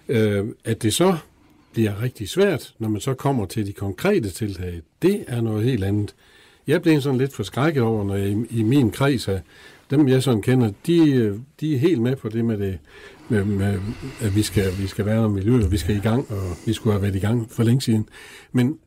Øh, 0.10 0.46
at 0.64 0.84
det 0.84 0.94
så 0.94 1.18
bliver 1.74 2.02
rigtig 2.02 2.30
svært, 2.30 2.74
når 2.80 2.90
man 2.90 3.02
så 3.02 3.14
kommer 3.14 3.46
til 3.46 3.68
de 3.68 3.74
konkrete 3.74 4.30
tiltag, 4.30 4.82
det 5.02 5.24
er 5.28 5.42
noget 5.42 5.64
helt 5.64 5.84
andet. 5.84 6.16
Jeg 6.68 6.82
blev 6.82 7.02
sådan 7.02 7.18
lidt 7.18 7.34
forskrækket 7.34 7.84
over, 7.84 8.04
når 8.04 8.16
jeg 8.16 8.30
i, 8.30 8.46
i 8.50 8.64
min 8.64 8.92
kreds 8.92 9.28
af 9.28 9.42
dem, 9.90 10.08
jeg 10.08 10.24
sådan 10.24 10.42
kender, 10.42 10.72
de, 10.88 11.12
øh, 11.12 11.38
de 11.60 11.76
er 11.76 11.80
helt 11.80 12.02
med 12.02 12.16
på 12.16 12.30
det 12.30 12.46
med 12.46 12.58
det, 12.58 12.80
med, 13.32 13.46
med, 13.46 13.80
at 14.22 14.36
vi 14.36 14.42
skal, 14.42 14.78
vi 14.78 14.88
skal 14.88 15.06
være 15.06 15.20
om 15.20 15.32
miljø, 15.32 15.64
og 15.64 15.72
vi 15.72 15.78
skal 15.78 15.96
i 15.96 16.00
gang, 16.00 16.32
og 16.32 16.58
vi 16.66 16.74
skulle 16.74 16.94
have 16.94 17.02
været 17.02 17.16
i 17.16 17.20
gang 17.20 17.52
for 17.52 17.64
længe 17.64 17.82
siden. 17.82 18.10
Men 18.52 18.78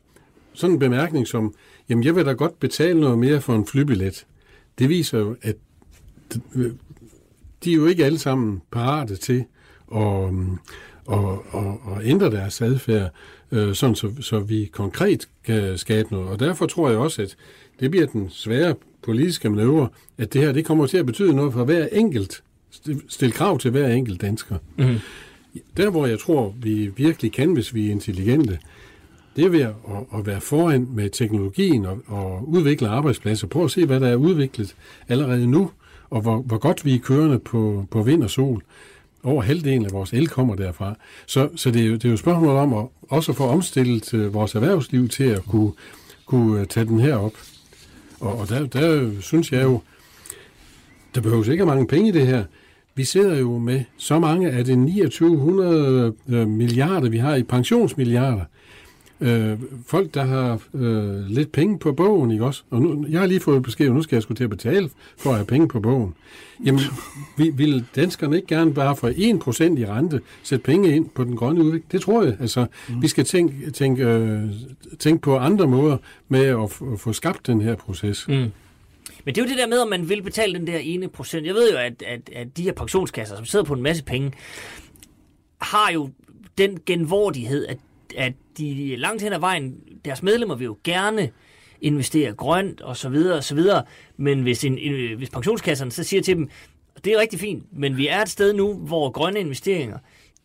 sådan 0.52 0.74
en 0.74 0.78
bemærkning 0.78 1.26
som, 1.26 1.54
jamen 1.88 2.04
jeg 2.04 2.16
vil 2.16 2.24
da 2.24 2.32
godt 2.32 2.60
betale 2.60 3.00
noget 3.00 3.18
mere 3.18 3.40
for 3.40 3.54
en 3.54 3.66
flybillet, 3.66 4.26
det 4.78 4.88
viser 4.88 5.18
jo, 5.18 5.36
at 5.42 5.56
øh, 6.54 6.72
de 7.64 7.72
er 7.72 7.76
jo 7.76 7.86
ikke 7.86 8.04
alle 8.04 8.18
sammen 8.18 8.62
parate 8.70 9.16
til 9.16 9.44
at, 9.94 10.30
og, 11.06 11.44
og, 11.50 11.80
og 11.84 12.00
ændre 12.04 12.30
deres 12.30 12.62
adfærd, 12.62 13.10
øh, 13.52 13.74
sådan 13.74 13.96
så, 13.96 14.12
så 14.20 14.38
vi 14.38 14.70
konkret 14.72 15.28
kan 15.44 15.78
skabe 15.78 16.12
noget. 16.12 16.28
Og 16.28 16.40
derfor 16.40 16.66
tror 16.66 16.88
jeg 16.88 16.98
også, 16.98 17.22
at 17.22 17.36
det 17.80 17.90
bliver 17.90 18.06
den 18.06 18.30
svære 18.30 18.74
politiske 19.02 19.50
manøvre, 19.50 19.88
at 20.18 20.32
det 20.32 20.40
her 20.40 20.52
det 20.52 20.64
kommer 20.64 20.86
til 20.86 20.96
at 20.96 21.06
betyde 21.06 21.34
noget 21.34 21.52
for 21.52 21.64
hver 21.64 21.86
enkelt. 21.92 22.42
Stille 23.08 23.32
krav 23.32 23.58
til 23.58 23.70
hver 23.70 23.88
enkelt 23.88 24.20
dansker. 24.20 24.56
Mm. 24.76 24.98
Der, 25.76 25.90
hvor 25.90 26.06
jeg 26.06 26.18
tror, 26.18 26.54
vi 26.62 26.90
virkelig 26.96 27.32
kan, 27.32 27.52
hvis 27.52 27.74
vi 27.74 27.86
er 27.86 27.90
intelligente, 27.90 28.58
det 29.36 29.44
er 29.44 29.48
ved 29.48 29.60
at, 29.60 29.74
at 30.14 30.26
være 30.26 30.40
foran 30.40 30.88
med 30.90 31.10
teknologien 31.10 31.86
og, 31.86 31.98
og 32.06 32.48
udvikle 32.48 32.88
arbejdspladser. 32.88 33.46
Prøv 33.46 33.64
at 33.64 33.70
se, 33.70 33.86
hvad 33.86 34.00
der 34.00 34.08
er 34.08 34.16
udviklet 34.16 34.74
allerede 35.08 35.46
nu, 35.46 35.70
og 36.10 36.20
hvor, 36.20 36.38
hvor 36.38 36.58
godt 36.58 36.84
vi 36.84 36.94
er 36.94 36.98
kørende 36.98 37.38
på, 37.38 37.86
på 37.90 38.02
vind 38.02 38.22
og 38.22 38.30
sol. 38.30 38.62
Over 39.22 39.42
halvdelen 39.42 39.86
af 39.86 39.92
vores 39.92 40.12
el 40.12 40.28
kommer 40.28 40.54
derfra. 40.54 40.94
Så, 41.26 41.48
så 41.56 41.70
det, 41.70 41.82
er 41.82 41.86
jo, 41.86 41.94
det 41.94 42.04
er 42.04 42.10
jo 42.10 42.16
spørgsmål 42.16 42.56
om 42.56 42.74
at 42.74 42.86
også 43.02 43.32
få 43.32 43.44
omstillet 43.44 44.14
øh, 44.14 44.34
vores 44.34 44.54
erhvervsliv 44.54 45.08
til 45.08 45.24
at 45.24 45.42
kunne, 45.44 45.72
kunne 46.26 46.60
øh, 46.60 46.66
tage 46.66 46.86
den 46.86 47.00
her 47.00 47.16
op. 47.16 47.32
Og, 48.20 48.38
og 48.38 48.48
der, 48.48 48.66
der 48.66 49.10
synes 49.20 49.52
jeg 49.52 49.62
jo, 49.62 49.80
der 51.14 51.20
behøves 51.20 51.48
ikke 51.48 51.66
mange 51.66 51.86
penge 51.86 52.08
i 52.08 52.12
det 52.12 52.26
her. 52.26 52.44
Vi 52.96 53.04
sidder 53.04 53.38
jo 53.38 53.58
med 53.58 53.80
så 53.96 54.18
mange 54.18 54.50
af 54.50 54.64
de 54.64 54.74
2900 55.02 56.12
øh, 56.28 56.48
milliarder, 56.48 57.08
vi 57.08 57.18
har 57.18 57.34
i 57.34 57.42
pensionsmilliarder. 57.42 58.44
Øh, 59.20 59.58
folk, 59.86 60.14
der 60.14 60.24
har 60.24 60.58
øh, 60.74 61.26
lidt 61.26 61.52
penge 61.52 61.78
på 61.78 61.92
bogen, 61.92 62.30
ikke 62.30 62.44
også? 62.44 62.62
Og 62.70 62.82
nu, 62.82 63.06
jeg 63.08 63.20
har 63.20 63.26
lige 63.26 63.40
fået 63.40 63.62
besked, 63.62 63.90
nu 63.90 64.02
skal 64.02 64.16
jeg 64.16 64.22
skulle 64.22 64.36
til 64.36 64.44
at 64.44 64.50
betale 64.50 64.90
for 65.18 65.30
at 65.30 65.36
have 65.36 65.46
penge 65.46 65.68
på 65.68 65.80
bogen. 65.80 66.14
Jamen, 66.64 66.80
vi, 67.36 67.50
vil 67.50 67.84
danskerne 67.96 68.36
ikke 68.36 68.48
gerne 68.48 68.74
bare 68.74 68.96
for 68.96 69.08
1% 69.08 69.78
i 69.78 69.86
rente 69.86 70.20
sætte 70.42 70.62
penge 70.62 70.96
ind 70.96 71.08
på 71.14 71.24
den 71.24 71.36
grønne 71.36 71.60
udvikling? 71.60 71.92
Det 71.92 72.00
tror 72.00 72.22
jeg. 72.22 72.36
Altså, 72.40 72.66
mm. 72.88 73.02
vi 73.02 73.08
skal 73.08 73.24
tænke, 73.24 73.70
tænke, 73.70 74.04
øh, 74.04 74.40
tænke 74.98 75.22
på 75.22 75.36
andre 75.36 75.66
måder 75.66 75.96
med 76.28 76.46
at, 76.46 76.82
at 76.92 77.00
få 77.00 77.12
skabt 77.12 77.46
den 77.46 77.60
her 77.60 77.74
proces. 77.74 78.28
Mm. 78.28 78.50
Men 79.24 79.34
det 79.34 79.40
er 79.40 79.44
jo 79.44 79.50
det 79.50 79.58
der 79.58 79.66
med, 79.66 79.78
om 79.78 79.88
man 79.88 80.08
vil 80.08 80.22
betale 80.22 80.54
den 80.58 80.66
der 80.66 80.78
ene 80.78 81.08
procent. 81.08 81.46
Jeg 81.46 81.54
ved 81.54 81.72
jo, 81.72 81.78
at, 81.78 82.02
at, 82.02 82.30
at 82.32 82.56
de 82.56 82.62
her 82.62 82.72
pensionskasser, 82.72 83.36
som 83.36 83.44
sidder 83.44 83.64
på 83.64 83.74
en 83.74 83.82
masse 83.82 84.04
penge, 84.04 84.32
har 85.60 85.92
jo 85.92 86.10
den 86.58 86.80
genvordighed, 86.86 87.66
at, 87.66 87.78
at 88.16 88.32
de 88.58 88.96
langt 88.96 89.22
hen 89.22 89.32
ad 89.32 89.38
vejen, 89.38 89.74
deres 90.04 90.22
medlemmer 90.22 90.54
vil 90.54 90.64
jo 90.64 90.76
gerne 90.84 91.30
investere 91.80 92.32
grønt 92.32 92.80
og 92.80 92.96
så 92.96 93.08
videre 93.08 93.36
og 93.36 93.44
så 93.44 93.54
videre. 93.54 93.84
Men 94.16 94.42
hvis, 94.42 94.64
en, 94.64 94.78
en, 94.78 95.16
hvis 95.16 95.30
pensionskasserne 95.30 95.90
så 95.90 96.04
siger 96.04 96.22
til 96.22 96.36
dem, 96.36 96.48
det 97.04 97.12
er 97.12 97.20
rigtig 97.20 97.40
fint, 97.40 97.64
men 97.72 97.96
vi 97.96 98.08
er 98.08 98.22
et 98.22 98.28
sted 98.28 98.52
nu, 98.52 98.74
hvor 98.74 99.10
grønne 99.10 99.40
investeringer 99.40 99.98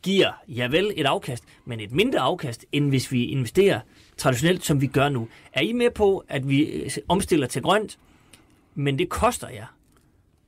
giver, 0.04 0.32
ja 0.48 0.68
vel, 0.68 0.94
et 0.96 1.06
afkast, 1.06 1.44
men 1.66 1.80
et 1.80 1.92
mindre 1.92 2.20
afkast, 2.20 2.66
end 2.72 2.90
hvis 2.90 3.12
vi 3.12 3.26
investerer 3.26 3.80
traditionelt, 4.18 4.66
som 4.66 4.82
vi 4.82 4.88
gør 4.88 5.10
nu. 5.10 5.28
Er 5.54 5.62
I 5.62 5.74
med 5.74 5.90
på, 5.90 6.24
at 6.28 6.50
vi 6.50 6.62
øh, 6.64 6.92
omstiller 7.08 7.48
til 7.48 7.62
grønt, 7.62 7.98
men 8.80 9.00
det 9.00 9.10
koster 9.10 9.50
jer 9.50 9.66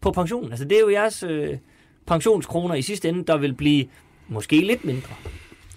på 0.02 0.12
pensionen? 0.12 0.52
Altså 0.52 0.66
det 0.66 0.76
er 0.76 0.82
jo 0.82 0.90
jeres 0.90 1.24
øh, 1.24 1.58
pensionskroner 2.06 2.76
i 2.76 2.82
sidste 2.82 3.10
ende, 3.10 3.24
der 3.24 3.38
vil 3.38 3.54
blive 3.54 3.86
måske 4.28 4.62
lidt 4.62 4.86
mindre. 4.86 5.14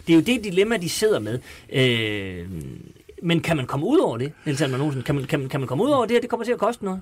Det 0.07 0.12
er 0.12 0.16
jo 0.16 0.22
det 0.22 0.44
dilemma, 0.44 0.76
de 0.76 0.88
sidder 0.88 1.18
med. 1.18 1.38
Øh, 1.72 2.48
men 3.22 3.40
kan 3.40 3.57
man 3.57 3.66
komme 3.66 3.86
ud 3.86 3.98
over 3.98 4.18
det, 4.18 4.32
Niels 4.44 4.62
Alman 4.62 4.80
Olsen? 4.80 5.02
Kan 5.02 5.14
man, 5.14 5.24
kan, 5.24 5.40
man, 5.40 5.48
kan 5.48 5.61
man 5.61 5.66
komme 5.66 5.84
ud 5.84 5.90
over 5.90 6.07
det, 6.07 6.16
at 6.16 6.22
det 6.22 6.30
kommer 6.30 6.44
til 6.44 6.52
at 6.52 6.59
koste 6.59 6.84
noget? 6.84 7.00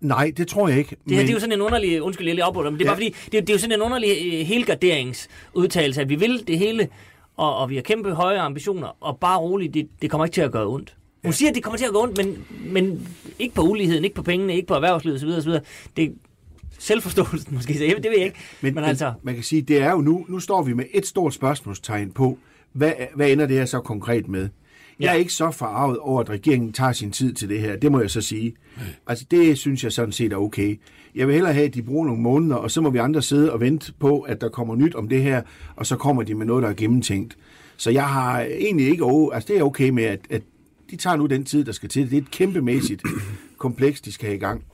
Nej, 0.00 0.32
det 0.36 0.48
tror 0.48 0.68
jeg 0.68 0.78
ikke. 0.78 0.90
Det 0.90 0.98
her 1.12 1.16
men... 1.16 1.26
det 1.26 1.30
er 1.30 1.34
jo 1.34 1.40
sådan 1.40 1.52
en 1.52 1.60
underlig, 1.60 2.02
undskyld, 2.02 2.26
jeg 2.26 2.34
lige 2.34 2.44
oprunder, 2.44 2.70
men 2.70 2.78
det 2.78 2.84
er 2.84 2.88
ja. 2.88 2.94
bare 2.94 2.96
fordi, 2.96 3.30
det 3.32 3.38
er, 3.38 3.40
det 3.40 3.50
er 3.50 3.54
jo 3.54 3.58
sådan 3.58 3.78
en 3.78 3.82
underlig 3.82 4.10
uh, 4.10 4.46
helgarderingsudtalelse, 4.46 6.00
at 6.00 6.08
vi 6.08 6.14
vil 6.14 6.46
det 6.46 6.58
hele, 6.58 6.88
og, 7.36 7.56
og 7.56 7.70
vi 7.70 7.74
har 7.74 7.82
kæmpe 7.82 8.14
høje 8.14 8.40
ambitioner, 8.40 8.96
og 9.00 9.18
bare 9.18 9.38
roligt, 9.38 9.74
det, 9.74 9.88
det 10.02 10.10
kommer 10.10 10.24
ikke 10.24 10.34
til 10.34 10.40
at 10.40 10.52
gøre 10.52 10.66
ondt. 10.66 10.96
Hun 11.26 11.32
siger, 11.32 11.48
at 11.48 11.54
det 11.54 11.62
kommer 11.62 11.78
til 11.78 11.84
at 11.84 11.92
gå 11.92 12.02
ondt, 12.02 12.16
men, 12.16 12.44
men 12.72 13.08
ikke 13.38 13.54
på 13.54 13.62
uligheden, 13.62 14.04
ikke 14.04 14.16
på 14.16 14.22
pengene, 14.22 14.54
ikke 14.54 14.66
på 14.66 14.74
erhvervslivet 14.74 15.18
osv. 15.18 15.28
osv. 15.28 15.52
Det, 15.96 16.14
selvforståelsen 16.78 17.54
måske, 17.54 17.74
så 17.74 17.80
det 17.80 18.10
ved 18.10 18.16
jeg 18.16 18.24
ikke. 18.24 18.38
Men, 18.60 18.74
men 18.74 18.84
altså... 18.84 19.12
Man 19.22 19.34
kan 19.34 19.44
sige, 19.44 19.62
det 19.62 19.78
er 19.82 19.90
jo 19.90 20.00
nu, 20.00 20.26
nu 20.28 20.40
står 20.40 20.62
vi 20.62 20.72
med 20.72 20.84
et 20.94 21.06
stort 21.06 21.34
spørgsmålstegn 21.34 22.10
på, 22.10 22.38
hvad, 22.72 22.92
hvad 23.14 23.30
ender 23.30 23.46
det 23.46 23.56
her 23.56 23.64
så 23.64 23.80
konkret 23.80 24.28
med? 24.28 24.48
Jeg 25.00 25.10
er 25.10 25.14
ikke 25.14 25.32
så 25.32 25.50
farvet 25.50 25.98
over, 25.98 26.20
at 26.20 26.30
regeringen 26.30 26.72
tager 26.72 26.92
sin 26.92 27.10
tid 27.10 27.34
til 27.34 27.48
det 27.48 27.60
her. 27.60 27.76
Det 27.76 27.92
må 27.92 28.00
jeg 28.00 28.10
så 28.10 28.20
sige. 28.20 28.54
Altså, 29.06 29.24
det 29.30 29.58
synes 29.58 29.84
jeg 29.84 29.92
sådan 29.92 30.12
set 30.12 30.32
er 30.32 30.36
okay. 30.36 30.80
Jeg 31.14 31.26
vil 31.26 31.34
hellere 31.34 31.52
have, 31.52 31.66
at 31.66 31.74
de 31.74 31.82
bruger 31.82 32.06
nogle 32.06 32.22
måneder, 32.22 32.56
og 32.56 32.70
så 32.70 32.80
må 32.80 32.90
vi 32.90 32.98
andre 32.98 33.22
sidde 33.22 33.52
og 33.52 33.60
vente 33.60 33.92
på, 33.98 34.20
at 34.20 34.40
der 34.40 34.48
kommer 34.48 34.74
nyt 34.76 34.94
om 34.94 35.08
det 35.08 35.22
her, 35.22 35.42
og 35.76 35.86
så 35.86 35.96
kommer 35.96 36.22
de 36.22 36.34
med 36.34 36.46
noget, 36.46 36.62
der 36.62 36.68
er 36.68 36.74
gennemtænkt. 36.74 37.36
Så 37.76 37.90
jeg 37.90 38.04
har 38.04 38.40
egentlig 38.40 38.88
ikke... 38.88 39.30
Altså, 39.32 39.52
det 39.52 39.58
er 39.58 39.62
okay 39.62 39.88
med, 39.88 40.04
at, 40.04 40.20
at 40.30 40.42
de 40.90 40.96
tager 40.96 41.16
nu 41.16 41.26
den 41.26 41.44
tid, 41.44 41.64
der 41.64 41.72
skal 41.72 41.88
til. 41.88 42.10
Det 42.10 42.16
er 42.16 42.22
et 42.22 42.30
kæmpemæssigt 42.30 43.02
kompleks, 43.58 44.00
de 44.00 44.12
skal 44.12 44.26
have 44.26 44.36
i 44.36 44.40
gang. 44.40 44.64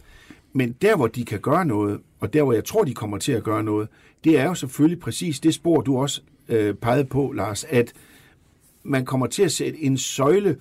Men 0.52 0.76
der, 0.82 0.96
hvor 0.96 1.06
de 1.06 1.24
kan 1.24 1.40
gøre 1.40 1.64
noget, 1.64 2.00
og 2.20 2.32
der, 2.32 2.42
hvor 2.42 2.52
jeg 2.52 2.64
tror, 2.64 2.84
de 2.84 2.94
kommer 2.94 3.18
til 3.18 3.32
at 3.32 3.44
gøre 3.44 3.64
noget, 3.64 3.88
det 4.24 4.38
er 4.38 4.44
jo 4.44 4.54
selvfølgelig 4.54 5.00
præcis 5.00 5.40
det 5.40 5.54
spor, 5.54 5.80
du 5.80 5.98
også 5.98 6.20
øh, 6.48 6.74
pegede 6.74 7.04
på, 7.04 7.32
Lars, 7.32 7.64
at 7.64 7.92
man 8.82 9.04
kommer 9.04 9.26
til 9.26 9.42
at 9.42 9.52
sætte 9.52 9.82
en 9.82 9.98
søjle 9.98 10.56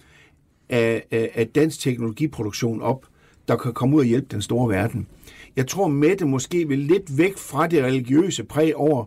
af, 0.70 1.06
af, 1.12 1.32
af 1.34 1.48
dansk 1.48 1.80
teknologiproduktion 1.80 2.82
op, 2.82 3.06
der 3.48 3.56
kan 3.58 3.74
komme 3.74 3.96
ud 3.96 4.02
og 4.02 4.06
hjælpe 4.06 4.28
den 4.32 4.42
store 4.42 4.70
verden. 4.70 5.08
Jeg 5.56 5.68
tror, 5.68 5.88
Mette 5.88 6.26
måske 6.26 6.68
vil 6.68 6.80
lidt 6.80 7.18
væk 7.18 7.38
fra 7.38 7.68
det 7.68 7.84
religiøse 7.84 8.44
præg 8.44 8.76
over, 8.76 9.06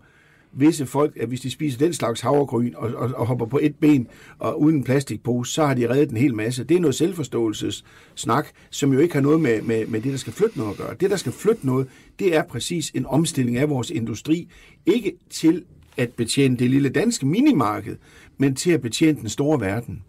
visse 0.56 0.86
folk, 0.86 1.16
at 1.20 1.28
hvis 1.28 1.40
de 1.40 1.50
spiser 1.50 1.78
den 1.78 1.92
slags 1.92 2.20
havregryn 2.20 2.72
og, 2.76 2.94
og, 2.94 3.10
og 3.16 3.26
hopper 3.26 3.46
på 3.46 3.58
et 3.62 3.76
ben 3.76 4.08
og 4.38 4.60
uden 4.60 4.76
en 4.76 4.84
plastikpose, 4.84 5.52
så 5.52 5.66
har 5.66 5.74
de 5.74 5.90
reddet 5.90 6.10
en 6.10 6.16
hel 6.16 6.34
masse. 6.34 6.64
Det 6.64 6.76
er 6.76 6.80
noget 6.80 6.94
selvforståelsessnak, 6.94 8.48
som 8.70 8.92
jo 8.92 8.98
ikke 8.98 9.14
har 9.14 9.20
noget 9.20 9.40
med, 9.40 9.62
med, 9.62 9.86
med 9.86 10.00
det, 10.00 10.12
der 10.12 10.18
skal 10.18 10.32
flytte 10.32 10.58
noget 10.58 10.70
at 10.70 10.76
gøre. 10.76 10.94
Det, 11.00 11.10
der 11.10 11.16
skal 11.16 11.32
flytte 11.32 11.66
noget, 11.66 11.86
det 12.18 12.36
er 12.36 12.42
præcis 12.42 12.90
en 12.94 13.06
omstilling 13.06 13.56
af 13.56 13.70
vores 13.70 13.90
industri. 13.90 14.48
Ikke 14.86 15.12
til 15.30 15.64
at 15.96 16.10
betjene 16.10 16.56
det 16.56 16.70
lille 16.70 16.88
danske 16.88 17.26
minimarked, 17.26 17.96
men 18.38 18.54
til 18.54 18.70
at 18.70 18.80
betjene 18.80 19.20
den 19.20 19.28
store 19.28 19.60
verden. 19.60 20.02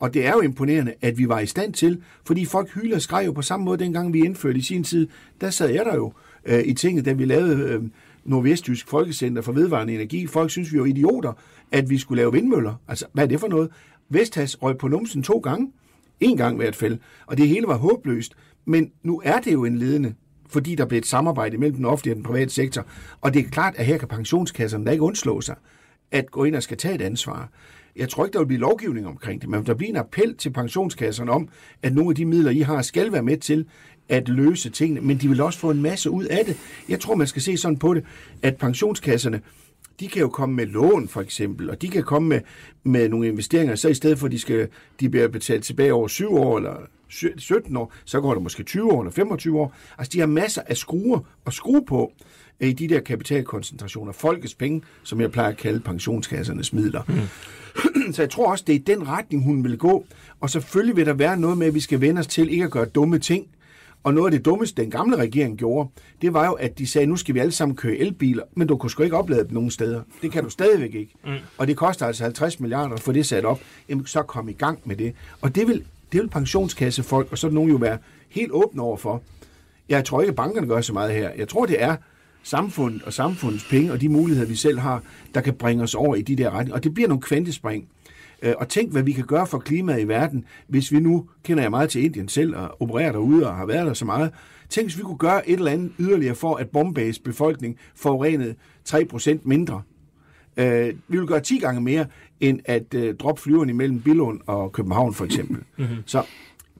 Og 0.00 0.14
det 0.14 0.26
er 0.26 0.32
jo 0.32 0.40
imponerende, 0.40 0.94
at 1.00 1.18
vi 1.18 1.28
var 1.28 1.40
i 1.40 1.46
stand 1.46 1.72
til, 1.72 2.02
fordi 2.26 2.44
folk 2.44 2.74
hylder 2.74 2.96
og 2.96 3.02
skreg 3.02 3.26
jo 3.26 3.32
på 3.32 3.42
samme 3.42 3.64
måde, 3.64 3.78
dengang 3.78 4.12
vi 4.12 4.24
indførte 4.24 4.58
i 4.58 4.62
sin 4.62 4.84
tid. 4.84 5.08
Der 5.40 5.50
sad 5.50 5.68
jeg 5.70 5.84
der 5.84 5.94
jo 5.94 6.12
øh, 6.44 6.62
i 6.64 6.74
tinget, 6.74 7.04
da 7.04 7.12
vi 7.12 7.24
lavede 7.24 7.72
øh, 7.72 7.82
Nordvestjysk 8.26 8.88
Folkecenter 8.88 9.42
for 9.42 9.52
Vedvarende 9.52 9.94
Energi. 9.94 10.26
Folk 10.26 10.50
synes, 10.50 10.72
vi 10.72 10.78
var 10.78 10.86
idioter, 10.86 11.32
at 11.72 11.90
vi 11.90 11.98
skulle 11.98 12.16
lave 12.16 12.32
vindmøller. 12.32 12.74
Altså, 12.88 13.06
hvad 13.12 13.24
er 13.24 13.28
det 13.28 13.40
for 13.40 13.48
noget? 13.48 13.70
Vestas 14.08 14.62
røg 14.62 14.78
på 14.78 14.88
numsen 14.88 15.22
to 15.22 15.38
gange. 15.38 15.72
En 16.20 16.36
gang 16.36 16.54
i 16.54 16.62
hvert 16.62 16.76
fald. 16.76 16.98
Og 17.26 17.36
det 17.38 17.48
hele 17.48 17.66
var 17.66 17.76
håbløst. 17.76 18.34
Men 18.64 18.90
nu 19.02 19.22
er 19.24 19.40
det 19.40 19.52
jo 19.52 19.64
en 19.64 19.78
ledende 19.78 20.14
fordi 20.48 20.74
der 20.74 20.86
blev 20.86 20.98
et 20.98 21.06
samarbejde 21.06 21.58
mellem 21.58 21.76
den 21.76 21.84
offentlige 21.84 22.12
og 22.12 22.16
den 22.16 22.24
private 22.24 22.50
sektor. 22.50 22.86
Og 23.20 23.34
det 23.34 23.46
er 23.46 23.50
klart, 23.50 23.74
at 23.76 23.86
her 23.86 23.98
kan 23.98 24.08
pensionskasserne 24.08 24.84
da 24.84 24.90
ikke 24.90 25.02
undslå 25.02 25.40
sig 25.40 25.56
at 26.10 26.30
gå 26.30 26.44
ind 26.44 26.56
og 26.56 26.62
skal 26.62 26.76
tage 26.76 26.94
et 26.94 27.02
ansvar. 27.02 27.50
Jeg 27.96 28.08
tror 28.08 28.24
ikke, 28.24 28.32
der 28.32 28.38
vil 28.38 28.46
blive 28.46 28.60
lovgivning 28.60 29.06
omkring 29.06 29.40
det, 29.40 29.48
men 29.50 29.66
der 29.66 29.74
bliver 29.74 29.90
en 29.90 29.96
appel 29.96 30.36
til 30.36 30.50
pensionskasserne 30.50 31.30
om, 31.32 31.48
at 31.82 31.94
nogle 31.94 32.10
af 32.10 32.14
de 32.16 32.24
midler, 32.24 32.50
I 32.50 32.58
har, 32.58 32.82
skal 32.82 33.12
være 33.12 33.22
med 33.22 33.36
til 33.36 33.66
at 34.08 34.28
løse 34.28 34.70
tingene, 34.70 35.00
men 35.00 35.18
de 35.18 35.28
vil 35.28 35.40
også 35.40 35.58
få 35.58 35.70
en 35.70 35.82
masse 35.82 36.10
ud 36.10 36.24
af 36.24 36.44
det. 36.44 36.56
Jeg 36.88 37.00
tror, 37.00 37.14
man 37.14 37.26
skal 37.26 37.42
se 37.42 37.56
sådan 37.56 37.78
på 37.78 37.94
det, 37.94 38.04
at 38.42 38.56
pensionskasserne, 38.56 39.40
de 40.00 40.08
kan 40.08 40.22
jo 40.22 40.28
komme 40.28 40.54
med 40.54 40.66
lån, 40.66 41.08
for 41.08 41.20
eksempel, 41.20 41.70
og 41.70 41.82
de 41.82 41.88
kan 41.88 42.02
komme 42.02 42.28
med, 42.28 42.40
med 42.84 43.08
nogle 43.08 43.28
investeringer, 43.28 43.74
så 43.74 43.88
i 43.88 43.94
stedet 43.94 44.18
for, 44.18 44.26
at 44.26 44.32
de, 44.32 44.38
skal, 44.38 44.68
de 45.00 45.08
bliver 45.08 45.28
betalt 45.28 45.64
tilbage 45.64 45.94
over 45.94 46.08
7 46.08 46.34
år 46.34 46.56
eller 46.56 46.76
17 47.08 47.76
år, 47.76 47.92
så 48.04 48.20
går 48.20 48.34
det 48.34 48.42
måske 48.42 48.62
20 48.62 48.92
år 48.92 49.02
eller 49.02 49.12
25 49.12 49.60
år. 49.60 49.74
Altså, 49.98 50.10
de 50.12 50.20
har 50.20 50.26
masser 50.26 50.62
af 50.66 50.76
skruer 50.76 51.20
at 51.46 51.52
skrue 51.52 51.84
på 51.84 52.12
i 52.60 52.72
de 52.72 52.88
der 52.88 53.00
kapitalkoncentrationer. 53.00 54.12
Folkets 54.12 54.54
penge, 54.54 54.82
som 55.02 55.20
jeg 55.20 55.32
plejer 55.32 55.50
at 55.50 55.56
kalde 55.56 55.80
pensionskassernes 55.80 56.72
midler. 56.72 57.02
Mm. 57.08 58.12
så 58.12 58.22
jeg 58.22 58.30
tror 58.30 58.50
også, 58.50 58.64
det 58.66 58.74
er 58.74 58.78
den 58.78 59.08
retning, 59.08 59.44
hun 59.44 59.64
vil 59.64 59.78
gå. 59.78 60.06
Og 60.40 60.50
selvfølgelig 60.50 60.96
vil 60.96 61.06
der 61.06 61.12
være 61.12 61.36
noget 61.36 61.58
med, 61.58 61.66
at 61.66 61.74
vi 61.74 61.80
skal 61.80 62.00
vende 62.00 62.18
os 62.18 62.26
til 62.26 62.50
ikke 62.50 62.64
at 62.64 62.70
gøre 62.70 62.84
dumme 62.84 63.18
ting. 63.18 63.46
Og 64.04 64.14
noget 64.14 64.26
af 64.26 64.38
det 64.38 64.44
dummeste, 64.44 64.82
den 64.82 64.90
gamle 64.90 65.16
regering 65.16 65.58
gjorde, 65.58 65.88
det 66.22 66.34
var 66.34 66.46
jo, 66.46 66.52
at 66.52 66.78
de 66.78 66.86
sagde, 66.86 67.06
nu 67.06 67.16
skal 67.16 67.34
vi 67.34 67.40
alle 67.40 67.52
sammen 67.52 67.76
køre 67.76 67.96
elbiler, 67.96 68.42
men 68.54 68.68
du 68.68 68.76
kunne 68.76 68.90
sgu 68.90 69.02
ikke 69.02 69.16
oplade 69.16 69.44
dem 69.44 69.52
nogen 69.52 69.70
steder. 69.70 70.02
Det 70.22 70.32
kan 70.32 70.44
du 70.44 70.50
stadigvæk 70.50 70.94
ikke. 70.94 71.12
Mm. 71.24 71.32
Og 71.58 71.66
det 71.66 71.76
koster 71.76 72.06
altså 72.06 72.24
50 72.24 72.60
milliarder 72.60 72.94
at 72.94 73.00
få 73.00 73.12
det 73.12 73.26
sat 73.26 73.44
op. 73.44 73.60
Jamen, 73.88 74.06
så 74.06 74.22
kom 74.22 74.48
i 74.48 74.52
gang 74.52 74.78
med 74.84 74.96
det. 74.96 75.14
Og 75.40 75.54
det 75.54 75.68
vil, 75.68 75.84
det 76.12 76.20
vil 76.20 76.28
pensionskassefolk, 76.28 77.28
og 77.32 77.38
så 77.38 77.48
nogen 77.48 77.70
jo 77.70 77.76
være 77.76 77.98
helt 78.28 78.52
åbne 78.52 78.82
over 78.82 78.96
for. 78.96 79.22
Jeg 79.88 80.04
tror 80.04 80.20
ikke, 80.20 80.30
at 80.30 80.36
bankerne 80.36 80.66
gør 80.66 80.80
så 80.80 80.92
meget 80.92 81.12
her. 81.14 81.30
Jeg 81.36 81.48
tror, 81.48 81.66
det 81.66 81.82
er 81.82 81.96
samfundet 82.42 83.02
og 83.02 83.12
samfundets 83.12 83.64
penge 83.64 83.92
og 83.92 84.00
de 84.00 84.08
muligheder, 84.08 84.48
vi 84.48 84.54
selv 84.56 84.78
har, 84.78 85.02
der 85.34 85.40
kan 85.40 85.54
bringe 85.54 85.82
os 85.82 85.94
over 85.94 86.14
i 86.14 86.22
de 86.22 86.36
der 86.36 86.50
retninger. 86.50 86.74
Og 86.74 86.84
det 86.84 86.94
bliver 86.94 87.08
nogle 87.08 87.22
kvantespring. 87.22 87.88
Øh, 88.44 88.54
og 88.58 88.68
tænk, 88.68 88.92
hvad 88.92 89.02
vi 89.02 89.12
kan 89.12 89.24
gøre 89.24 89.46
for 89.46 89.58
klimaet 89.58 90.00
i 90.00 90.08
verden, 90.08 90.44
hvis 90.68 90.92
vi 90.92 91.00
nu, 91.00 91.28
kender 91.42 91.62
jeg 91.62 91.70
meget 91.70 91.90
til 91.90 92.04
Indien 92.04 92.28
selv, 92.28 92.56
og 92.56 92.82
opererer 92.82 93.12
derude 93.12 93.46
og 93.46 93.56
har 93.56 93.66
været 93.66 93.86
der 93.86 93.94
så 93.94 94.04
meget. 94.04 94.30
Tænk, 94.68 94.86
hvis 94.86 94.98
vi 94.98 95.02
kunne 95.02 95.18
gøre 95.18 95.48
et 95.48 95.58
eller 95.58 95.72
andet 95.72 95.92
yderligere 95.98 96.34
for, 96.34 96.56
at 96.56 96.68
Bombays 96.68 97.18
befolkning 97.18 97.78
forurenede 97.94 98.54
3% 98.88 99.38
mindre. 99.42 99.82
Øh, 100.56 100.94
vi 101.08 101.18
vil 101.18 101.26
gøre 101.26 101.40
10 101.40 101.58
gange 101.58 101.80
mere, 101.80 102.06
end 102.40 102.60
at 102.64 102.94
øh, 102.94 103.14
droppe 103.16 103.42
flyverne 103.42 103.70
imellem 103.70 104.00
Billund 104.00 104.40
og 104.46 104.72
København 104.72 105.14
for 105.14 105.24
eksempel. 105.24 105.62
Mm-hmm. 105.76 105.96
Så 106.06 106.22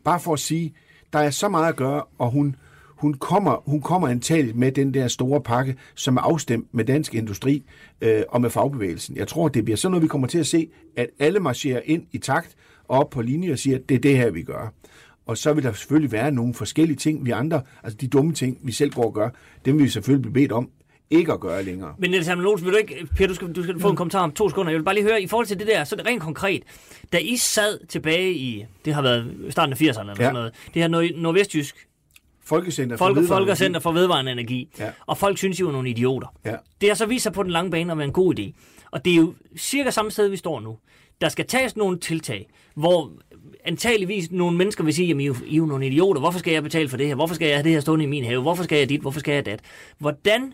bare 0.05 0.21
for 0.21 0.33
at 0.33 0.39
sige, 0.39 0.75
der 1.13 1.19
er 1.19 1.31
så 1.31 1.49
meget 1.49 1.69
at 1.69 1.77
gøre, 1.77 2.03
og 2.19 2.31
hun 2.31 2.57
hun 2.97 3.15
kommer, 3.15 3.71
hun 3.71 3.81
kommer 3.81 4.09
antageligt 4.09 4.57
med 4.57 4.73
den 4.73 4.95
der 4.95 5.09
store 5.09 5.41
pakke, 5.41 5.77
som 5.95 6.17
er 6.17 6.21
afstemt 6.21 6.75
med 6.75 6.85
dansk 6.85 7.15
industri 7.15 7.65
øh, 8.01 8.23
og 8.29 8.41
med 8.41 8.51
fagbevægelsen. 8.51 9.17
Jeg 9.17 9.29
tror, 9.29 9.49
det 9.49 9.65
bliver 9.65 9.77
sådan 9.77 9.91
noget, 9.91 10.03
vi 10.03 10.09
kommer 10.09 10.27
til 10.27 10.39
at 10.39 10.47
se, 10.47 10.69
at 10.97 11.07
alle 11.19 11.41
marcherer 11.41 11.81
ind 11.85 12.07
i 12.13 12.19
takt 12.19 12.55
og 12.89 12.99
op 12.99 13.11
på 13.11 13.23
linje 13.23 13.53
og 13.53 13.59
siger, 13.59 13.77
at 13.77 13.89
det 13.89 13.95
er 13.95 13.99
det 13.99 14.17
her, 14.17 14.31
vi 14.31 14.43
gør. 14.43 14.73
Og 15.27 15.39
så 15.39 15.53
vil 15.53 15.65
der 15.65 15.73
selvfølgelig 15.73 16.13
være 16.13 16.33
nogle 16.33 16.55
forskellige 16.55 16.97
ting, 16.97 17.27
vi 17.27 17.31
andre, 17.31 17.63
altså 17.83 17.97
de 17.97 18.09
dumme 18.09 18.33
ting, 18.33 18.59
vi 18.63 18.73
selv 18.73 18.91
går 18.91 19.05
og 19.05 19.15
gør, 19.15 19.29
dem 19.65 19.79
vil 19.79 19.85
vi 19.85 19.91
selvfølgelig 19.91 20.23
blive 20.23 20.43
bedt 20.43 20.53
om 20.53 20.71
ikke 21.11 21.33
at 21.33 21.41
gøre 21.41 21.63
længere. 21.63 21.95
Men 21.99 22.11
Niels 22.11 22.27
Hamel 22.27 22.47
vil 22.47 22.73
du 22.73 22.77
ikke, 22.77 23.07
Per, 23.17 23.27
du 23.27 23.35
skal, 23.35 23.53
du 23.53 23.63
skal 23.63 23.81
få 23.81 23.91
en 23.91 23.97
kommentar 23.97 24.21
om 24.21 24.33
to 24.33 24.49
sekunder. 24.49 24.73
Jeg 24.73 24.79
vil 24.79 24.85
bare 24.85 24.95
lige 24.95 25.05
høre, 25.05 25.23
i 25.23 25.27
forhold 25.27 25.47
til 25.47 25.59
det 25.59 25.67
der, 25.67 25.85
så 25.85 25.95
er 25.95 25.97
det 25.97 26.07
rent 26.07 26.23
konkret. 26.23 26.63
Da 27.13 27.19
I 27.19 27.37
sad 27.37 27.87
tilbage 27.87 28.33
i, 28.33 28.65
det 28.85 28.95
har 28.95 29.03
været 29.03 29.35
starten 29.51 29.73
af 29.73 29.77
80'erne 29.77 30.01
eller 30.01 30.15
ja. 30.19 30.25
sådan 30.25 30.33
noget, 30.33 30.53
det 30.75 30.83
her 30.83 31.17
nordvestjysk 31.17 31.89
Folkecenter 32.45 32.97
for, 32.97 33.05
Folk, 33.05 33.17
vedvarende 33.17 33.47
Folkecenter 33.47 33.81
for 33.81 33.93
vedvarende 33.93 34.33
energi. 34.33 34.69
Ja. 34.79 34.91
Og 35.07 35.19
folk 35.19 35.39
synes 35.39 35.61
jo, 35.61 35.69
er 35.69 35.73
nogle 35.73 35.91
idioter. 35.91 36.35
Ja. 36.45 36.57
Det 36.81 36.89
har 36.89 36.95
så 36.95 37.07
vist 37.07 37.23
sig 37.23 37.33
på 37.33 37.43
den 37.43 37.51
lange 37.51 37.71
bane 37.71 37.93
at 37.93 37.99
være 37.99 38.07
en 38.07 38.13
god 38.13 38.39
idé. 38.39 38.53
Og 38.91 39.05
det 39.05 39.13
er 39.13 39.17
jo 39.17 39.35
cirka 39.57 39.91
samme 39.91 40.11
sted, 40.11 40.29
vi 40.29 40.37
står 40.37 40.61
nu. 40.61 40.79
Der 41.21 41.29
skal 41.29 41.47
tages 41.47 41.77
nogle 41.77 41.99
tiltag, 41.99 42.49
hvor 42.75 43.13
antageligvis 43.65 44.31
nogle 44.31 44.57
mennesker 44.57 44.85
vil 44.85 44.95
sige, 44.95 45.11
at 45.11 45.21
I, 45.21 45.23
I 45.23 45.27
er 45.27 45.57
jo 45.57 45.67
nogle 45.67 45.87
idioter. 45.87 46.21
Hvorfor 46.21 46.39
skal 46.39 46.53
jeg 46.53 46.63
betale 46.63 46.89
for 46.89 46.97
det 46.97 47.07
her? 47.07 47.15
Hvorfor 47.15 47.35
skal 47.35 47.47
jeg 47.49 47.57
have 47.57 47.65
det 47.65 47.73
her 47.73 47.81
stående 47.81 48.05
i 48.05 48.09
min 48.09 48.25
have? 48.25 48.43
Hvorfor 48.43 48.63
skal 48.63 48.79
jeg 48.79 48.89
dit? 48.89 49.01
Hvorfor 49.01 49.21
skal 49.21 49.35
jeg 49.35 49.47
dat? 49.47 49.61
Hvordan 49.99 50.53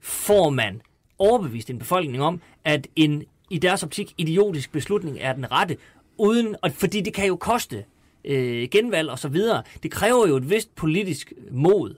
får 0.00 0.50
man 0.50 0.80
overbevist 1.18 1.70
en 1.70 1.78
befolkning 1.78 2.22
om, 2.22 2.40
at 2.64 2.88
en 2.96 3.24
i 3.50 3.58
deres 3.58 3.82
optik 3.82 4.14
idiotisk 4.18 4.72
beslutning 4.72 5.18
er 5.20 5.32
den 5.32 5.52
rette, 5.52 5.76
uden, 6.18 6.56
og 6.62 6.70
fordi 6.72 7.00
det 7.00 7.14
kan 7.14 7.26
jo 7.26 7.36
koste 7.36 7.84
øh, 8.24 8.68
genvalg 8.70 9.10
og 9.10 9.18
så 9.18 9.28
videre. 9.28 9.62
Det 9.82 9.90
kræver 9.90 10.26
jo 10.28 10.36
et 10.36 10.50
vist 10.50 10.74
politisk 10.74 11.32
mod 11.50 11.94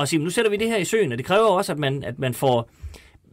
at 0.00 0.08
sige, 0.08 0.24
nu 0.24 0.30
sætter 0.30 0.50
vi 0.50 0.56
det 0.56 0.68
her 0.68 0.76
i 0.76 0.84
søen, 0.84 1.12
og 1.12 1.18
det 1.18 1.26
kræver 1.26 1.46
også, 1.46 1.72
at 1.72 1.78
man, 1.78 2.02
at 2.02 2.18
man 2.18 2.34
får 2.34 2.70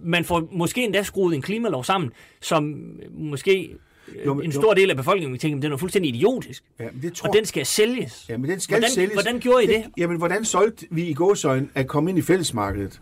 man 0.03 0.25
får 0.25 0.47
måske 0.51 0.83
endda 0.83 1.03
skruet 1.03 1.35
en 1.35 1.41
klimalov 1.41 1.83
sammen, 1.83 2.11
som 2.41 2.75
måske 3.09 3.75
øh, 4.07 4.25
jo, 4.25 4.33
men, 4.33 4.45
en 4.45 4.51
stor 4.51 4.73
del 4.73 4.89
af 4.89 4.95
befolkningen 4.95 5.39
tænker, 5.39 5.57
at 5.57 5.63
den 5.63 5.71
er 5.71 5.77
fuldstændig 5.77 6.15
idiotisk. 6.15 6.63
Ja, 6.79 6.87
men 6.93 7.01
det 7.01 7.13
tror... 7.13 7.29
Og 7.29 7.35
den 7.35 7.45
skal 7.45 7.65
sælges. 7.65 8.25
Ja, 8.29 8.37
men 8.37 8.49
den 8.49 8.59
skal 8.59 8.73
hvordan, 8.73 8.89
sælges. 8.91 9.13
Hvordan 9.13 9.39
gjorde 9.39 9.63
I 9.63 9.67
det? 9.67 9.75
det? 9.75 9.85
Jamen, 9.97 10.17
hvordan 10.17 10.45
solgte 10.45 10.87
vi 10.91 11.03
i 11.03 11.13
gåsøjen 11.13 11.71
at 11.75 11.87
komme 11.87 12.09
ind 12.09 12.19
i 12.19 12.21
fællesmarkedet? 12.21 13.01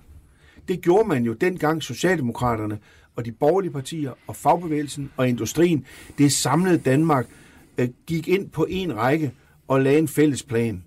Det 0.67 0.81
gjorde 0.81 1.09
man 1.09 1.23
jo 1.23 1.33
dengang 1.33 1.83
Socialdemokraterne 1.83 2.79
og 3.15 3.25
de 3.25 3.31
borgerlige 3.31 3.71
partier 3.71 4.11
og 4.27 4.35
fagbevægelsen 4.35 5.11
og 5.17 5.29
industrien, 5.29 5.85
det 6.17 6.31
samlede 6.31 6.77
Danmark 6.77 7.27
øh, 7.79 7.87
gik 8.07 8.27
ind 8.27 8.49
på 8.49 8.65
en 8.69 8.97
række 8.97 9.31
og 9.67 9.81
lagde 9.81 9.99
en 9.99 10.07
fælles 10.07 10.43
plan. 10.43 10.83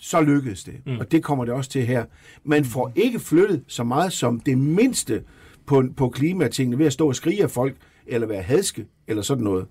Så 0.00 0.20
lykkedes 0.20 0.64
det, 0.64 0.74
mm. 0.86 0.98
og 0.98 1.12
det 1.12 1.22
kommer 1.22 1.44
det 1.44 1.54
også 1.54 1.70
til 1.70 1.86
her. 1.86 2.04
Man 2.44 2.64
får 2.64 2.92
ikke 2.94 3.18
flyttet 3.18 3.64
så 3.66 3.84
meget 3.84 4.12
som 4.12 4.40
det 4.40 4.58
mindste 4.58 5.22
på, 5.66 5.84
på 5.96 6.08
klimatingene 6.08 6.78
ved 6.78 6.86
at 6.86 6.92
stå 6.92 7.08
og 7.08 7.16
skrige 7.16 7.42
af 7.42 7.50
folk, 7.50 7.76
eller 8.06 8.26
være 8.26 8.42
hadske, 8.42 8.86
eller 9.06 9.22
sådan 9.22 9.44
noget. 9.44 9.66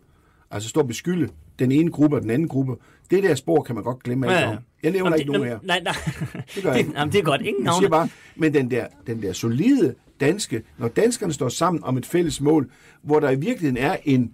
Altså 0.51 0.69
stå 0.69 0.79
og 0.79 0.87
beskylde 0.87 1.29
den 1.59 1.71
ene 1.71 1.91
gruppe 1.91 2.15
og 2.17 2.21
den 2.21 2.29
anden 2.29 2.47
gruppe. 2.47 2.75
Det 3.11 3.23
der 3.23 3.35
spor 3.35 3.61
kan 3.63 3.75
man 3.75 3.83
godt 3.83 4.03
glemme 4.03 4.27
alt 4.27 4.35
ja, 4.35 4.49
ja. 4.49 4.57
Jeg 4.83 4.91
nævner 4.91 5.15
ikke 5.15 5.31
nogen 5.31 5.47
her. 5.47 5.59
Nej, 5.63 5.79
nej. 5.83 5.93
Det 6.55 6.63
gør 6.63 6.69
jeg 6.69 6.79
ikke. 6.79 6.91
Jamen, 6.97 7.11
det 7.11 7.19
er 7.19 7.23
godt. 7.23 7.41
Ingen 7.41 7.63
navne. 7.63 7.89
bare, 7.89 8.09
men 8.35 8.53
den 8.53 8.71
der, 8.71 8.87
den 9.07 9.21
der 9.21 9.33
solide 9.33 9.95
danske, 10.19 10.63
når 10.77 10.87
danskerne 10.87 11.33
står 11.33 11.49
sammen 11.49 11.83
om 11.83 11.97
et 11.97 12.05
fælles 12.05 12.41
mål, 12.41 12.71
hvor 13.01 13.19
der 13.19 13.29
i 13.29 13.35
virkeligheden 13.35 13.77
er 13.77 13.97
en, 14.05 14.33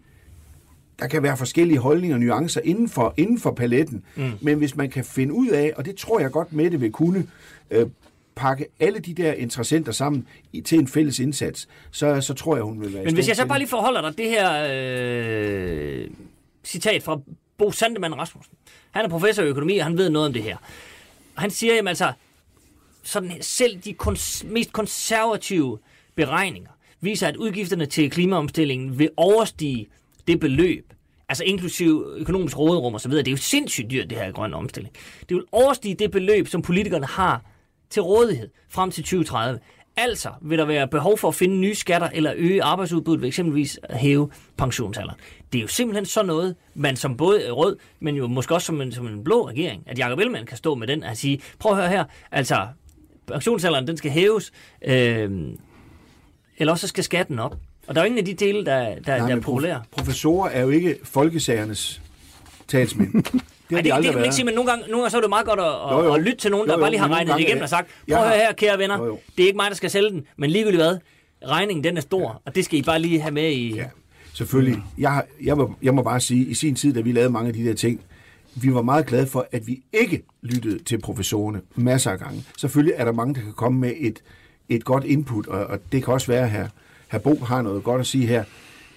der 1.00 1.08
kan 1.08 1.24
være 1.24 1.38
forskellige 1.38 1.80
holdninger 1.80 2.16
og 2.16 2.22
nuancer 2.22 2.62
inden 2.64 2.90
for, 2.90 3.14
inden 3.18 3.40
for 3.40 3.52
paletten. 3.52 4.04
Mm. 4.16 4.32
Men 4.42 4.58
hvis 4.58 4.76
man 4.76 4.90
kan 4.90 5.06
finde 5.06 5.34
ud 5.34 5.48
af, 5.48 5.74
og 5.76 5.86
det 5.86 5.96
tror 5.96 6.20
jeg 6.20 6.32
godt 6.32 6.54
med 6.54 6.72
det 6.72 6.82
vil 6.82 6.92
kunne, 6.92 7.28
øh, 7.72 7.88
pakke 8.36 8.66
alle 8.80 9.00
de 9.00 9.14
der 9.14 9.34
interessenter 9.34 9.92
sammen 9.92 10.28
i, 10.54 10.62
til 10.62 10.80
en 10.80 10.88
fælles 10.88 11.20
indsats, 11.20 11.68
så, 11.92 12.22
så 12.22 12.34
tror 12.34 12.56
jeg, 12.56 12.64
hun 12.64 12.82
vil 12.82 12.94
være 12.94 13.04
Men 13.04 13.14
hvis 13.14 13.28
jeg 13.28 13.36
så 13.36 13.46
bare 13.46 13.60
lige 13.60 13.70
forholder 13.70 14.02
dig 14.02 14.18
det 14.18 14.30
her 14.30 14.68
øh, 14.72 16.08
citat 16.64 17.04
fra 17.04 17.20
Bo 17.58 17.72
Sandemann 17.72 18.18
Rasmussen. 18.18 18.54
Han 18.92 19.06
er 19.06 19.10
professor 19.10 19.44
i 19.44 19.46
økonomi, 19.46 19.78
og 19.78 19.86
han 19.86 19.98
ved 19.98 20.10
noget 20.10 20.28
om 20.28 20.34
det 20.34 20.44
her. 20.44 20.58
Han 21.38 21.52
siger, 21.52 21.74
jamen 21.74 21.88
altså, 21.88 22.12
sådan 23.04 23.32
selv 23.42 23.80
de 23.80 23.96
kons- 24.04 24.48
mest 24.48 24.74
konservative 24.74 25.80
beregninger 26.16 26.72
viser, 27.02 27.28
at 27.28 27.36
udgifterne 27.36 27.86
til 27.86 28.10
klimaomstillingen 28.10 29.00
vil 29.00 29.10
overstige 29.18 29.88
det 30.28 30.40
beløb, 30.40 30.94
altså 31.30 31.44
inklusiv 31.44 32.06
økonomisk 32.18 32.58
råderum 32.58 32.94
og 32.94 33.02
så 33.02 33.10
videre, 33.10 33.24
det 33.24 33.32
er 33.32 33.34
jo 33.34 33.38
sindssygt 33.38 33.92
dyrt, 33.92 34.10
det 34.10 34.18
her 34.18 34.32
grønne 34.32 34.56
omstilling. 34.56 34.96
Det 35.30 35.36
vil 35.36 35.44
overstige 35.52 35.96
det 35.96 36.12
beløb, 36.12 36.48
som 36.48 36.62
politikerne 36.62 37.06
har 37.06 37.42
til 37.90 38.02
rådighed 38.02 38.50
frem 38.70 38.92
til 38.92 39.04
2030. 39.04 39.60
Altså 39.98 40.30
vil 40.42 40.58
der 40.58 40.66
være 40.66 40.88
behov 40.88 41.18
for 41.18 41.28
at 41.28 41.36
finde 41.36 41.56
nye 41.56 41.76
skatter 41.76 42.10
eller 42.14 42.34
øge 42.36 42.64
arbejdsudbuddet 42.64 43.22
ved 43.22 43.28
eksempelvis 43.28 43.80
at 43.84 43.98
hæve 43.98 44.30
pensionsalderen. 44.58 45.20
Det 45.54 45.60
er 45.60 45.62
jo 45.62 45.68
simpelthen 45.68 46.06
så 46.06 46.24
noget, 46.24 46.56
man 46.76 46.96
som 46.96 47.18
både 47.18 47.52
rød, 47.52 47.78
men 48.00 48.16
jo 48.16 48.28
måske 48.28 48.54
også 48.54 48.66
som 48.66 48.82
en, 48.82 48.92
som 48.92 49.08
en 49.08 49.24
blå 49.24 49.48
regering, 49.48 49.84
at 49.86 50.00
Jacob 50.00 50.20
Ellemann 50.20 50.46
kan 50.46 50.58
stå 50.58 50.76
med 50.76 50.88
den 50.88 51.04
og 51.04 51.18
sige, 51.18 51.42
prøv 51.60 51.72
at 51.72 51.78
høre 51.78 51.90
her, 51.90 52.06
altså 52.32 52.68
pensionsalderen 53.28 53.88
den 53.88 53.98
skal 53.98 54.12
hæves, 54.12 54.52
øh, 54.82 55.32
eller 56.58 56.74
også 56.74 56.88
skal 56.88 57.04
skatten 57.04 57.40
op. 57.40 57.56
Og 57.88 57.96
der 57.96 58.02
er 58.02 58.06
jo 58.06 58.08
ingen 58.08 58.20
af 58.20 58.26
de 58.26 58.34
dele, 58.34 58.66
der, 58.66 58.96
der, 58.96 59.02
der 59.28 59.36
er 59.36 59.40
populære. 59.40 59.78
prof- 59.78 59.96
Professorer 59.98 60.50
er 60.50 60.62
jo 60.62 60.70
ikke 60.70 60.96
folkesagernes 61.04 62.02
talsmænd. 62.68 63.14
Det 63.70 63.76
Ej, 63.76 63.82
de 63.82 63.84
det, 63.84 63.86
det 63.86 63.92
aldrig 63.92 64.12
kan 64.12 64.16
man 64.20 64.24
ikke 64.26 64.36
sige, 64.36 64.46
men 64.46 64.54
nogle 64.54 64.70
gange, 64.72 64.86
nogle 64.88 64.98
gange 65.02 65.10
så 65.12 65.18
er 65.18 65.22
det 65.22 65.30
meget 65.30 65.46
godt 65.46 65.60
at, 65.60 65.66
Jo, 65.66 66.04
jo. 66.06 66.14
at 66.14 66.22
lytte 66.22 66.38
til 66.38 66.52
nogen, 66.52 66.68
der 66.68 66.74
Jo, 66.74 66.78
jo, 66.80 66.84
bare 66.84 66.90
lige 66.92 67.00
har 67.00 67.08
regnet 67.12 67.34
det 67.34 67.40
igennem 67.42 67.64
og 67.64 67.70
sagt, 67.70 67.88
prøv 68.12 68.18
at 68.20 68.28
høre 68.30 68.38
her, 68.38 68.54
kære 68.54 68.78
venner, 68.80 68.98
Jo, 68.98 69.06
jo. 69.06 69.20
det 69.38 69.44
er 69.44 69.48
ikke 69.48 69.56
mig, 69.58 69.70
der 69.70 69.76
skal 69.76 69.90
sælge 69.90 70.10
den, 70.10 70.26
men 70.38 70.50
ligegyldigt 70.50 70.84
hvad, 70.84 70.98
regningen 71.46 71.84
den 71.84 71.98
er 71.98 72.02
stor, 72.02 72.42
og 72.46 72.56
det 72.56 72.66
skal 72.66 72.80
I 72.80 72.82
bare 72.82 73.00
lige 73.00 73.20
have 73.22 73.32
med 73.34 73.52
i... 73.52 73.76
Ja, 73.76 73.86
selvfølgelig. 74.34 74.80
Jeg, 74.98 75.24
jeg, 75.44 75.58
må, 75.58 75.74
jeg 75.82 75.94
må 75.94 76.04
bare 76.04 76.20
sige, 76.20 76.46
i 76.46 76.54
sin 76.54 76.76
tid, 76.76 76.94
da 76.94 77.02
vi 77.02 77.12
lavede 77.12 77.30
mange 77.30 77.48
af 77.48 77.54
de 77.54 77.66
der 77.66 77.74
ting, 77.74 78.02
vi 78.56 78.74
var 78.74 78.82
meget 78.82 79.06
glade 79.06 79.28
for, 79.28 79.48
at 79.52 79.68
vi 79.68 79.82
ikke 79.94 80.24
lyttede 80.42 80.84
til 80.84 81.02
professorerne 81.02 81.62
masser 81.76 82.12
af 82.12 82.20
gange. 82.20 82.44
Selvfølgelig 82.58 82.94
er 82.98 83.06
der 83.06 83.12
mange, 83.12 83.36
der 83.36 83.42
kan 83.42 83.54
komme 83.54 83.80
med 83.80 83.94
et, 83.98 84.24
et 84.70 84.86
godt 84.86 85.04
input, 85.04 85.48
og, 85.48 85.66
og 85.66 85.80
det 85.92 86.04
kan 86.04 86.14
også 86.14 86.28
være, 86.28 86.48
her, 86.48 86.68
her 87.12 87.20
Bo 87.20 87.36
har 87.36 87.62
noget 87.62 87.84
godt 87.84 88.00
at 88.00 88.08
sige 88.08 88.28
her. 88.28 88.44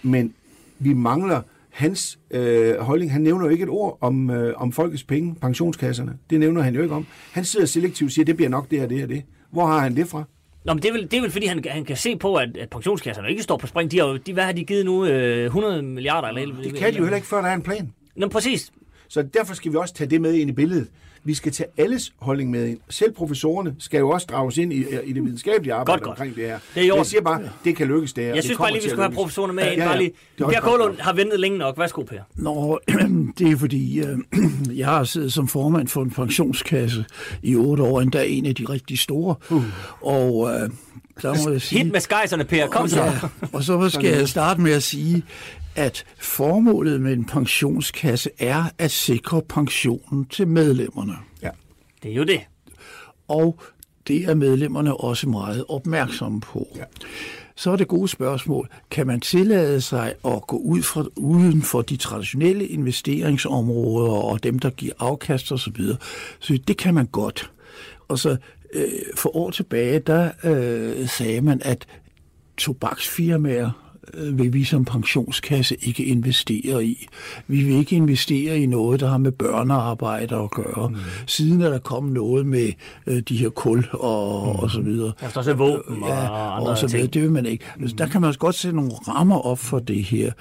Men 0.02 0.34
vi 0.78 0.92
mangler 0.92 1.42
hans 1.70 2.18
øh, 2.30 2.76
holdning. 2.76 3.12
Han 3.12 3.20
nævner 3.20 3.44
jo 3.44 3.50
ikke 3.50 3.62
et 3.62 3.68
ord 3.68 3.98
om, 4.00 4.30
øh, 4.30 4.54
om 4.56 4.72
folkets 4.72 5.02
penge, 5.02 5.34
pensionskasserne. 5.34 6.18
Det 6.30 6.40
nævner 6.40 6.62
han 6.62 6.74
jo 6.74 6.82
ikke 6.82 6.94
om. 6.94 7.06
Han 7.32 7.44
sidder 7.44 7.66
selektivt 7.66 8.08
og 8.08 8.12
siger, 8.12 8.24
det 8.24 8.36
bliver 8.36 8.48
nok 8.48 8.70
det 8.70 8.82
og 8.82 8.90
det 8.90 9.02
og 9.02 9.08
det. 9.08 9.22
Hvor 9.50 9.66
har 9.66 9.78
han 9.78 9.96
det 9.96 10.08
fra? 10.08 10.24
Nå, 10.64 10.74
men 10.74 10.82
det 10.82 10.88
er 10.88 10.92
vel, 10.92 11.02
det 11.10 11.14
er 11.14 11.20
vel 11.20 11.30
fordi, 11.30 11.46
han, 11.46 11.64
han 11.68 11.84
kan 11.84 11.96
se 11.96 12.16
på, 12.16 12.34
at, 12.34 12.56
at 12.56 12.70
pensionskasserne 12.70 13.30
ikke 13.30 13.42
står 13.42 13.56
på 13.56 13.66
spring. 13.66 13.90
De 13.90 13.98
har 13.98 14.18
de, 14.26 14.32
hvad 14.32 14.44
har 14.44 14.52
de 14.52 14.64
givet 14.64 14.84
nu? 14.84 15.04
Øh, 15.06 15.44
100 15.44 15.82
milliarder? 15.82 16.28
Eller, 16.28 16.62
Det 16.62 16.74
kan 16.74 16.92
de 16.92 16.98
jo 16.98 17.04
heller 17.04 17.16
ikke, 17.16 17.28
før 17.28 17.40
der 17.40 17.48
er 17.48 17.54
en 17.54 17.62
plan. 17.62 17.92
Nå, 18.16 18.28
præcis. 18.28 18.72
Så 19.08 19.22
derfor 19.22 19.54
skal 19.54 19.72
vi 19.72 19.76
også 19.76 19.94
tage 19.94 20.10
det 20.10 20.20
med 20.20 20.34
ind 20.34 20.50
i 20.50 20.52
billedet. 20.52 20.88
Vi 21.24 21.34
skal 21.34 21.52
tage 21.52 21.68
alles 21.76 22.12
holdning 22.18 22.50
med 22.50 22.66
ind. 22.66 22.78
Selv 22.90 23.12
professorerne 23.12 23.74
skal 23.78 23.98
jo 23.98 24.10
også 24.10 24.26
drages 24.30 24.58
ind 24.58 24.72
i, 24.72 24.84
i 25.04 25.12
det 25.12 25.24
videnskabelige 25.24 25.74
arbejde 25.74 25.92
Godt, 25.98 26.02
godt. 26.02 26.18
omkring 26.18 26.36
det 26.36 26.44
her. 26.44 26.58
Det 26.74 26.88
er 26.88 26.94
jeg 26.96 27.06
siger 27.06 27.20
bare, 27.20 27.42
det 27.64 27.76
kan 27.76 27.86
lykkes 27.86 28.12
det 28.12 28.24
her. 28.24 28.28
Jeg 28.28 28.36
det 28.36 28.44
synes 28.44 28.58
bare 28.58 28.72
lige, 28.72 28.82
vi 28.82 28.88
skulle 28.88 29.02
have 29.04 29.14
professorerne 29.14 29.52
med 29.52 29.62
Ja, 29.64 29.70
ind. 29.70 29.78
ja, 29.80 29.84
Bare 29.86 29.94
ja. 29.94 29.98
lige. 30.00 30.12
Det 30.38 30.42
er 30.42 30.46
også 30.46 30.60
Per 30.60 30.68
Kålund 30.68 30.90
nok. 30.90 31.00
har 31.00 31.12
ventet 31.12 31.40
længe 31.40 31.58
nok. 31.58 31.78
Værsgo, 31.78 32.02
Per. 32.02 32.20
Nå, 32.36 32.78
det 33.38 33.50
er 33.52 33.56
fordi, 33.56 33.98
øh, 34.00 34.18
jeg 34.78 34.86
har 34.86 35.04
siddet 35.04 35.32
som 35.32 35.48
formand 35.48 35.88
for 35.88 36.02
en 36.02 36.10
pensionskasse 36.10 37.04
i 37.42 37.56
otte 37.56 37.82
år, 37.82 38.00
endda 38.00 38.24
en 38.26 38.46
af 38.46 38.54
de 38.54 38.64
rigtig 38.64 38.98
store. 38.98 39.34
Uh. 39.50 39.64
Og 40.00 40.50
øh, 40.54 40.70
der 41.22 41.44
må 41.46 41.50
jeg 41.52 41.60
sige... 41.62 41.82
Hit 41.82 41.92
med 41.92 42.00
skejserne, 42.00 42.44
Per. 42.44 42.66
Kom 42.66 42.88
så. 42.88 43.02
Ja, 43.02 43.12
og 43.52 43.62
så 43.64 43.88
skal 43.88 44.10
jeg 44.18 44.28
starte 44.28 44.60
med 44.60 44.72
at 44.72 44.82
sige, 44.82 45.22
at 45.76 46.04
formålet 46.18 47.00
med 47.00 47.12
en 47.12 47.24
pensionskasse 47.24 48.30
er 48.38 48.64
at 48.78 48.90
sikre 48.90 49.42
pensionen 49.42 50.24
til 50.24 50.48
medlemmerne. 50.48 51.14
Ja. 51.42 51.50
Det 52.02 52.10
er 52.10 52.14
jo 52.14 52.24
det. 52.24 52.40
Og 53.28 53.62
det 54.08 54.24
er 54.24 54.34
medlemmerne 54.34 54.96
også 54.96 55.28
meget 55.28 55.64
opmærksomme 55.68 56.40
på. 56.40 56.68
Ja. 56.76 56.84
Så 57.54 57.70
er 57.70 57.76
det 57.76 57.88
gode 57.88 58.08
spørgsmål. 58.08 58.68
Kan 58.90 59.06
man 59.06 59.20
tillade 59.20 59.80
sig 59.80 60.14
at 60.24 60.46
gå 60.46 60.56
ud 60.56 60.82
fra, 60.82 61.04
uden 61.16 61.62
for 61.62 61.82
de 61.82 61.96
traditionelle 61.96 62.66
investeringsområder 62.66 64.12
og 64.12 64.42
dem, 64.42 64.58
der 64.58 64.70
giver 64.70 64.92
afkast 64.98 65.52
osv.? 65.52 65.80
Så 66.38 66.58
det 66.68 66.76
kan 66.76 66.94
man 66.94 67.06
godt. 67.06 67.50
Og 68.08 68.18
så 68.18 68.36
øh, 68.72 68.88
for 69.16 69.36
år 69.36 69.50
tilbage, 69.50 69.98
der 69.98 70.30
øh, 70.44 71.08
sagde 71.08 71.40
man, 71.40 71.60
at 71.64 71.86
tobaksfirmaer 72.56 73.89
vil 74.14 74.52
vi 74.52 74.64
som 74.64 74.84
pensionskasse 74.84 75.76
ikke 75.82 76.04
investere 76.04 76.84
i. 76.84 77.06
Vi 77.46 77.62
vil 77.64 77.74
ikke 77.74 77.96
investere 77.96 78.58
i 78.58 78.66
noget, 78.66 79.00
der 79.00 79.08
har 79.08 79.18
med 79.18 79.32
børnearbejde 79.32 80.36
at 80.36 80.50
gøre. 80.50 80.88
Mm. 80.88 80.96
Siden 81.26 81.60
er 81.60 81.70
der 81.70 81.78
kommet 81.78 82.12
noget 82.12 82.46
med 82.46 82.72
øh, 83.06 83.22
de 83.28 83.36
her 83.36 83.48
kul 83.48 83.84
og, 83.92 84.42
mm. 84.54 84.58
og 84.62 84.70
så 84.70 84.80
videre. 84.80 85.12
Der 85.20 85.26
også 85.36 85.54
våben 85.54 86.02
og 86.02 86.08
Ja, 86.08 86.56
andre 86.56 86.70
og 86.70 86.78
så 86.78 86.86
videre. 86.86 87.02
ting. 87.02 87.14
Det 87.14 87.22
vil 87.22 87.30
man 87.30 87.46
ikke. 87.46 87.64
Altså, 87.80 87.96
Der 87.96 88.06
kan 88.06 88.20
man 88.20 88.28
også 88.28 88.40
godt 88.40 88.54
sætte 88.54 88.76
nogle 88.76 88.92
rammer 88.92 89.38
op 89.38 89.58
for 89.58 89.78
det 89.78 90.04
her. 90.04 90.32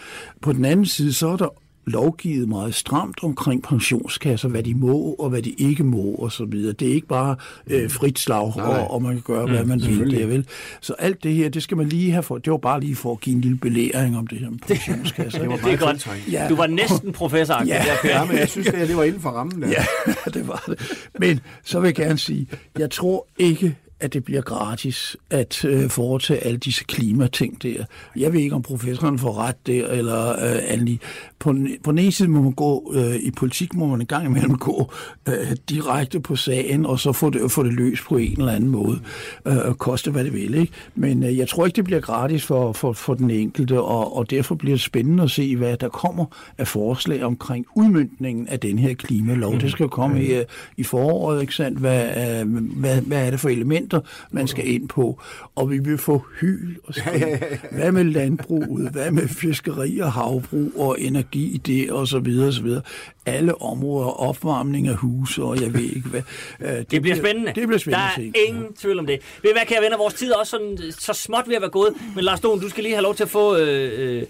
På 0.42 0.54
den 0.54 0.66
anden 0.66 0.86
side, 0.86 1.14
så 1.14 1.28
er 1.28 1.38
der 1.38 1.48
lovgivet 1.90 2.50
meget 2.50 2.76
stramt 2.76 3.24
omkring 3.24 3.64
pensionskasser, 3.64 4.50
hvad 4.50 4.64
de 4.64 4.74
må 4.74 5.16
og 5.20 5.30
hvad 5.30 5.42
de 5.42 5.50
ikke 5.50 5.84
må 5.84 6.02
og 6.04 6.32
så 6.32 6.46
videre. 6.46 6.74
Det 6.74 6.90
er 6.90 6.94
ikke 6.94 7.08
bare 7.08 7.36
øh, 7.68 7.92
frit 7.92 8.20
slag, 8.20 8.56
og, 8.58 8.92
og 8.92 9.02
man 9.02 9.12
kan 9.14 9.22
gøre, 9.26 9.48
hvad 9.48 9.66
man 9.66 9.82
vil. 9.82 10.12
Det, 10.12 10.30
vel. 10.30 10.46
Så 10.82 10.94
alt 11.00 11.24
det 11.24 11.34
her, 11.34 11.50
det 11.50 11.64
skal 11.64 11.78
man 11.78 11.90
lige 11.90 12.12
have 12.12 12.24
for. 12.24 12.38
Det 12.38 12.52
var 12.52 12.58
bare 12.58 12.80
lige 12.80 12.96
for 12.96 13.12
at 13.12 13.20
give 13.22 13.36
en 13.36 13.42
lille 13.42 13.58
belæring 13.58 14.18
om 14.18 14.28
det 14.28 14.38
her 14.40 14.50
med 14.50 14.60
pensionskasser. 14.68 15.40
Det 15.40 15.50
var 15.50 15.56
Det 15.58 15.74
er 15.74 15.78
godt. 15.78 16.10
Ja. 16.32 16.46
Du 16.50 16.56
var 16.56 16.68
næsten 16.68 17.12
professor, 17.14 17.64
Ja. 17.66 17.74
der, 17.88 17.96
Per. 18.02 18.10
Ja, 18.10 18.26
men 18.26 18.38
jeg 18.38 18.50
synes, 18.50 18.68
det, 18.68 18.76
her, 18.78 18.86
det 18.88 18.98
var 18.98 19.04
inden 19.04 19.22
for 19.22 19.30
rammen. 19.30 19.62
Der. 19.62 19.68
Ja, 19.68 19.84
det 20.34 20.48
var 20.48 20.64
det. 20.68 21.08
Men 21.20 21.40
så 21.64 21.80
vil 21.80 21.88
jeg 21.88 21.96
gerne 21.96 22.18
sige, 22.18 22.48
jeg 22.80 22.92
tror 22.92 23.28
ikke, 23.38 23.76
at 24.00 24.14
det 24.14 24.24
bliver 24.24 24.42
gratis 24.42 25.18
at 25.30 25.66
øh, 25.66 25.90
foretage 25.90 26.40
alle 26.40 26.58
disse 26.58 26.84
klimating 26.84 27.64
der. 27.64 27.86
Jeg 28.16 28.34
ved 28.34 28.40
ikke, 28.40 28.56
om 28.56 28.62
professoren 28.62 29.20
får 29.20 29.38
ret 29.38 29.68
der, 29.68 29.88
eller 29.88 30.30
øh, 30.30 30.60
andet. 30.68 31.00
På, 31.40 31.56
på 31.84 31.92
den 31.92 32.00
ene 32.00 32.12
side 32.12 32.30
må 32.30 32.42
man 32.42 32.52
gå, 32.52 32.94
øh, 32.96 33.16
i 33.16 33.32
politik 33.32 33.74
må 33.74 33.88
man 33.88 34.02
en 34.02 34.08
gang 34.08 34.26
imellem 34.26 34.58
gå 34.58 34.92
øh, 35.28 35.56
direkte 35.70 36.20
på 36.20 36.36
sagen, 36.36 36.86
og 36.86 37.00
så 37.00 37.12
få 37.12 37.30
det, 37.30 37.52
få 37.52 37.64
det 37.64 37.74
løst 37.74 38.04
på 38.04 38.18
en 38.18 38.40
eller 38.40 38.52
anden 38.52 38.70
måde. 38.70 39.00
Øh, 39.46 39.74
koste, 39.74 40.12
hvad 40.12 40.24
det 40.24 40.34
vil. 40.34 40.54
Ikke? 40.56 40.74
Men 40.96 41.24
øh, 41.24 41.38
jeg 41.38 41.48
tror 41.48 41.66
ikke, 41.66 41.76
det 41.76 41.84
bliver 41.84 42.02
gratis 42.02 42.44
for, 42.44 42.74
for, 42.74 42.94
for 42.94 43.14
den 43.14 43.30
enkelte, 43.30 43.82
og, 43.82 44.18
og 44.18 44.30
derfor 44.30 44.56
bliver 44.56 44.76
det 44.76 44.82
spændende 44.82 45.24
at 45.24 45.32
se, 45.32 45.56
hvad 45.56 45.78
der 45.78 45.90
kommer 45.90 46.26
af 46.58 46.68
forslag 46.68 47.24
omkring 47.24 47.66
udmyndningen 47.76 48.48
af 48.48 48.60
den 48.60 48.80
her 48.80 48.94
klimalov. 48.94 49.60
Det 49.60 49.72
skal 49.72 49.84
jo 49.84 49.88
komme 49.88 50.24
i, 50.24 50.34
øh, 50.34 50.46
i 50.78 50.84
foråret, 50.84 51.42
ikke 51.42 51.56
sandt? 51.56 51.80
Hvad, 51.80 52.04
øh, 52.42 52.48
hvad, 52.80 53.02
hvad 53.02 53.26
er 53.26 53.32
det 53.32 53.40
for 53.40 53.50
elementer, 53.94 54.02
man 54.32 54.48
skal 54.48 54.68
ind 54.74 54.88
på? 54.90 55.22
Og 55.56 55.72
vi 55.72 55.78
vil 55.80 55.98
få 55.98 56.24
hyl 56.42 56.76
og 56.84 56.94
skrig. 56.94 57.40
Hvad 57.72 57.92
med 57.92 58.04
landbruget? 58.04 58.92
Hvad 58.92 59.12
med 59.12 59.28
fiskeri 59.28 60.00
og 60.00 60.12
havbrug 60.12 60.72
og 60.78 61.02
energi 61.02 61.52
i 61.54 61.58
det, 61.58 61.92
og 61.92 62.08
så 62.08 62.20
videre, 62.20 62.48
og 62.48 62.54
så 62.54 62.62
videre. 62.62 62.82
Alle 63.26 63.62
områder, 63.62 64.08
opvarmning 64.22 64.88
af 64.88 64.96
huse, 64.96 65.44
og 65.44 65.62
jeg 65.62 65.74
ved 65.74 65.82
ikke 65.82 66.10
hvad. 66.10 66.22
Øh, 66.62 66.68
Det, 66.70 66.92
Det 66.92 67.02
bliver 67.02 67.18
spændende. 67.18 67.52
Det 67.56 67.68
bliver 67.68 67.78
spændende 67.80 68.04
Der 68.04 68.10
er 68.10 68.16
se. 68.16 68.32
ingen 68.48 68.74
tvivl 68.74 69.00
om 69.00 69.06
det. 69.06 69.20
Ved 69.44 69.52
hvad, 69.54 69.66
kære 69.68 69.84
venner, 69.84 69.98
vores 69.98 70.14
tid 70.14 70.32
er 70.32 70.36
også 70.36 70.52
sådan, 70.52 70.78
så 70.92 71.14
småt 71.14 71.44
ved 71.48 71.56
at 71.56 71.62
være 71.62 71.70
gået. 71.72 71.94
Men 72.16 72.24
Lars 72.24 72.40
Dohn, 72.40 72.60
du 72.62 72.70
skal 72.70 72.84
lige 72.84 72.94
have 72.96 73.04
lov 73.04 73.16
til 73.16 73.24
at 73.24 73.30
få 73.30 73.58
øh, 73.58 74.18
øh, 74.18 74.24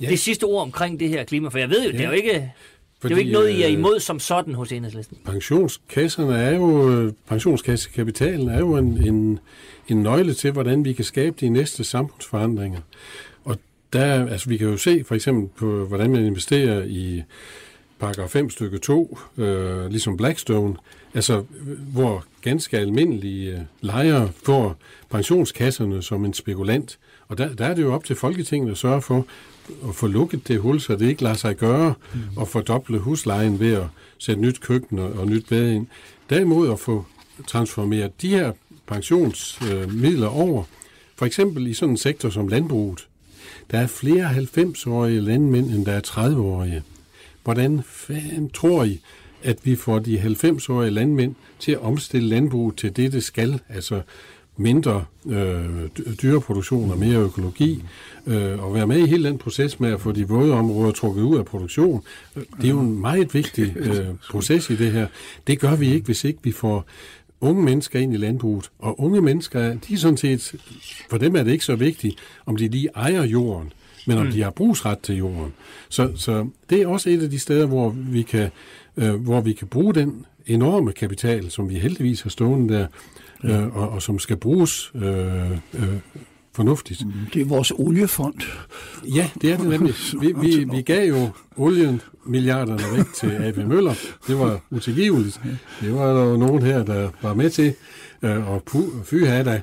Ja. 0.00 0.08
det 0.08 0.18
sidste 0.18 0.44
ord 0.44 0.62
omkring 0.62 1.00
det 1.00 1.08
her 1.08 1.24
klima. 1.24 1.48
For 1.48 1.58
jeg 1.58 1.70
ved 1.70 1.84
jo, 1.86 1.90
det 1.92 2.00
er 2.00 2.04
jo 2.06 2.10
ikke, 2.12 2.52
det 3.02 3.04
er 3.04 3.08
jo 3.08 3.14
Fordi, 3.14 3.20
ikke 3.20 3.32
noget, 3.32 3.50
I 3.50 3.62
er 3.62 3.68
øh, 3.68 3.72
imod 3.72 4.00
som 4.00 4.20
sådan 4.20 4.54
hos 4.54 4.72
enhedslisten. 4.72 5.18
Pensionskasserne 5.24 6.36
er 6.36 6.54
jo, 6.56 7.12
pensionskassekapitalen 7.28 8.48
er 8.48 8.58
jo 8.58 8.76
en, 8.76 9.06
en, 9.06 9.38
en 9.88 10.02
nøgle 10.02 10.34
til, 10.34 10.50
hvordan 10.50 10.84
vi 10.84 10.92
kan 10.92 11.04
skabe 11.04 11.36
de 11.40 11.48
næste 11.48 11.84
samfundsforandringer. 11.84 12.80
Og 13.44 13.56
der, 13.92 14.26
altså 14.28 14.48
vi 14.48 14.56
kan 14.56 14.68
jo 14.68 14.76
se 14.76 15.04
for 15.04 15.14
eksempel 15.14 15.48
på, 15.56 15.84
hvordan 15.84 16.10
man 16.10 16.24
investerer 16.24 16.84
i 16.84 17.22
paragraf 17.98 18.30
5 18.30 18.50
stykke 18.50 18.78
2, 18.78 19.18
øh, 19.36 19.90
ligesom 19.90 20.16
Blackstone, 20.16 20.76
altså 21.14 21.44
hvor 21.92 22.24
ganske 22.42 22.78
almindelige 22.78 23.52
øh, 23.52 23.60
lejere 23.80 24.30
får 24.44 24.76
pensionskasserne 25.10 26.02
som 26.02 26.24
en 26.24 26.34
spekulant. 26.34 26.98
Og 27.28 27.38
der, 27.38 27.54
der 27.54 27.66
er 27.66 27.74
det 27.74 27.82
jo 27.82 27.94
op 27.94 28.04
til 28.04 28.16
Folketinget 28.16 28.70
at 28.70 28.78
sørge 28.78 29.02
for 29.02 29.26
at 29.88 29.94
få 29.94 30.06
lukket 30.06 30.48
det 30.48 30.60
hul, 30.60 30.80
så 30.80 30.96
det 30.96 31.08
ikke 31.08 31.22
lader 31.22 31.36
sig 31.36 31.56
gøre 31.56 31.94
mm. 32.14 32.40
at 32.40 32.48
fordoble 32.48 32.98
huslejen 32.98 33.60
ved 33.60 33.72
at 33.72 33.86
sætte 34.18 34.42
nyt 34.42 34.60
køkken 34.60 34.98
og, 34.98 35.12
og 35.12 35.26
nyt 35.26 35.46
bad 35.48 35.70
ind. 35.70 35.86
Derimod 36.30 36.72
at 36.72 36.80
få 36.80 37.04
transformeret 37.46 38.22
de 38.22 38.28
her 38.28 38.52
pensionsmidler 38.86 40.30
øh, 40.30 40.40
over, 40.40 40.64
for 41.16 41.26
eksempel 41.26 41.66
i 41.66 41.74
sådan 41.74 41.90
en 41.90 41.96
sektor 41.96 42.30
som 42.30 42.48
landbruget. 42.48 43.08
Der 43.70 43.78
er 43.78 43.86
flere 43.86 44.30
90-årige 44.30 45.20
landmænd, 45.20 45.70
end 45.70 45.86
der 45.86 45.92
er 45.92 46.00
30-årige. 46.00 46.82
Hvordan 47.44 47.82
fanden 47.86 48.50
tror 48.50 48.84
I, 48.84 49.00
at 49.42 49.58
vi 49.64 49.76
får 49.76 49.98
de 49.98 50.20
90-årige 50.20 50.90
landmænd 50.90 51.34
til 51.58 51.72
at 51.72 51.80
omstille 51.80 52.28
landbruget 52.28 52.76
til 52.76 52.96
det, 52.96 53.12
det 53.12 53.24
skal? 53.24 53.60
Altså 53.68 54.02
mindre 54.58 55.04
øh, 55.26 55.64
dy- 55.98 56.14
dyreproduktion 56.22 56.90
og 56.90 56.98
mere 56.98 57.18
økologi, 57.18 57.84
øh, 58.26 58.64
og 58.64 58.74
være 58.74 58.86
med 58.86 58.98
i 58.98 59.06
hele 59.06 59.28
den 59.28 59.38
proces 59.38 59.80
med 59.80 59.92
at 59.92 60.00
få 60.00 60.12
de 60.12 60.28
våde 60.28 60.52
områder 60.52 60.92
trukket 60.92 61.22
ud 61.22 61.38
af 61.38 61.44
produktion. 61.44 62.02
Det 62.34 62.64
er 62.64 62.68
jo 62.68 62.80
en 62.80 63.00
meget 63.00 63.34
vigtig 63.34 63.76
øh, 63.76 64.06
proces 64.30 64.70
i 64.70 64.76
det 64.76 64.92
her. 64.92 65.06
Det 65.46 65.60
gør 65.60 65.76
vi 65.76 65.92
ikke, 65.94 66.06
hvis 66.06 66.24
ikke 66.24 66.38
vi 66.42 66.52
får 66.52 66.84
unge 67.40 67.62
mennesker 67.62 67.98
ind 68.00 68.14
i 68.14 68.16
landbruget. 68.16 68.70
Og 68.78 69.00
unge 69.00 69.20
mennesker, 69.20 69.74
de 69.74 69.94
er 69.94 69.98
sådan 69.98 70.16
set, 70.16 70.54
for 71.10 71.18
dem 71.18 71.36
er 71.36 71.42
det 71.42 71.52
ikke 71.52 71.64
så 71.64 71.76
vigtigt, 71.76 72.14
om 72.46 72.56
de 72.56 72.68
lige 72.68 72.88
ejer 72.96 73.24
jorden, 73.24 73.72
men 74.06 74.18
om 74.18 74.26
mm. 74.26 74.32
de 74.32 74.42
har 74.42 74.50
brugsret 74.50 74.98
til 74.98 75.16
jorden. 75.16 75.52
Så, 75.88 76.10
så 76.16 76.48
det 76.70 76.82
er 76.82 76.86
også 76.86 77.10
et 77.10 77.22
af 77.22 77.30
de 77.30 77.38
steder, 77.38 77.66
hvor 77.66 77.90
vi 77.96 78.22
kan, 78.22 78.48
øh, 78.96 79.14
hvor 79.14 79.40
vi 79.40 79.52
kan 79.52 79.66
bruge 79.66 79.94
den 79.94 80.26
enorme 80.46 80.92
kapital, 80.92 81.50
som 81.50 81.68
vi 81.68 81.74
heldigvis 81.74 82.20
har 82.20 82.30
stående 82.30 82.74
der, 82.74 82.86
øh, 83.44 83.76
og, 83.76 83.88
og 83.88 84.02
som 84.02 84.18
skal 84.18 84.36
bruges 84.36 84.92
øh, 84.94 85.50
øh, 85.52 85.98
fornuftigt. 86.58 87.02
Det 87.34 87.40
er 87.42 87.44
vores 87.44 87.72
oliefond. 87.76 88.34
Ja, 89.04 89.30
det 89.42 89.52
er 89.52 89.56
det 89.56 89.68
nemlig. 89.68 89.94
Vi, 90.20 90.32
vi, 90.40 90.64
vi 90.64 90.82
gav 90.82 91.08
jo 91.08 91.28
olien 91.56 92.00
milliarderne 92.26 92.96
væk 92.96 93.06
til 93.14 93.30
AP 93.30 93.56
Møller. 93.56 93.94
Det 94.26 94.38
var 94.38 94.60
utilgiveligt. 94.70 95.40
Det 95.80 95.94
var 95.94 96.06
der 96.14 96.36
nogen 96.36 96.62
her, 96.62 96.82
der 96.84 97.08
var 97.22 97.34
med 97.34 97.50
til. 97.50 97.74
Øh, 98.22 98.50
og 98.50 98.62
fy 99.04 99.14
da. 99.14 99.60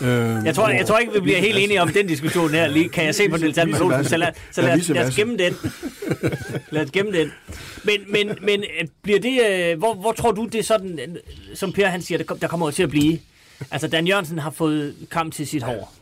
Øh, 0.00 0.46
Jeg 0.46 0.54
tror, 0.54 0.68
jeg 0.68 0.86
tror 0.86 0.98
ikke, 0.98 1.12
vi 1.12 1.20
bliver 1.20 1.38
helt 1.38 1.58
enige 1.58 1.82
om 1.82 1.88
den 1.88 2.06
diskussion 2.06 2.50
her. 2.50 2.68
Lige, 2.68 2.88
kan 2.88 3.04
jeg 3.04 3.14
se 3.14 3.28
på 3.28 3.36
Niels 3.36 3.58
Alman 3.58 3.82
Olsen, 3.82 4.04
så 4.04 4.16
lad, 4.16 4.28
så 4.52 4.62
lad, 4.62 4.94
lad, 4.94 5.08
os 5.08 5.16
gemme 5.16 5.36
den. 5.36 5.54
Lad 6.70 6.84
os 6.84 6.90
gemme 6.90 7.12
den. 7.12 7.32
Men, 7.84 8.00
men, 8.08 8.28
men 8.42 8.60
øh, 8.60 8.88
bliver 9.02 9.20
det, 9.20 9.40
øh, 9.50 9.78
hvor, 9.78 9.94
hvor 9.94 10.12
tror 10.12 10.32
du, 10.32 10.44
det 10.44 10.58
er 10.58 10.62
sådan, 10.62 10.98
øh, 10.98 11.16
som 11.54 11.72
Per 11.72 11.86
han 11.86 12.02
siger, 12.02 12.18
der 12.40 12.48
kommer 12.48 12.70
til 12.70 12.82
at 12.82 12.90
blive? 12.90 13.18
Altså, 13.70 13.88
Dan 13.88 14.06
Jørgensen 14.06 14.38
har 14.38 14.50
fået 14.50 14.94
kamp 15.10 15.34
til 15.34 15.46
sit 15.46 15.62
hår, 15.62 15.94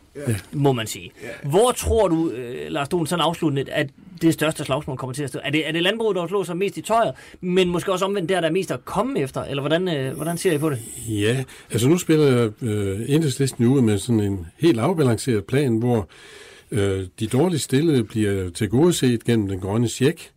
må 0.51 0.71
man 0.73 0.87
sige. 0.87 1.11
Hvor 1.43 1.71
tror 1.71 2.07
du, 2.07 2.29
øh, 2.29 2.71
Lars 2.71 2.89
Dohn, 2.89 3.07
sådan 3.07 3.25
afsluttende, 3.25 3.71
at 3.71 3.89
det 4.21 4.33
største 4.33 4.65
slagsmål 4.65 4.97
kommer 4.97 5.13
til 5.13 5.23
at 5.23 5.29
stå? 5.29 5.39
Er 5.43 5.49
det, 5.49 5.67
er 5.67 5.71
det 5.71 5.83
landbruget, 5.83 6.15
der 6.15 6.27
slår 6.27 6.43
sig 6.43 6.57
mest 6.57 6.77
i 6.77 6.81
tøjet, 6.81 7.13
men 7.41 7.69
måske 7.69 7.91
også 7.91 8.05
omvendt 8.05 8.29
der, 8.29 8.41
der 8.41 8.47
er 8.47 8.51
mest 8.51 8.71
at 8.71 8.85
komme 8.85 9.19
efter? 9.19 9.43
Eller 9.43 9.61
hvordan, 9.61 9.87
øh, 9.87 10.15
hvordan 10.15 10.37
ser 10.37 10.51
I 10.51 10.57
på 10.57 10.69
det? 10.69 10.79
Ja, 11.09 11.43
altså 11.71 11.89
nu 11.89 11.97
spiller 11.97 12.51
øh, 12.61 12.99
enhedslisten 13.07 13.65
ud 13.65 13.81
med 13.81 13.97
sådan 13.97 14.19
en 14.19 14.47
helt 14.59 14.79
afbalanceret 14.79 15.45
plan, 15.45 15.77
hvor 15.77 16.09
øh, 16.71 17.07
de 17.19 17.27
dårligt 17.27 17.61
stillede 17.61 18.03
bliver 18.03 18.49
tilgodeset 18.49 19.23
gennem 19.23 19.47
den 19.47 19.59
grønne 19.59 19.87
check, 19.87 20.31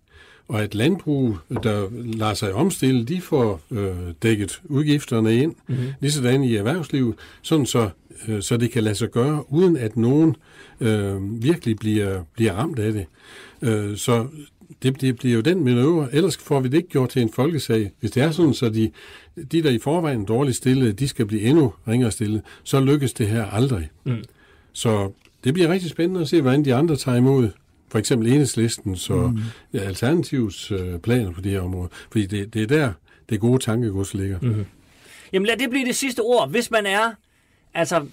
og 0.52 0.62
at 0.62 0.74
landbrug, 0.74 1.38
der 1.62 1.88
lader 1.92 2.34
sig 2.34 2.54
omstille, 2.54 3.04
de 3.04 3.20
får 3.20 3.60
øh, 3.70 3.94
dækket 4.22 4.60
udgifterne 4.64 5.36
ind, 5.36 5.54
mm-hmm. 5.66 5.86
ligesådan 6.00 6.44
i 6.44 6.56
erhvervslivet, 6.56 7.14
sådan 7.42 7.66
så, 7.66 7.90
øh, 8.28 8.42
så 8.42 8.56
det 8.56 8.70
kan 8.70 8.82
lade 8.82 8.94
sig 8.94 9.10
gøre, 9.10 9.52
uden 9.52 9.76
at 9.76 9.96
nogen 9.96 10.36
øh, 10.80 11.42
virkelig 11.42 11.76
bliver, 11.76 12.22
bliver 12.34 12.52
ramt 12.52 12.78
af 12.78 12.92
det. 12.92 13.06
Øh, 13.62 13.96
så 13.96 14.26
det, 14.82 15.00
det 15.00 15.16
bliver 15.16 15.34
jo 15.34 15.40
den 15.40 15.64
manøvre, 15.64 16.14
ellers 16.14 16.36
får 16.36 16.60
vi 16.60 16.68
det 16.68 16.76
ikke 16.76 16.88
gjort 16.88 17.08
til 17.08 17.22
en 17.22 17.30
folkesag. 17.32 17.90
Hvis 18.00 18.10
det 18.10 18.22
er 18.22 18.30
sådan, 18.30 18.54
så 18.54 18.68
de, 18.68 18.90
de 19.52 19.62
der 19.62 19.70
i 19.70 19.78
forvejen 19.78 20.24
dårligt 20.24 20.56
stillede, 20.56 20.92
de 20.92 21.08
skal 21.08 21.26
blive 21.26 21.42
endnu 21.42 21.72
ringere 21.88 22.10
stillet, 22.10 22.42
så 22.62 22.80
lykkes 22.80 23.12
det 23.12 23.26
her 23.26 23.44
aldrig. 23.44 23.90
Mm. 24.04 24.24
Så 24.72 25.12
det 25.44 25.54
bliver 25.54 25.68
rigtig 25.68 25.90
spændende 25.90 26.20
at 26.20 26.28
se, 26.28 26.40
hvordan 26.40 26.64
de 26.64 26.74
andre 26.74 26.96
tager 26.96 27.18
imod 27.18 27.48
for 27.93 27.98
eksempel 27.98 28.32
enhedslistens 28.32 29.10
og 29.10 29.31
mm. 29.31 29.40
ja, 29.74 29.78
alternativs 29.78 30.70
øh, 30.70 30.98
planer 30.98 31.32
på 31.32 31.40
det 31.40 31.52
her 31.52 31.60
område. 31.60 31.89
Fordi 32.10 32.27
det, 32.27 32.55
det 32.55 32.62
er 32.62 32.66
der, 32.66 32.93
det 33.28 33.40
gode 33.40 33.59
tankegods 33.59 34.14
ligger. 34.14 34.39
Mm. 34.43 34.64
Jamen 35.32 35.47
lad 35.47 35.56
det 35.56 35.70
blive 35.70 35.86
det 35.86 35.97
sidste 35.97 36.20
ord. 36.20 36.51
Hvis 36.51 36.70
man 36.70 36.86
er 36.86 37.12
altså 37.74 38.06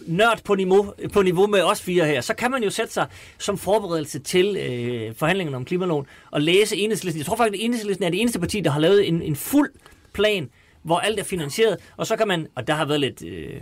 nørd 0.00 0.40
på 0.44 0.54
niveau, 0.54 0.94
på 1.12 1.22
niveau 1.22 1.46
med 1.46 1.62
os 1.62 1.82
fire 1.82 2.06
her, 2.06 2.20
så 2.20 2.34
kan 2.34 2.50
man 2.50 2.62
jo 2.62 2.70
sætte 2.70 2.92
sig 2.92 3.06
som 3.38 3.58
forberedelse 3.58 4.18
til 4.18 4.56
øh, 4.56 5.14
forhandlingerne 5.14 5.56
om 5.56 5.64
klimaloven 5.64 6.06
og 6.30 6.40
læse 6.40 6.76
enhedslisten. 6.76 7.18
Jeg 7.18 7.26
tror 7.26 7.36
faktisk, 7.36 7.62
at 7.62 7.64
enhedslisten 7.64 8.04
er 8.04 8.10
det 8.10 8.20
eneste 8.20 8.38
parti, 8.38 8.60
der 8.60 8.70
har 8.70 8.80
lavet 8.80 9.08
en, 9.08 9.22
en 9.22 9.36
fuld 9.36 9.70
plan, 10.12 10.50
hvor 10.82 10.98
alt 10.98 11.20
er 11.20 11.24
finansieret, 11.24 11.76
og 11.96 12.06
så 12.06 12.16
kan 12.16 12.28
man, 12.28 12.46
og 12.54 12.66
der 12.66 12.74
har 12.74 12.84
været 12.84 13.00
lidt... 13.00 13.24
Øh, 13.24 13.60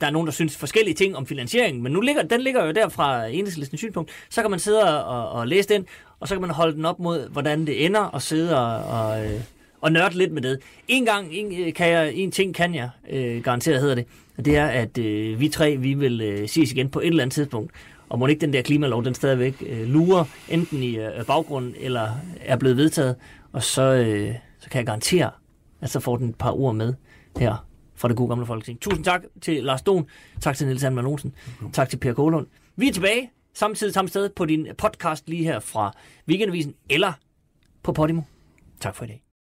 der 0.00 0.06
er 0.06 0.10
nogen, 0.10 0.26
der 0.26 0.32
synes 0.32 0.56
forskellige 0.56 0.94
ting 0.94 1.16
om 1.16 1.26
finansieringen, 1.26 1.82
men 1.82 1.92
nu 1.92 2.00
ligger, 2.00 2.22
den 2.22 2.40
ligger 2.40 2.66
jo 2.66 2.72
der 2.72 2.88
fra 2.88 3.26
enhedslistens 3.26 3.80
synspunkt. 3.80 4.10
Så 4.30 4.42
kan 4.42 4.50
man 4.50 4.60
sidde 4.60 5.04
og, 5.04 5.28
og 5.30 5.48
læse 5.48 5.68
den, 5.68 5.86
og 6.20 6.28
så 6.28 6.34
kan 6.34 6.40
man 6.40 6.50
holde 6.50 6.76
den 6.76 6.84
op 6.84 6.98
mod, 6.98 7.28
hvordan 7.28 7.66
det 7.66 7.84
ender, 7.84 8.00
og 8.00 8.22
sidde 8.22 8.58
og, 8.58 9.00
og, 9.00 9.24
øh, 9.24 9.40
og 9.80 9.92
nørde 9.92 10.18
lidt 10.18 10.32
med 10.32 10.42
det. 10.42 10.58
En 10.88 11.04
gang 11.04 11.28
en, 11.30 11.66
øh, 11.66 11.74
kan 11.74 11.88
jeg, 11.88 12.14
en 12.14 12.30
ting 12.30 12.54
kan 12.54 12.74
jeg, 12.74 12.90
øh, 13.10 13.42
garantere, 13.42 13.80
hedder 13.80 13.94
det, 13.94 14.06
og 14.38 14.44
det 14.44 14.56
er, 14.56 14.66
at 14.66 14.98
øh, 14.98 15.40
vi 15.40 15.48
tre, 15.48 15.76
vi 15.76 15.94
vil 15.94 16.20
øh, 16.20 16.48
ses 16.48 16.72
igen 16.72 16.88
på 16.88 17.00
et 17.00 17.06
eller 17.06 17.22
andet 17.22 17.34
tidspunkt. 17.34 17.72
Og 18.08 18.18
må 18.18 18.26
ikke 18.26 18.40
den 18.40 18.52
der 18.52 18.62
klimalov, 18.62 19.04
den 19.04 19.14
stadigvæk 19.14 19.62
øh, 19.66 19.86
lurer, 19.86 20.24
enten 20.48 20.82
i 20.82 20.98
øh, 20.98 21.24
baggrunden, 21.26 21.74
eller 21.80 22.10
er 22.40 22.56
blevet 22.56 22.76
vedtaget. 22.76 23.16
Og 23.52 23.62
så, 23.62 23.82
øh, 23.82 24.34
så 24.60 24.70
kan 24.70 24.78
jeg 24.78 24.86
garantere, 24.86 25.30
at 25.80 25.90
så 25.90 26.00
får 26.00 26.16
den 26.16 26.28
et 26.28 26.34
par 26.34 26.60
ord 26.60 26.74
med 26.74 26.94
her 27.36 27.66
fra 27.96 28.08
det 28.08 28.16
gode 28.16 28.28
gamle 28.28 28.46
folketing. 28.46 28.80
Tusind 28.80 29.04
tak 29.04 29.22
til 29.40 29.64
Lars 29.64 29.82
Don, 29.82 30.06
tak 30.40 30.56
til 30.56 30.66
Niels 30.66 30.84
Anman 30.84 31.06
Olsen, 31.06 31.34
tak 31.72 31.88
til 31.88 31.96
Per 31.96 32.12
Kålund. 32.12 32.46
Vi 32.76 32.88
er 32.88 32.92
tilbage 32.92 33.30
samtidig 33.54 33.94
samme 33.94 34.08
sted 34.08 34.30
på 34.36 34.44
din 34.44 34.66
podcast 34.78 35.28
lige 35.28 35.44
her 35.44 35.60
fra 35.60 35.92
Weekendavisen 36.28 36.74
eller 36.90 37.12
på 37.82 37.92
Podimo. 37.92 38.22
Tak 38.80 38.94
for 38.94 39.04
i 39.04 39.08
dag. 39.08 39.25